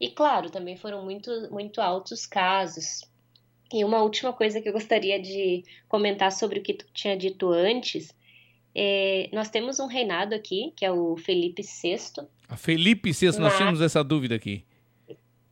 E 0.00 0.10
claro, 0.10 0.50
também 0.50 0.76
foram 0.76 1.04
muito, 1.04 1.30
muito 1.52 1.80
altos 1.80 2.26
casos. 2.26 3.08
E 3.72 3.84
uma 3.84 4.02
última 4.02 4.32
coisa 4.32 4.60
que 4.60 4.68
eu 4.68 4.72
gostaria 4.72 5.22
de 5.22 5.62
comentar 5.88 6.32
sobre 6.32 6.58
o 6.58 6.62
que 6.62 6.74
tu 6.74 6.84
tinha 6.92 7.16
dito 7.16 7.50
antes. 7.50 8.12
É, 8.74 9.30
nós 9.32 9.48
temos 9.48 9.78
um 9.78 9.86
reinado 9.86 10.34
aqui, 10.34 10.72
que 10.74 10.84
é 10.84 10.90
o 10.90 11.16
Felipe 11.16 11.62
VI. 11.62 12.26
A 12.48 12.56
Felipe 12.56 13.12
VI, 13.12 13.38
nós 13.38 13.56
tínhamos 13.56 13.80
essa 13.80 14.02
dúvida 14.02 14.34
aqui. 14.34 14.64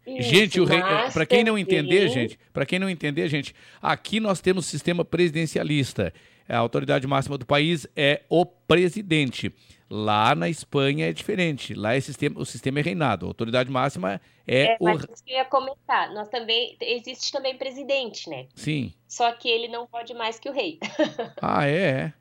Gente, 0.07 0.61
o 0.61 0.65
rei, 0.65 0.81
para 1.13 1.27
quem 1.27 1.45
não 1.45 1.59
entender, 1.59 2.09
gente, 2.09 2.39
para 2.53 2.67
quem 2.67 2.79
não 2.79 2.89
entender, 2.89 3.29
gente, 3.29 3.55
aqui 3.81 4.19
nós 4.19 4.41
temos 4.41 4.67
sistema 4.67 5.05
presidencialista. 5.05 6.13
A 6.49 6.59
autoridade 6.59 7.07
máxima 7.07 7.39
do 7.39 7.47
país 7.47 7.87
é 7.95 8.23
o 8.29 8.45
presidente. 8.45 9.55
Lá 9.89 10.35
na 10.35 10.49
Espanha 10.49 11.09
é 11.09 11.13
diferente. 11.13 11.75
Lá 11.75 11.95
é 11.95 12.01
sistema, 12.01 12.41
o 12.41 12.45
sistema 12.45 12.79
é 12.79 12.83
reinado. 12.83 13.27
A 13.27 13.29
autoridade 13.29 13.71
máxima 13.71 14.21
é, 14.47 14.73
é 14.73 14.77
o. 14.81 14.85
Mas 14.85 15.03
isso 15.03 15.25
que 15.25 15.33
eu 15.33 15.37
ia 15.37 15.45
comentar. 15.45 16.13
Nós 16.13 16.29
também 16.29 16.77
existe 16.81 17.33
também 17.33 17.57
presidente, 17.57 18.29
né? 18.31 18.47
Sim. 18.55 18.93
Só 19.09 19.31
que 19.33 19.49
ele 19.49 19.69
não 19.69 19.87
pode 19.87 20.15
mais 20.15 20.39
que 20.39 20.49
o 20.49 20.53
rei. 20.53 20.79
ah, 21.43 21.67
é. 21.67 22.13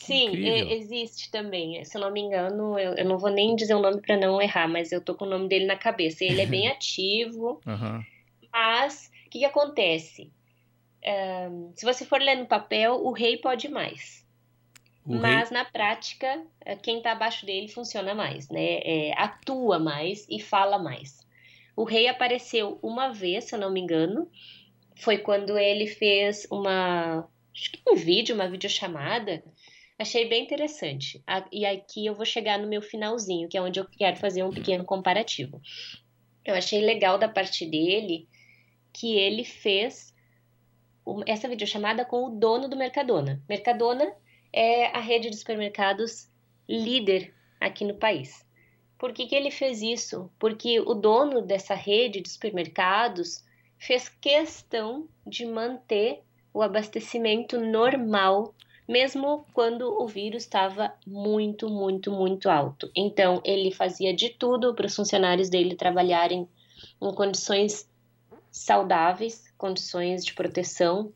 Sim, 0.00 0.30
existe 0.72 1.30
também. 1.30 1.84
Se 1.84 1.96
eu 1.96 2.00
não 2.00 2.10
me 2.10 2.20
engano, 2.20 2.78
eu, 2.78 2.94
eu 2.94 3.04
não 3.04 3.18
vou 3.18 3.30
nem 3.30 3.54
dizer 3.54 3.74
o 3.74 3.80
nome 3.80 4.00
para 4.00 4.16
não 4.16 4.40
errar, 4.40 4.66
mas 4.66 4.90
eu 4.92 5.00
tô 5.00 5.14
com 5.14 5.26
o 5.26 5.28
nome 5.28 5.46
dele 5.46 5.66
na 5.66 5.76
cabeça. 5.76 6.24
Ele 6.24 6.40
é 6.40 6.46
bem 6.46 6.68
ativo, 6.72 7.60
uhum. 7.66 8.02
mas 8.50 9.10
o 9.26 9.30
que, 9.30 9.40
que 9.40 9.44
acontece? 9.44 10.32
Um, 11.50 11.72
se 11.76 11.84
você 11.84 12.04
for 12.04 12.20
ler 12.20 12.36
no 12.36 12.46
papel, 12.46 12.94
o 12.94 13.12
rei 13.12 13.36
pode 13.36 13.68
mais. 13.68 14.26
O 15.04 15.14
mas 15.14 15.50
rei... 15.50 15.58
na 15.58 15.64
prática, 15.64 16.44
eh, 16.64 16.76
quem 16.76 16.98
está 16.98 17.12
abaixo 17.12 17.44
dele 17.44 17.68
funciona 17.68 18.14
mais, 18.14 18.48
né? 18.48 18.80
É, 18.82 19.12
atua 19.16 19.78
mais 19.78 20.26
e 20.28 20.40
fala 20.40 20.78
mais. 20.78 21.26
O 21.76 21.84
rei 21.84 22.08
apareceu 22.08 22.78
uma 22.82 23.12
vez, 23.12 23.44
se 23.44 23.54
eu 23.54 23.58
não 23.58 23.72
me 23.72 23.80
engano, 23.80 24.30
foi 24.96 25.18
quando 25.18 25.58
ele 25.58 25.86
fez 25.86 26.46
uma, 26.50 27.26
acho 27.54 27.72
que 27.72 27.80
um 27.88 27.94
vídeo, 27.94 28.34
uma 28.34 28.48
videochamada, 28.48 29.42
Achei 30.00 30.26
bem 30.26 30.44
interessante. 30.44 31.22
E 31.52 31.66
aqui 31.66 32.06
eu 32.06 32.14
vou 32.14 32.24
chegar 32.24 32.58
no 32.58 32.66
meu 32.66 32.80
finalzinho, 32.80 33.50
que 33.50 33.58
é 33.58 33.60
onde 33.60 33.78
eu 33.78 33.86
quero 33.86 34.16
fazer 34.16 34.42
um 34.42 34.48
pequeno 34.48 34.82
comparativo. 34.82 35.60
Eu 36.42 36.54
achei 36.54 36.80
legal 36.80 37.18
da 37.18 37.28
parte 37.28 37.66
dele 37.66 38.26
que 38.94 39.18
ele 39.18 39.44
fez 39.44 40.14
essa 41.26 41.46
videochamada 41.46 42.02
com 42.02 42.24
o 42.24 42.30
dono 42.30 42.66
do 42.66 42.78
Mercadona. 42.78 43.42
Mercadona 43.46 44.10
é 44.50 44.86
a 44.86 45.00
rede 45.00 45.28
de 45.28 45.36
supermercados 45.36 46.30
líder 46.66 47.34
aqui 47.60 47.84
no 47.84 47.94
país. 47.94 48.42
Por 48.98 49.12
que, 49.12 49.26
que 49.26 49.34
ele 49.34 49.50
fez 49.50 49.82
isso? 49.82 50.32
Porque 50.38 50.80
o 50.80 50.94
dono 50.94 51.42
dessa 51.42 51.74
rede 51.74 52.22
de 52.22 52.30
supermercados 52.30 53.44
fez 53.78 54.08
questão 54.08 55.06
de 55.26 55.44
manter 55.44 56.22
o 56.54 56.62
abastecimento 56.62 57.60
normal, 57.60 58.54
mesmo 58.90 59.46
quando 59.52 60.02
o 60.02 60.08
vírus 60.08 60.42
estava 60.42 60.92
muito, 61.06 61.70
muito, 61.70 62.10
muito 62.10 62.50
alto. 62.50 62.90
Então, 62.92 63.40
ele 63.44 63.70
fazia 63.70 64.12
de 64.12 64.30
tudo 64.30 64.74
para 64.74 64.86
os 64.86 64.96
funcionários 64.96 65.48
dele 65.48 65.76
trabalharem 65.76 66.48
em 67.00 67.14
condições 67.14 67.88
saudáveis, 68.50 69.44
condições 69.56 70.24
de 70.24 70.34
proteção. 70.34 71.12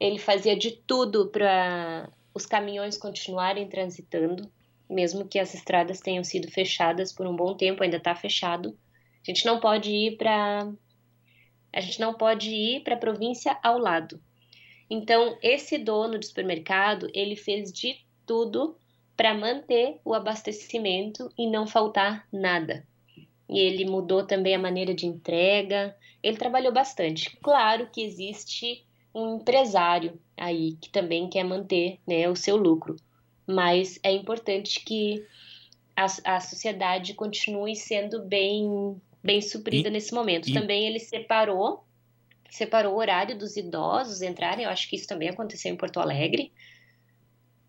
Ele 0.00 0.18
fazia 0.18 0.56
de 0.56 0.72
tudo 0.72 1.28
para 1.28 2.10
os 2.34 2.44
caminhões 2.44 2.98
continuarem 2.98 3.68
transitando, 3.68 4.50
mesmo 4.90 5.24
que 5.24 5.38
as 5.38 5.54
estradas 5.54 6.00
tenham 6.00 6.24
sido 6.24 6.50
fechadas 6.50 7.12
por 7.12 7.24
um 7.24 7.36
bom 7.36 7.54
tempo, 7.54 7.84
ainda 7.84 7.98
está 7.98 8.16
fechado. 8.16 8.76
A 9.22 9.30
gente 9.30 9.46
não 9.46 9.60
pode 9.60 9.92
ir 9.92 10.16
para 10.16 10.68
a 11.72 11.80
gente 11.80 12.00
não 12.00 12.14
pode 12.14 12.50
ir 12.50 12.82
para 12.82 12.96
a 12.96 12.98
província 12.98 13.56
ao 13.62 13.78
lado. 13.78 14.20
Então, 14.94 15.38
esse 15.42 15.78
dono 15.78 16.18
de 16.18 16.26
supermercado, 16.26 17.08
ele 17.14 17.34
fez 17.34 17.72
de 17.72 17.96
tudo 18.26 18.76
para 19.16 19.32
manter 19.32 19.98
o 20.04 20.12
abastecimento 20.12 21.32
e 21.38 21.46
não 21.48 21.66
faltar 21.66 22.28
nada. 22.30 22.86
E 23.48 23.58
ele 23.58 23.86
mudou 23.86 24.26
também 24.26 24.54
a 24.54 24.58
maneira 24.58 24.92
de 24.92 25.06
entrega, 25.06 25.96
ele 26.22 26.36
trabalhou 26.36 26.70
bastante. 26.74 27.34
Claro 27.42 27.88
que 27.90 28.02
existe 28.02 28.84
um 29.14 29.36
empresário 29.36 30.20
aí 30.36 30.76
que 30.78 30.90
também 30.90 31.26
quer 31.26 31.44
manter 31.44 31.98
né, 32.06 32.28
o 32.28 32.36
seu 32.36 32.56
lucro, 32.58 32.96
mas 33.46 33.98
é 34.02 34.12
importante 34.12 34.84
que 34.84 35.24
a, 35.96 36.04
a 36.36 36.40
sociedade 36.40 37.14
continue 37.14 37.74
sendo 37.76 38.22
bem, 38.24 39.00
bem 39.24 39.40
suprida 39.40 39.88
E- 39.88 39.92
nesse 39.92 40.12
momento. 40.12 40.50
e- 40.50 40.52
Também 40.52 40.86
ele 40.86 40.98
separou 41.00 41.82
separou 42.52 42.94
o 42.94 42.98
horário 42.98 43.36
dos 43.36 43.56
idosos 43.56 44.20
entrarem, 44.20 44.66
eu 44.66 44.70
acho 44.70 44.88
que 44.88 44.94
isso 44.94 45.08
também 45.08 45.30
aconteceu 45.30 45.72
em 45.72 45.76
Porto 45.76 45.98
Alegre. 45.98 46.52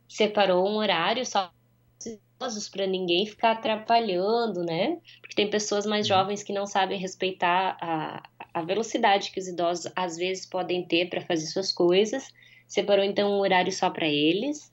Separou 0.09 0.67
um 0.67 0.75
horário 0.75 1.25
só 1.25 1.49
dos 1.97 2.19
idosos 2.35 2.67
para 2.67 2.85
ninguém 2.85 3.25
ficar 3.25 3.51
atrapalhando, 3.51 4.61
né? 4.61 4.99
Porque 5.21 5.35
tem 5.35 5.49
pessoas 5.49 5.85
mais 5.85 6.05
jovens 6.05 6.43
que 6.43 6.51
não 6.51 6.65
sabem 6.65 6.99
respeitar 6.99 7.77
a, 7.79 8.29
a 8.53 8.61
velocidade 8.61 9.31
que 9.31 9.39
os 9.39 9.47
idosos 9.47 9.89
às 9.95 10.17
vezes 10.17 10.45
podem 10.45 10.85
ter 10.85 11.09
para 11.09 11.21
fazer 11.21 11.45
suas 11.45 11.71
coisas. 11.71 12.27
Separou 12.67 13.05
então 13.05 13.31
um 13.31 13.39
horário 13.39 13.71
só 13.71 13.89
para 13.89 14.07
eles. 14.07 14.69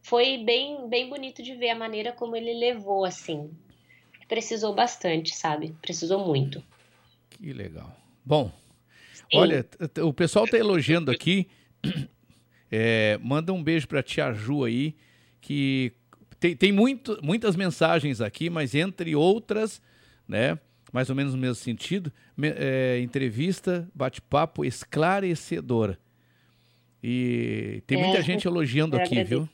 Foi 0.00 0.38
bem 0.44 0.88
bem 0.88 1.10
bonito 1.10 1.42
de 1.42 1.56
ver 1.56 1.70
a 1.70 1.74
maneira 1.74 2.12
como 2.12 2.36
ele 2.36 2.54
levou 2.54 3.04
assim. 3.04 3.50
Precisou 4.28 4.72
bastante, 4.72 5.34
sabe? 5.34 5.74
Precisou 5.82 6.24
muito. 6.24 6.62
Que 7.30 7.52
legal. 7.52 7.92
Bom, 8.24 8.52
olha, 9.34 9.66
o 10.02 10.12
pessoal 10.12 10.46
tá 10.46 10.58
elogiando 10.58 11.10
aqui. 11.10 11.46
É, 12.72 13.18
manda 13.20 13.52
um 13.52 13.60
beijo 13.60 13.88
pra 13.88 14.00
tia 14.00 14.32
Ju 14.32 14.62
aí, 14.62 14.94
que 15.40 15.92
tem, 16.38 16.54
tem 16.54 16.70
muito, 16.70 17.18
muitas 17.20 17.56
mensagens 17.56 18.20
aqui, 18.20 18.48
mas 18.48 18.76
entre 18.76 19.16
outras, 19.16 19.82
né? 20.28 20.56
Mais 20.92 21.10
ou 21.10 21.16
menos 21.16 21.34
no 21.34 21.40
mesmo 21.40 21.56
sentido, 21.56 22.12
é, 22.40 23.00
entrevista, 23.00 23.88
bate-papo 23.92 24.64
esclarecedora. 24.64 25.98
E 27.02 27.82
tem 27.88 28.00
É, 28.00 28.06
muita 28.06 28.22
gente 28.22 28.46
elogiando 28.46 28.96
eu 28.96 29.02
aqui, 29.02 29.24
viu? 29.24 29.48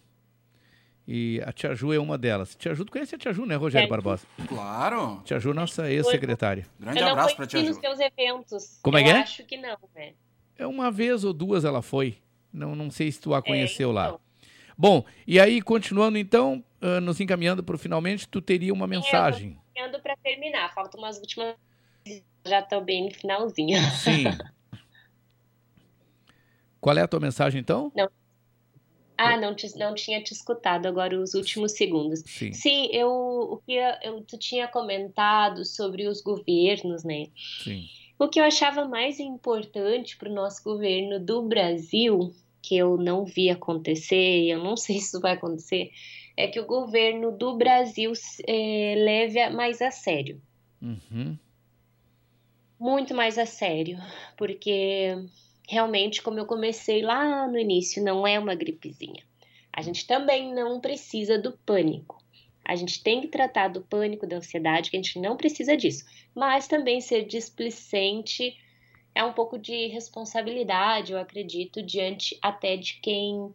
E 1.09 1.41
a 1.47 1.53
tia 1.53 1.73
Ju 1.75 1.93
é 1.93 1.99
uma 2.01 2.19
delas. 2.19 2.57
Tia 2.57 2.75
Ju, 2.75 2.85
tu 2.85 2.91
conhece 2.91 3.15
a 3.15 3.19
tia 3.19 3.33
Ju, 3.33 3.47
né, 3.47 3.55
Rogério 3.55 3.87
É. 3.87 3.89
Barbosa? 3.89 4.27
Claro. 4.49 5.23
Tia 5.25 5.39
Ju, 5.39 5.55
nossa 5.55 5.89
ex-secretária. 5.91 6.67
Grande 6.81 6.99
eu 6.99 7.07
abraço 7.09 7.37
pra 7.37 7.47
tia 7.47 7.61
nos 7.63 7.77
Ju. 7.77 7.81
seus 7.81 8.01
eventos. 8.01 8.81
Como 8.83 8.99
é 8.99 9.01
eu 9.01 9.05
que 9.05 9.11
é? 9.11 9.19
acho 9.21 9.45
que 9.45 9.57
não, 9.57 9.77
né? 9.95 10.15
É 10.59 10.67
uma 10.67 10.91
vez 10.91 11.23
ou 11.23 11.33
duas 11.33 11.65
ela 11.65 11.81
foi. 11.83 12.19
Não, 12.53 12.75
não 12.75 12.91
sei 12.91 13.13
se 13.13 13.21
tu 13.21 13.35
a 13.35 13.43
conheceu 13.43 13.93
lá. 13.93 14.07
então. 14.09 14.21
Bom, 14.77 15.05
e 15.27 15.39
aí, 15.39 15.63
continuando 15.63 16.19
então, 16.19 16.63
ah, 16.81 17.01
nos 17.01 17.21
encaminhando 17.21 17.63
para 17.63 17.77
o 17.77 17.79
finalmente, 17.79 18.27
tu 18.29 18.41
teria 18.43 18.73
uma 18.73 18.87
mensagem. 18.87 19.59
Ando 19.79 20.01
para 20.01 20.17
terminar, 20.17 20.73
faltam 20.75 20.99
umas 21.01 21.19
últimas. 21.19 21.55
Já 22.47 22.63
tô 22.63 22.81
bem 22.81 23.05
no 23.07 23.11
finalzinho. 23.15 23.79
Sim. 23.93 24.25
Qual 26.81 26.97
é 26.97 27.03
a 27.03 27.09
tua 27.09 27.21
mensagem 27.21 27.61
então? 27.61 27.93
Não. 27.95 28.09
Ah, 29.19 29.37
não, 29.37 29.55
te- 29.55 29.77
não 29.79 29.95
tinha 29.95 30.23
te 30.23 30.33
escutado 30.33 30.87
agora 30.87 31.19
os 31.19 31.35
últimos 31.35 31.73
segundos. 31.73 32.23
Sim. 32.27 32.89
eu, 32.93 33.09
o 33.11 33.57
que 33.65 33.73
eu, 33.73 33.93
eu- 34.03 34.21
tu 34.23 34.39
tinha 34.39 34.69
comentado 34.69 35.65
sobre 35.65 36.07
os 36.07 36.21
governos, 36.21 37.03
né? 37.05 37.27
Sim. 37.65 37.87
O 38.19 38.29
que 38.29 38.39
eu 38.41 38.45
achava 38.45 38.87
mais 38.87 39.19
importante 39.21 40.17
para 40.17 40.31
o 40.31 40.35
nosso 40.35 40.63
governo 40.63 41.19
do 41.19 41.43
Brasil, 41.43 42.35
que 42.63 42.77
eu 42.77 42.97
não 42.97 43.25
vi 43.25 43.49
acontecer, 43.51 44.43
e 44.45 44.51
eu 44.51 44.63
não 44.63 44.77
sei 44.77 44.99
se 44.99 45.07
isso 45.07 45.21
vai 45.21 45.33
acontecer, 45.33 45.91
é 46.37 46.47
que 46.49 46.61
o 46.61 46.67
governo 46.67 47.33
do 47.33 47.57
Brasil 47.57 48.13
eh, 48.47 48.95
leve 48.99 49.49
mais 49.51 49.81
a 49.81 49.91
sério. 49.91 50.41
Uhum. 50.83 51.39
muito 52.79 53.15
mais 53.15 53.39
a 53.39 53.47
sério, 53.47 53.99
porque 54.37 55.17
realmente, 55.67 56.23
como 56.23 56.39
eu 56.39 56.47
comecei 56.47 57.03
lá 57.03 57.47
no 57.49 57.59
início, 57.59 58.03
não 58.03 58.27
é 58.27 58.39
uma 58.39 58.55
gripezinha. 58.55 59.23
A 59.73 59.83
gente 59.83 60.07
também 60.07 60.55
não 60.55 60.81
precisa 60.81 61.39
do 61.39 61.53
pânico. 61.53 62.23
A 62.65 62.75
gente 62.75 63.03
tem 63.03 63.21
que 63.21 63.29
tratar 63.29 63.69
do 63.69 63.83
pânico, 63.83 64.27
da 64.27 64.37
ansiedade, 64.37 64.91
que 64.91 64.97
a 64.97 65.03
gente 65.03 65.21
não 65.21 65.37
precisa 65.37 65.77
disso. 65.77 66.05
Mas 66.35 66.67
também 66.67 67.01
ser 67.01 67.25
displicente 67.25 68.57
é 69.15 69.23
um 69.23 69.33
pouco 69.33 69.59
de 69.59 69.87
responsabilidade, 69.89 71.13
eu 71.13 71.19
acredito, 71.19 71.83
diante 71.83 72.39
até 72.43 72.77
de 72.77 73.01
quem 73.01 73.55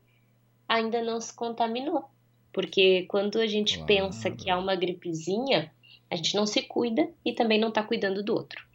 ainda 0.67 1.01
não 1.01 1.19
se 1.19 1.33
contaminou. 1.33 2.05
Porque 2.53 3.05
quando 3.09 3.39
a 3.39 3.47
gente 3.47 3.83
pensa 3.85 4.31
que 4.31 4.49
é 4.49 4.55
uma 4.55 4.75
gripezinha, 4.75 5.71
a 6.09 6.15
gente 6.15 6.35
não 6.35 6.45
se 6.45 6.61
cuida 6.61 7.09
e 7.23 7.33
também 7.33 7.59
não 7.59 7.69
está 7.69 7.83
cuidando 7.83 8.23
do 8.23 8.33
outro. 8.33 8.65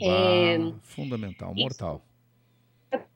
É, 0.00 0.56
fundamental, 0.82 1.54
mortal. 1.54 2.02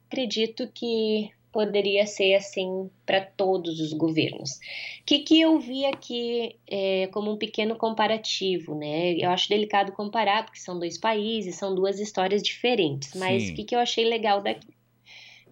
Acredito 0.09 0.66
que 0.72 1.30
poderia 1.52 2.06
ser 2.06 2.35
assim 2.35 2.90
para 3.06 3.20
todos 3.20 3.80
os 3.80 3.93
governos. 3.93 4.52
O 5.01 5.05
que, 5.06 5.20
que 5.20 5.40
eu 5.40 5.59
vi 5.59 5.86
aqui 5.86 6.56
é, 6.66 7.06
como 7.09 7.32
um 7.32 7.36
pequeno 7.36 7.76
comparativo, 7.76 8.74
né? 8.74 9.14
Eu 9.14 9.30
acho 9.30 9.48
delicado 9.48 9.93
comparar, 9.93 10.44
porque 10.44 10.60
são 10.60 10.78
dois 10.78 10.98
países, 10.98 11.56
são 11.56 11.74
duas 11.74 11.98
histórias 11.98 12.43
diferentes, 12.43 13.14
mas 13.14 13.48
o 13.51 13.55
que, 13.55 13.64
que 13.64 13.74
eu 13.74 13.80
achei 13.80 14.05
legal 14.05 14.43
daqui? 14.43 14.68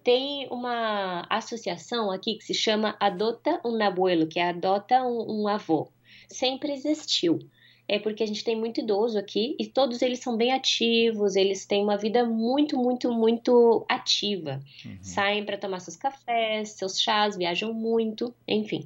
Tem 0.03 0.47
uma 0.49 1.25
associação 1.29 2.11
aqui 2.11 2.35
que 2.35 2.45
se 2.45 2.53
chama 2.53 2.95
Adota 2.99 3.59
um 3.65 3.81
Abuelo, 3.83 4.27
que 4.27 4.39
é 4.39 4.49
Adota 4.49 5.03
um, 5.03 5.41
um 5.41 5.47
Avô. 5.47 5.91
Sempre 6.29 6.71
existiu. 6.71 7.39
É 7.87 7.99
porque 7.99 8.21
a 8.21 8.27
gente 8.27 8.43
tem 8.43 8.55
muito 8.55 8.81
idoso 8.81 9.17
aqui 9.17 9.55
e 9.57 9.65
todos 9.65 10.01
eles 10.01 10.19
são 10.19 10.35
bem 10.35 10.51
ativos, 10.51 11.37
eles 11.37 11.65
têm 11.65 11.83
uma 11.83 11.97
vida 11.97 12.25
muito, 12.25 12.77
muito, 12.77 13.11
muito 13.13 13.85
ativa. 13.87 14.59
Saem 15.01 15.45
para 15.45 15.57
tomar 15.57 15.79
seus 15.79 15.95
cafés, 15.95 16.71
seus 16.71 16.99
chás, 16.99 17.37
viajam 17.37 17.73
muito, 17.73 18.35
enfim. 18.45 18.85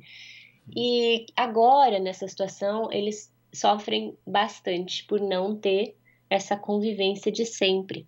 E 0.76 1.26
agora, 1.36 2.00
nessa 2.00 2.28
situação, 2.28 2.92
eles 2.92 3.34
sofrem 3.52 4.16
bastante 4.26 5.04
por 5.06 5.20
não 5.20 5.56
ter 5.56 5.96
essa 6.30 6.56
convivência 6.56 7.32
de 7.32 7.46
sempre. 7.46 8.08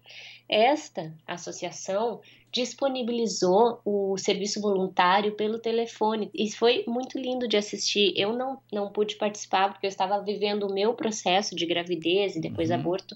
Esta 0.54 1.12
associação 1.26 2.22
disponibilizou 2.52 3.82
o 3.84 4.16
serviço 4.20 4.62
voluntário 4.62 5.36
pelo 5.36 5.58
telefone 5.58 6.30
e 6.32 6.52
foi 6.52 6.84
muito 6.88 7.18
lindo 7.18 7.48
de 7.48 7.58
assistir. 7.58 8.14
Eu 8.16 8.38
não, 8.38 8.62
não 8.72 8.92
pude 8.92 9.16
participar 9.16 9.70
porque 9.72 9.88
eu 9.88 9.90
estava 9.90 10.22
vivendo 10.22 10.68
o 10.68 10.74
meu 10.74 10.94
processo 10.94 11.56
de 11.56 11.66
gravidez 11.66 12.36
e 12.36 12.40
depois 12.40 12.70
Uhum. 12.70 12.76
aborto. 12.76 13.16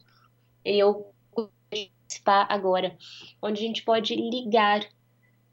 E 0.65 0.79
eu 0.79 1.13
pude 1.31 1.51
participar 1.69 2.47
agora, 2.49 2.97
onde 3.39 3.63
a 3.63 3.67
gente 3.67 3.83
pode 3.83 4.15
ligar 4.15 4.81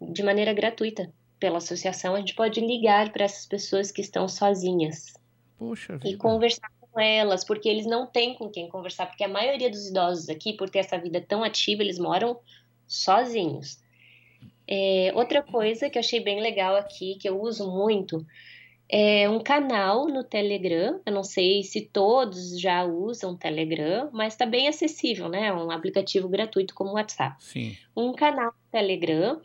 de 0.01 0.23
maneira 0.23 0.55
gratuita 0.55 1.13
pela 1.39 1.59
associação, 1.59 2.15
a 2.15 2.19
gente 2.19 2.35
pode 2.35 2.61
ligar 2.61 3.13
para 3.13 3.25
essas 3.25 3.45
pessoas 3.45 3.93
que 3.93 4.01
estão 4.01 4.27
sozinhas 4.27 5.13
Poxa 5.59 6.01
e 6.03 6.13
vida. 6.13 6.19
conversar 6.19 6.71
com 6.95 7.01
elas, 7.01 7.45
porque 7.45 7.69
eles 7.69 7.85
não 7.85 8.07
têm 8.07 8.35
com 8.35 8.49
quem 8.49 8.69
conversar, 8.69 9.07
porque 9.07 9.25
a 9.25 9.29
maioria 9.29 9.69
dos 9.69 9.89
idosos 9.89 10.29
aqui, 10.29 10.53
por 10.53 10.71
ter 10.71 10.79
essa 10.79 10.97
vida 10.97 11.21
tão 11.21 11.43
ativa, 11.43 11.83
eles 11.83 11.99
moram 11.99 12.39
sozinhos. 12.87 13.83
É, 14.67 15.13
outra 15.15 15.43
coisa 15.43 15.91
que 15.91 15.99
eu 15.99 16.01
achei 16.01 16.21
bem 16.21 16.41
legal 16.41 16.77
aqui, 16.77 17.17
que 17.17 17.29
eu 17.29 17.41
uso 17.41 17.69
muito, 17.71 18.25
é 18.89 19.29
um 19.29 19.41
canal 19.41 20.07
no 20.07 20.23
Telegram. 20.23 21.01
Eu 21.05 21.13
não 21.13 21.25
sei 21.25 21.65
se 21.65 21.81
todos 21.81 22.59
já 22.61 22.85
usam 22.85 23.37
Telegram, 23.37 24.09
mas 24.13 24.35
está 24.35 24.47
bem 24.47 24.69
acessível, 24.69 25.29
né? 25.29 25.49
É 25.49 25.53
um 25.53 25.71
aplicativo 25.71 26.29
gratuito 26.29 26.75
como 26.75 26.91
o 26.91 26.95
WhatsApp 26.95 27.37
Sim. 27.43 27.77
um 27.97 28.13
canal 28.13 28.53
no 28.53 28.71
Telegram 28.71 29.41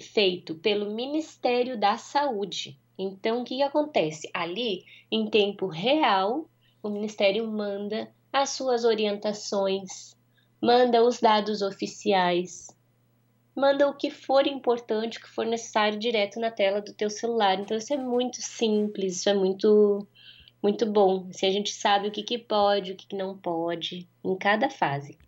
feito 0.00 0.54
pelo 0.56 0.94
Ministério 0.94 1.78
da 1.78 1.96
Saúde. 1.96 2.78
Então, 2.98 3.40
o 3.40 3.44
que, 3.44 3.56
que 3.56 3.62
acontece? 3.62 4.28
Ali, 4.32 4.84
em 5.10 5.28
tempo 5.28 5.66
real, 5.66 6.46
o 6.82 6.90
Ministério 6.90 7.46
manda 7.46 8.10
as 8.32 8.50
suas 8.50 8.84
orientações, 8.84 10.16
manda 10.60 11.04
os 11.04 11.20
dados 11.20 11.62
oficiais, 11.62 12.68
manda 13.54 13.88
o 13.88 13.94
que 13.94 14.10
for 14.10 14.46
importante, 14.46 15.18
o 15.18 15.20
que 15.20 15.28
for 15.28 15.46
necessário 15.46 15.98
direto 15.98 16.40
na 16.40 16.50
tela 16.50 16.80
do 16.80 16.92
teu 16.92 17.10
celular. 17.10 17.60
Então 17.60 17.76
isso 17.76 17.92
é 17.92 17.96
muito 17.96 18.40
simples, 18.40 19.18
isso 19.18 19.28
é 19.28 19.34
muito 19.34 20.06
muito 20.62 20.86
bom. 20.86 21.26
Assim, 21.28 21.46
a 21.46 21.50
gente 21.50 21.72
sabe 21.72 22.08
o 22.08 22.10
que, 22.12 22.22
que 22.22 22.38
pode, 22.38 22.92
o 22.92 22.96
que, 22.96 23.08
que 23.08 23.16
não 23.16 23.36
pode 23.36 24.08
em 24.24 24.36
cada 24.36 24.70
fase. 24.70 25.18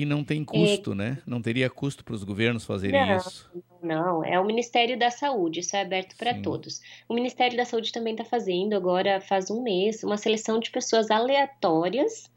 E 0.00 0.06
não 0.06 0.24
tem 0.24 0.42
custo, 0.42 0.92
é... 0.92 0.94
né? 0.94 1.18
Não 1.26 1.42
teria 1.42 1.68
custo 1.68 2.02
para 2.02 2.14
os 2.14 2.24
governos 2.24 2.64
fazerem 2.64 2.98
não, 2.98 3.16
isso. 3.18 3.50
Não, 3.82 4.24
é 4.24 4.40
o 4.40 4.46
Ministério 4.46 4.98
da 4.98 5.10
Saúde, 5.10 5.60
isso 5.60 5.76
é 5.76 5.82
aberto 5.82 6.16
para 6.16 6.40
todos. 6.40 6.80
O 7.06 7.12
Ministério 7.12 7.54
da 7.54 7.66
Saúde 7.66 7.92
também 7.92 8.14
está 8.14 8.24
fazendo, 8.24 8.72
agora 8.72 9.20
faz 9.20 9.50
um 9.50 9.62
mês, 9.62 10.02
uma 10.02 10.16
seleção 10.16 10.58
de 10.58 10.70
pessoas 10.70 11.10
aleatórias 11.10 12.30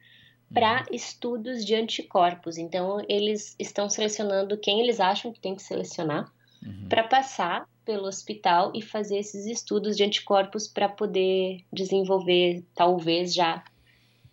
para 0.53 0.79
uhum. 0.79 0.85
estudos 0.91 1.63
de 1.63 1.73
anticorpos. 1.73 2.57
Então, 2.57 3.01
eles 3.07 3.55
estão 3.57 3.89
selecionando 3.89 4.57
quem 4.57 4.81
eles 4.81 4.99
acham 4.99 5.31
que 5.31 5.39
tem 5.39 5.55
que 5.55 5.63
selecionar 5.63 6.29
uhum. 6.61 6.89
para 6.89 7.05
passar 7.05 7.65
pelo 7.85 8.07
hospital 8.07 8.73
e 8.75 8.81
fazer 8.81 9.19
esses 9.19 9.45
estudos 9.45 9.95
de 9.95 10.03
anticorpos 10.03 10.67
para 10.67 10.89
poder 10.89 11.63
desenvolver, 11.71 12.61
talvez 12.75 13.33
já, 13.33 13.63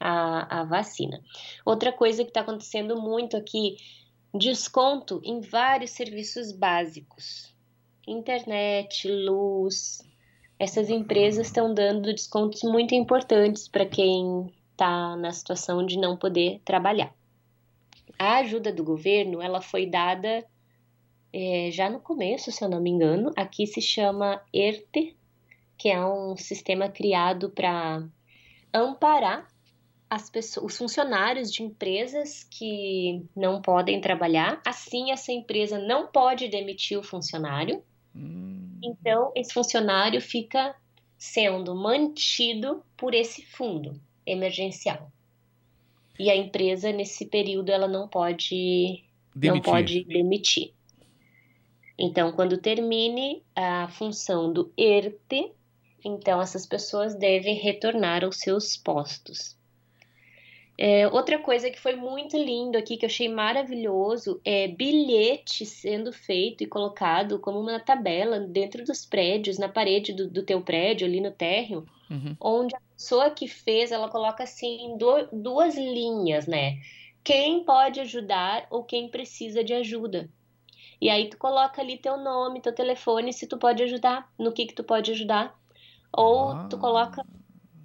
a, 0.01 0.60
a 0.60 0.64
vacina. 0.64 1.22
Outra 1.64 1.93
coisa 1.93 2.24
que 2.24 2.31
está 2.31 2.40
acontecendo 2.40 3.01
muito 3.01 3.36
aqui, 3.36 3.77
desconto 4.35 5.20
em 5.22 5.40
vários 5.40 5.90
serviços 5.90 6.51
básicos. 6.51 7.55
Internet, 8.09 9.06
luz. 9.06 10.02
Essas 10.59 10.89
empresas 10.89 11.47
estão 11.47 11.72
dando 11.72 12.12
descontos 12.12 12.62
muito 12.62 12.94
importantes 12.94 13.68
para 13.68 13.85
quem 13.85 14.52
está 14.72 15.16
na 15.16 15.31
situação 15.31 15.85
de 15.85 15.98
não 15.98 16.16
poder 16.16 16.60
trabalhar. 16.64 17.14
A 18.18 18.39
ajuda 18.39 18.72
do 18.72 18.85
governo 18.85 19.40
ela 19.40 19.60
foi 19.60 19.86
dada 19.86 20.44
é, 21.32 21.70
já 21.70 21.89
no 21.89 22.01
começo, 22.01 22.51
se 22.51 22.64
eu 22.64 22.68
não 22.68 22.81
me 22.81 22.90
engano. 22.90 23.32
Aqui 23.36 23.66
se 23.66 23.81
chama 23.81 24.43
ERTE, 24.52 25.16
que 25.78 25.89
é 25.89 26.05
um 26.05 26.36
sistema 26.36 26.89
criado 26.89 27.51
para 27.51 28.02
amparar 28.72 29.49
pessoas, 30.28 30.66
os 30.66 30.77
funcionários 30.77 31.53
de 31.53 31.62
empresas 31.62 32.43
que 32.43 33.24
não 33.35 33.62
podem 33.62 34.01
trabalhar. 34.01 34.61
Assim, 34.66 35.12
essa 35.12 35.31
empresa 35.31 35.78
não 35.78 36.09
pode 36.09 36.49
demitir 36.49 36.99
o 36.99 37.03
funcionário. 37.03 37.82
Hum. 38.15 38.78
Então, 38.82 39.31
esse 39.37 39.53
funcionário 39.55 40.20
fica 40.20 40.74
sendo 41.16 41.74
mantido 41.77 42.82
por 42.97 43.15
esse 43.15 43.43
fundo 43.43 44.01
emergencial. 44.27 45.12
E 46.19 46.28
a 46.28 46.37
empresa 46.37 46.91
nesse 46.91 47.27
período 47.27 47.70
ela 47.70 47.87
não 47.87 48.09
pode 48.09 49.05
demitir. 49.35 49.55
não 49.55 49.61
pode 49.61 50.05
demitir. 50.05 50.73
Então, 51.97 52.32
quando 52.32 52.59
termine 52.59 53.45
a 53.55 53.87
função 53.89 54.53
do 54.53 54.73
ERTE, 54.77 55.53
então 56.05 56.41
essas 56.41 56.66
pessoas 56.66 57.15
devem 57.15 57.55
retornar 57.55 58.24
aos 58.24 58.39
seus 58.39 58.77
postos. 58.77 59.60
É, 60.82 61.07
outra 61.09 61.39
coisa 61.39 61.69
que 61.69 61.78
foi 61.78 61.94
muito 61.94 62.39
lindo 62.39 62.78
aqui, 62.78 62.97
que 62.97 63.05
eu 63.05 63.09
achei 63.09 63.28
maravilhoso, 63.28 64.40
é 64.43 64.66
bilhete 64.66 65.66
sendo 65.66 66.11
feito 66.11 66.65
e 66.65 66.66
colocado 66.66 67.39
como 67.39 67.61
uma 67.61 67.78
tabela 67.78 68.40
dentro 68.40 68.82
dos 68.82 69.05
prédios, 69.05 69.59
na 69.59 69.69
parede 69.69 70.15
do, 70.15 70.27
do 70.27 70.43
teu 70.43 70.62
prédio, 70.62 71.07
ali 71.07 71.20
no 71.20 71.32
térreo, 71.32 71.85
uhum. 72.11 72.35
onde 72.40 72.74
a 72.74 72.81
pessoa 72.97 73.28
que 73.28 73.47
fez, 73.47 73.93
ela 73.93 74.09
coloca 74.09 74.43
assim 74.43 74.97
do, 74.97 75.28
duas 75.31 75.77
linhas, 75.77 76.47
né? 76.47 76.78
Quem 77.23 77.62
pode 77.62 78.01
ajudar 78.01 78.66
ou 78.70 78.82
quem 78.82 79.11
precisa 79.11 79.62
de 79.62 79.74
ajuda. 79.74 80.31
E 80.98 81.11
aí 81.11 81.28
tu 81.28 81.36
coloca 81.36 81.82
ali 81.82 81.98
teu 81.98 82.16
nome, 82.16 82.62
teu 82.62 82.74
telefone, 82.74 83.35
se 83.35 83.47
tu 83.47 83.59
pode 83.59 83.82
ajudar, 83.82 84.32
no 84.39 84.51
que 84.51 84.65
que 84.65 84.74
tu 84.74 84.82
pode 84.82 85.11
ajudar. 85.11 85.55
Ou 86.11 86.52
ah. 86.52 86.69
tu 86.70 86.78
coloca 86.78 87.23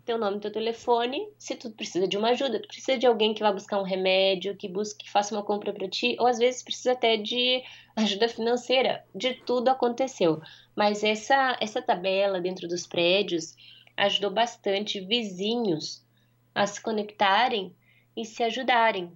teu 0.06 0.20
nome, 0.20 0.40
teu 0.40 0.52
telefone, 0.52 1.28
se 1.38 1.56
tu 1.56 1.72
precisa 1.72 2.08
de 2.08 2.16
uma 2.16 2.30
ajuda, 2.30 2.62
tu 2.62 2.68
precisa 2.68 2.98
de 2.98 3.08
alguém 3.08 3.34
que 3.34 3.42
vá 3.42 3.52
buscar 3.52 3.80
um 3.80 3.84
remédio, 3.84 4.56
que 4.56 4.70
busque, 4.70 5.06
que 5.06 5.12
faça 5.12 5.36
uma 5.36 5.44
compra 5.44 5.74
para 5.74 5.90
ti, 5.90 6.16
ou 6.20 6.28
às 6.28 6.38
vezes 6.38 6.62
precisa 6.62 6.92
até 6.92 7.18
de 7.18 7.64
ajuda 7.96 8.30
financeira. 8.30 9.04
De 9.16 9.34
tudo 9.34 9.70
aconteceu. 9.70 10.40
Mas 10.76 11.04
essa 11.04 11.58
essa 11.60 11.82
tabela 11.82 12.40
dentro 12.40 12.68
dos 12.68 12.86
prédios 12.86 13.56
ajudou 13.98 14.30
bastante 14.30 15.00
vizinhos 15.00 16.06
a 16.54 16.68
se 16.68 16.82
conectarem 16.82 17.76
e 18.16 18.24
se 18.26 18.44
ajudarem. 18.44 19.12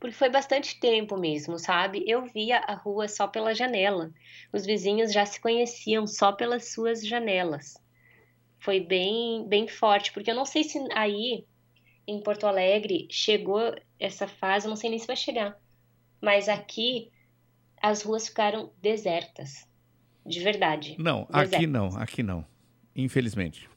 Porque 0.00 0.16
foi 0.16 0.30
bastante 0.30 0.80
tempo 0.80 1.18
mesmo, 1.18 1.58
sabe? 1.58 2.02
Eu 2.06 2.24
via 2.24 2.58
a 2.60 2.74
rua 2.74 3.06
só 3.06 3.28
pela 3.28 3.54
janela. 3.54 4.10
Os 4.50 4.64
vizinhos 4.64 5.12
já 5.12 5.26
se 5.26 5.38
conheciam 5.38 6.06
só 6.06 6.32
pelas 6.32 6.72
suas 6.72 7.06
janelas 7.06 7.74
foi 8.60 8.78
bem, 8.78 9.46
bem 9.48 9.66
forte, 9.66 10.12
porque 10.12 10.30
eu 10.30 10.34
não 10.34 10.44
sei 10.44 10.62
se 10.64 10.78
aí 10.94 11.44
em 12.06 12.22
Porto 12.22 12.46
Alegre 12.46 13.08
chegou 13.10 13.74
essa 13.98 14.28
fase, 14.28 14.66
eu 14.66 14.70
não 14.70 14.76
sei 14.76 14.90
nem 14.90 14.98
se 14.98 15.06
vai 15.06 15.16
chegar, 15.16 15.58
mas 16.20 16.48
aqui 16.48 17.10
as 17.80 18.02
ruas 18.02 18.28
ficaram 18.28 18.70
desertas, 18.80 19.66
de 20.24 20.40
verdade. 20.40 20.94
Não, 20.98 21.24
desertas. 21.24 21.54
aqui 21.54 21.66
não, 21.66 21.86
aqui 21.96 22.22
não, 22.22 22.46
infelizmente. 22.94 23.68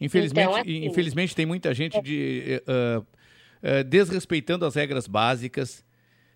Infelizmente, 0.00 0.48
então, 0.48 0.56
assim, 0.56 0.84
infelizmente 0.84 1.34
tem 1.34 1.46
muita 1.46 1.74
gente 1.74 2.00
de, 2.00 2.62
uh, 2.66 3.00
uh, 3.00 3.84
desrespeitando 3.84 4.64
as 4.64 4.74
regras 4.76 5.06
básicas. 5.08 5.84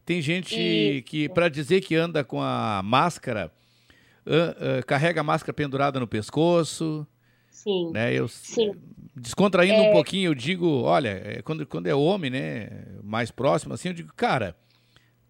Tem 0.05 0.21
gente 0.21 0.55
Isso. 0.57 1.05
que, 1.05 1.29
para 1.29 1.49
dizer 1.49 1.81
que 1.81 1.95
anda 1.95 2.25
com 2.25 2.43
a 2.43 2.83
máscara, 2.83 3.53
uh, 4.27 4.85
carrega 4.85 5.21
a 5.21 5.25
máscara 5.25 5.53
pendurada 5.53 6.01
no 6.01 6.09
pescoço. 6.09 7.07
Sim. 7.63 7.93
Né? 7.93 8.13
Eu, 8.13 8.27
Sim. 8.27 8.73
Descontraindo 9.15 9.81
é... 9.81 9.89
um 9.89 9.93
pouquinho, 9.93 10.31
eu 10.31 10.35
digo, 10.35 10.83
olha, 10.83 11.09
é, 11.11 11.43
quando, 11.43 11.65
quando 11.67 11.87
é 11.87 11.95
homem, 11.95 12.31
né, 12.31 12.87
mais 13.03 13.31
próximo, 13.31 13.73
assim, 13.75 13.89
eu 13.89 13.95
digo, 13.95 14.13
cara, 14.15 14.57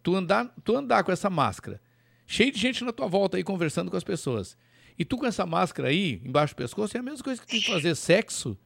tu 0.02 0.14
andar, 0.14 0.54
tu 0.64 0.74
andar 0.76 1.04
com 1.04 1.12
essa 1.12 1.28
máscara, 1.28 1.80
cheio 2.26 2.50
de 2.50 2.58
gente 2.58 2.84
na 2.84 2.92
tua 2.92 3.06
volta 3.06 3.36
aí 3.36 3.44
conversando 3.44 3.90
com 3.90 3.96
as 3.96 4.04
pessoas, 4.04 4.56
e 4.98 5.04
tu 5.04 5.18
com 5.18 5.26
essa 5.26 5.44
máscara 5.44 5.88
aí, 5.88 6.22
embaixo 6.24 6.54
do 6.54 6.58
pescoço, 6.58 6.96
é 6.96 7.00
a 7.00 7.02
mesma 7.02 7.22
coisa 7.22 7.42
que 7.42 7.60
tu 7.60 7.66
fazer 7.66 7.94
sexo 7.94 8.56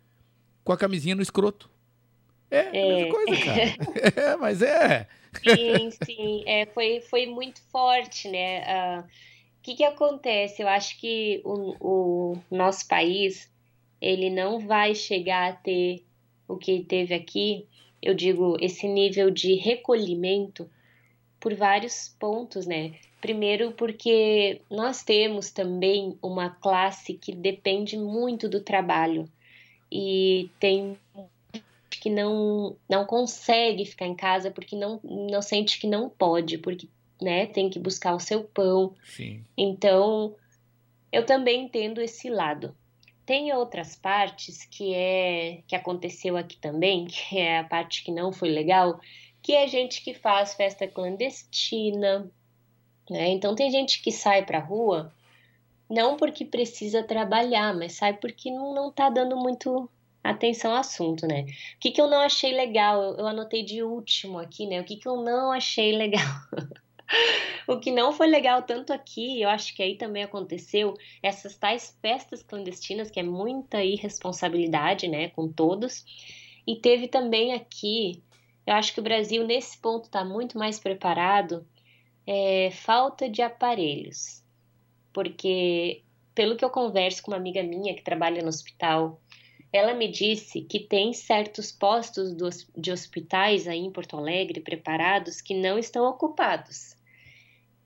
com 0.63 0.73
a 0.73 0.77
camisinha 0.77 1.15
no 1.15 1.23
escroto. 1.23 1.71
É, 2.51 2.59
é. 2.59 2.69
a 2.69 2.97
mesma 2.97 3.13
coisa, 3.13 3.45
cara. 3.45 3.61
é, 4.33 4.37
mas 4.37 4.63
é. 4.63 5.09
Sim, 5.43 5.91
sim. 6.05 6.45
É, 6.47 6.67
foi, 6.67 7.01
foi 7.01 7.27
muito 7.27 7.61
forte, 7.73 8.29
né? 8.29 8.61
Uh, 8.61 9.01
o 9.01 9.63
que, 9.63 9.75
que 9.77 9.85
acontece? 9.85 10.63
Eu 10.63 10.69
acho 10.69 10.99
que 11.01 11.41
o, 11.45 11.75
o 11.81 12.39
nosso 12.51 12.87
país 12.87 13.51
ele 14.01 14.31
não 14.31 14.59
vai 14.59 14.95
chegar 14.95 15.51
a 15.51 15.57
ter 15.57 16.05
o 16.49 16.57
que 16.57 16.83
teve 16.83 17.15
aqui, 17.15 17.67
eu 18.01 18.15
digo, 18.15 18.57
esse 18.61 18.87
nível 18.87 19.31
de 19.31 19.55
recolhimento 19.55 20.71
por 21.41 21.55
vários 21.55 22.15
pontos, 22.19 22.67
né? 22.67 22.95
Primeiro, 23.21 23.73
porque 23.73 24.61
nós 24.71 25.03
temos 25.03 25.51
também 25.51 26.17
uma 26.23 26.51
classe 26.51 27.15
que 27.15 27.35
depende 27.35 27.97
muito 27.97 28.49
do 28.49 28.61
trabalho 28.61 29.29
e 29.91 30.51
tem 30.61 30.97
que 31.91 32.11
não 32.11 32.77
não 32.89 33.05
consegue 33.05 33.85
ficar 33.85 34.07
em 34.07 34.15
casa 34.15 34.51
porque 34.51 34.77
não 34.77 35.01
não 35.03 35.43
sente 35.43 35.81
que 35.81 35.87
não 35.87 36.09
pode, 36.09 36.59
porque 36.59 36.89
né, 37.21 37.47
tem 37.47 37.71
que 37.71 37.79
buscar 37.79 38.15
o 38.15 38.21
seu 38.21 38.45
pão. 38.45 38.95
Sim. 39.05 39.43
Então, 39.57 40.35
eu 41.11 41.25
também 41.25 41.65
entendo 41.65 42.01
esse 42.01 42.29
lado. 42.29 42.77
Tem 43.27 43.53
outras 43.53 43.97
partes 43.97 44.65
que 44.65 44.95
é 44.95 45.63
que 45.67 45.75
aconteceu 45.77 46.37
aqui 46.37 46.57
também, 46.57 47.05
que 47.11 47.39
é 47.39 47.59
a 47.59 47.65
parte 47.65 48.05
que 48.05 48.13
não 48.13 48.33
foi 48.33 48.49
legal, 48.49 49.01
que 49.43 49.53
é 49.53 49.67
gente 49.69 50.03
que 50.03 50.15
faz 50.15 50.55
festa 50.55 50.87
clandestina, 50.87 52.31
né? 53.11 53.29
Então 53.29 53.55
tem 53.55 53.71
gente 53.71 54.01
que 54.01 54.13
sai 54.13 54.45
pra 54.45 54.61
rua 54.61 55.13
não 55.89 56.17
porque 56.17 56.45
precisa 56.45 57.03
trabalhar, 57.03 57.75
mas 57.75 57.93
sai 57.95 58.15
porque 58.15 58.51
não, 58.51 58.75
não 58.75 58.91
tá 58.91 59.09
dando 59.09 59.37
muito 59.37 59.89
atenção 60.23 60.73
ao 60.73 60.79
assunto, 60.79 61.27
né? 61.27 61.43
O 61.43 61.79
que, 61.81 61.93
que 61.93 62.01
eu 62.01 62.09
não 62.09 62.21
achei 62.21 62.53
legal? 62.53 63.03
Eu, 63.03 63.17
eu 63.19 63.27
anotei 63.27 63.65
de 63.65 63.83
último 63.83 64.39
aqui, 64.39 64.67
né? 64.67 64.81
O 64.81 64.85
que, 64.85 64.97
que 64.97 65.09
eu 65.09 65.17
não 65.23 65.53
achei 65.53 65.97
legal? 65.97 66.27
o 67.67 67.79
que 67.79 67.91
não 67.91 68.13
foi 68.13 68.27
legal 68.27 68.63
tanto 68.63 68.93
aqui, 68.93 69.41
eu 69.41 69.49
acho 69.49 69.75
que 69.75 69.83
aí 69.83 69.97
também 69.97 70.23
aconteceu, 70.23 70.95
essas 71.23 71.57
tais 71.57 71.97
festas 72.01 72.43
clandestinas, 72.43 73.11
que 73.11 73.21
é 73.21 73.23
muita 73.23 73.83
irresponsabilidade, 73.83 75.09
né, 75.09 75.29
com 75.29 75.51
todos. 75.51 76.05
E 76.67 76.77
teve 76.77 77.09
também 77.09 77.53
aqui, 77.53 78.23
eu 78.67 78.75
acho 78.75 78.93
que 78.93 79.01
o 79.01 79.05
Brasil 79.05 79.47
nesse 79.47 79.79
ponto 79.79 80.05
está 80.05 80.25
muito 80.25 80.59
mais 80.59 80.79
preparado, 80.79 81.67
é, 82.27 82.71
falta 82.73 83.29
de 83.29 83.41
aparelhos. 83.41 84.43
Porque, 85.13 86.03
pelo 86.35 86.57
que 86.57 86.65
eu 86.65 86.71
converso 86.71 87.23
com 87.23 87.31
uma 87.31 87.37
amiga 87.37 87.63
minha 87.63 87.95
que 87.95 88.03
trabalha 88.03 88.43
no 88.43 88.49
hospital, 88.49 89.21
ela 89.73 89.95
me 89.95 90.09
disse 90.09 90.63
que 90.63 90.81
tem 90.81 91.13
certos 91.13 91.71
postos 91.71 92.35
de 92.77 92.91
hospitais 92.91 93.69
aí 93.69 93.79
em 93.79 93.93
Porto 93.93 94.17
Alegre 94.17 94.61
preparados 94.61 95.41
que 95.41 95.55
não 95.55 95.79
estão 95.79 96.05
ocupados. 96.07 96.96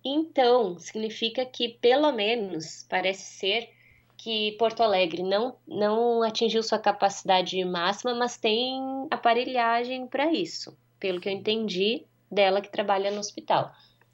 Então, 0.05 0.79
significa 0.79 1.45
que, 1.45 1.69
pelo 1.81 2.11
menos, 2.13 2.87
parece 2.89 3.39
ser 3.39 3.69
que 4.17 4.53
Porto 4.53 4.83
Alegre 4.83 5.23
não, 5.23 5.57
não 5.67 6.23
atingiu 6.23 6.63
sua 6.63 6.79
capacidade 6.79 7.63
máxima, 7.65 8.15
mas 8.15 8.37
tem 8.37 9.07
aparelhagem 9.11 10.07
para 10.07 10.33
isso, 10.33 10.77
pelo 10.99 11.21
que 11.21 11.29
eu 11.29 11.33
entendi 11.33 12.05
dela 12.31 12.61
que 12.61 12.71
trabalha 12.71 13.11
no 13.11 13.19
hospital. 13.19 13.73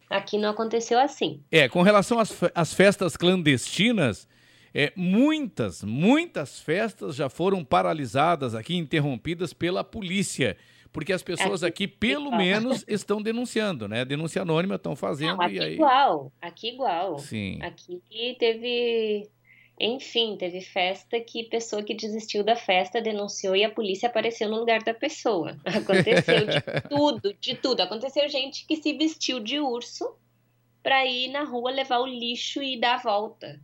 Aqui 0.08 0.38
não 0.38 0.50
aconteceu 0.50 0.98
assim. 0.98 1.42
É, 1.50 1.68
com 1.68 1.82
relação 1.82 2.20
às, 2.20 2.32
às 2.54 2.72
festas 2.72 3.16
clandestinas, 3.16 4.28
é, 4.72 4.92
muitas, 4.94 5.82
muitas 5.82 6.60
festas 6.60 7.16
já 7.16 7.28
foram 7.28 7.64
paralisadas 7.64 8.54
aqui, 8.54 8.76
interrompidas 8.76 9.52
pela 9.52 9.82
polícia. 9.82 10.56
Porque 10.96 11.12
as 11.12 11.22
pessoas 11.22 11.62
Aqui- 11.62 11.84
aqui, 11.84 11.88
pelo 11.94 12.30
menos, 12.34 12.82
estão 12.88 13.20
denunciando, 13.20 13.86
né? 13.86 14.02
Denúncia 14.02 14.40
anônima 14.40 14.76
estão 14.76 14.96
fazendo 14.96 15.36
Não, 15.36 15.42
aqui 15.44 15.56
e 15.56 15.60
aí. 15.60 15.74
igual, 15.74 16.32
aqui 16.40 16.68
igual. 16.70 17.18
Sim. 17.18 17.58
Aqui 17.60 18.00
teve, 18.38 19.28
enfim, 19.78 20.36
teve 20.38 20.62
festa 20.62 21.20
que 21.20 21.44
pessoa 21.44 21.82
que 21.82 21.92
desistiu 21.94 22.42
da 22.42 22.56
festa 22.56 23.00
denunciou 23.02 23.54
e 23.54 23.62
a 23.62 23.70
polícia 23.70 24.08
apareceu 24.08 24.48
no 24.48 24.56
lugar 24.56 24.82
da 24.82 24.94
pessoa. 24.94 25.58
Aconteceu 25.66 26.46
de 26.46 26.60
tudo, 26.88 27.34
de 27.38 27.54
tudo. 27.56 27.80
Aconteceu 27.82 28.26
gente 28.28 28.66
que 28.66 28.76
se 28.76 28.94
vestiu 28.94 29.38
de 29.38 29.60
urso 29.60 30.16
para 30.82 31.04
ir 31.04 31.28
na 31.28 31.44
rua 31.44 31.70
levar 31.70 31.98
o 31.98 32.06
lixo 32.06 32.62
e 32.62 32.80
dar 32.80 32.94
a 32.94 33.02
volta. 33.02 33.60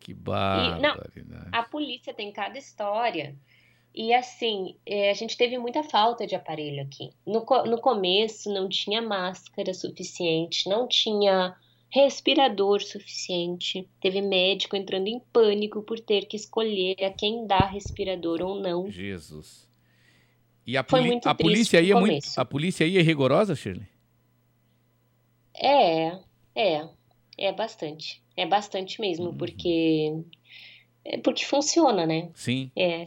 Que 0.00 0.10
E, 0.10 0.14
barbaridade. 0.14 1.22
não, 1.28 1.48
a 1.52 1.62
polícia 1.62 2.12
tem 2.12 2.32
cada 2.32 2.58
história. 2.58 3.36
E 3.94 4.12
assim, 4.12 4.74
é, 4.84 5.10
a 5.10 5.14
gente 5.14 5.36
teve 5.36 5.56
muita 5.56 5.84
falta 5.84 6.26
de 6.26 6.34
aparelho 6.34 6.82
aqui. 6.82 7.10
No, 7.24 7.44
no 7.64 7.80
começo 7.80 8.52
não 8.52 8.68
tinha 8.68 9.00
máscara 9.00 9.72
suficiente, 9.72 10.68
não 10.68 10.88
tinha 10.88 11.54
respirador 11.90 12.82
suficiente. 12.82 13.88
Teve 14.00 14.20
médico 14.20 14.74
entrando 14.74 15.06
em 15.06 15.20
pânico 15.32 15.80
por 15.82 16.00
ter 16.00 16.26
que 16.26 16.34
escolher 16.36 16.96
a 17.04 17.10
quem 17.12 17.46
dar 17.46 17.66
respirador 17.66 18.42
ou 18.42 18.60
não. 18.60 18.90
Jesus. 18.90 19.68
E 20.66 20.76
a, 20.76 20.82
poli- 20.82 21.20
a 21.24 21.34
polícia 21.34 21.78
aí 21.78 21.92
é 21.92 21.94
muito. 21.94 22.26
A 22.36 22.44
polícia 22.44 22.84
aí 22.84 22.98
é 22.98 23.02
rigorosa, 23.02 23.54
Shirley? 23.54 23.86
É, 25.54 26.18
é, 26.56 26.88
é 27.38 27.52
bastante. 27.52 28.20
É 28.36 28.44
bastante 28.44 29.00
mesmo, 29.00 29.26
Uhum. 29.26 29.36
porque 29.36 30.12
é 31.04 31.18
porque 31.18 31.44
funciona, 31.44 32.04
né? 32.06 32.30
Sim. 32.34 32.72
É. 32.74 33.06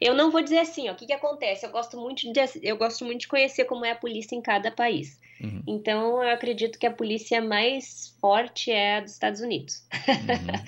Eu 0.00 0.14
não 0.14 0.30
vou 0.30 0.42
dizer 0.42 0.58
assim, 0.58 0.88
ó, 0.88 0.92
o 0.92 0.94
que 0.96 1.06
que 1.06 1.12
acontece? 1.12 1.66
Eu 1.66 1.70
gosto 1.70 1.96
muito 1.98 2.32
de, 2.32 2.40
eu 2.62 2.76
gosto 2.76 3.04
muito 3.04 3.20
de 3.22 3.28
conhecer 3.28 3.64
como 3.64 3.84
é 3.84 3.90
a 3.90 3.96
polícia 3.96 4.34
em 4.36 4.40
cada 4.42 4.70
país. 4.70 5.18
Uhum. 5.40 5.62
Então, 5.66 6.22
eu 6.22 6.30
acredito 6.30 6.78
que 6.78 6.86
a 6.86 6.92
polícia 6.92 7.40
mais 7.42 8.16
forte 8.20 8.70
é 8.70 8.98
a 8.98 9.00
dos 9.00 9.12
Estados 9.12 9.40
Unidos. 9.40 9.84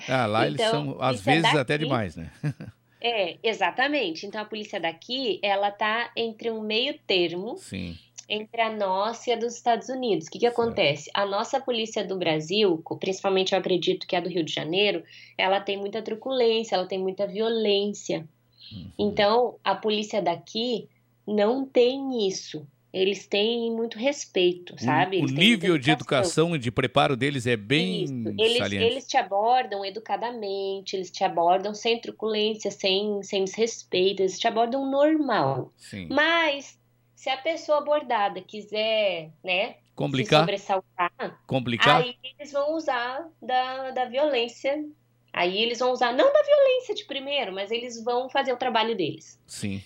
Ah, 0.09 0.25
lá 0.25 0.45
eles 0.47 0.59
Então, 0.59 0.71
são, 0.93 1.01
às 1.01 1.21
vezes, 1.21 1.45
até 1.45 1.77
daqui- 1.77 1.83
demais, 1.85 2.15
né? 2.15 2.31
É, 2.99 3.37
exatamente. 3.43 4.25
Então, 4.25 4.41
a 4.41 4.45
polícia 4.45 4.79
daqui, 4.79 5.39
ela 5.43 5.69
tá 5.69 6.11
entre 6.17 6.49
um 6.49 6.61
meio 6.61 6.97
termo 7.05 7.55
Sim. 7.57 7.95
entre 8.27 8.59
a 8.59 8.71
nossa 8.75 9.29
e 9.29 9.33
a 9.33 9.37
dos 9.37 9.53
Estados 9.55 9.87
Unidos. 9.87 10.25
O 10.27 10.31
que, 10.31 10.39
que 10.39 10.47
acontece? 10.47 11.09
A 11.13 11.23
nossa 11.23 11.61
polícia 11.61 12.03
do 12.03 12.17
Brasil, 12.17 12.83
principalmente 12.99 13.53
eu 13.53 13.59
acredito 13.59 14.07
que 14.07 14.15
a 14.15 14.19
do 14.19 14.27
Rio 14.27 14.43
de 14.43 14.51
Janeiro, 14.51 15.03
ela 15.37 15.61
tem 15.61 15.77
muita 15.77 16.01
truculência, 16.01 16.75
ela 16.75 16.87
tem 16.87 16.97
muita 16.97 17.27
violência. 17.27 18.27
Uhum. 18.71 18.91
Então, 18.97 19.55
a 19.63 19.75
polícia 19.75 20.21
daqui 20.21 20.87
não 21.25 21.65
tem 21.65 22.27
isso. 22.27 22.65
Eles 22.91 23.27
têm 23.27 23.71
muito 23.71 23.97
respeito, 23.97 24.73
sabe? 24.81 25.21
O, 25.21 25.25
nível 25.25 25.77
de 25.77 25.91
educação 25.91 26.55
e 26.55 26.59
de 26.59 26.71
preparo 26.71 27.17
deles 27.17 27.45
é 27.45 27.57
bem 27.57 28.05
eles, 28.39 28.57
saliente. 28.57 28.85
eles 28.85 29.07
te 29.07 29.17
abordam 29.17 29.85
educadamente, 29.85 30.95
eles 30.95 31.11
te 31.11 31.23
abordam 31.23 31.75
sem 31.75 31.99
truculência, 31.99 32.71
sem, 32.71 33.21
sem 33.21 33.43
desrespeito, 33.43 34.21
eles 34.21 34.39
te 34.39 34.47
abordam 34.47 34.89
normal. 34.89 35.71
Sim. 35.75 36.07
Mas, 36.09 36.79
se 37.13 37.29
a 37.29 37.37
pessoa 37.37 37.79
abordada 37.79 38.41
quiser, 38.41 39.31
né, 39.43 39.75
Complicar? 39.93 40.39
se 40.39 40.45
sobressaltar, 40.45 41.41
Complicar? 41.45 42.01
aí 42.01 42.15
eles 42.23 42.51
vão 42.53 42.73
usar 42.73 43.27
da, 43.41 43.91
da 43.91 44.05
violência. 44.05 44.83
Aí 45.33 45.57
eles 45.61 45.79
vão 45.79 45.91
usar, 45.91 46.13
não 46.13 46.31
da 46.33 46.41
violência 46.41 46.95
de 46.95 47.05
primeiro, 47.05 47.51
mas 47.53 47.69
eles 47.71 48.03
vão 48.03 48.29
fazer 48.29 48.53
o 48.53 48.57
trabalho 48.57 48.95
deles, 48.95 49.39
Sim. 49.45 49.81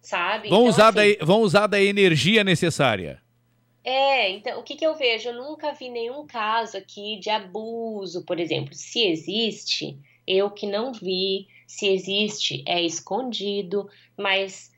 sabe? 0.00 0.48
Vão, 0.48 0.60
Então, 0.60 0.70
usar 0.70 0.88
assim, 0.88 1.16
da, 1.18 1.24
vão 1.24 1.40
usar 1.42 1.66
da 1.66 1.80
energia 1.82 2.42
necessária. 2.44 3.20
É, 3.82 4.30
então, 4.30 4.60
o 4.60 4.62
que 4.62 4.76
que 4.76 4.86
eu 4.86 4.94
vejo? 4.94 5.30
Eu 5.30 5.34
nunca 5.34 5.72
vi 5.72 5.88
nenhum 5.88 6.26
caso 6.26 6.76
aqui 6.76 7.18
de 7.18 7.30
abuso, 7.30 8.24
por 8.24 8.38
exemplo. 8.38 8.74
Se 8.74 9.06
existe, 9.06 9.98
eu 10.26 10.50
que 10.50 10.66
não 10.66 10.92
vi. 10.92 11.46
Se 11.66 11.86
existe, 11.86 12.64
é 12.66 12.82
escondido, 12.82 13.88
mas 14.16 14.69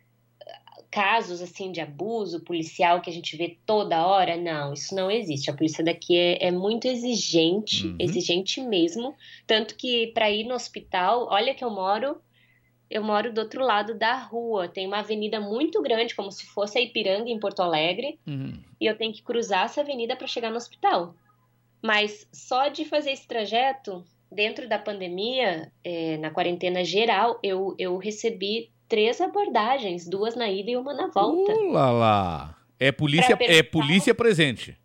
casos 0.93 1.41
assim 1.41 1.73
de 1.73 1.81
abuso 1.81 2.45
policial 2.45 3.01
que 3.01 3.09
a 3.09 3.13
gente 3.13 3.35
vê 3.35 3.57
toda 3.65 4.07
hora, 4.07 4.37
não, 4.37 4.75
isso 4.75 4.95
não 4.95 5.11
existe. 5.11 5.51
A 5.51 5.55
polícia 5.55 5.83
daqui 5.83 6.15
é, 6.17 6.49
é 6.49 6.51
muito 6.51 6.87
exigente, 6.87 7.87
Uhum. 7.87 7.97
exigente 7.99 8.61
mesmo. 8.61 9.17
Tanto 9.47 9.75
que 9.75 10.09
para 10.09 10.31
ir 10.31 10.45
no 10.45 10.55
hospital, 10.55 11.27
olha 11.31 11.55
que 11.55 11.65
eu 11.65 11.71
moro 11.71 12.21
eu 12.91 13.03
moro 13.03 13.33
do 13.33 13.41
outro 13.41 13.65
lado 13.65 13.95
da 13.95 14.15
rua. 14.19 14.69
Tem 14.69 14.87
uma 14.87 14.99
avenida 14.99 15.41
muito 15.41 15.81
grande, 15.81 16.15
como 16.15 16.31
se 16.31 16.45
fosse 16.45 16.77
a 16.77 16.83
Ipiranga, 16.83 17.31
em 17.31 17.41
Porto 17.41 17.61
Alegre, 17.63 18.21
e 18.79 18.85
eu 18.85 18.95
tenho 18.95 19.15
que 19.15 19.23
cruzar 19.23 19.65
essa 19.65 19.81
avenida 19.81 20.15
para 20.15 20.27
chegar 20.27 20.51
no 20.51 20.59
hospital. 20.59 21.15
Mas 21.81 22.29
só 22.31 22.69
de 22.69 22.85
fazer 22.85 23.13
esse 23.13 23.27
trajeto, 23.27 24.05
dentro 24.31 24.69
da 24.69 24.79
pandemia, 24.79 25.73
é, 25.83 26.19
na 26.19 26.31
quarentena 26.31 26.85
geral, 26.85 27.39
eu, 27.43 27.75
eu 27.79 27.97
recebi 27.97 28.71
três 28.93 29.23
abordagens, 29.23 30.07
duas 30.07 30.37
na 30.37 30.51
ida 30.51 30.71
e 30.71 30.77
uma 30.77 30.93
na 30.93 31.07
volta. 31.07 31.51
Uh, 31.51 31.73
lá, 31.73 31.91
lá. 31.91 32.59
É 32.79 32.93
polícia, 32.93 33.39
é 33.41 33.63
polícia 33.63 34.15
presente. 34.15 34.79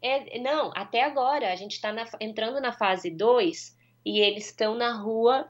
É, 0.00 0.38
não, 0.38 0.70
até 0.76 1.02
agora, 1.02 1.52
a 1.52 1.56
gente 1.56 1.72
está 1.72 1.92
entrando 2.20 2.60
na 2.60 2.70
fase 2.70 3.10
2 3.10 3.76
e 4.06 4.20
eles 4.20 4.46
estão 4.46 4.76
na 4.76 4.92
rua 4.92 5.48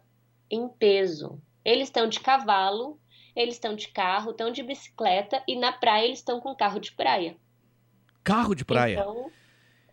em 0.51 0.70
peso. 0.70 1.39
Eles 1.62 1.89
estão 1.89 2.09
de 2.09 2.19
cavalo, 2.20 2.98
eles 3.36 3.56
estão 3.56 3.77
de 3.77 3.89
carro, 3.89 4.31
estão 4.31 4.51
de 4.51 4.62
bicicleta 4.62 5.43
e 5.47 5.55
na 5.55 5.70
praia 5.70 6.06
eles 6.06 6.20
estão 6.20 6.40
com 6.40 6.56
carro 6.56 6.81
de 6.81 6.93
praia. 6.93 7.36
Carro 8.24 8.55
de 8.55 8.64
praia. 8.64 9.01
Então, 9.01 9.31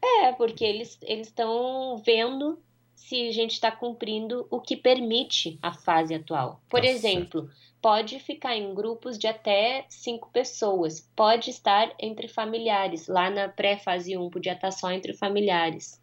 é, 0.01 0.31
porque 0.31 0.63
eles 0.63 0.97
eles 1.01 1.27
estão 1.27 1.97
vendo 1.97 2.57
se 2.95 3.27
a 3.27 3.31
gente 3.33 3.51
está 3.53 3.71
cumprindo 3.71 4.47
o 4.49 4.61
que 4.61 4.77
permite 4.77 5.57
a 5.61 5.73
fase 5.73 6.13
atual. 6.13 6.61
Por 6.69 6.81
Tá 6.81 6.87
exemplo, 6.87 7.49
pode 7.81 8.19
ficar 8.19 8.55
em 8.55 8.73
grupos 8.73 9.17
de 9.17 9.27
até 9.27 9.85
cinco 9.89 10.29
pessoas, 10.31 11.09
pode 11.15 11.49
estar 11.49 11.93
entre 11.99 12.27
familiares. 12.27 13.07
Lá 13.07 13.29
na 13.29 13.47
pré-fase 13.47 14.17
1 14.17 14.29
podia 14.29 14.53
estar 14.53 14.71
só 14.71 14.91
entre 14.91 15.13
familiares. 15.13 16.01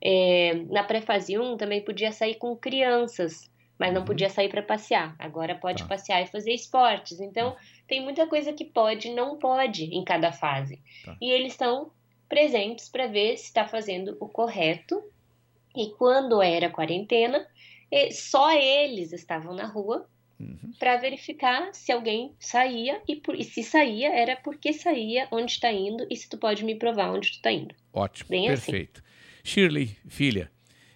É, 0.00 0.54
na 0.70 0.84
pré-fase 0.84 1.38
1 1.38 1.56
também 1.56 1.82
podia 1.82 2.12
sair 2.12 2.36
com 2.36 2.56
crianças, 2.56 3.50
mas 3.78 3.92
não 3.92 4.04
podia 4.04 4.30
sair 4.30 4.48
para 4.48 4.62
passear. 4.62 5.16
Agora 5.18 5.54
pode 5.54 5.84
passear 5.84 6.22
e 6.22 6.26
fazer 6.26 6.52
esportes. 6.52 7.20
Então, 7.20 7.56
tem 7.88 8.02
muita 8.02 8.26
coisa 8.26 8.52
que 8.52 8.64
pode 8.64 9.08
e 9.08 9.14
não 9.14 9.38
pode 9.38 9.84
em 9.84 10.04
cada 10.04 10.30
fase. 10.30 10.80
E 11.20 11.30
eles 11.30 11.52
estão 11.52 11.90
presentes 12.28 12.88
para 12.88 13.06
ver 13.06 13.36
se 13.36 13.46
está 13.46 13.66
fazendo 13.66 14.16
o 14.20 14.28
correto. 14.28 15.02
E 15.76 15.90
quando 15.96 16.40
era 16.40 16.70
quarentena, 16.70 17.44
só 18.12 18.52
eles 18.52 19.12
estavam 19.12 19.54
na 19.54 19.66
rua 19.66 20.08
para 20.78 20.96
verificar 20.96 21.68
se 21.72 21.92
alguém 21.92 22.32
saía 22.38 23.00
e, 23.08 23.16
por- 23.16 23.34
e 23.38 23.44
se 23.44 23.62
saía 23.62 24.14
era 24.14 24.36
porque 24.36 24.72
saía, 24.72 25.28
onde 25.30 25.52
está 25.52 25.72
indo 25.72 26.06
e 26.10 26.16
se 26.16 26.28
tu 26.28 26.36
pode 26.38 26.64
me 26.64 26.74
provar 26.74 27.10
onde 27.10 27.30
tu 27.30 27.34
está 27.36 27.52
indo. 27.52 27.74
Ótimo, 27.92 28.28
Bem 28.30 28.48
assim. 28.48 28.72
perfeito. 28.72 29.02
Shirley, 29.42 29.96
filha, 30.08 30.50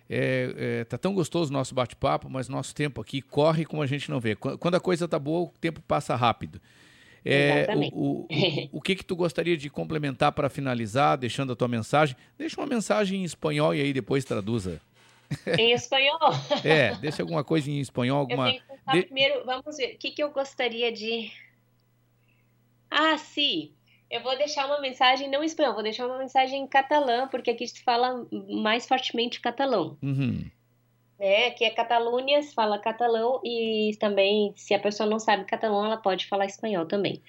é, 0.09 0.55
é, 0.81 0.85
tá 0.85 0.97
tão 0.98 1.15
gostoso 1.15 1.51
o 1.51 1.52
nosso 1.52 1.74
bate-papo, 1.74 2.28
mas 2.31 2.48
nosso 2.48 2.74
tempo 2.74 3.01
aqui 3.01 3.20
corre 3.20 3.65
como 3.65 3.82
a 3.82 3.86
gente 3.86 4.10
não 4.10 4.19
vê. 4.19 4.35
Qu- 4.35 4.56
Quando 4.59 4.74
a 4.77 4.81
coisa 4.81 5.06
tá 5.06 5.19
boa, 5.19 5.48
o 5.48 5.52
tempo 5.60 5.81
passa 5.82 6.16
rápido. 6.16 6.60
É, 7.24 7.60
Exatamente. 7.62 7.93
o, 7.94 7.98
o, 7.98 8.27
o, 8.73 8.78
o 8.78 8.81
que 8.81 8.94
que 8.97 9.05
tu 9.05 9.15
gostaria 9.15 9.56
de 9.56 9.69
complementar 9.69 10.32
para 10.32 10.48
finalizar, 10.48 11.19
deixando 11.19 11.52
a 11.52 11.56
tua 11.56 11.69
mensagem? 11.69 12.16
Deixa 12.39 12.59
uma 12.60 12.66
mensagem 12.66 13.20
em 13.20 13.24
espanhol 13.24 13.74
e 13.74 13.81
aí 13.82 13.93
depois 13.93 14.24
traduza. 14.24 14.81
Em 15.59 15.73
espanhol? 15.73 16.19
É, 16.65 16.94
deixa 16.97 17.23
alguma 17.23 17.44
coisa 17.44 17.70
em 17.70 17.81
espanhol, 17.81 18.16
Eu 18.16 18.20
alguma... 18.20 18.51
tenho 18.51 18.62
pensar 18.89 19.01
de- 19.01 19.06
primeiro, 19.06 19.44
vamos 19.44 19.77
ver, 19.77 19.94
o 19.94 19.98
que, 19.98 20.10
que 20.10 20.23
eu 20.23 20.31
gostaria 20.31 20.90
de. 20.93 21.31
Ah, 22.90 23.19
sim! 23.19 23.73
Eu 24.10 24.23
vou 24.23 24.36
deixar 24.39 24.65
uma 24.66 24.81
mensagem, 24.81 25.28
não 25.31 25.43
em 25.43 25.47
espanhol, 25.47 25.74
vou 25.74 25.82
deixar 25.82 26.06
uma 26.06 26.19
mensagem 26.19 26.62
em 26.62 26.66
catalã, 26.66 27.28
porque 27.28 27.51
aqui 27.51 27.66
se 27.69 27.82
fala 27.82 28.27
mais 28.48 28.86
fortemente 28.86 29.39
catalão. 29.40 29.98
Uhum. 30.02 30.51
né? 31.19 31.51
Que 31.51 31.65
é 31.65 31.70
Catalunha, 31.70 32.43
se 32.43 32.55
fala 32.55 32.78
catalão 32.78 33.40
e 33.44 33.90
também, 34.01 34.55
se 34.56 34.73
a 34.73 34.78
pessoa 34.78 35.06
não 35.09 35.19
sabe 35.19 35.44
catalão, 35.44 35.85
ela 35.85 35.98
pode 35.98 36.27
falar 36.27 36.47
espanhol 36.47 36.86
também. 36.86 37.23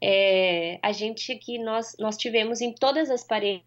É, 0.00 0.78
a 0.82 0.92
gente 0.92 1.34
que 1.36 1.58
nós, 1.58 1.94
nós 1.98 2.16
tivemos 2.16 2.60
em 2.62 2.72
todas 2.74 3.10
as 3.10 3.22
paredes 3.24 3.64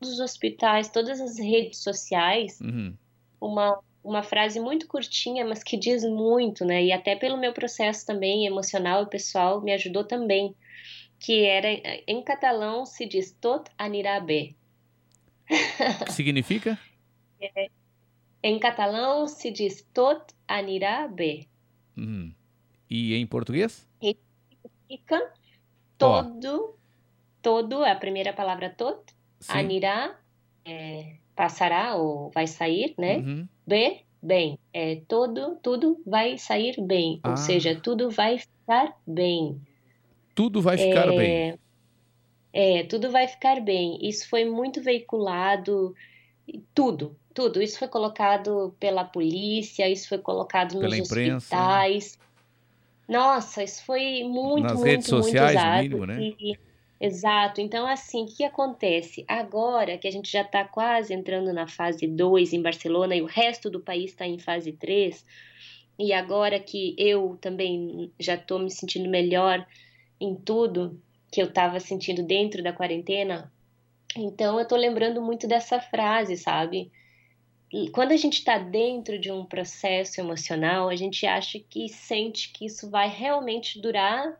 os 0.00 0.20
hospitais, 0.20 0.88
todas 0.90 1.20
as 1.20 1.38
redes 1.38 1.82
sociais, 1.82 2.58
Uhum. 2.60 2.94
uma, 3.40 3.78
uma 4.06 4.22
frase 4.22 4.60
muito 4.60 4.86
curtinha, 4.86 5.44
mas 5.44 5.64
que 5.64 5.76
diz 5.76 6.04
muito, 6.04 6.64
né? 6.64 6.84
E 6.84 6.92
até 6.92 7.16
pelo 7.16 7.36
meu 7.36 7.52
processo 7.52 8.06
também 8.06 8.46
emocional 8.46 9.02
e 9.02 9.10
pessoal 9.10 9.60
me 9.60 9.72
ajudou 9.72 10.04
também, 10.04 10.54
que 11.18 11.44
era 11.44 11.68
em 12.06 12.22
catalão 12.22 12.86
se 12.86 13.04
diz 13.04 13.32
tot 13.32 13.68
anirà 13.76 14.20
bé. 14.20 14.54
Que 16.04 16.12
significa? 16.12 16.78
É, 17.40 17.68
em 18.42 18.58
catalão 18.60 19.26
se 19.26 19.50
diz 19.50 19.84
tot 19.92 20.32
anirà 20.46 21.08
bé. 21.08 21.46
Uhum. 21.96 22.32
E 22.88 23.14
em 23.14 23.26
português? 23.26 23.88
E 24.00 24.16
significa 24.48 25.32
todo, 25.98 26.78
todo, 27.42 27.84
a 27.84 27.96
primeira 27.96 28.32
palavra 28.32 28.70
tot, 28.70 29.02
Sim. 29.40 29.52
anirá, 29.52 30.16
é, 30.64 31.16
passará 31.34 31.96
ou 31.96 32.30
vai 32.30 32.46
sair, 32.46 32.94
né? 32.96 33.16
Uhum. 33.16 33.48
B, 33.66 34.00
bem. 34.22 34.58
É, 34.72 35.00
todo, 35.08 35.56
tudo 35.62 36.00
vai 36.06 36.38
sair 36.38 36.76
bem. 36.80 37.20
Ah. 37.22 37.30
Ou 37.30 37.36
seja, 37.36 37.78
tudo 37.80 38.10
vai 38.10 38.38
ficar 38.38 38.96
bem. 39.06 39.60
Tudo 40.34 40.60
vai 40.60 40.76
ficar 40.78 41.08
É, 41.12 41.16
bem. 41.16 41.58
É, 42.52 42.82
tudo 42.84 43.10
vai 43.10 43.26
ficar 43.28 43.60
bem. 43.60 43.98
Isso 44.00 44.28
foi 44.28 44.44
muito 44.44 44.82
veiculado, 44.82 45.94
tudo, 46.74 47.16
tudo. 47.34 47.60
Isso 47.62 47.78
foi 47.78 47.88
colocado 47.88 48.74
pela 48.78 49.04
polícia, 49.04 49.88
isso 49.88 50.08
foi 50.08 50.18
colocado 50.18 50.78
Pela 50.78 50.96
nos 50.96 51.10
imprensa. 51.10 51.36
hospitais. 51.56 52.18
Nossa, 53.08 53.62
isso 53.62 53.84
foi 53.84 54.24
muito, 54.24 54.62
Nas 54.64 54.72
muito, 54.74 54.84
redes 54.84 55.10
muito 55.12 55.24
sociais, 55.24 55.54
no 55.54 55.60
usado. 55.60 55.82
mínimo, 55.82 56.06
né? 56.06 56.20
E- 56.40 56.58
exato. 57.00 57.60
Então, 57.60 57.86
assim, 57.86 58.24
o 58.24 58.26
que 58.26 58.44
acontece? 58.44 59.24
Agora 59.28 59.98
que 59.98 60.08
a 60.08 60.10
gente 60.10 60.30
já 60.30 60.42
está 60.42 60.64
quase 60.64 61.12
entrando 61.14 61.52
na 61.52 61.66
fase 61.66 62.06
2 62.06 62.52
em 62.52 62.62
Barcelona 62.62 63.14
e 63.14 63.22
o 63.22 63.26
resto 63.26 63.70
do 63.70 63.80
país 63.80 64.10
está 64.10 64.26
em 64.26 64.38
fase 64.38 64.72
3, 64.72 65.24
e 65.98 66.12
agora 66.12 66.60
que 66.60 66.94
eu 66.98 67.38
também 67.40 68.12
já 68.20 68.34
estou 68.34 68.58
me 68.58 68.70
sentindo 68.70 69.08
melhor 69.08 69.66
em 70.20 70.34
tudo 70.34 71.00
que 71.30 71.40
eu 71.40 71.46
estava 71.46 71.80
sentindo 71.80 72.22
dentro 72.22 72.62
da 72.62 72.72
quarentena, 72.72 73.52
então 74.16 74.58
eu 74.58 74.66
tô 74.66 74.76
lembrando 74.76 75.20
muito 75.20 75.46
dessa 75.46 75.80
frase, 75.80 76.36
sabe? 76.36 76.90
Quando 77.92 78.12
a 78.12 78.16
gente 78.16 78.38
está 78.38 78.58
dentro 78.58 79.18
de 79.18 79.30
um 79.30 79.44
processo 79.44 80.20
emocional, 80.20 80.88
a 80.88 80.96
gente 80.96 81.26
acha 81.26 81.58
que 81.58 81.88
sente 81.88 82.52
que 82.52 82.64
isso 82.64 82.88
vai 82.88 83.08
realmente 83.08 83.80
durar 83.80 84.38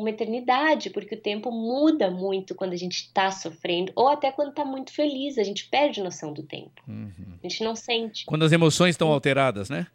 uma 0.00 0.10
eternidade, 0.10 0.90
porque 0.90 1.14
o 1.14 1.20
tempo 1.20 1.50
muda 1.50 2.10
muito 2.10 2.54
quando 2.54 2.72
a 2.72 2.76
gente 2.76 2.96
está 3.02 3.30
sofrendo, 3.30 3.92
ou 3.94 4.08
até 4.08 4.32
quando 4.32 4.50
está 4.50 4.64
muito 4.64 4.92
feliz, 4.92 5.38
a 5.38 5.42
gente 5.44 5.68
perde 5.68 6.02
noção 6.02 6.32
do 6.32 6.42
tempo. 6.42 6.82
Uhum. 6.88 7.12
A 7.42 7.48
gente 7.48 7.62
não 7.62 7.76
sente. 7.76 8.24
Quando 8.26 8.44
as 8.44 8.52
emoções 8.52 8.90
estão 8.90 9.12
alteradas, 9.12 9.70
né? 9.70 9.86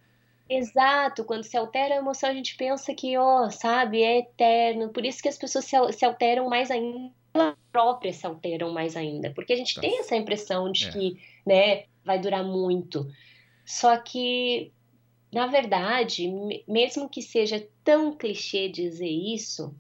Exato, 0.50 1.24
quando 1.26 1.44
se 1.44 1.58
altera 1.58 1.96
a 1.96 1.98
emoção, 1.98 2.30
a 2.30 2.34
gente 2.34 2.56
pensa 2.56 2.94
que, 2.94 3.18
ó, 3.18 3.50
sabe, 3.50 4.04
é 4.04 4.20
eterno. 4.20 4.90
Por 4.90 5.04
isso 5.04 5.22
que 5.22 5.28
as 5.28 5.38
pessoas 5.38 5.66
se, 5.66 5.76
al- 5.76 5.92
se 5.92 6.06
alteram 6.06 6.48
mais 6.48 6.70
ainda, 6.70 7.12
elas 7.34 7.56
próprias 7.72 8.18
se 8.18 8.28
alteram 8.28 8.72
mais 8.72 8.96
ainda, 8.96 9.32
porque 9.32 9.54
a 9.54 9.56
gente 9.58 9.80
tem 9.82 10.00
essa 10.00 10.16
impressão 10.16 10.72
de 10.72 10.88
É. 10.88 10.92
que, 10.92 11.18
né, 11.46 11.84
vai 12.04 12.20
durar 12.20 12.44
muito. 12.44 13.10
Só 13.66 13.98
que, 13.98 14.72
na 15.34 15.48
verdade, 15.48 16.28
me- 16.28 16.64
mesmo 16.68 17.10
que 17.10 17.24
seja 17.24 17.68
tão 17.84 18.16
clichê 18.16 18.70
dizer 18.70 19.10
isso, 19.10 19.76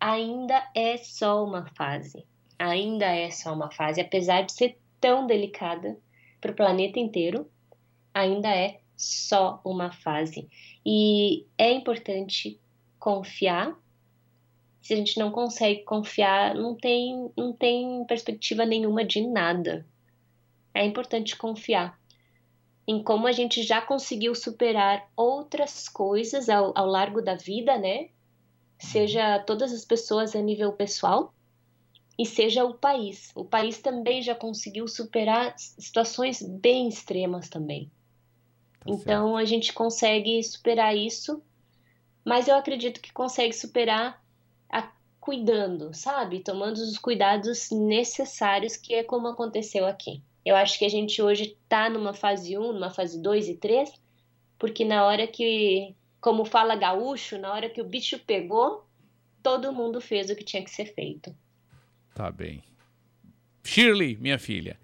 ainda 0.00 0.66
é 0.74 0.96
só 0.96 1.44
uma 1.44 1.66
fase. 1.76 2.24
Ainda 2.58 3.06
é 3.06 3.30
só 3.30 3.52
uma 3.52 3.70
fase, 3.70 4.00
apesar 4.00 4.42
de 4.42 4.52
ser 4.52 4.78
tão 5.00 5.26
delicada 5.26 5.98
para 6.40 6.52
o 6.52 6.56
planeta 6.56 6.98
inteiro, 6.98 7.50
ainda 8.12 8.48
é 8.48 8.80
só 8.96 9.60
uma 9.64 9.92
fase. 9.92 10.48
E 10.84 11.46
é 11.56 11.70
importante 11.70 12.58
confiar. 12.98 13.78
Se 14.82 14.94
a 14.94 14.96
gente 14.96 15.18
não 15.18 15.30
consegue 15.30 15.82
confiar, 15.82 16.54
não 16.54 16.74
tem, 16.74 17.30
não 17.36 17.52
tem 17.52 18.04
perspectiva 18.06 18.64
nenhuma 18.64 19.04
de 19.04 19.26
nada. 19.26 19.86
É 20.74 20.84
importante 20.84 21.36
confiar 21.36 21.98
em 22.86 23.02
como 23.02 23.26
a 23.28 23.32
gente 23.32 23.62
já 23.62 23.80
conseguiu 23.80 24.34
superar 24.34 25.08
outras 25.16 25.88
coisas 25.88 26.48
ao, 26.48 26.72
ao 26.76 26.86
largo 26.86 27.22
da 27.22 27.36
vida, 27.36 27.78
né? 27.78 28.08
Seja 28.80 29.38
todas 29.40 29.72
as 29.72 29.84
pessoas 29.84 30.34
a 30.34 30.40
nível 30.40 30.72
pessoal 30.72 31.32
e 32.18 32.24
seja 32.26 32.64
o 32.64 32.74
país. 32.74 33.30
O 33.34 33.44
país 33.44 33.78
também 33.78 34.22
já 34.22 34.34
conseguiu 34.34 34.88
superar 34.88 35.54
situações 35.58 36.42
bem 36.42 36.88
extremas 36.88 37.48
também. 37.48 37.90
Então 38.86 39.36
a 39.36 39.44
gente 39.44 39.72
consegue 39.72 40.42
superar 40.42 40.96
isso, 40.96 41.42
mas 42.24 42.48
eu 42.48 42.56
acredito 42.56 43.00
que 43.00 43.12
consegue 43.12 43.52
superar 43.52 44.22
a- 44.70 44.90
cuidando, 45.20 45.92
sabe? 45.94 46.40
Tomando 46.40 46.78
os 46.78 46.98
cuidados 46.98 47.70
necessários, 47.70 48.76
que 48.76 48.94
é 48.94 49.04
como 49.04 49.28
aconteceu 49.28 49.86
aqui. 49.86 50.22
Eu 50.44 50.56
acho 50.56 50.78
que 50.78 50.84
a 50.86 50.88
gente 50.88 51.20
hoje 51.20 51.56
tá 51.68 51.90
numa 51.90 52.14
fase 52.14 52.56
1, 52.56 52.72
numa 52.72 52.90
fase 52.90 53.20
2 53.20 53.48
e 53.48 53.54
3, 53.56 53.92
porque 54.58 54.84
na 54.84 55.04
hora 55.06 55.26
que, 55.26 55.94
como 56.20 56.44
fala 56.44 56.76
gaúcho, 56.76 57.38
na 57.38 57.52
hora 57.52 57.70
que 57.70 57.80
o 57.80 57.84
bicho 57.84 58.18
pegou, 58.18 58.86
todo 59.42 59.72
mundo 59.72 60.00
fez 60.00 60.30
o 60.30 60.36
que 60.36 60.44
tinha 60.44 60.62
que 60.62 60.70
ser 60.70 60.86
feito. 60.94 61.34
Tá 62.14 62.30
bem. 62.30 62.62
Shirley, 63.64 64.16
minha 64.16 64.38
filha, 64.38 64.78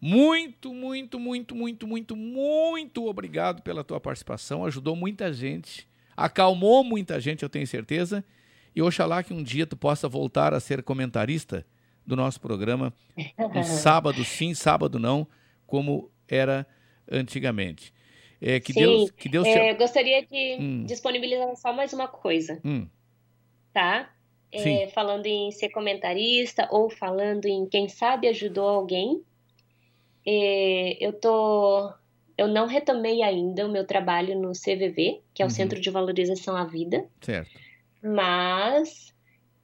muito, 0.00 0.74
muito, 0.74 1.18
muito, 1.18 1.54
muito, 1.54 1.86
muito, 1.86 2.16
muito 2.16 3.06
obrigado 3.06 3.62
pela 3.62 3.84
tua 3.84 4.00
participação. 4.00 4.64
Ajudou 4.64 4.96
muita 4.96 5.32
gente, 5.32 5.88
acalmou 6.16 6.82
muita 6.82 7.20
gente, 7.20 7.42
eu 7.42 7.48
tenho 7.48 7.66
certeza. 7.66 8.24
E 8.74 8.82
oxalá 8.82 9.22
que 9.22 9.32
um 9.32 9.42
dia 9.42 9.66
tu 9.66 9.76
possa 9.76 10.08
voltar 10.08 10.54
a 10.54 10.60
ser 10.60 10.82
comentarista 10.82 11.64
do 12.06 12.16
nosso 12.16 12.40
programa. 12.40 12.92
Um 13.38 13.62
sábado 13.64 14.24
sim, 14.24 14.54
sábado 14.54 14.98
não, 14.98 15.26
como 15.66 16.10
era 16.26 16.66
antigamente. 17.10 17.92
É, 18.44 18.58
que 18.58 18.72
Sim, 18.72 18.80
Deus, 18.80 19.10
que 19.12 19.28
Deus 19.28 19.46
te... 19.46 19.54
é, 19.56 19.70
eu 19.70 19.76
gostaria 19.76 20.26
de 20.26 20.56
Hum. 20.60 20.84
disponibilizar 20.84 21.54
só 21.56 21.72
mais 21.72 21.92
uma 21.92 22.08
coisa. 22.08 22.60
Hum, 22.64 22.88
tá? 23.72 24.12
É, 24.50 24.88
falando 24.88 25.24
em 25.26 25.50
ser 25.52 25.70
comentarista 25.70 26.68
ou 26.70 26.90
falando 26.90 27.46
em 27.46 27.64
quem 27.66 27.88
sabe 27.88 28.28
ajudou 28.28 28.68
alguém. 28.68 29.22
É, 30.26 30.98
eu 31.00 31.12
tô, 31.12 31.90
eu 32.36 32.48
não 32.48 32.66
retomei 32.66 33.22
ainda 33.22 33.66
o 33.66 33.70
meu 33.72 33.86
trabalho 33.86 34.38
no 34.38 34.52
CVV, 34.52 35.20
que 35.32 35.40
é 35.42 35.44
o 35.44 35.48
Uhum. 35.48 35.50
Centro 35.54 35.80
de 35.80 35.88
Valorização 35.88 36.54
à 36.56 36.64
Vida, 36.64 37.06
certo. 37.22 37.50
mas 38.02 39.14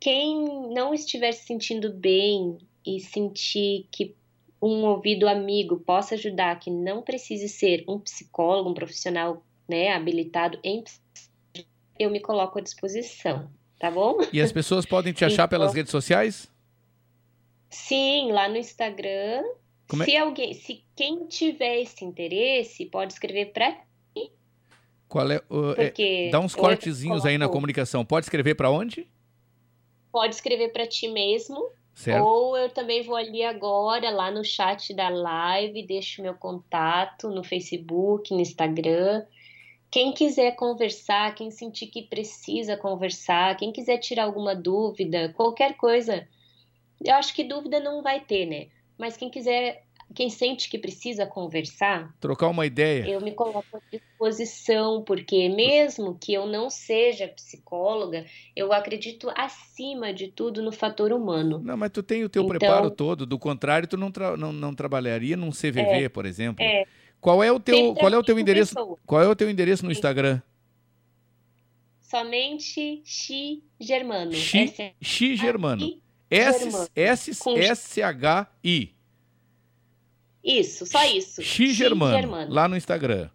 quem 0.01 0.45
não 0.73 0.95
estiver 0.95 1.33
se 1.33 1.45
sentindo 1.45 1.93
bem 1.93 2.57
e 2.87 2.99
sentir 3.01 3.87
que 3.91 4.15
um 4.61 4.85
ouvido 4.85 5.29
amigo 5.29 5.79
possa 5.79 6.15
ajudar, 6.15 6.59
que 6.59 6.71
não 6.71 7.03
precise 7.03 7.49
ser 7.49 7.85
um 7.89 7.99
psicólogo, 7.99 8.71
um 8.71 8.75
profissional, 8.75 9.43
né, 9.69 9.93
habilitado 9.93 10.59
em 10.65 10.83
psicologia, 10.83 11.67
eu 11.99 12.11
me 12.11 12.21
coloco 12.21 12.59
à 12.59 12.63
disposição, 12.63 13.51
tá 13.79 13.91
bom? 13.91 14.19
E 14.33 14.41
as 14.41 14.51
pessoas 14.53 14.85
podem 14.87 15.13
te 15.13 15.25
achar 15.25 15.47
pelas 15.49 15.69
Então- 15.71 15.77
redes 15.77 15.91
sociais? 15.93 16.51
Sim, 17.71 18.33
lá 18.33 18.49
no 18.49 18.57
Instagram. 18.57 19.43
É- 20.01 20.05
Se 20.05 20.17
alguém, 20.17 20.53
se 20.55 20.83
quem 20.97 21.27
tiver 21.27 21.81
esse 21.83 22.05
interesse, 22.05 22.87
pode 22.87 23.13
escrever 23.13 23.53
para 23.53 23.77
Qual 25.09 25.31
é, 25.31 25.41
o- 25.49 25.73
é, 25.79 26.29
dá 26.31 26.39
uns 26.39 26.55
cortezinhos 26.55 27.25
aí 27.25 27.39
na 27.39 27.49
comunicação. 27.49 28.05
Pode 28.05 28.27
escrever 28.27 28.55
para 28.55 28.71
onde? 28.71 29.07
pode 30.11 30.35
escrever 30.35 30.71
para 30.73 30.87
ti 30.87 31.07
mesmo. 31.09 31.71
Certo. 31.99 32.25
Ou 32.25 32.57
eu 32.57 32.71
também 32.71 33.03
vou 33.03 33.17
ali 33.17 33.43
agora, 33.43 34.09
lá 34.11 34.31
no 34.31 34.45
chat 34.45 34.95
da 34.95 35.09
live, 35.09 35.85
deixo 35.85 36.23
meu 36.23 36.33
contato 36.33 37.29
no 37.29 37.43
Facebook, 37.43 38.33
no 38.33 38.41
Instagram. 38.41 39.27
Quem 39.91 40.13
quiser 40.13 40.55
conversar, 40.55 41.35
quem 41.35 41.51
sentir 41.51 41.89
que 41.89 42.03
precisa 42.03 42.77
conversar, 42.77 43.57
quem 43.57 43.73
quiser 43.73 43.99
tirar 43.99 44.27
alguma 44.27 44.55
dúvida, 44.55 45.35
qualquer 45.37 45.77
coisa. 45.77 46.29
Eu 47.05 47.17
acho 47.17 47.35
que 47.35 47.43
dúvida 47.43 47.81
não 47.81 48.01
vai 48.01 48.21
ter, 48.21 48.47
né? 48.47 48.69
Mas 48.97 49.17
quem 49.17 49.29
quiser, 49.29 49.85
quem 50.15 50.31
sente 50.31 50.69
que 50.71 50.79
precisa 50.79 51.27
conversar, 51.27 52.15
Trocar 52.19 52.49
uma 52.49 52.65
ideia. 52.67 53.07
eu 53.09 53.21
me 53.21 53.33
coloco 53.33 53.65
à 53.77 53.81
disposição, 53.93 55.03
porque 55.05 55.49
mesmo 55.49 56.17
que 56.19 56.33
eu 56.33 56.47
não 56.47 56.71
seja 56.71 57.29
psicóloga, 57.29 58.25
eu 58.57 58.73
acredito 58.73 59.31
acima 59.37 60.13
de 60.13 60.29
tudo 60.29 60.63
no 60.63 60.73
fator 60.73 61.13
humano. 61.13 61.61
Não, 61.63 61.77
mas 61.77 61.91
tu 61.91 62.03
tem 62.03 62.25
o 62.25 62.29
teu 62.29 62.43
Então- 62.43 62.59
preparo 62.59 62.91
todo. 62.91 63.27
Do 63.27 63.39
contrário, 63.39 63.87
tu 63.87 63.97
não, 63.97 64.11
tra- 64.11 64.37
não, 64.37 64.53
não 64.53 64.75
trabalharia 64.75 65.37
num 65.37 65.51
CVV, 65.53 66.05
É, 66.05 66.09
por 66.09 66.25
exemplo. 66.27 66.65
é. 66.65 66.85
Qual 67.21 67.43
é 67.43 67.51
o 67.51 67.59
teu, 67.59 67.95
qual 67.95 68.13
é 68.13 68.17
o 68.19 68.23
teu 68.23 68.39
endereço? 68.39 68.75
pessoa. 68.77 68.97
Qual 69.05 69.23
é 69.23 69.29
o 69.29 69.35
teu 69.37 69.51
endereço 69.51 69.85
no 69.85 69.91
Instagram? 69.91 70.41
Somente 72.01 73.03
Xi 73.05 73.63
Germano. 73.79 74.33
Xi, 74.33 74.59
S- 75.01 75.37
Germano. 75.37 76.01
S, 76.31 76.91
S, 76.95 77.35
Com- 77.39 77.57
S, 77.59 78.03
H, 78.03 78.47
I. 78.65 78.95
Isso, 80.43 80.87
só 80.87 81.05
isso. 81.05 81.43
X 81.43 81.75
Germano, 81.75 82.53
lá 82.53 82.69
no 82.69 82.77
Instagram. 82.77 83.29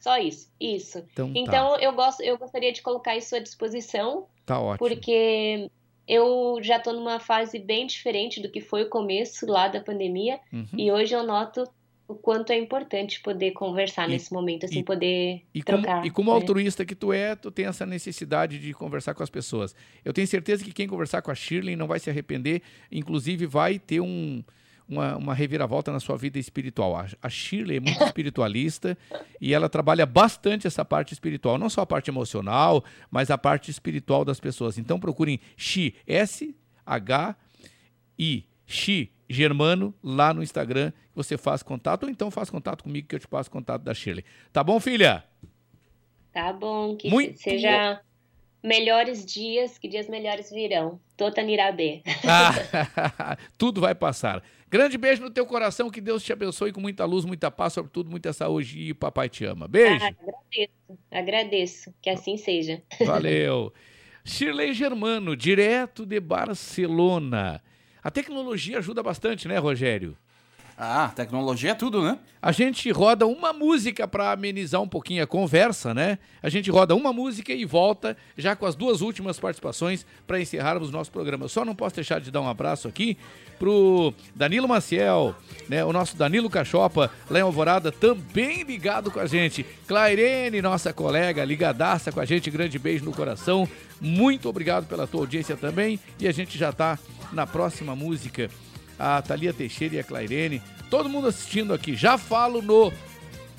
Só 0.00 0.16
isso, 0.18 0.48
isso. 0.60 0.98
Então, 1.12 1.32
tá. 1.32 1.40
Então 1.40 1.76
eu, 1.80 1.92
gosto, 1.92 2.22
eu 2.22 2.38
gostaria 2.38 2.72
de 2.72 2.82
colocar 2.82 3.16
isso 3.16 3.34
à 3.34 3.40
disposição, 3.40 4.26
Tá 4.46 4.60
ótimo. 4.60 4.78
porque 4.78 5.68
eu 6.06 6.58
já 6.62 6.76
estou 6.76 6.92
numa 6.94 7.18
fase 7.18 7.58
bem 7.58 7.86
diferente 7.86 8.40
do 8.40 8.48
que 8.50 8.60
foi 8.60 8.84
o 8.84 8.88
começo 8.88 9.44
lá 9.46 9.66
da 9.68 9.80
pandemia, 9.80 10.38
Uhum. 10.52 10.66
e 10.76 10.90
hoje 10.92 11.14
eu 11.14 11.24
noto 11.24 11.64
o 12.06 12.14
quanto 12.14 12.50
é 12.52 12.58
importante 12.58 13.20
poder 13.20 13.50
conversar 13.50 14.08
E- 14.08 14.12
nesse 14.12 14.32
momento, 14.32 14.64
assim, 14.64 14.78
e- 14.78 14.82
poder 14.84 15.42
E 15.52 15.62
como, 15.62 15.82
trocar. 15.82 16.06
e 16.06 16.10
como 16.10 16.30
né? 16.30 16.36
altruísta 16.36 16.86
que 16.86 16.94
tu 16.94 17.12
é, 17.12 17.34
tu 17.36 17.50
tem 17.50 17.66
essa 17.66 17.84
necessidade 17.84 18.58
de 18.58 18.72
conversar 18.72 19.12
com 19.14 19.22
as 19.22 19.28
pessoas. 19.28 19.74
Eu 20.02 20.12
tenho 20.14 20.26
certeza 20.26 20.64
que 20.64 20.72
quem 20.72 20.86
conversar 20.88 21.20
com 21.20 21.30
a 21.30 21.34
Shirley 21.34 21.76
não 21.76 21.86
vai 21.86 21.98
se 21.98 22.08
arrepender, 22.08 22.62
inclusive 22.90 23.44
vai 23.44 23.78
ter 23.78 24.00
um, 24.00 24.42
uma, 24.88 25.16
uma 25.16 25.34
reviravolta 25.34 25.92
na 25.92 26.00
sua 26.00 26.16
vida 26.16 26.38
espiritual. 26.38 26.96
A, 26.96 27.06
a 27.22 27.28
Shirley 27.28 27.76
é 27.76 27.80
muito 27.80 28.02
espiritualista 28.04 28.96
e 29.40 29.52
ela 29.52 29.68
trabalha 29.68 30.06
bastante 30.06 30.66
essa 30.66 30.84
parte 30.84 31.12
espiritual, 31.12 31.58
não 31.58 31.68
só 31.68 31.82
a 31.82 31.86
parte 31.86 32.10
emocional, 32.10 32.82
mas 33.10 33.30
a 33.30 33.36
parte 33.38 33.70
espiritual 33.70 34.24
das 34.24 34.40
pessoas. 34.40 34.78
Então 34.78 34.98
procurem 34.98 35.38
Xi, 35.56 35.94
S-H-I, 36.06 37.34
Xi 38.66 39.12
Germano, 39.28 39.94
lá 40.02 40.32
no 40.32 40.42
Instagram, 40.42 40.90
que 40.90 41.14
você 41.14 41.36
faz 41.36 41.62
contato, 41.62 42.04
ou 42.04 42.08
então 42.08 42.30
faz 42.30 42.48
contato 42.48 42.82
comigo 42.82 43.06
que 43.06 43.14
eu 43.14 43.20
te 43.20 43.28
passo 43.28 43.50
contato 43.50 43.82
da 43.82 43.92
Shirley. 43.92 44.24
Tá 44.52 44.64
bom, 44.64 44.80
filha? 44.80 45.22
Tá 46.32 46.52
bom, 46.52 46.96
que 46.96 47.10
Muito 47.10 47.38
seja 47.38 48.00
melhores 48.62 49.24
dias, 49.24 49.78
que 49.78 49.88
dias 49.88 50.08
melhores 50.08 50.50
virão. 50.50 51.00
Tota 51.16 51.42
Nirabê. 51.42 52.02
Ah, 52.26 53.36
tudo 53.58 53.80
vai 53.80 53.94
passar. 53.94 54.42
Grande 54.70 54.98
beijo 54.98 55.22
no 55.22 55.30
teu 55.30 55.46
coração, 55.46 55.90
que 55.90 56.00
Deus 56.00 56.22
te 56.22 56.32
abençoe 56.32 56.72
com 56.72 56.80
muita 56.80 57.04
luz, 57.04 57.24
muita 57.24 57.50
paz, 57.50 57.72
sobretudo 57.72 58.10
muita 58.10 58.32
saúde 58.32 58.78
e 58.78 58.92
papai 58.92 59.28
te 59.28 59.44
ama. 59.44 59.66
Beijo. 59.66 60.04
Ah, 60.04 60.08
agradeço, 60.08 60.98
agradeço. 61.10 61.94
Que 62.02 62.10
assim 62.10 62.36
seja. 62.36 62.82
Valeu. 63.06 63.72
Shirley 64.24 64.74
Germano, 64.74 65.34
direto 65.34 66.04
de 66.04 66.20
Barcelona. 66.20 67.62
A 68.02 68.10
tecnologia 68.10 68.78
ajuda 68.78 69.02
bastante, 69.02 69.48
né, 69.48 69.56
Rogério? 69.56 70.16
Ah, 70.80 71.10
tecnologia 71.12 71.72
é 71.72 71.74
tudo, 71.74 72.00
né? 72.00 72.16
A 72.40 72.52
gente 72.52 72.88
roda 72.92 73.26
uma 73.26 73.52
música 73.52 74.06
para 74.06 74.30
amenizar 74.30 74.80
um 74.80 74.86
pouquinho 74.86 75.24
a 75.24 75.26
conversa, 75.26 75.92
né? 75.92 76.20
A 76.40 76.48
gente 76.48 76.70
roda 76.70 76.94
uma 76.94 77.12
música 77.12 77.52
e 77.52 77.64
volta 77.64 78.16
já 78.36 78.54
com 78.54 78.64
as 78.64 78.76
duas 78.76 79.00
últimas 79.00 79.40
participações 79.40 80.06
para 80.24 80.40
encerrarmos 80.40 80.92
nosso 80.92 81.10
programa. 81.10 81.46
Eu 81.46 81.48
só 81.48 81.64
não 81.64 81.74
posso 81.74 81.96
deixar 81.96 82.20
de 82.20 82.30
dar 82.30 82.40
um 82.42 82.48
abraço 82.48 82.86
aqui 82.86 83.18
pro 83.58 84.14
Danilo 84.36 84.68
Maciel, 84.68 85.34
né? 85.68 85.84
O 85.84 85.92
nosso 85.92 86.16
Danilo 86.16 86.48
Cachopa, 86.48 87.10
lá 87.28 87.40
em 87.40 87.42
Alvorada, 87.42 87.90
também 87.90 88.62
ligado 88.62 89.10
com 89.10 89.18
a 89.18 89.26
gente. 89.26 89.66
Clairene, 89.88 90.62
nossa 90.62 90.92
colega, 90.92 91.44
ligadaça 91.44 92.12
com 92.12 92.20
a 92.20 92.24
gente. 92.24 92.52
Grande 92.52 92.78
beijo 92.78 93.04
no 93.04 93.12
coração. 93.12 93.68
Muito 94.00 94.48
obrigado 94.48 94.86
pela 94.86 95.08
tua 95.08 95.22
audiência 95.22 95.56
também. 95.56 95.98
E 96.20 96.28
a 96.28 96.32
gente 96.32 96.56
já 96.56 96.72
tá 96.72 96.96
na 97.32 97.48
próxima 97.48 97.96
música 97.96 98.48
a 98.98 99.22
Thalia 99.22 99.52
Teixeira 99.52 99.96
e 99.96 99.98
a 100.00 100.04
Clairene, 100.04 100.62
todo 100.90 101.08
mundo 101.08 101.28
assistindo 101.28 101.72
aqui. 101.72 101.94
Já 101.94 102.18
falo 102.18 102.60
no 102.60 102.92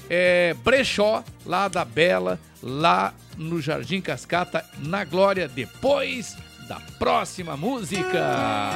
é, 0.09 0.53
Brechó, 0.63 1.23
lá 1.45 1.67
da 1.67 1.85
Bela, 1.85 2.39
lá 2.61 3.13
no 3.37 3.61
Jardim 3.61 4.01
Cascata, 4.01 4.65
na 4.79 5.05
Glória, 5.05 5.47
depois 5.47 6.35
da 6.67 6.79
próxima 6.97 7.55
música. 7.55 8.71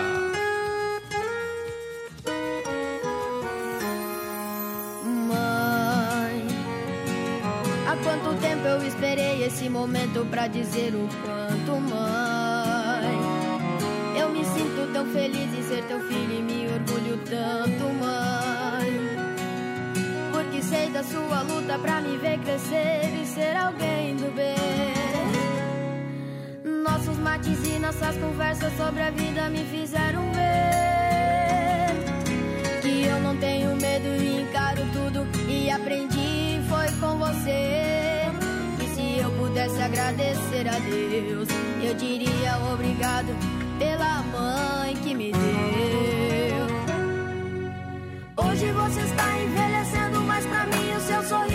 Mãe, 5.04 6.48
há 7.88 7.98
quanto 8.04 8.40
tempo 8.40 8.68
eu 8.68 8.88
esperei 8.88 9.44
esse 9.44 9.70
momento 9.70 10.26
pra 10.30 10.48
dizer 10.48 10.96
o 10.96 11.08
quanto, 11.24 11.80
mãe. 11.82 12.63
Eu 14.24 14.30
me 14.30 14.46
sinto 14.46 14.90
tão 14.94 15.06
feliz 15.08 15.54
em 15.54 15.64
ser 15.64 15.84
teu 15.84 16.00
filho 16.08 16.40
e 16.40 16.42
me 16.42 16.66
orgulho 16.68 17.20
tanto, 17.30 17.84
mãe. 18.00 18.90
Porque 20.32 20.62
sei 20.62 20.90
da 20.92 21.04
sua 21.04 21.42
luta 21.42 21.78
pra 21.78 22.00
me 22.00 22.16
ver 22.18 22.40
crescer 22.40 23.02
e 23.22 23.26
ser 23.26 23.58
alguém 23.58 24.16
do 24.16 24.34
bem. 24.34 24.56
Nossos 26.84 27.18
mates 27.18 27.68
e 27.68 27.78
nossas 27.80 28.16
conversas 28.16 28.72
sobre 28.78 29.02
a 29.02 29.10
vida 29.10 29.50
me 29.50 29.66
fizeram 29.66 30.22
ver 30.32 31.92
que 32.82 33.06
eu 33.06 33.20
não 33.20 33.36
tenho 33.36 33.76
medo 33.76 34.08
e 34.08 34.42
encaro 34.44 34.84
tudo 34.94 35.28
e 35.50 35.70
aprendi 35.70 36.62
foi 36.70 36.88
com 37.02 37.18
você. 37.18 38.32
E 38.82 38.96
se 38.96 39.20
eu 39.20 39.30
pudesse 39.32 39.82
agradecer 39.82 40.66
a 40.70 40.80
Deus, 40.80 41.50
eu 41.84 41.94
diria 41.96 42.58
obrigado 42.72 43.63
pela 43.80 44.22
mãe 44.24 44.96
que 44.98 45.14
me 45.14 45.32
deu. 45.32 46.66
Hoje 48.46 48.72
você 48.72 49.02
está 49.02 49.40
envelhecendo, 49.42 50.22
mas 50.22 50.46
pra 50.46 50.66
mim 50.66 50.96
o 50.96 51.02
seu 51.02 51.24
sorriso 51.24 51.53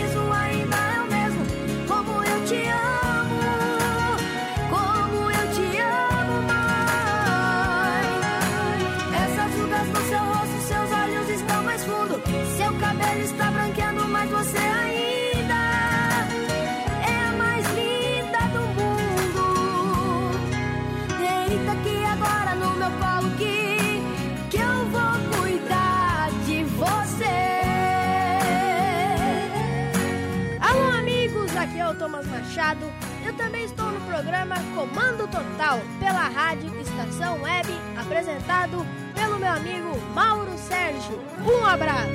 Thomas 31.99 32.25
Machado. 32.27 32.91
Eu 33.25 33.33
também 33.33 33.65
estou 33.65 33.91
no 33.91 33.99
programa 34.01 34.55
Comando 34.73 35.27
Total, 35.27 35.81
pela 35.99 36.29
rádio 36.29 36.73
Estação 36.79 37.41
Web, 37.41 37.67
apresentado 37.97 38.85
pelo 39.13 39.37
meu 39.37 39.49
amigo 39.49 39.99
Mauro 40.15 40.57
Sérgio. 40.57 41.21
Um 41.45 41.65
abraço! 41.65 42.09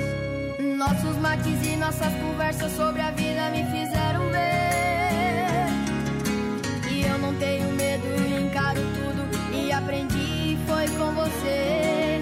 Nossos 0.59 1.16
mates 1.19 1.66
e 1.66 1.77
nossas 1.77 2.12
conversas 2.15 2.73
sobre 2.73 3.02
a 3.02 3.11
vida 3.11 3.51
me 3.51 3.65
fizeram 3.66 4.27
ver 4.31 5.66
que 6.89 7.02
eu 7.02 7.19
não 7.19 7.35
tenho 7.35 7.70
medo 7.74 8.06
e 8.27 8.47
encaro 8.47 8.81
tudo 8.81 9.55
e 9.55 9.70
aprendi 9.70 10.59
foi 10.66 10.89
com 10.97 11.12
você. 11.12 12.20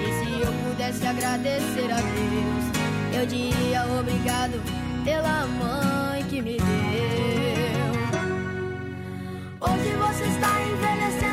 E 0.00 0.24
se 0.24 0.42
eu 0.42 0.52
pudesse 0.64 1.04
agradecer 1.04 1.90
a 1.90 1.96
Deus, 1.96 3.18
eu 3.18 3.26
diria 3.26 3.84
obrigado 3.98 4.62
pela 5.04 5.46
mãe 5.46 5.99
que 6.30 6.40
me 6.40 6.56
deu. 6.56 7.92
Hoje 9.60 9.90
você 9.96 10.24
está 10.26 10.62
envelhecendo, 10.62 11.29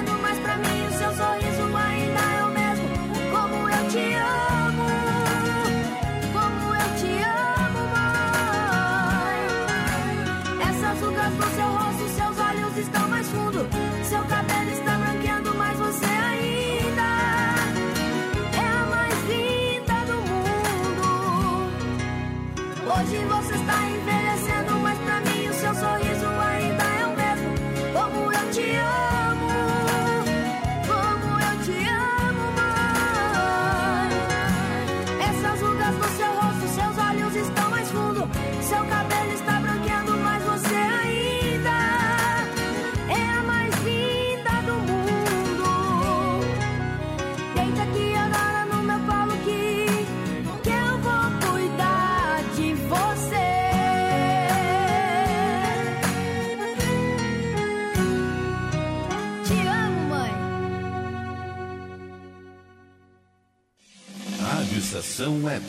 Estação 65.28 65.44
Web. 65.44 65.66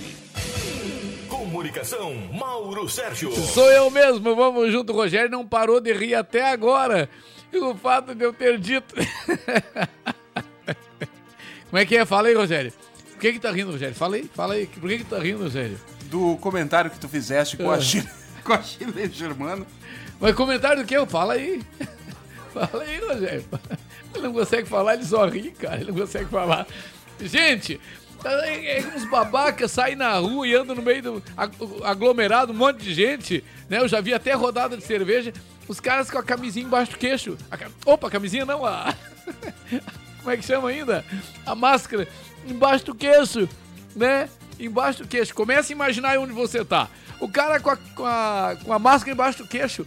Comunicação, 1.28 2.14
Mauro 2.32 2.88
Sérgio. 2.88 3.32
Sou 3.32 3.68
eu 3.72 3.90
mesmo, 3.90 4.36
vamos 4.36 4.70
junto. 4.70 4.92
O 4.92 4.96
Rogério 4.96 5.28
não 5.30 5.44
parou 5.46 5.80
de 5.80 5.92
rir 5.92 6.14
até 6.14 6.48
agora. 6.52 7.10
E 7.52 7.58
o 7.58 7.74
fato 7.74 8.14
de 8.14 8.24
eu 8.24 8.32
ter 8.32 8.56
dito. 8.58 8.94
Como 11.70 11.78
é 11.78 11.84
que 11.84 11.96
é? 11.96 12.04
Fala 12.06 12.28
aí, 12.28 12.34
Rogério. 12.34 12.72
Por 13.12 13.18
que 13.20 13.32
que 13.32 13.40
tá 13.40 13.50
rindo, 13.50 13.72
Rogério? 13.72 13.94
Fala 13.96 14.14
aí, 14.16 14.30
fala 14.32 14.54
aí. 14.54 14.66
Por 14.66 14.88
que 14.88 14.98
que 14.98 15.04
tá 15.04 15.18
rindo, 15.18 15.42
Rogério? 15.42 15.78
Do 16.04 16.36
comentário 16.36 16.90
que 16.90 17.00
tu 17.00 17.08
fizeste 17.08 17.56
com, 17.56 17.68
Ah. 17.70 17.74
a, 17.74 17.80
Chile, 17.80 18.08
com 18.44 18.52
a 18.52 18.62
Chile 18.62 19.10
Germano. 19.12 19.66
Mas 20.20 20.34
comentário 20.36 20.82
do 20.82 20.86
que? 20.86 21.04
Fala 21.06 21.34
aí. 21.34 21.62
Fala 22.54 22.82
aí, 22.84 22.98
Rogério. 23.00 23.44
Ele 24.14 24.22
não 24.22 24.32
consegue 24.32 24.68
falar, 24.68 24.94
ele 24.94 25.04
só 25.04 25.26
ri, 25.26 25.50
cara. 25.50 25.80
Ele 25.80 25.90
não 25.90 25.98
consegue 25.98 26.26
falar. 26.30 26.66
Gente, 27.20 27.80
é, 28.24 28.78
é 28.80 28.86
uns 28.96 29.04
babacas 29.04 29.70
saem 29.70 29.96
na 29.96 30.14
rua 30.18 30.46
e 30.46 30.54
andam 30.54 30.74
no 30.76 30.82
meio 30.82 31.02
do 31.02 31.22
ag- 31.36 31.54
aglomerado, 31.84 32.52
um 32.52 32.56
monte 32.56 32.78
de 32.82 32.92
gente. 32.94 33.44
Né? 33.68 33.78
Eu 33.78 33.88
já 33.88 34.00
vi 34.00 34.12
até 34.14 34.32
rodada 34.34 34.76
de 34.76 34.84
cerveja. 34.84 35.32
Os 35.68 35.80
caras 35.80 36.10
com 36.10 36.18
a 36.18 36.22
camisinha 36.22 36.64
embaixo 36.66 36.92
do 36.92 36.98
queixo. 36.98 37.36
A 37.50 37.58
Opa, 37.90 38.10
camisinha 38.10 38.44
não, 38.44 38.64
a. 38.64 38.94
Como 40.18 40.30
é 40.30 40.36
que 40.36 40.44
chama 40.44 40.70
ainda? 40.70 41.04
A 41.46 41.54
máscara 41.54 42.08
embaixo 42.46 42.86
do 42.86 42.94
queixo, 42.94 43.48
né? 43.94 44.28
Embaixo 44.58 45.02
do 45.02 45.08
queixo. 45.08 45.34
Comece 45.34 45.72
a 45.72 45.76
imaginar 45.76 46.18
onde 46.18 46.32
você 46.32 46.64
tá. 46.64 46.88
O 47.20 47.28
cara 47.28 47.60
com 47.60 47.70
a, 47.70 47.76
com 47.76 48.06
a, 48.06 48.56
com 48.64 48.72
a 48.72 48.78
máscara 48.78 49.12
embaixo 49.12 49.42
do 49.42 49.48
queixo 49.48 49.86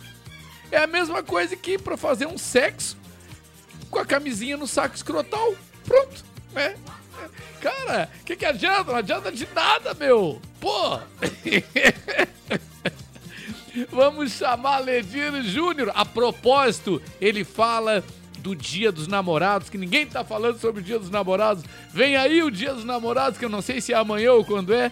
é 0.71 0.77
a 0.77 0.87
mesma 0.87 1.21
coisa 1.23 1.55
que 1.55 1.77
pra 1.77 1.97
fazer 1.97 2.27
um 2.27 2.37
sexo 2.37 2.95
com 3.89 3.99
a 3.99 4.05
camisinha 4.05 4.55
no 4.55 4.67
saco 4.67 4.95
escrotal. 4.95 5.53
Pronto, 5.85 6.23
né? 6.53 6.75
Cara, 7.61 8.10
o 8.22 8.26
que, 8.26 8.35
que 8.35 8.45
adianta? 8.45 8.91
Não 8.91 8.95
adianta 8.99 9.31
de 9.31 9.48
nada, 9.53 9.93
meu. 9.93 10.41
Pô! 10.60 10.99
Vamos 13.89 14.34
chamar 14.34 14.80
Ledir 14.80 15.41
Júnior. 15.43 15.91
A 15.95 16.06
propósito, 16.06 17.02
ele 17.19 17.43
fala 17.43 18.03
do 18.39 18.56
Dia 18.56 18.91
dos 18.91 19.07
Namorados, 19.07 19.69
que 19.69 19.77
ninguém 19.77 20.06
tá 20.06 20.23
falando 20.23 20.60
sobre 20.60 20.81
o 20.81 20.84
Dia 20.84 20.99
dos 20.99 21.10
Namorados. 21.10 21.64
Vem 21.93 22.15
aí 22.18 22.43
o 22.43 22.52
Dia 22.52 22.73
dos 22.73 22.84
Namorados, 22.84 23.39
que 23.39 23.45
eu 23.45 23.49
não 23.49 23.61
sei 23.61 23.80
se 23.80 23.93
é 23.93 23.95
amanhã 23.95 24.34
ou 24.34 24.43
quando 24.43 24.73
é. 24.73 24.91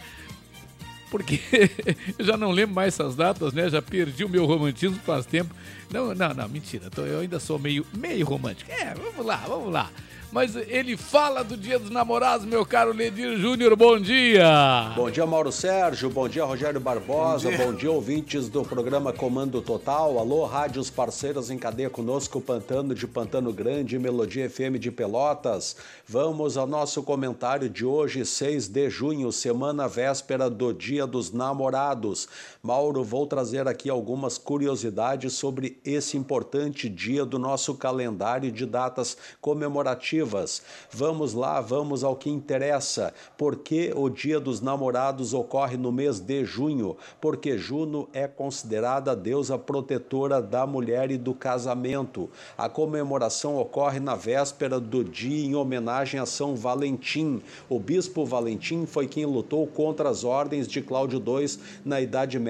Porque 1.12 1.42
eu 2.18 2.24
já 2.26 2.38
não 2.38 2.52
lembro 2.52 2.76
mais 2.76 2.94
essas 2.94 3.16
datas, 3.16 3.52
né? 3.52 3.68
Já 3.70 3.82
perdi 3.82 4.24
o 4.24 4.30
meu 4.30 4.46
romantismo 4.46 4.98
faz 5.06 5.26
tempo. 5.26 5.54
Não, 5.92 6.14
não, 6.14 6.34
não, 6.34 6.48
mentira. 6.48 6.90
Tô- 6.90 7.06
Eu 7.06 7.20
ainda 7.22 7.40
sou 7.40 7.58
meio, 7.58 7.86
meio 7.98 8.26
romântico. 8.26 8.72
É, 8.72 8.94
vamos 8.94 9.26
lá, 9.26 9.38
vamos 9.48 9.74
lá. 9.74 9.90
Mas 10.32 10.56
ele 10.56 10.96
fala 10.96 11.44
do 11.44 11.58
Dia 11.58 11.80
dos 11.80 11.90
Namorados, 11.90 12.46
meu 12.46 12.64
caro 12.64 12.94
Ledir 12.94 13.36
Júnior. 13.38 13.76
Bom 13.76 14.00
dia! 14.00 14.94
Bom 14.96 15.10
dia, 15.10 15.26
Mauro 15.26 15.52
Sérgio. 15.52 16.08
Bom 16.08 16.30
dia, 16.30 16.46
Rogério 16.46 16.80
Barbosa. 16.80 17.50
Bom 17.50 17.58
Bom 17.58 17.72
dia. 17.72 17.80
dia, 17.80 17.92
ouvintes 17.92 18.48
do 18.48 18.62
programa 18.62 19.12
Comando 19.12 19.60
Total. 19.60 20.20
Alô, 20.20 20.46
rádios 20.46 20.92
parceiros 20.92 21.50
em 21.50 21.58
cadeia 21.58 21.90
conosco, 21.90 22.40
Pantano 22.40 22.94
de 22.94 23.08
Pantano 23.08 23.52
Grande, 23.52 23.98
Melodia 23.98 24.48
FM 24.48 24.78
de 24.80 24.92
Pelotas. 24.92 25.76
Vamos 26.08 26.58
ao 26.58 26.68
nosso 26.68 27.02
comentário 27.02 27.68
de 27.68 27.84
hoje, 27.84 28.24
6 28.24 28.68
de 28.68 28.88
junho, 28.88 29.32
semana 29.32 29.88
véspera 29.88 30.48
do 30.48 30.72
Dia 30.72 31.08
dos 31.08 31.32
Namorados. 31.32 32.28
Mauro, 32.61 33.06
vou 33.06 33.26
trazer 33.26 33.69
aqui 33.69 33.90
algumas 33.90 34.38
curiosidades 34.38 35.31
sobre 35.31 35.80
esse 35.86 36.18
importante 36.18 36.90
dia 36.90 37.23
do 37.23 37.40
nosso 37.40 37.73
calendário 37.76 38.52
de 38.52 38.65
datas 38.65 39.15
comemorativas. 39.40 40.61
Vamos 40.91 41.34
lá, 41.34 41.61
vamos 41.61 42.03
ao 42.03 42.18
que 42.18 42.30
interessa. 42.30 43.14
Por 43.38 43.56
que 43.56 43.94
o 43.95 44.10
Dia 44.10 44.41
dos 44.41 44.60
Namorados 44.60 45.34
ocorre 45.34 45.77
no 45.77 45.90
mês 45.90 46.19
de 46.19 46.44
junho? 46.44 46.98
Porque 47.22 47.57
Juno 47.57 48.10
é 48.11 48.27
considerada 48.27 49.14
a 49.14 49.15
deusa 49.15 49.57
protetora 49.57 50.41
da 50.41 50.68
mulher 50.68 51.11
e 51.11 51.18
do 51.18 51.34
casamento. 51.34 52.30
A 52.57 52.68
comemoração 52.68 53.57
ocorre 53.57 54.02
na 54.02 54.15
véspera 54.15 54.81
do 54.81 55.02
dia 55.02 55.45
em 55.45 55.56
homenagem 55.56 56.19
a 56.19 56.26
São 56.26 56.57
Valentim. 56.57 57.41
O 57.69 57.80
bispo 57.80 58.26
Valentim 58.26 58.86
foi 58.86 59.07
quem 59.07 59.26
lutou 59.26 59.65
contra 59.65 60.10
as 60.10 60.26
ordens 60.26 60.68
de 60.68 60.81
Cláudio 60.81 61.23
II 61.26 61.57
na 61.86 62.02
Idade 62.02 62.38
Média, 62.38 62.49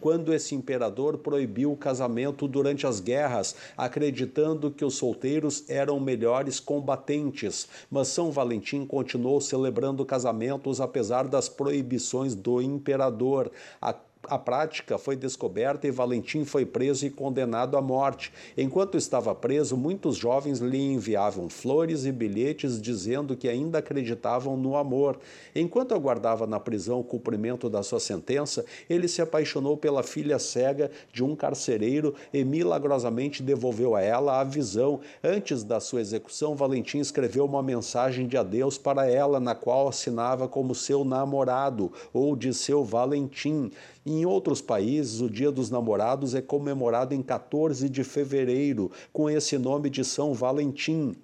quando 0.00 0.32
esse 0.32 0.54
imperador 0.54 1.18
proibiu 1.18 1.72
o 1.72 1.76
casamento 1.76 2.46
durante 2.46 2.86
as 2.86 3.00
guerras, 3.00 3.54
acreditando 3.76 4.70
que 4.70 4.84
os 4.84 4.94
solteiros 4.94 5.68
eram 5.68 5.98
melhores 5.98 6.60
combatentes. 6.60 7.68
Mas 7.90 8.08
São 8.08 8.30
Valentim 8.30 8.86
continuou 8.86 9.40
celebrando 9.40 10.04
casamentos 10.04 10.80
apesar 10.80 11.26
das 11.26 11.48
proibições 11.48 12.34
do 12.34 12.60
imperador. 12.60 13.50
A 13.80 13.94
a 14.28 14.38
prática 14.38 14.98
foi 14.98 15.16
descoberta 15.16 15.86
e 15.86 15.90
Valentim 15.90 16.44
foi 16.44 16.64
preso 16.64 17.04
e 17.06 17.10
condenado 17.10 17.76
à 17.76 17.82
morte. 17.82 18.32
Enquanto 18.56 18.96
estava 18.96 19.34
preso, 19.34 19.76
muitos 19.76 20.16
jovens 20.16 20.58
lhe 20.58 20.78
enviavam 20.78 21.48
flores 21.48 22.04
e 22.04 22.12
bilhetes 22.12 22.80
dizendo 22.80 23.36
que 23.36 23.48
ainda 23.48 23.78
acreditavam 23.78 24.56
no 24.56 24.76
amor. 24.76 25.18
Enquanto 25.54 25.94
aguardava 25.94 26.46
na 26.46 26.60
prisão 26.60 27.00
o 27.00 27.04
cumprimento 27.04 27.68
da 27.68 27.82
sua 27.82 27.98
sentença, 27.98 28.64
ele 28.88 29.08
se 29.08 29.20
apaixonou 29.20 29.76
pela 29.76 30.02
filha 30.02 30.38
cega 30.38 30.90
de 31.12 31.24
um 31.24 31.34
carcereiro 31.34 32.14
e 32.32 32.44
milagrosamente 32.44 33.42
devolveu 33.42 33.96
a 33.96 34.02
ela 34.02 34.40
a 34.40 34.44
visão. 34.44 35.00
Antes 35.22 35.64
da 35.64 35.80
sua 35.80 36.00
execução, 36.00 36.54
Valentim 36.54 36.98
escreveu 36.98 37.44
uma 37.44 37.62
mensagem 37.62 38.26
de 38.26 38.36
adeus 38.36 38.78
para 38.78 39.10
ela, 39.10 39.40
na 39.40 39.54
qual 39.54 39.88
assinava 39.88 40.46
como 40.46 40.74
seu 40.74 41.04
namorado 41.04 41.92
ou 42.12 42.36
de 42.36 42.54
seu 42.54 42.84
Valentim. 42.84 43.70
Em 44.04 44.26
outros 44.26 44.60
países, 44.60 45.20
o 45.20 45.30
Dia 45.30 45.52
dos 45.52 45.70
Namorados 45.70 46.34
é 46.34 46.42
comemorado 46.42 47.14
em 47.14 47.22
14 47.22 47.88
de 47.88 48.02
fevereiro, 48.02 48.90
com 49.12 49.30
esse 49.30 49.56
nome 49.56 49.88
de 49.88 50.04
São 50.04 50.34
Valentim. 50.34 51.14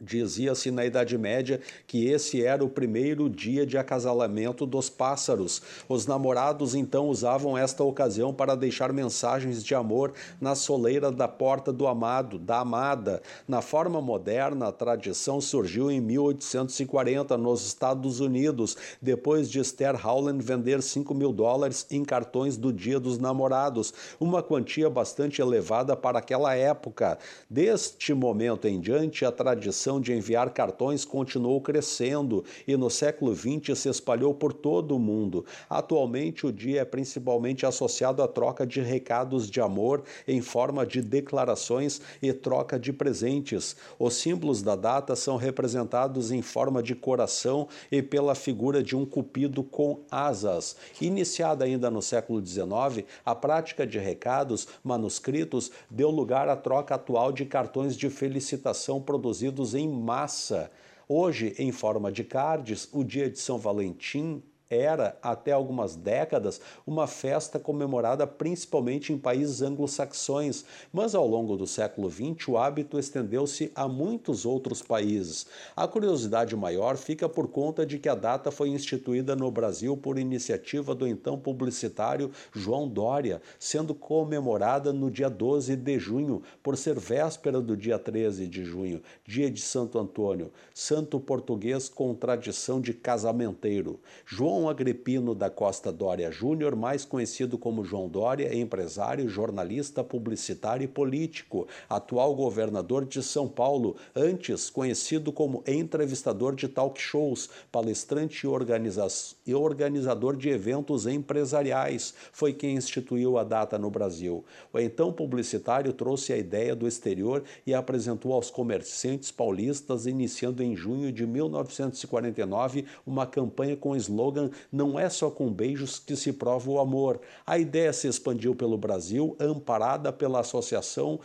Dizia-se 0.00 0.70
na 0.70 0.86
Idade 0.86 1.16
Média 1.18 1.60
que 1.86 2.06
esse 2.06 2.44
era 2.44 2.64
o 2.64 2.68
primeiro 2.68 3.28
dia 3.28 3.66
de 3.66 3.76
acasalamento 3.76 4.64
dos 4.64 4.88
pássaros. 4.88 5.60
Os 5.88 6.06
namorados 6.06 6.74
então 6.74 7.08
usavam 7.08 7.56
esta 7.56 7.84
ocasião 7.84 8.32
para 8.32 8.54
deixar 8.54 8.92
mensagens 8.92 9.62
de 9.62 9.74
amor 9.74 10.12
na 10.40 10.54
soleira 10.54 11.10
da 11.10 11.28
porta 11.28 11.72
do 11.72 11.86
amado, 11.86 12.38
da 12.38 12.60
amada. 12.60 13.22
Na 13.46 13.60
forma 13.60 14.00
moderna, 14.00 14.68
a 14.68 14.72
tradição 14.72 15.40
surgiu 15.40 15.90
em 15.90 16.00
1840 16.00 17.36
nos 17.36 17.66
Estados 17.66 18.20
Unidos, 18.20 18.76
depois 19.02 19.50
de 19.50 19.60
Esther 19.60 20.06
Howland 20.06 20.42
vender 20.42 20.82
5 20.82 21.14
mil 21.14 21.32
dólares 21.32 21.86
em 21.90 22.04
cartões 22.04 22.56
do 22.56 22.72
Dia 22.72 23.00
dos 23.00 23.18
Namorados, 23.18 23.92
uma 24.18 24.42
quantia 24.42 24.88
bastante 24.88 25.42
elevada 25.42 25.96
para 25.96 26.18
aquela 26.18 26.54
época. 26.54 27.18
Deste 27.48 28.14
momento 28.14 28.66
em 28.66 28.80
diante, 28.80 29.24
a 29.24 29.32
tradição 29.32 29.89
de 29.98 30.12
enviar 30.12 30.50
cartões 30.50 31.06
continuou 31.06 31.60
crescendo 31.62 32.44
e 32.68 32.76
no 32.76 32.90
século 32.90 33.34
XX 33.34 33.78
se 33.78 33.88
espalhou 33.88 34.34
por 34.34 34.52
todo 34.52 34.94
o 34.94 34.98
mundo. 34.98 35.44
Atualmente, 35.68 36.46
o 36.46 36.52
dia 36.52 36.82
é 36.82 36.84
principalmente 36.84 37.64
associado 37.64 38.22
à 38.22 38.28
troca 38.28 38.66
de 38.66 38.80
recados 38.82 39.50
de 39.50 39.60
amor 39.60 40.02
em 40.28 40.42
forma 40.42 40.84
de 40.84 41.00
declarações 41.00 42.00
e 42.20 42.32
troca 42.32 42.78
de 42.78 42.92
presentes. 42.92 43.74
Os 43.98 44.14
símbolos 44.14 44.60
da 44.60 44.76
data 44.76 45.16
são 45.16 45.36
representados 45.36 46.30
em 46.30 46.42
forma 46.42 46.82
de 46.82 46.94
coração 46.94 47.66
e 47.90 48.02
pela 48.02 48.34
figura 48.34 48.82
de 48.82 48.94
um 48.94 49.06
cupido 49.06 49.64
com 49.64 50.00
asas. 50.10 50.76
Iniciada 51.00 51.64
ainda 51.64 51.90
no 51.90 52.02
século 52.02 52.44
XIX, 52.44 53.06
a 53.24 53.34
prática 53.34 53.86
de 53.86 53.98
recados 53.98 54.68
manuscritos 54.84 55.70
deu 55.90 56.10
lugar 56.10 56.48
à 56.48 56.56
troca 56.56 56.94
atual 56.94 57.32
de 57.32 57.46
cartões 57.46 57.96
de 57.96 58.10
felicitação 58.10 59.00
produzidos 59.00 59.74
em 59.74 59.79
massa. 59.88 60.70
Hoje, 61.08 61.54
em 61.58 61.72
forma 61.72 62.12
de 62.12 62.24
cards, 62.24 62.88
o 62.92 63.02
dia 63.02 63.28
de 63.28 63.38
São 63.38 63.58
Valentim 63.58 64.42
era, 64.70 65.18
até 65.20 65.50
algumas 65.50 65.96
décadas, 65.96 66.60
uma 66.86 67.08
festa 67.08 67.58
comemorada 67.58 68.24
principalmente 68.24 69.12
em 69.12 69.18
países 69.18 69.60
anglo-saxões, 69.60 70.64
mas 70.92 71.14
ao 71.14 71.26
longo 71.26 71.56
do 71.56 71.66
século 71.66 72.08
XX 72.08 72.46
o 72.48 72.56
hábito 72.56 72.96
estendeu-se 72.96 73.72
a 73.74 73.88
muitos 73.88 74.46
outros 74.46 74.80
países. 74.80 75.46
A 75.74 75.88
curiosidade 75.88 76.54
maior 76.54 76.96
fica 76.96 77.28
por 77.28 77.48
conta 77.48 77.84
de 77.84 77.98
que 77.98 78.08
a 78.08 78.14
data 78.14 78.52
foi 78.52 78.68
instituída 78.68 79.34
no 79.34 79.50
Brasil 79.50 79.96
por 79.96 80.18
iniciativa 80.18 80.94
do 80.94 81.06
então 81.06 81.36
publicitário 81.36 82.30
João 82.52 82.86
Dória, 82.88 83.42
sendo 83.58 83.92
comemorada 83.92 84.92
no 84.92 85.10
dia 85.10 85.28
12 85.28 85.74
de 85.74 85.98
junho, 85.98 86.42
por 86.62 86.76
ser 86.76 86.98
véspera 86.98 87.60
do 87.60 87.76
dia 87.76 87.98
13 87.98 88.46
de 88.46 88.64
junho, 88.64 89.02
dia 89.24 89.50
de 89.50 89.60
Santo 89.60 89.98
Antônio, 89.98 90.52
santo 90.72 91.18
português 91.18 91.88
com 91.88 92.14
tradição 92.14 92.80
de 92.80 92.94
casamenteiro. 92.94 93.98
João 94.24 94.59
João 94.60 94.68
Agripino 94.68 95.34
da 95.34 95.48
Costa 95.48 95.90
Dória 95.90 96.30
Júnior, 96.30 96.76
mais 96.76 97.02
conhecido 97.02 97.56
como 97.56 97.82
João 97.82 98.06
Dória, 98.06 98.54
empresário, 98.54 99.26
jornalista, 99.26 100.04
publicitário 100.04 100.84
e 100.84 100.88
político, 100.88 101.66
atual 101.88 102.34
governador 102.34 103.06
de 103.06 103.22
São 103.22 103.48
Paulo, 103.48 103.96
antes 104.14 104.68
conhecido 104.68 105.32
como 105.32 105.64
entrevistador 105.66 106.54
de 106.54 106.68
talk 106.68 107.00
shows, 107.00 107.48
palestrante 107.72 108.44
e, 108.44 108.46
organiza 108.46 109.06
e 109.46 109.54
organizador 109.54 110.36
de 110.36 110.50
eventos 110.50 111.06
empresariais. 111.06 112.12
Foi 112.30 112.52
quem 112.52 112.74
instituiu 112.74 113.38
a 113.38 113.44
data 113.44 113.78
no 113.78 113.90
Brasil. 113.90 114.44
O 114.74 114.78
então 114.78 115.10
publicitário 115.10 115.94
trouxe 115.94 116.34
a 116.34 116.36
ideia 116.36 116.76
do 116.76 116.86
exterior 116.86 117.42
e 117.66 117.72
apresentou 117.72 118.34
aos 118.34 118.50
comerciantes 118.50 119.30
paulistas, 119.30 120.04
iniciando 120.04 120.62
em 120.62 120.76
junho 120.76 121.10
de 121.10 121.26
1949 121.26 122.84
uma 123.06 123.26
campanha 123.26 123.74
com 123.74 123.92
o 123.92 123.96
slogan 123.96 124.49
Não 124.70 124.98
é 124.98 125.08
só 125.08 125.30
com 125.30 125.52
beijos 125.52 125.98
que 125.98 126.16
se 126.16 126.32
prova 126.32 126.70
o 126.70 126.78
amor. 126.78 127.20
A 127.46 127.58
ideia 127.58 127.92
se 127.92 128.08
expandiu 128.08 128.54
pelo 128.54 128.78
Brasil, 128.78 129.36
amparada 129.38 130.12
pela 130.12 130.40
Associação 130.40 131.20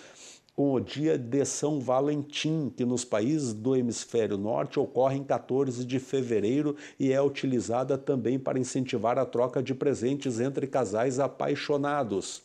com 0.55 0.73
o 0.73 0.79
dia 0.79 1.17
de 1.17 1.43
São 1.43 1.81
Valentim, 1.81 2.71
que 2.75 2.85
nos 2.85 3.03
países 3.03 3.53
do 3.53 3.75
hemisfério 3.75 4.37
norte 4.37 4.79
ocorre 4.79 5.17
em 5.17 5.23
14 5.23 5.83
de 5.83 5.99
fevereiro 5.99 6.77
e 6.97 7.11
é 7.11 7.21
utilizada 7.21 7.97
também 7.97 8.39
para 8.39 8.57
incentivar 8.57 9.19
a 9.19 9.25
troca 9.25 9.61
de 9.61 9.75
presentes 9.75 10.39
entre 10.39 10.65
casais 10.65 11.19
apaixonados. 11.19 12.41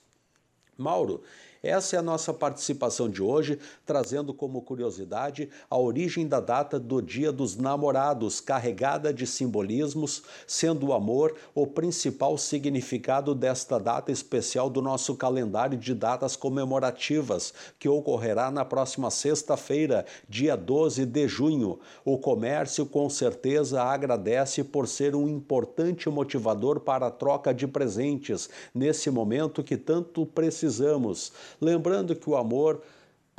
Mauro, 0.76 1.22
essa 1.62 1.96
é 1.96 1.98
a 1.98 2.02
nossa 2.02 2.32
participação 2.32 3.08
de 3.08 3.22
hoje, 3.22 3.58
trazendo 3.84 4.32
como 4.32 4.62
curiosidade 4.62 5.50
a 5.68 5.76
origem 5.76 6.26
da 6.26 6.40
data 6.40 6.78
do 6.78 7.02
Dia 7.02 7.30
dos 7.30 7.56
Namorados, 7.56 8.40
carregada 8.40 9.12
de 9.12 9.26
simbolismos, 9.26 10.22
sendo 10.46 10.86
o 10.86 10.92
amor 10.94 11.34
o 11.54 11.66
principal 11.66 12.38
significado 12.38 13.34
desta 13.34 13.78
data 13.78 14.10
especial 14.10 14.70
do 14.70 14.80
nosso 14.80 15.14
calendário 15.16 15.76
de 15.76 15.94
datas 15.94 16.34
comemorativas, 16.34 17.52
que 17.78 17.88
ocorrerá 17.88 18.50
na 18.50 18.64
próxima 18.64 19.10
sexta-feira, 19.10 20.06
dia 20.28 20.56
12 20.56 21.04
de 21.04 21.28
junho. 21.28 21.78
O 22.04 22.16
comércio 22.16 22.86
com 22.86 23.10
certeza 23.10 23.82
agradece 23.82 24.64
por 24.64 24.88
ser 24.88 25.14
um 25.14 25.28
importante 25.28 26.08
motivador 26.08 26.80
para 26.80 27.08
a 27.08 27.10
troca 27.10 27.52
de 27.52 27.66
presentes 27.66 28.48
nesse 28.74 29.10
momento 29.10 29.62
que 29.62 29.76
tanto 29.76 30.24
precisamos. 30.24 31.32
Lembrando 31.60 32.16
que 32.16 32.28
o 32.28 32.36
amor 32.36 32.80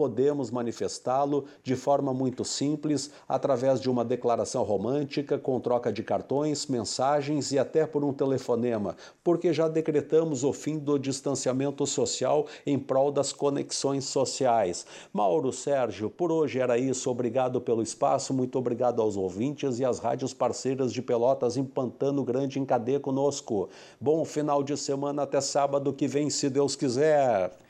podemos 0.01 0.49
manifestá-lo 0.49 1.45
de 1.63 1.75
forma 1.75 2.11
muito 2.11 2.43
simples, 2.43 3.11
através 3.29 3.79
de 3.79 3.87
uma 3.87 4.03
declaração 4.03 4.63
romântica, 4.63 5.37
com 5.37 5.59
troca 5.59 5.93
de 5.93 6.01
cartões, 6.01 6.65
mensagens 6.65 7.51
e 7.51 7.59
até 7.59 7.85
por 7.85 8.03
um 8.03 8.11
telefonema, 8.11 8.95
porque 9.23 9.53
já 9.53 9.67
decretamos 9.67 10.43
o 10.43 10.51
fim 10.51 10.79
do 10.79 10.97
distanciamento 10.97 11.85
social 11.85 12.47
em 12.65 12.79
prol 12.79 13.11
das 13.11 13.31
conexões 13.31 14.05
sociais. 14.05 14.87
Mauro 15.13 15.51
Sérgio, 15.51 16.09
por 16.09 16.31
hoje 16.31 16.59
era 16.59 16.79
isso. 16.79 17.07
Obrigado 17.11 17.61
pelo 17.61 17.83
espaço, 17.83 18.33
muito 18.33 18.57
obrigado 18.57 19.03
aos 19.03 19.15
ouvintes 19.15 19.77
e 19.77 19.85
às 19.85 19.99
rádios 19.99 20.33
parceiras 20.33 20.91
de 20.91 21.03
Pelotas 21.03 21.57
em 21.57 21.63
Pantano 21.63 22.23
Grande 22.23 22.59
em 22.59 22.65
cadeia 22.65 22.99
conosco. 22.99 23.69
Bom 23.99 24.25
final 24.25 24.63
de 24.63 24.75
semana 24.77 25.21
até 25.21 25.39
sábado 25.39 25.93
que 25.93 26.07
vem, 26.07 26.31
se 26.31 26.49
Deus 26.49 26.75
quiser. 26.75 27.60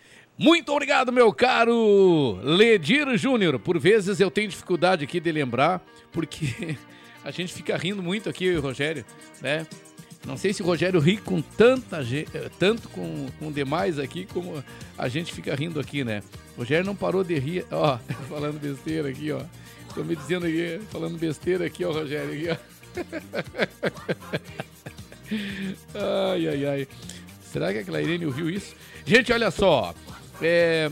Muito 0.42 0.72
obrigado, 0.72 1.12
meu 1.12 1.32
caro 1.32 2.40
Ledir 2.42 3.16
Júnior. 3.16 3.60
Por 3.60 3.78
vezes 3.78 4.20
eu 4.20 4.32
tenho 4.32 4.50
dificuldade 4.50 5.04
aqui 5.04 5.20
de 5.20 5.32
lembrar, 5.32 5.86
porque 6.12 6.76
a 7.24 7.30
gente 7.30 7.54
fica 7.54 7.78
rindo 7.78 8.02
muito 8.02 8.28
aqui, 8.28 8.56
Rogério, 8.56 9.06
né? 9.40 9.68
Não 10.26 10.36
sei 10.36 10.52
se 10.52 10.64
o 10.64 10.66
Rogério 10.66 11.00
ri 11.00 11.18
com 11.18 11.44
tanta 11.44 12.04
gente, 12.04 12.32
tanto 12.58 12.90
com, 12.90 13.28
com 13.38 13.52
demais 13.52 14.00
aqui, 14.00 14.26
como 14.26 14.64
a 14.98 15.08
gente 15.08 15.32
fica 15.32 15.54
rindo 15.54 15.80
aqui, 15.80 16.04
né? 16.04 16.24
O 16.58 16.62
Rogério 16.62 16.88
não 16.88 16.96
parou 16.96 17.24
de 17.24 17.38
rir, 17.38 17.64
ó, 17.70 18.00
falando 18.28 18.60
besteira 18.60 19.10
aqui, 19.10 19.32
ó. 19.32 19.44
Tô 19.94 20.04
me 20.04 20.16
dizendo 20.16 20.48
aqui, 20.48 20.82
falando 20.90 21.20
besteira 21.20 21.68
aqui, 21.68 21.86
ó, 21.86 21.92
Rogério, 21.92 22.34
aqui, 22.34 22.50
ó. 22.50 22.58
Ai, 26.34 26.48
ai, 26.48 26.66
ai. 26.66 26.88
Será 27.44 27.72
que 27.72 27.80
a 27.80 27.84
Clairene 27.86 28.26
ouviu 28.26 28.50
isso? 28.50 28.76
Gente, 29.06 29.32
olha 29.32 29.50
só. 29.50 29.94
É, 30.42 30.92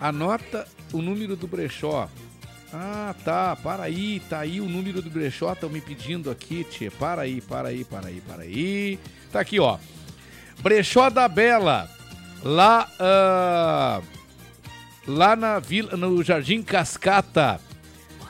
anota 0.00 0.66
o 0.92 1.02
número 1.02 1.36
do 1.36 1.46
brechó. 1.46 2.08
Ah, 2.72 3.14
tá, 3.24 3.54
para 3.56 3.84
aí, 3.84 4.20
tá 4.28 4.40
aí 4.40 4.60
o 4.60 4.68
número 4.68 5.00
do 5.00 5.08
brechó, 5.08 5.52
estão 5.52 5.70
me 5.70 5.80
pedindo 5.80 6.30
aqui, 6.30 6.64
tia. 6.64 6.90
Para 6.90 7.22
aí, 7.22 7.40
para 7.40 7.68
aí, 7.68 7.84
para 7.84 8.08
aí, 8.08 8.20
para 8.20 8.42
aí. 8.42 8.98
Tá 9.30 9.40
aqui, 9.40 9.60
ó. 9.60 9.78
Brechó 10.60 11.08
da 11.10 11.28
Bela, 11.28 11.88
lá, 12.42 12.88
uh, 13.00 14.02
lá 15.06 15.36
na 15.36 15.58
vila, 15.58 15.96
no 15.96 16.22
Jardim 16.22 16.62
Cascata, 16.62 17.60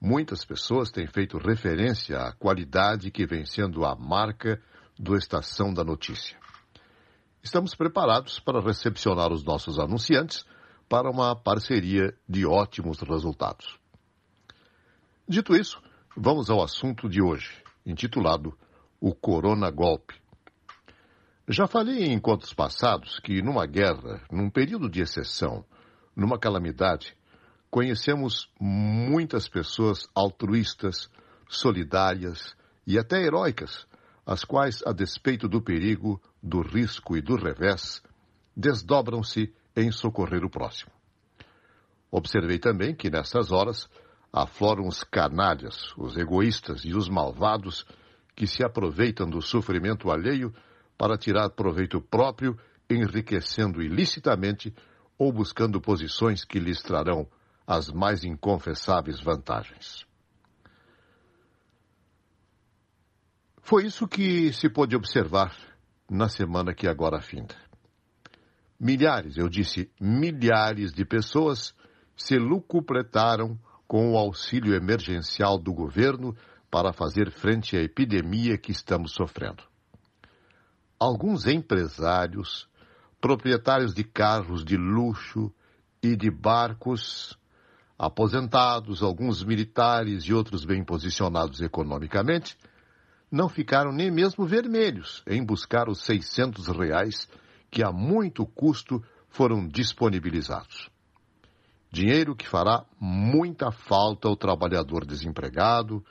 Muitas 0.00 0.46
pessoas 0.46 0.90
têm 0.90 1.06
feito 1.06 1.36
referência 1.36 2.18
à 2.20 2.32
qualidade 2.32 3.10
que 3.10 3.26
vem 3.26 3.44
sendo 3.44 3.84
a 3.84 3.94
marca 3.94 4.58
do 4.98 5.14
Estação 5.14 5.70
da 5.70 5.84
Notícia. 5.84 6.38
Estamos 7.42 7.74
preparados 7.74 8.40
para 8.40 8.62
recepcionar 8.62 9.30
os 9.30 9.44
nossos 9.44 9.78
anunciantes 9.78 10.46
para 10.88 11.10
uma 11.10 11.36
parceria 11.36 12.16
de 12.26 12.46
ótimos 12.46 12.98
resultados. 13.02 13.78
Dito 15.28 15.54
isso, 15.54 15.82
vamos 16.16 16.48
ao 16.48 16.62
assunto 16.62 17.06
de 17.06 17.20
hoje, 17.20 17.59
intitulado 17.84 18.56
O 19.00 19.14
Corona 19.14 19.70
Golpe. 19.70 20.14
Já 21.48 21.66
falei 21.66 22.04
em 22.04 22.12
encontros 22.12 22.54
passados 22.54 23.18
que, 23.20 23.42
numa 23.42 23.66
guerra, 23.66 24.22
num 24.30 24.48
período 24.48 24.88
de 24.88 25.00
exceção, 25.00 25.64
numa 26.14 26.38
calamidade, 26.38 27.16
conhecemos 27.70 28.50
muitas 28.60 29.48
pessoas 29.48 30.08
altruístas, 30.14 31.10
solidárias 31.48 32.54
e 32.86 32.98
até 32.98 33.22
heróicas, 33.22 33.86
as 34.24 34.44
quais, 34.44 34.82
a 34.86 34.92
despeito 34.92 35.48
do 35.48 35.60
perigo, 35.60 36.20
do 36.42 36.60
risco 36.60 37.16
e 37.16 37.20
do 37.20 37.34
revés, 37.34 38.02
desdobram-se 38.56 39.52
em 39.74 39.90
socorrer 39.90 40.44
o 40.44 40.50
próximo. 40.50 40.92
Observei 42.10 42.58
também 42.58 42.94
que, 42.94 43.10
nessas 43.10 43.50
horas, 43.50 43.88
afloram 44.32 44.86
os 44.86 45.02
canalhas, 45.02 45.92
os 45.96 46.16
egoístas 46.16 46.84
e 46.84 46.94
os 46.94 47.08
malvados 47.08 47.84
que 48.34 48.46
se 48.46 48.64
aproveitam 48.64 49.28
do 49.28 49.42
sofrimento 49.42 50.10
alheio 50.10 50.54
para 50.96 51.18
tirar 51.18 51.50
proveito 51.50 52.00
próprio, 52.00 52.58
enriquecendo 52.88 53.82
ilicitamente 53.82 54.74
ou 55.18 55.32
buscando 55.32 55.80
posições 55.80 56.44
que 56.44 56.58
lhes 56.58 56.80
trarão 56.82 57.28
as 57.66 57.90
mais 57.90 58.24
inconfessáveis 58.24 59.20
vantagens. 59.20 60.04
Foi 63.62 63.84
isso 63.84 64.08
que 64.08 64.52
se 64.52 64.68
pôde 64.68 64.96
observar 64.96 65.54
na 66.10 66.28
semana 66.28 66.74
que 66.74 66.88
agora 66.88 67.20
finda. 67.20 67.54
Milhares, 68.78 69.36
eu 69.36 69.48
disse 69.48 69.90
milhares 70.00 70.92
de 70.92 71.04
pessoas 71.04 71.74
se 72.16 72.36
lucupretaram 72.36 73.58
com 73.90 74.12
o 74.12 74.16
auxílio 74.16 74.72
emergencial 74.72 75.58
do 75.58 75.72
governo 75.72 76.36
para 76.70 76.92
fazer 76.92 77.28
frente 77.28 77.76
à 77.76 77.82
epidemia 77.82 78.56
que 78.56 78.70
estamos 78.70 79.10
sofrendo. 79.10 79.64
Alguns 80.96 81.48
empresários, 81.48 82.68
proprietários 83.20 83.92
de 83.92 84.04
carros 84.04 84.64
de 84.64 84.76
luxo 84.76 85.52
e 86.00 86.14
de 86.14 86.30
barcos, 86.30 87.36
aposentados, 87.98 89.02
alguns 89.02 89.42
militares 89.42 90.22
e 90.22 90.32
outros 90.32 90.64
bem 90.64 90.84
posicionados 90.84 91.60
economicamente, 91.60 92.56
não 93.28 93.48
ficaram 93.48 93.90
nem 93.90 94.08
mesmo 94.08 94.46
vermelhos 94.46 95.20
em 95.26 95.44
buscar 95.44 95.88
os 95.88 96.04
600 96.04 96.68
reais 96.68 97.28
que 97.68 97.82
a 97.82 97.90
muito 97.90 98.46
custo 98.46 99.02
foram 99.28 99.66
disponibilizados. 99.66 100.88
Dinheiro 101.92 102.36
que 102.36 102.48
fará 102.48 102.84
muita 103.00 103.72
falta 103.72 104.28
ao 104.28 104.36
trabalhador 104.36 105.04
desempregado, 105.04 106.04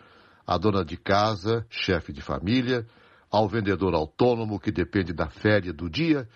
à 0.46 0.58
dona 0.58 0.84
de 0.84 0.98
casa, 0.98 1.66
chefe 1.70 2.12
de 2.12 2.22
família, 2.22 2.86
ao 3.32 3.48
vendedor 3.48 3.94
autônomo 3.94 4.60
que 4.60 4.72
depende 4.72 5.14
da 5.14 5.30
férias 5.30 5.76
do 5.76 5.90
dia 5.90 6.28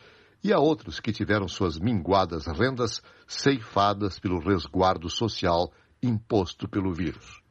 e 0.43 0.53
a 0.53 0.59
outros 0.59 0.99
que 0.99 1.11
tiveram 1.11 1.47
suas 1.47 1.77
minguadas 1.77 2.45
rendas 2.45 3.01
ceifadas 3.27 4.19
pelo 4.19 4.39
resguardo 4.39 5.09
social 5.09 5.71
imposto 6.01 6.67
pelo 6.67 6.93
vírus. 6.93 7.41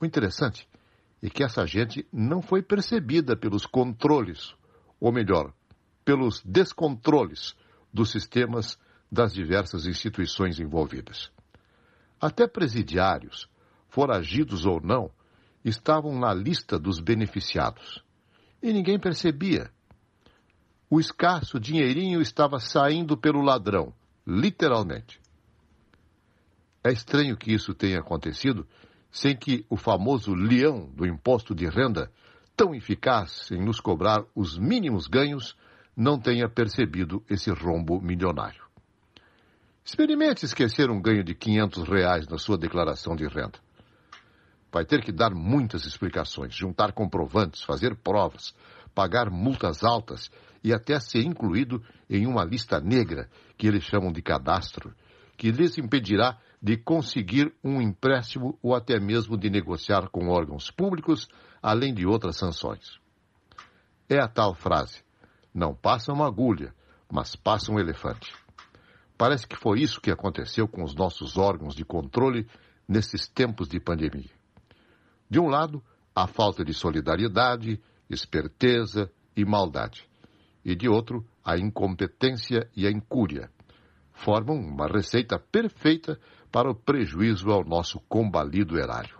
O 0.00 0.04
interessante 0.04 0.68
é 1.22 1.28
que 1.30 1.44
essa 1.44 1.66
gente 1.66 2.06
não 2.12 2.42
foi 2.42 2.62
percebida 2.62 3.36
pelos 3.36 3.66
controles, 3.66 4.54
ou 4.98 5.12
melhor, 5.12 5.52
pelos 6.04 6.42
descontroles 6.42 7.54
dos 7.92 8.10
sistemas 8.10 8.78
das 9.10 9.32
diversas 9.32 9.86
instituições 9.86 10.60
envolvidas. 10.60 11.30
Até 12.20 12.46
presidiários, 12.46 13.48
foragidos 13.88 14.66
ou 14.66 14.80
não, 14.80 15.10
estavam 15.64 16.18
na 16.18 16.32
lista 16.32 16.78
dos 16.78 17.00
beneficiados. 17.00 18.04
E 18.62 18.72
ninguém 18.72 18.98
percebia 18.98 19.70
o 20.92 20.98
escasso 20.98 21.60
dinheirinho 21.60 22.20
estava 22.20 22.58
saindo 22.58 23.16
pelo 23.16 23.40
ladrão, 23.40 23.94
literalmente. 24.26 25.20
É 26.82 26.90
estranho 26.90 27.36
que 27.36 27.52
isso 27.52 27.72
tenha 27.72 28.00
acontecido 28.00 28.66
sem 29.08 29.36
que 29.36 29.64
o 29.70 29.76
famoso 29.76 30.34
leão 30.34 30.90
do 30.92 31.06
imposto 31.06 31.54
de 31.54 31.68
renda, 31.68 32.10
tão 32.56 32.74
eficaz 32.74 33.50
em 33.52 33.64
nos 33.64 33.78
cobrar 33.78 34.24
os 34.34 34.58
mínimos 34.58 35.06
ganhos, 35.06 35.56
não 35.96 36.18
tenha 36.18 36.48
percebido 36.48 37.22
esse 37.30 37.52
rombo 37.52 38.00
milionário. 38.00 38.64
Experimente 39.90 40.44
esquecer 40.44 40.88
um 40.88 41.02
ganho 41.02 41.24
de 41.24 41.34
500 41.34 41.88
reais 41.88 42.28
na 42.28 42.38
sua 42.38 42.56
declaração 42.56 43.16
de 43.16 43.26
renda. 43.26 43.58
Vai 44.70 44.84
ter 44.84 45.02
que 45.02 45.10
dar 45.10 45.34
muitas 45.34 45.84
explicações, 45.84 46.54
juntar 46.54 46.92
comprovantes, 46.92 47.64
fazer 47.64 47.96
provas, 47.96 48.54
pagar 48.94 49.28
multas 49.28 49.82
altas 49.82 50.30
e 50.62 50.72
até 50.72 51.00
ser 51.00 51.24
incluído 51.24 51.82
em 52.08 52.24
uma 52.24 52.44
lista 52.44 52.78
negra, 52.78 53.28
que 53.58 53.66
eles 53.66 53.82
chamam 53.82 54.12
de 54.12 54.22
cadastro, 54.22 54.94
que 55.36 55.50
lhes 55.50 55.76
impedirá 55.76 56.38
de 56.62 56.76
conseguir 56.76 57.52
um 57.62 57.82
empréstimo 57.82 58.56
ou 58.62 58.76
até 58.76 59.00
mesmo 59.00 59.36
de 59.36 59.50
negociar 59.50 60.08
com 60.08 60.28
órgãos 60.28 60.70
públicos, 60.70 61.28
além 61.60 61.92
de 61.92 62.06
outras 62.06 62.36
sanções. 62.36 63.00
É 64.08 64.22
a 64.22 64.28
tal 64.28 64.54
frase: 64.54 65.02
não 65.52 65.74
passa 65.74 66.12
uma 66.12 66.28
agulha, 66.28 66.72
mas 67.10 67.34
passa 67.34 67.72
um 67.72 67.80
elefante. 67.80 68.32
Parece 69.20 69.46
que 69.46 69.54
foi 69.54 69.82
isso 69.82 70.00
que 70.00 70.10
aconteceu 70.10 70.66
com 70.66 70.82
os 70.82 70.94
nossos 70.94 71.36
órgãos 71.36 71.74
de 71.74 71.84
controle 71.84 72.46
nesses 72.88 73.28
tempos 73.28 73.68
de 73.68 73.78
pandemia. 73.78 74.30
De 75.28 75.38
um 75.38 75.46
lado, 75.46 75.84
a 76.16 76.26
falta 76.26 76.64
de 76.64 76.72
solidariedade, 76.72 77.78
esperteza 78.08 79.12
e 79.36 79.44
maldade 79.44 80.08
e 80.64 80.74
de 80.74 80.88
outro, 80.88 81.22
a 81.44 81.58
incompetência 81.58 82.66
e 82.74 82.86
a 82.86 82.90
incúria. 82.90 83.50
Formam 84.14 84.56
uma 84.56 84.86
receita 84.86 85.38
perfeita 85.38 86.18
para 86.50 86.70
o 86.70 86.74
prejuízo 86.74 87.50
ao 87.50 87.62
nosso 87.62 88.00
combalido 88.08 88.78
erário. 88.78 89.18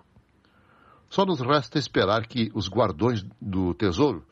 Só 1.10 1.26
nos 1.26 1.42
resta 1.42 1.78
esperar 1.78 2.26
que 2.26 2.50
os 2.54 2.70
guardões 2.70 3.22
do 3.38 3.74
tesouro 3.74 4.26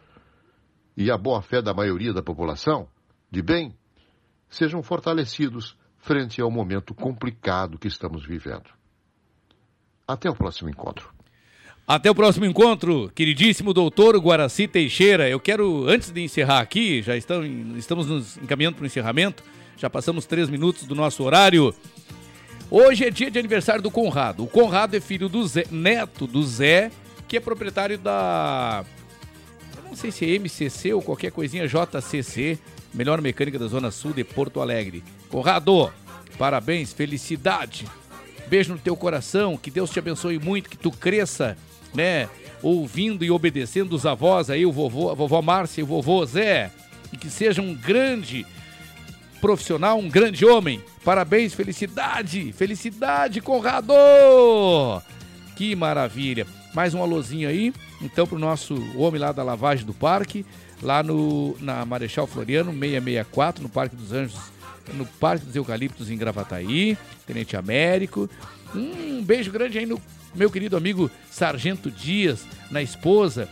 e 0.97 1.11
a 1.11 1.19
boa-fé 1.19 1.61
da 1.61 1.75
maioria 1.75 2.15
da 2.15 2.23
população, 2.23 2.89
de 3.31 3.43
bem, 3.43 3.77
sejam 4.49 4.83
fortalecidos 4.83 5.77
frente 5.99 6.41
ao 6.41 6.51
momento 6.51 6.95
complicado 6.95 7.79
que 7.79 7.89
estamos 7.89 8.25
vivendo. 8.25 8.71
Até 10.07 10.31
o 10.31 10.35
próximo 10.35 10.71
encontro. 10.71 11.11
Até 11.87 12.11
o 12.11 12.15
próximo 12.15 12.45
encontro, 12.45 13.11
queridíssimo 13.15 13.73
doutor 13.73 14.17
Guaraci 14.19 14.69
Teixeira. 14.69 15.29
Eu 15.29 15.41
quero, 15.41 15.89
antes 15.89 16.11
de 16.11 16.21
encerrar 16.21 16.61
aqui, 16.61 17.01
já 17.03 17.17
estamos, 17.17 18.07
nos 18.07 18.37
encaminhando 18.37 18.77
para 18.77 18.83
o 18.83 18.87
encerramento, 18.87 19.43
já 19.77 19.89
passamos 19.89 20.27
três 20.27 20.51
minutos 20.51 20.85
do 20.85 20.95
nosso 20.95 21.23
horário. 21.25 21.75
Hoje 22.71 23.07
é 23.07 23.11
dia 23.11 23.31
de 23.31 23.39
aniversário 23.39 23.81
do 23.81 23.91
Conrado. 23.91 24.45
O 24.45 24.47
Conrado 24.47 24.95
é 24.95 25.01
filho 25.01 25.31
do 25.31 25.47
Zé, 25.47 25.65
neto 25.71 26.27
do 26.27 26.43
Zé, 26.43 26.91
que 27.27 27.39
é 27.39 27.41
proprietário 27.41 27.97
da. 27.97 28.85
Eu 29.77 29.85
não 29.85 29.97
sei 29.97 30.11
se 30.11 30.27
é 30.27 30.39
MCC 30.39 30.93
ou 30.93 31.01
qualquer 31.01 31.33
coisinha 31.33 31.67
JCC, 31.67 32.59
melhor 32.93 33.21
mecânica 33.21 33.59
da 33.59 33.67
Zona 33.67 33.91
Sul 33.91 34.13
de 34.13 34.25
Porto 34.25 34.61
Alegre. 34.61 35.03
Conrado, 35.29 35.93
parabéns, 36.39 36.93
felicidade. 36.93 37.87
Beijo 38.49 38.73
no 38.73 38.79
teu 38.79 38.97
coração, 38.97 39.57
que 39.57 39.71
Deus 39.71 39.91
te 39.91 39.99
abençoe 39.99 40.39
muito, 40.39 40.71
que 40.71 40.77
tu 40.77 40.91
cresça 40.91 41.57
né, 41.95 42.29
ouvindo 42.63 43.25
e 43.25 43.31
obedecendo 43.31 43.93
os 43.93 44.07
avós 44.07 44.51
aí, 44.51 44.65
o 44.65 44.73
vovô, 44.73 45.11
a 45.11 45.15
vovó 45.15 45.43
Márcia 45.43 45.81
e 45.81 45.85
o 45.85 45.87
vovô 45.87 46.25
Zé, 46.25 46.71
e 47.13 47.17
que 47.17 47.29
seja 47.29 47.61
um 47.61 47.75
grande 47.75 48.47
profissional, 49.41 49.99
um 49.99 50.09
grande 50.09 50.45
homem. 50.45 50.83
Parabéns, 51.05 51.55
felicidade, 51.55 52.53
felicidade, 52.53 53.41
Conrado! 53.41 53.93
Que 55.57 55.75
maravilha. 55.75 56.47
Mais 56.75 56.95
um 56.95 57.03
alôzinho 57.03 57.49
aí, 57.49 57.73
então, 58.01 58.27
pro 58.27 58.39
nosso 58.39 58.75
homem 58.97 59.21
lá 59.21 59.33
da 59.33 59.43
lavagem 59.43 59.85
do 59.85 59.93
parque, 59.93 60.47
lá 60.83 61.03
no, 61.03 61.57
na 61.61 61.85
Marechal 61.85 62.27
Floriano, 62.27 62.71
664, 62.73 63.63
no 63.63 63.69
Parque 63.69 63.97
dos 63.97 64.13
Anjos, 64.13 64.39
no 64.95 65.05
Parque 65.05 65.45
dos 65.47 65.55
Eucaliptos 65.57 66.11
em 66.11 66.17
Gravataí, 66.17 66.97
Tenente 67.27 67.57
Américo. 67.57 68.29
Um 68.75 69.23
beijo 69.23 69.51
grande 69.51 69.79
aí 69.79 69.87
no 69.87 70.01
meu 70.35 70.51
querido 70.51 70.77
amigo 70.77 71.11
Sargento 71.31 71.91
Dias, 71.91 72.45
na 72.71 72.83
esposa. 72.83 73.49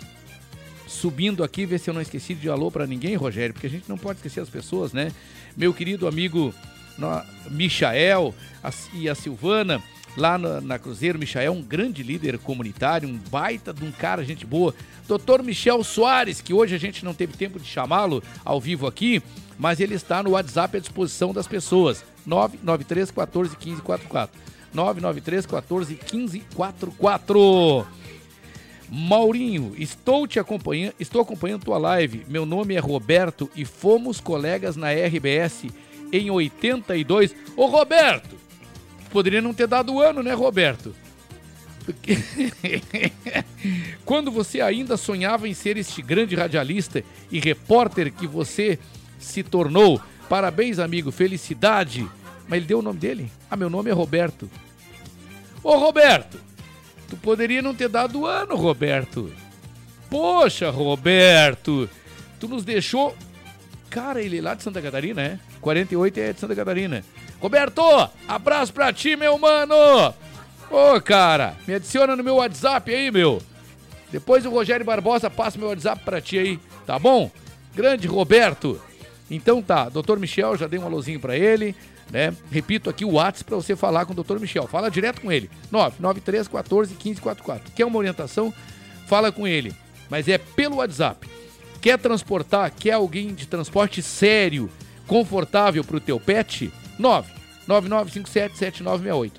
Subindo 0.86 1.42
aqui, 1.42 1.66
ver 1.66 1.78
se 1.78 1.90
eu 1.90 1.94
não 1.94 2.00
esqueci 2.00 2.32
de 2.34 2.48
alô 2.48 2.70
para 2.70 2.86
ninguém, 2.86 3.16
Rogério, 3.16 3.52
porque 3.52 3.66
a 3.66 3.70
gente 3.70 3.88
não 3.88 3.98
pode 3.98 4.18
esquecer 4.18 4.40
as 4.40 4.48
pessoas, 4.48 4.92
né? 4.92 5.10
Meu 5.56 5.74
querido 5.74 6.06
amigo 6.06 6.54
no- 6.96 7.22
Michael 7.50 8.32
a- 8.62 8.70
e 8.94 9.08
a 9.08 9.14
Silvana, 9.14 9.82
lá 10.16 10.38
na, 10.38 10.60
na 10.60 10.78
Cruzeiro, 10.78 11.18
Michael, 11.18 11.52
um 11.52 11.62
grande 11.62 12.02
líder 12.02 12.38
comunitário, 12.38 13.08
um 13.08 13.18
baita 13.30 13.72
de 13.72 13.84
um 13.84 13.92
cara, 13.92 14.24
gente 14.24 14.46
boa. 14.46 14.74
Doutor 15.06 15.42
Michel 15.42 15.84
Soares, 15.84 16.40
que 16.40 16.54
hoje 16.54 16.74
a 16.74 16.78
gente 16.78 17.04
não 17.04 17.14
teve 17.14 17.34
tempo 17.34 17.60
de 17.60 17.66
chamá-lo 17.66 18.22
ao 18.44 18.60
vivo 18.60 18.86
aqui, 18.86 19.22
mas 19.58 19.78
ele 19.78 19.94
está 19.94 20.22
no 20.22 20.30
WhatsApp 20.30 20.78
à 20.78 20.80
disposição 20.80 21.32
das 21.32 21.46
pessoas. 21.46 22.04
993 22.24 23.10
14 23.10 23.56
15 23.56 23.82
44. 23.82 24.40
993 24.74 25.46
14 25.46 25.94
15 25.94 26.40
44. 26.54 27.86
Maurinho, 28.88 29.74
estou 29.76 30.26
te 30.28 30.38
acompanhando, 30.38 30.94
estou 30.98 31.20
acompanhando 31.20 31.64
tua 31.64 31.78
live. 31.78 32.24
Meu 32.28 32.46
nome 32.46 32.74
é 32.74 32.78
Roberto 32.78 33.50
e 33.56 33.64
fomos 33.64 34.20
colegas 34.20 34.76
na 34.76 34.92
RBS 34.92 35.66
em 36.12 36.30
82. 36.30 37.34
Ô 37.56 37.66
Roberto, 37.66 38.36
poderia 39.16 39.40
não 39.40 39.54
ter 39.54 39.66
dado 39.66 39.94
o 39.94 40.02
ano, 40.02 40.22
né, 40.22 40.34
Roberto? 40.34 40.94
Quando 44.04 44.30
você 44.30 44.60
ainda 44.60 44.98
sonhava 44.98 45.48
em 45.48 45.54
ser 45.54 45.78
este 45.78 46.02
grande 46.02 46.34
radialista 46.34 47.02
e 47.32 47.40
repórter 47.40 48.12
que 48.12 48.26
você 48.26 48.78
se 49.18 49.42
tornou. 49.42 49.98
Parabéns, 50.28 50.78
amigo, 50.78 51.10
felicidade. 51.10 52.06
Mas 52.46 52.58
ele 52.58 52.66
deu 52.66 52.80
o 52.80 52.82
nome 52.82 52.98
dele? 52.98 53.32
Ah, 53.50 53.56
meu 53.56 53.70
nome 53.70 53.88
é 53.88 53.92
Roberto. 53.94 54.50
Ô, 55.62 55.78
Roberto, 55.78 56.38
tu 57.08 57.16
poderia 57.16 57.62
não 57.62 57.74
ter 57.74 57.88
dado 57.88 58.20
o 58.20 58.26
ano, 58.26 58.54
Roberto. 58.54 59.32
Poxa, 60.10 60.68
Roberto, 60.68 61.88
tu 62.38 62.48
nos 62.48 62.66
deixou. 62.66 63.16
Cara, 63.88 64.20
ele 64.20 64.40
é 64.40 64.42
lá 64.42 64.54
de 64.54 64.62
Santa 64.62 64.82
Catarina, 64.82 65.22
é? 65.22 65.38
48 65.62 66.20
é 66.20 66.32
de 66.34 66.38
Santa 66.38 66.54
Catarina. 66.54 67.02
Roberto, 67.40 67.82
abraço 68.26 68.72
pra 68.72 68.92
ti, 68.92 69.16
meu 69.16 69.38
mano. 69.38 69.74
Ô, 70.70 71.00
cara, 71.00 71.54
me 71.66 71.74
adiciona 71.74 72.16
no 72.16 72.24
meu 72.24 72.36
WhatsApp 72.36 72.92
aí, 72.92 73.10
meu. 73.10 73.40
Depois 74.10 74.44
o 74.46 74.50
Rogério 74.50 74.84
Barbosa 74.84 75.28
passa 75.30 75.58
meu 75.58 75.68
WhatsApp 75.68 76.02
pra 76.04 76.20
ti 76.20 76.38
aí, 76.38 76.60
tá 76.86 76.98
bom? 76.98 77.30
Grande 77.74 78.06
Roberto. 78.06 78.80
Então 79.30 79.60
tá, 79.60 79.88
Dr. 79.88 80.18
Michel, 80.18 80.56
já 80.56 80.66
dei 80.66 80.78
um 80.78 80.84
alôzinho 80.84 81.20
pra 81.20 81.36
ele, 81.36 81.74
né? 82.10 82.34
Repito 82.50 82.88
aqui 82.88 83.04
o 83.04 83.12
WhatsApp 83.12 83.44
pra 83.44 83.56
você 83.56 83.76
falar 83.76 84.06
com 84.06 84.12
o 84.12 84.22
Dr. 84.22 84.38
Michel. 84.38 84.66
Fala 84.66 84.90
direto 84.90 85.20
com 85.20 85.30
ele. 85.30 85.50
993 85.70 86.48
14 86.48 86.94
15 86.94 87.20
44. 87.20 87.72
Quer 87.72 87.84
uma 87.84 87.98
orientação? 87.98 88.52
Fala 89.06 89.30
com 89.30 89.46
ele. 89.46 89.74
Mas 90.08 90.28
é 90.28 90.38
pelo 90.38 90.76
WhatsApp. 90.76 91.28
Quer 91.80 91.98
transportar, 91.98 92.72
quer 92.72 92.92
alguém 92.92 93.34
de 93.34 93.46
transporte 93.46 94.02
sério, 94.02 94.70
confortável 95.06 95.84
pro 95.84 96.00
teu 96.00 96.18
pet? 96.18 96.72
9 96.98 97.46
9957-7968. 97.66 99.32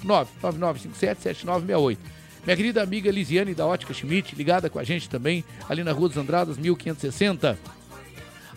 99957-7968. 0.44 1.98
Minha 2.46 2.56
querida 2.56 2.82
amiga 2.82 3.12
Lisiane 3.12 3.54
da 3.54 3.66
Ótica 3.66 3.94
Schmidt, 3.94 4.36
ligada 4.36 4.70
com 4.70 4.80
a 4.80 4.84
gente 4.84 5.10
também, 5.10 5.44
ali 5.68 5.84
na 5.84 5.92
Rua 5.92 6.08
dos 6.10 6.18
Andradas, 6.18 6.58
1560. 6.58 7.60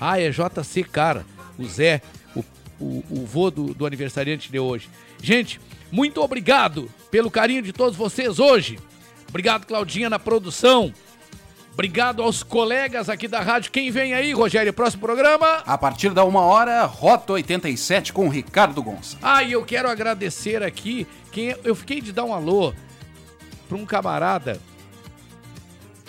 Ah, 0.01 0.21
é 0.21 0.31
JC 0.31 0.85
Cara, 0.85 1.27
o 1.59 1.65
Zé, 1.67 2.01
o, 2.35 2.45
o, 2.81 3.05
o 3.11 3.27
vô 3.27 3.51
do, 3.51 3.75
do 3.75 3.85
aniversariante 3.85 4.51
de 4.51 4.59
hoje. 4.59 4.89
Gente, 5.21 5.61
muito 5.91 6.23
obrigado 6.23 6.89
pelo 7.11 7.31
carinho 7.31 7.63
de 7.63 7.73
todos 7.73 7.97
vocês 7.97 8.39
hoje. 8.39 8.79
Obrigado, 9.29 9.67
Claudinha, 9.67 10.09
na 10.09 10.19
produção. 10.19 10.93
Obrigado 11.73 12.23
aos 12.23 12.43
colegas 12.43 13.09
aqui 13.09 13.27
da 13.27 13.41
rádio. 13.41 13.71
Quem 13.71 13.91
vem 13.91 14.13
aí, 14.13 14.33
Rogério? 14.33 14.73
Próximo 14.73 15.01
programa? 15.03 15.63
A 15.67 15.79
partir 15.79 16.11
da 16.11 16.25
uma 16.25 16.43
hora, 16.43 16.85
Rota 16.85 17.33
87 17.33 18.13
com 18.13 18.29
Ricardo 18.29 18.83
Gonça. 18.83 19.17
Ah, 19.23 19.43
e 19.43 19.53
eu 19.53 19.65
quero 19.65 19.89
agradecer 19.89 20.63
aqui 20.63 21.07
quem 21.33 21.55
eu 21.65 21.75
fiquei 21.75 22.01
de 22.01 22.13
dar 22.13 22.25
um 22.25 22.35
alô 22.35 22.75
para 23.69 23.79
um 23.79 23.87
camarada, 23.87 24.61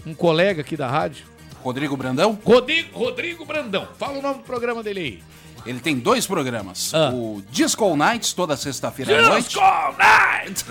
um 0.06 0.14
colega 0.14 0.62
aqui 0.62 0.76
da 0.76 0.88
rádio. 0.90 1.26
Rodrigo 1.64 1.96
Brandão? 1.96 2.38
Rodrigo, 2.44 2.98
Rodrigo 2.98 3.46
Brandão. 3.46 3.88
Fala 3.98 4.18
o 4.18 4.22
nome 4.22 4.40
do 4.40 4.44
programa 4.44 4.82
dele 4.82 5.00
aí. 5.00 5.31
Ele 5.66 5.80
tem 5.80 5.96
dois 5.98 6.26
programas. 6.26 6.92
Ah. 6.94 7.12
O 7.14 7.42
Disco 7.52 7.96
Nights, 7.96 8.34
toda 8.34 8.58
sexta-feira 8.58 9.20
à 9.20 9.30
noite. 9.30 9.50
Disco 9.50 9.62
Night! 9.98 10.66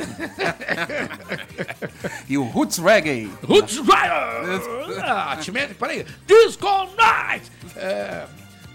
e 2.28 2.36
o 2.38 2.42
Roots 2.44 2.78
Reggae. 2.78 3.30
Roots 3.46 3.76
Rider! 3.78 5.00
Ah, 5.02 5.36
peraí. 5.78 6.04
Disco 6.26 6.68
Night! 6.96 7.50
É, 7.76 8.24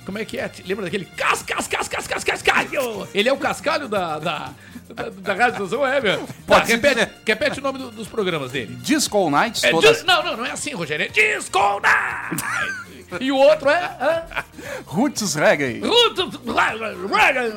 como 0.06 0.18
é 0.18 0.26
que 0.26 0.38
é? 0.40 0.50
Lembra 0.66 0.86
daquele 0.86 1.06
cas, 1.06 1.42
cas, 1.44 1.68
cas, 1.68 1.88
cas, 1.88 2.08
cas, 2.08 2.24
cascalho? 2.24 3.08
Ele 3.14 3.30
é 3.30 3.34
o 3.34 3.38
cascalho 3.38 3.88
da, 3.88 4.20
da, 4.20 4.52
da, 4.94 5.10
da 5.10 5.34
Rádio 5.34 5.64
Estação 5.64 5.82
Web. 5.82 6.08
Tá, 6.46 6.60
Pode 6.60 6.72
repete, 6.72 7.12
repete 7.26 7.60
o 7.60 7.64
nome 7.64 7.80
do- 7.80 7.92
dos 7.92 8.08
programas 8.08 8.52
dele. 8.52 8.76
Disco 8.76 9.30
Nights, 9.30 9.64
É 9.64 9.72
toda... 9.72 9.92
dis- 9.94 10.04
Não, 10.04 10.24
não, 10.24 10.38
não 10.38 10.46
é 10.46 10.52
assim, 10.52 10.74
Rogério. 10.74 11.06
É 11.06 11.10
Disco 11.10 11.60
Night! 11.82 12.85
E 13.20 13.32
o 13.32 13.38
outro 13.38 13.70
é... 13.70 13.98
hã? 14.00 14.24
Roots 14.86 15.36
Reggae. 15.36 15.80
Roots 15.80 16.40
Rider! 16.46 17.56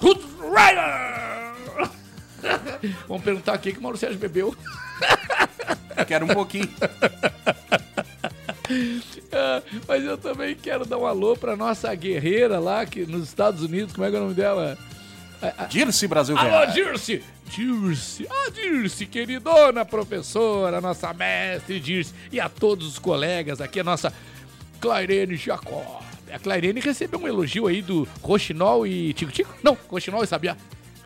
Roots 0.00 0.26
Rider! 0.40 1.28
Vamos 3.06 3.24
perguntar 3.24 3.54
aqui 3.54 3.72
que 3.72 3.78
o 3.78 3.82
Mauro 3.82 3.98
Sérgio 3.98 4.18
bebeu. 4.18 4.54
Quero 6.06 6.24
um 6.24 6.28
pouquinho. 6.28 6.70
Ah, 9.32 9.62
mas 9.86 10.04
eu 10.04 10.16
também 10.18 10.54
quero 10.54 10.84
dar 10.84 10.98
um 10.98 11.06
alô 11.06 11.36
pra 11.36 11.56
nossa 11.56 11.94
guerreira 11.94 12.58
lá 12.58 12.84
que, 12.86 13.06
nos 13.06 13.24
Estados 13.24 13.62
Unidos. 13.62 13.94
Como 13.94 14.06
é 14.06 14.10
que 14.10 14.16
é 14.16 14.18
o 14.18 14.22
nome 14.22 14.34
dela? 14.34 14.78
Dirce 15.68 16.06
Brasil 16.08 16.36
Alô. 16.36 16.66
Dirce! 16.72 17.22
Dirce! 17.46 18.26
Ah, 18.28 18.50
Dirce, 18.50 19.06
queridona 19.06 19.84
professora, 19.84 20.80
nossa 20.80 21.12
mestre 21.14 21.80
Dirce. 21.80 22.12
E 22.30 22.40
a 22.40 22.48
todos 22.48 22.86
os 22.86 22.98
colegas 22.98 23.60
aqui, 23.60 23.80
a 23.80 23.84
nossa 23.84 24.12
Clairene 24.80 25.36
Jacob. 25.36 26.02
A 26.32 26.38
Clairene 26.38 26.80
recebeu 26.80 27.20
um 27.20 27.26
elogio 27.26 27.66
aí 27.66 27.80
do 27.80 28.06
Rochinol 28.22 28.86
e 28.86 29.12
Tico 29.12 29.32
Tico? 29.32 29.54
Não, 29.62 29.76
Rochinol 29.88 30.22
e 30.22 30.26
Sabiá. 30.26 30.56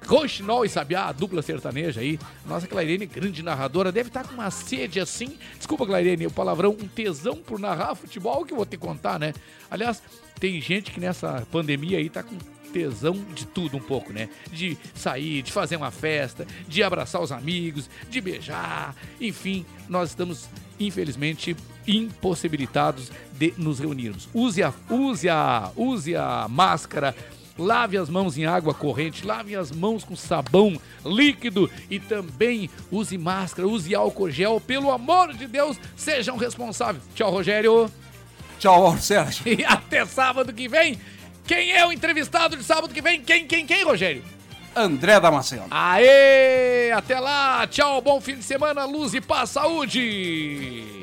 Rochinol 0.07 0.65
e 0.65 0.69
Sabiá, 0.69 1.07
a 1.07 1.13
dupla 1.13 1.43
sertaneja 1.43 2.01
aí. 2.01 2.19
Nossa 2.45 2.67
Clairene, 2.67 3.07
grande 3.07 3.43
narradora, 3.43 3.93
deve 3.93 4.09
estar 4.09 4.27
com 4.27 4.35
uma 4.35 4.51
sede 4.51 4.99
assim. 4.99 5.39
Desculpa, 5.57 5.87
Clairene, 5.87 6.27
o 6.27 6.31
palavrão, 6.31 6.71
um 6.71 6.89
tesão 6.89 7.37
por 7.37 7.59
narrar 7.59 7.95
futebol 7.95 8.45
que 8.45 8.53
eu 8.53 8.57
vou 8.57 8.67
te 8.67 8.77
contar, 8.77 9.19
né? 9.19 9.33
Aliás, 9.71 10.03
tem 10.41 10.61
gente 10.61 10.91
que 10.91 10.99
nessa 10.99 11.47
pandemia 11.53 11.99
aí 11.99 12.11
tá 12.11 12.23
com 12.23 12.37
tesão 12.73 13.15
de 13.35 13.47
tudo 13.47 13.77
um 13.77 13.81
pouco, 13.81 14.13
né? 14.13 14.29
De 14.51 14.77
sair, 14.95 15.43
de 15.43 15.53
fazer 15.53 15.77
uma 15.77 15.91
festa, 15.91 16.47
de 16.67 16.83
abraçar 16.83 17.23
os 17.23 17.31
amigos, 17.31 17.89
de 18.11 18.21
beijar, 18.21 18.97
enfim, 19.21 19.65
nós 19.89 20.11
estamos 20.11 20.49
infelizmente 20.81 21.55
impossibilitados 21.87 23.11
de 23.33 23.55
nos 23.57 23.79
reunirmos. 23.79 24.29
Use 24.33 24.63
a, 24.63 24.73
use 24.91 25.29
a, 25.29 25.71
use 25.77 26.15
a 26.15 26.47
máscara, 26.49 27.15
lave 27.59 27.97
as 27.97 28.09
mãos 28.09 28.37
em 28.37 28.47
água 28.47 28.75
corrente, 28.75 29.27
lave 29.27 29.55
as 29.57 29.71
mãos 29.71 30.05
com 30.05 30.17
sabão 30.17 30.81
líquido 31.05 31.71
e 31.91 31.99
também 31.99 32.71
use 32.91 33.19
máscara, 33.19 33.69
use 33.69 33.95
álcool 33.95 34.31
gel, 34.31 34.61
pelo 34.61 34.91
amor 34.91 35.35
de 35.35 35.47
Deus, 35.47 35.79
sejam 35.97 36.37
responsáveis. 36.37 37.03
Tchau, 37.15 37.31
Rogério. 37.31 37.91
Tchau, 38.59 38.97
Sérgio. 38.99 39.43
E 39.59 39.65
até 39.65 40.07
sábado 40.07 40.53
que 40.53 40.69
vem. 40.69 40.99
Quem 41.47 41.73
é 41.73 41.85
o 41.85 41.93
entrevistado 41.93 42.57
de 42.57 42.63
sábado 42.63 42.95
que 42.95 43.03
vem? 43.03 43.21
Quem, 43.21 43.47
quem, 43.47 43.67
quem, 43.67 43.85
Rogério? 43.85 44.23
André 44.75 45.21
Damasceno. 45.21 45.67
Aê! 45.71 46.91
Até 46.93 47.19
lá! 47.21 47.67
Tchau, 47.67 48.01
bom 48.01 48.21
fim 48.21 48.37
de 48.37 48.45
semana, 48.45 48.85
luz 48.85 49.13
e 49.13 49.21
paz, 49.21 49.51
saúde! 49.51 51.03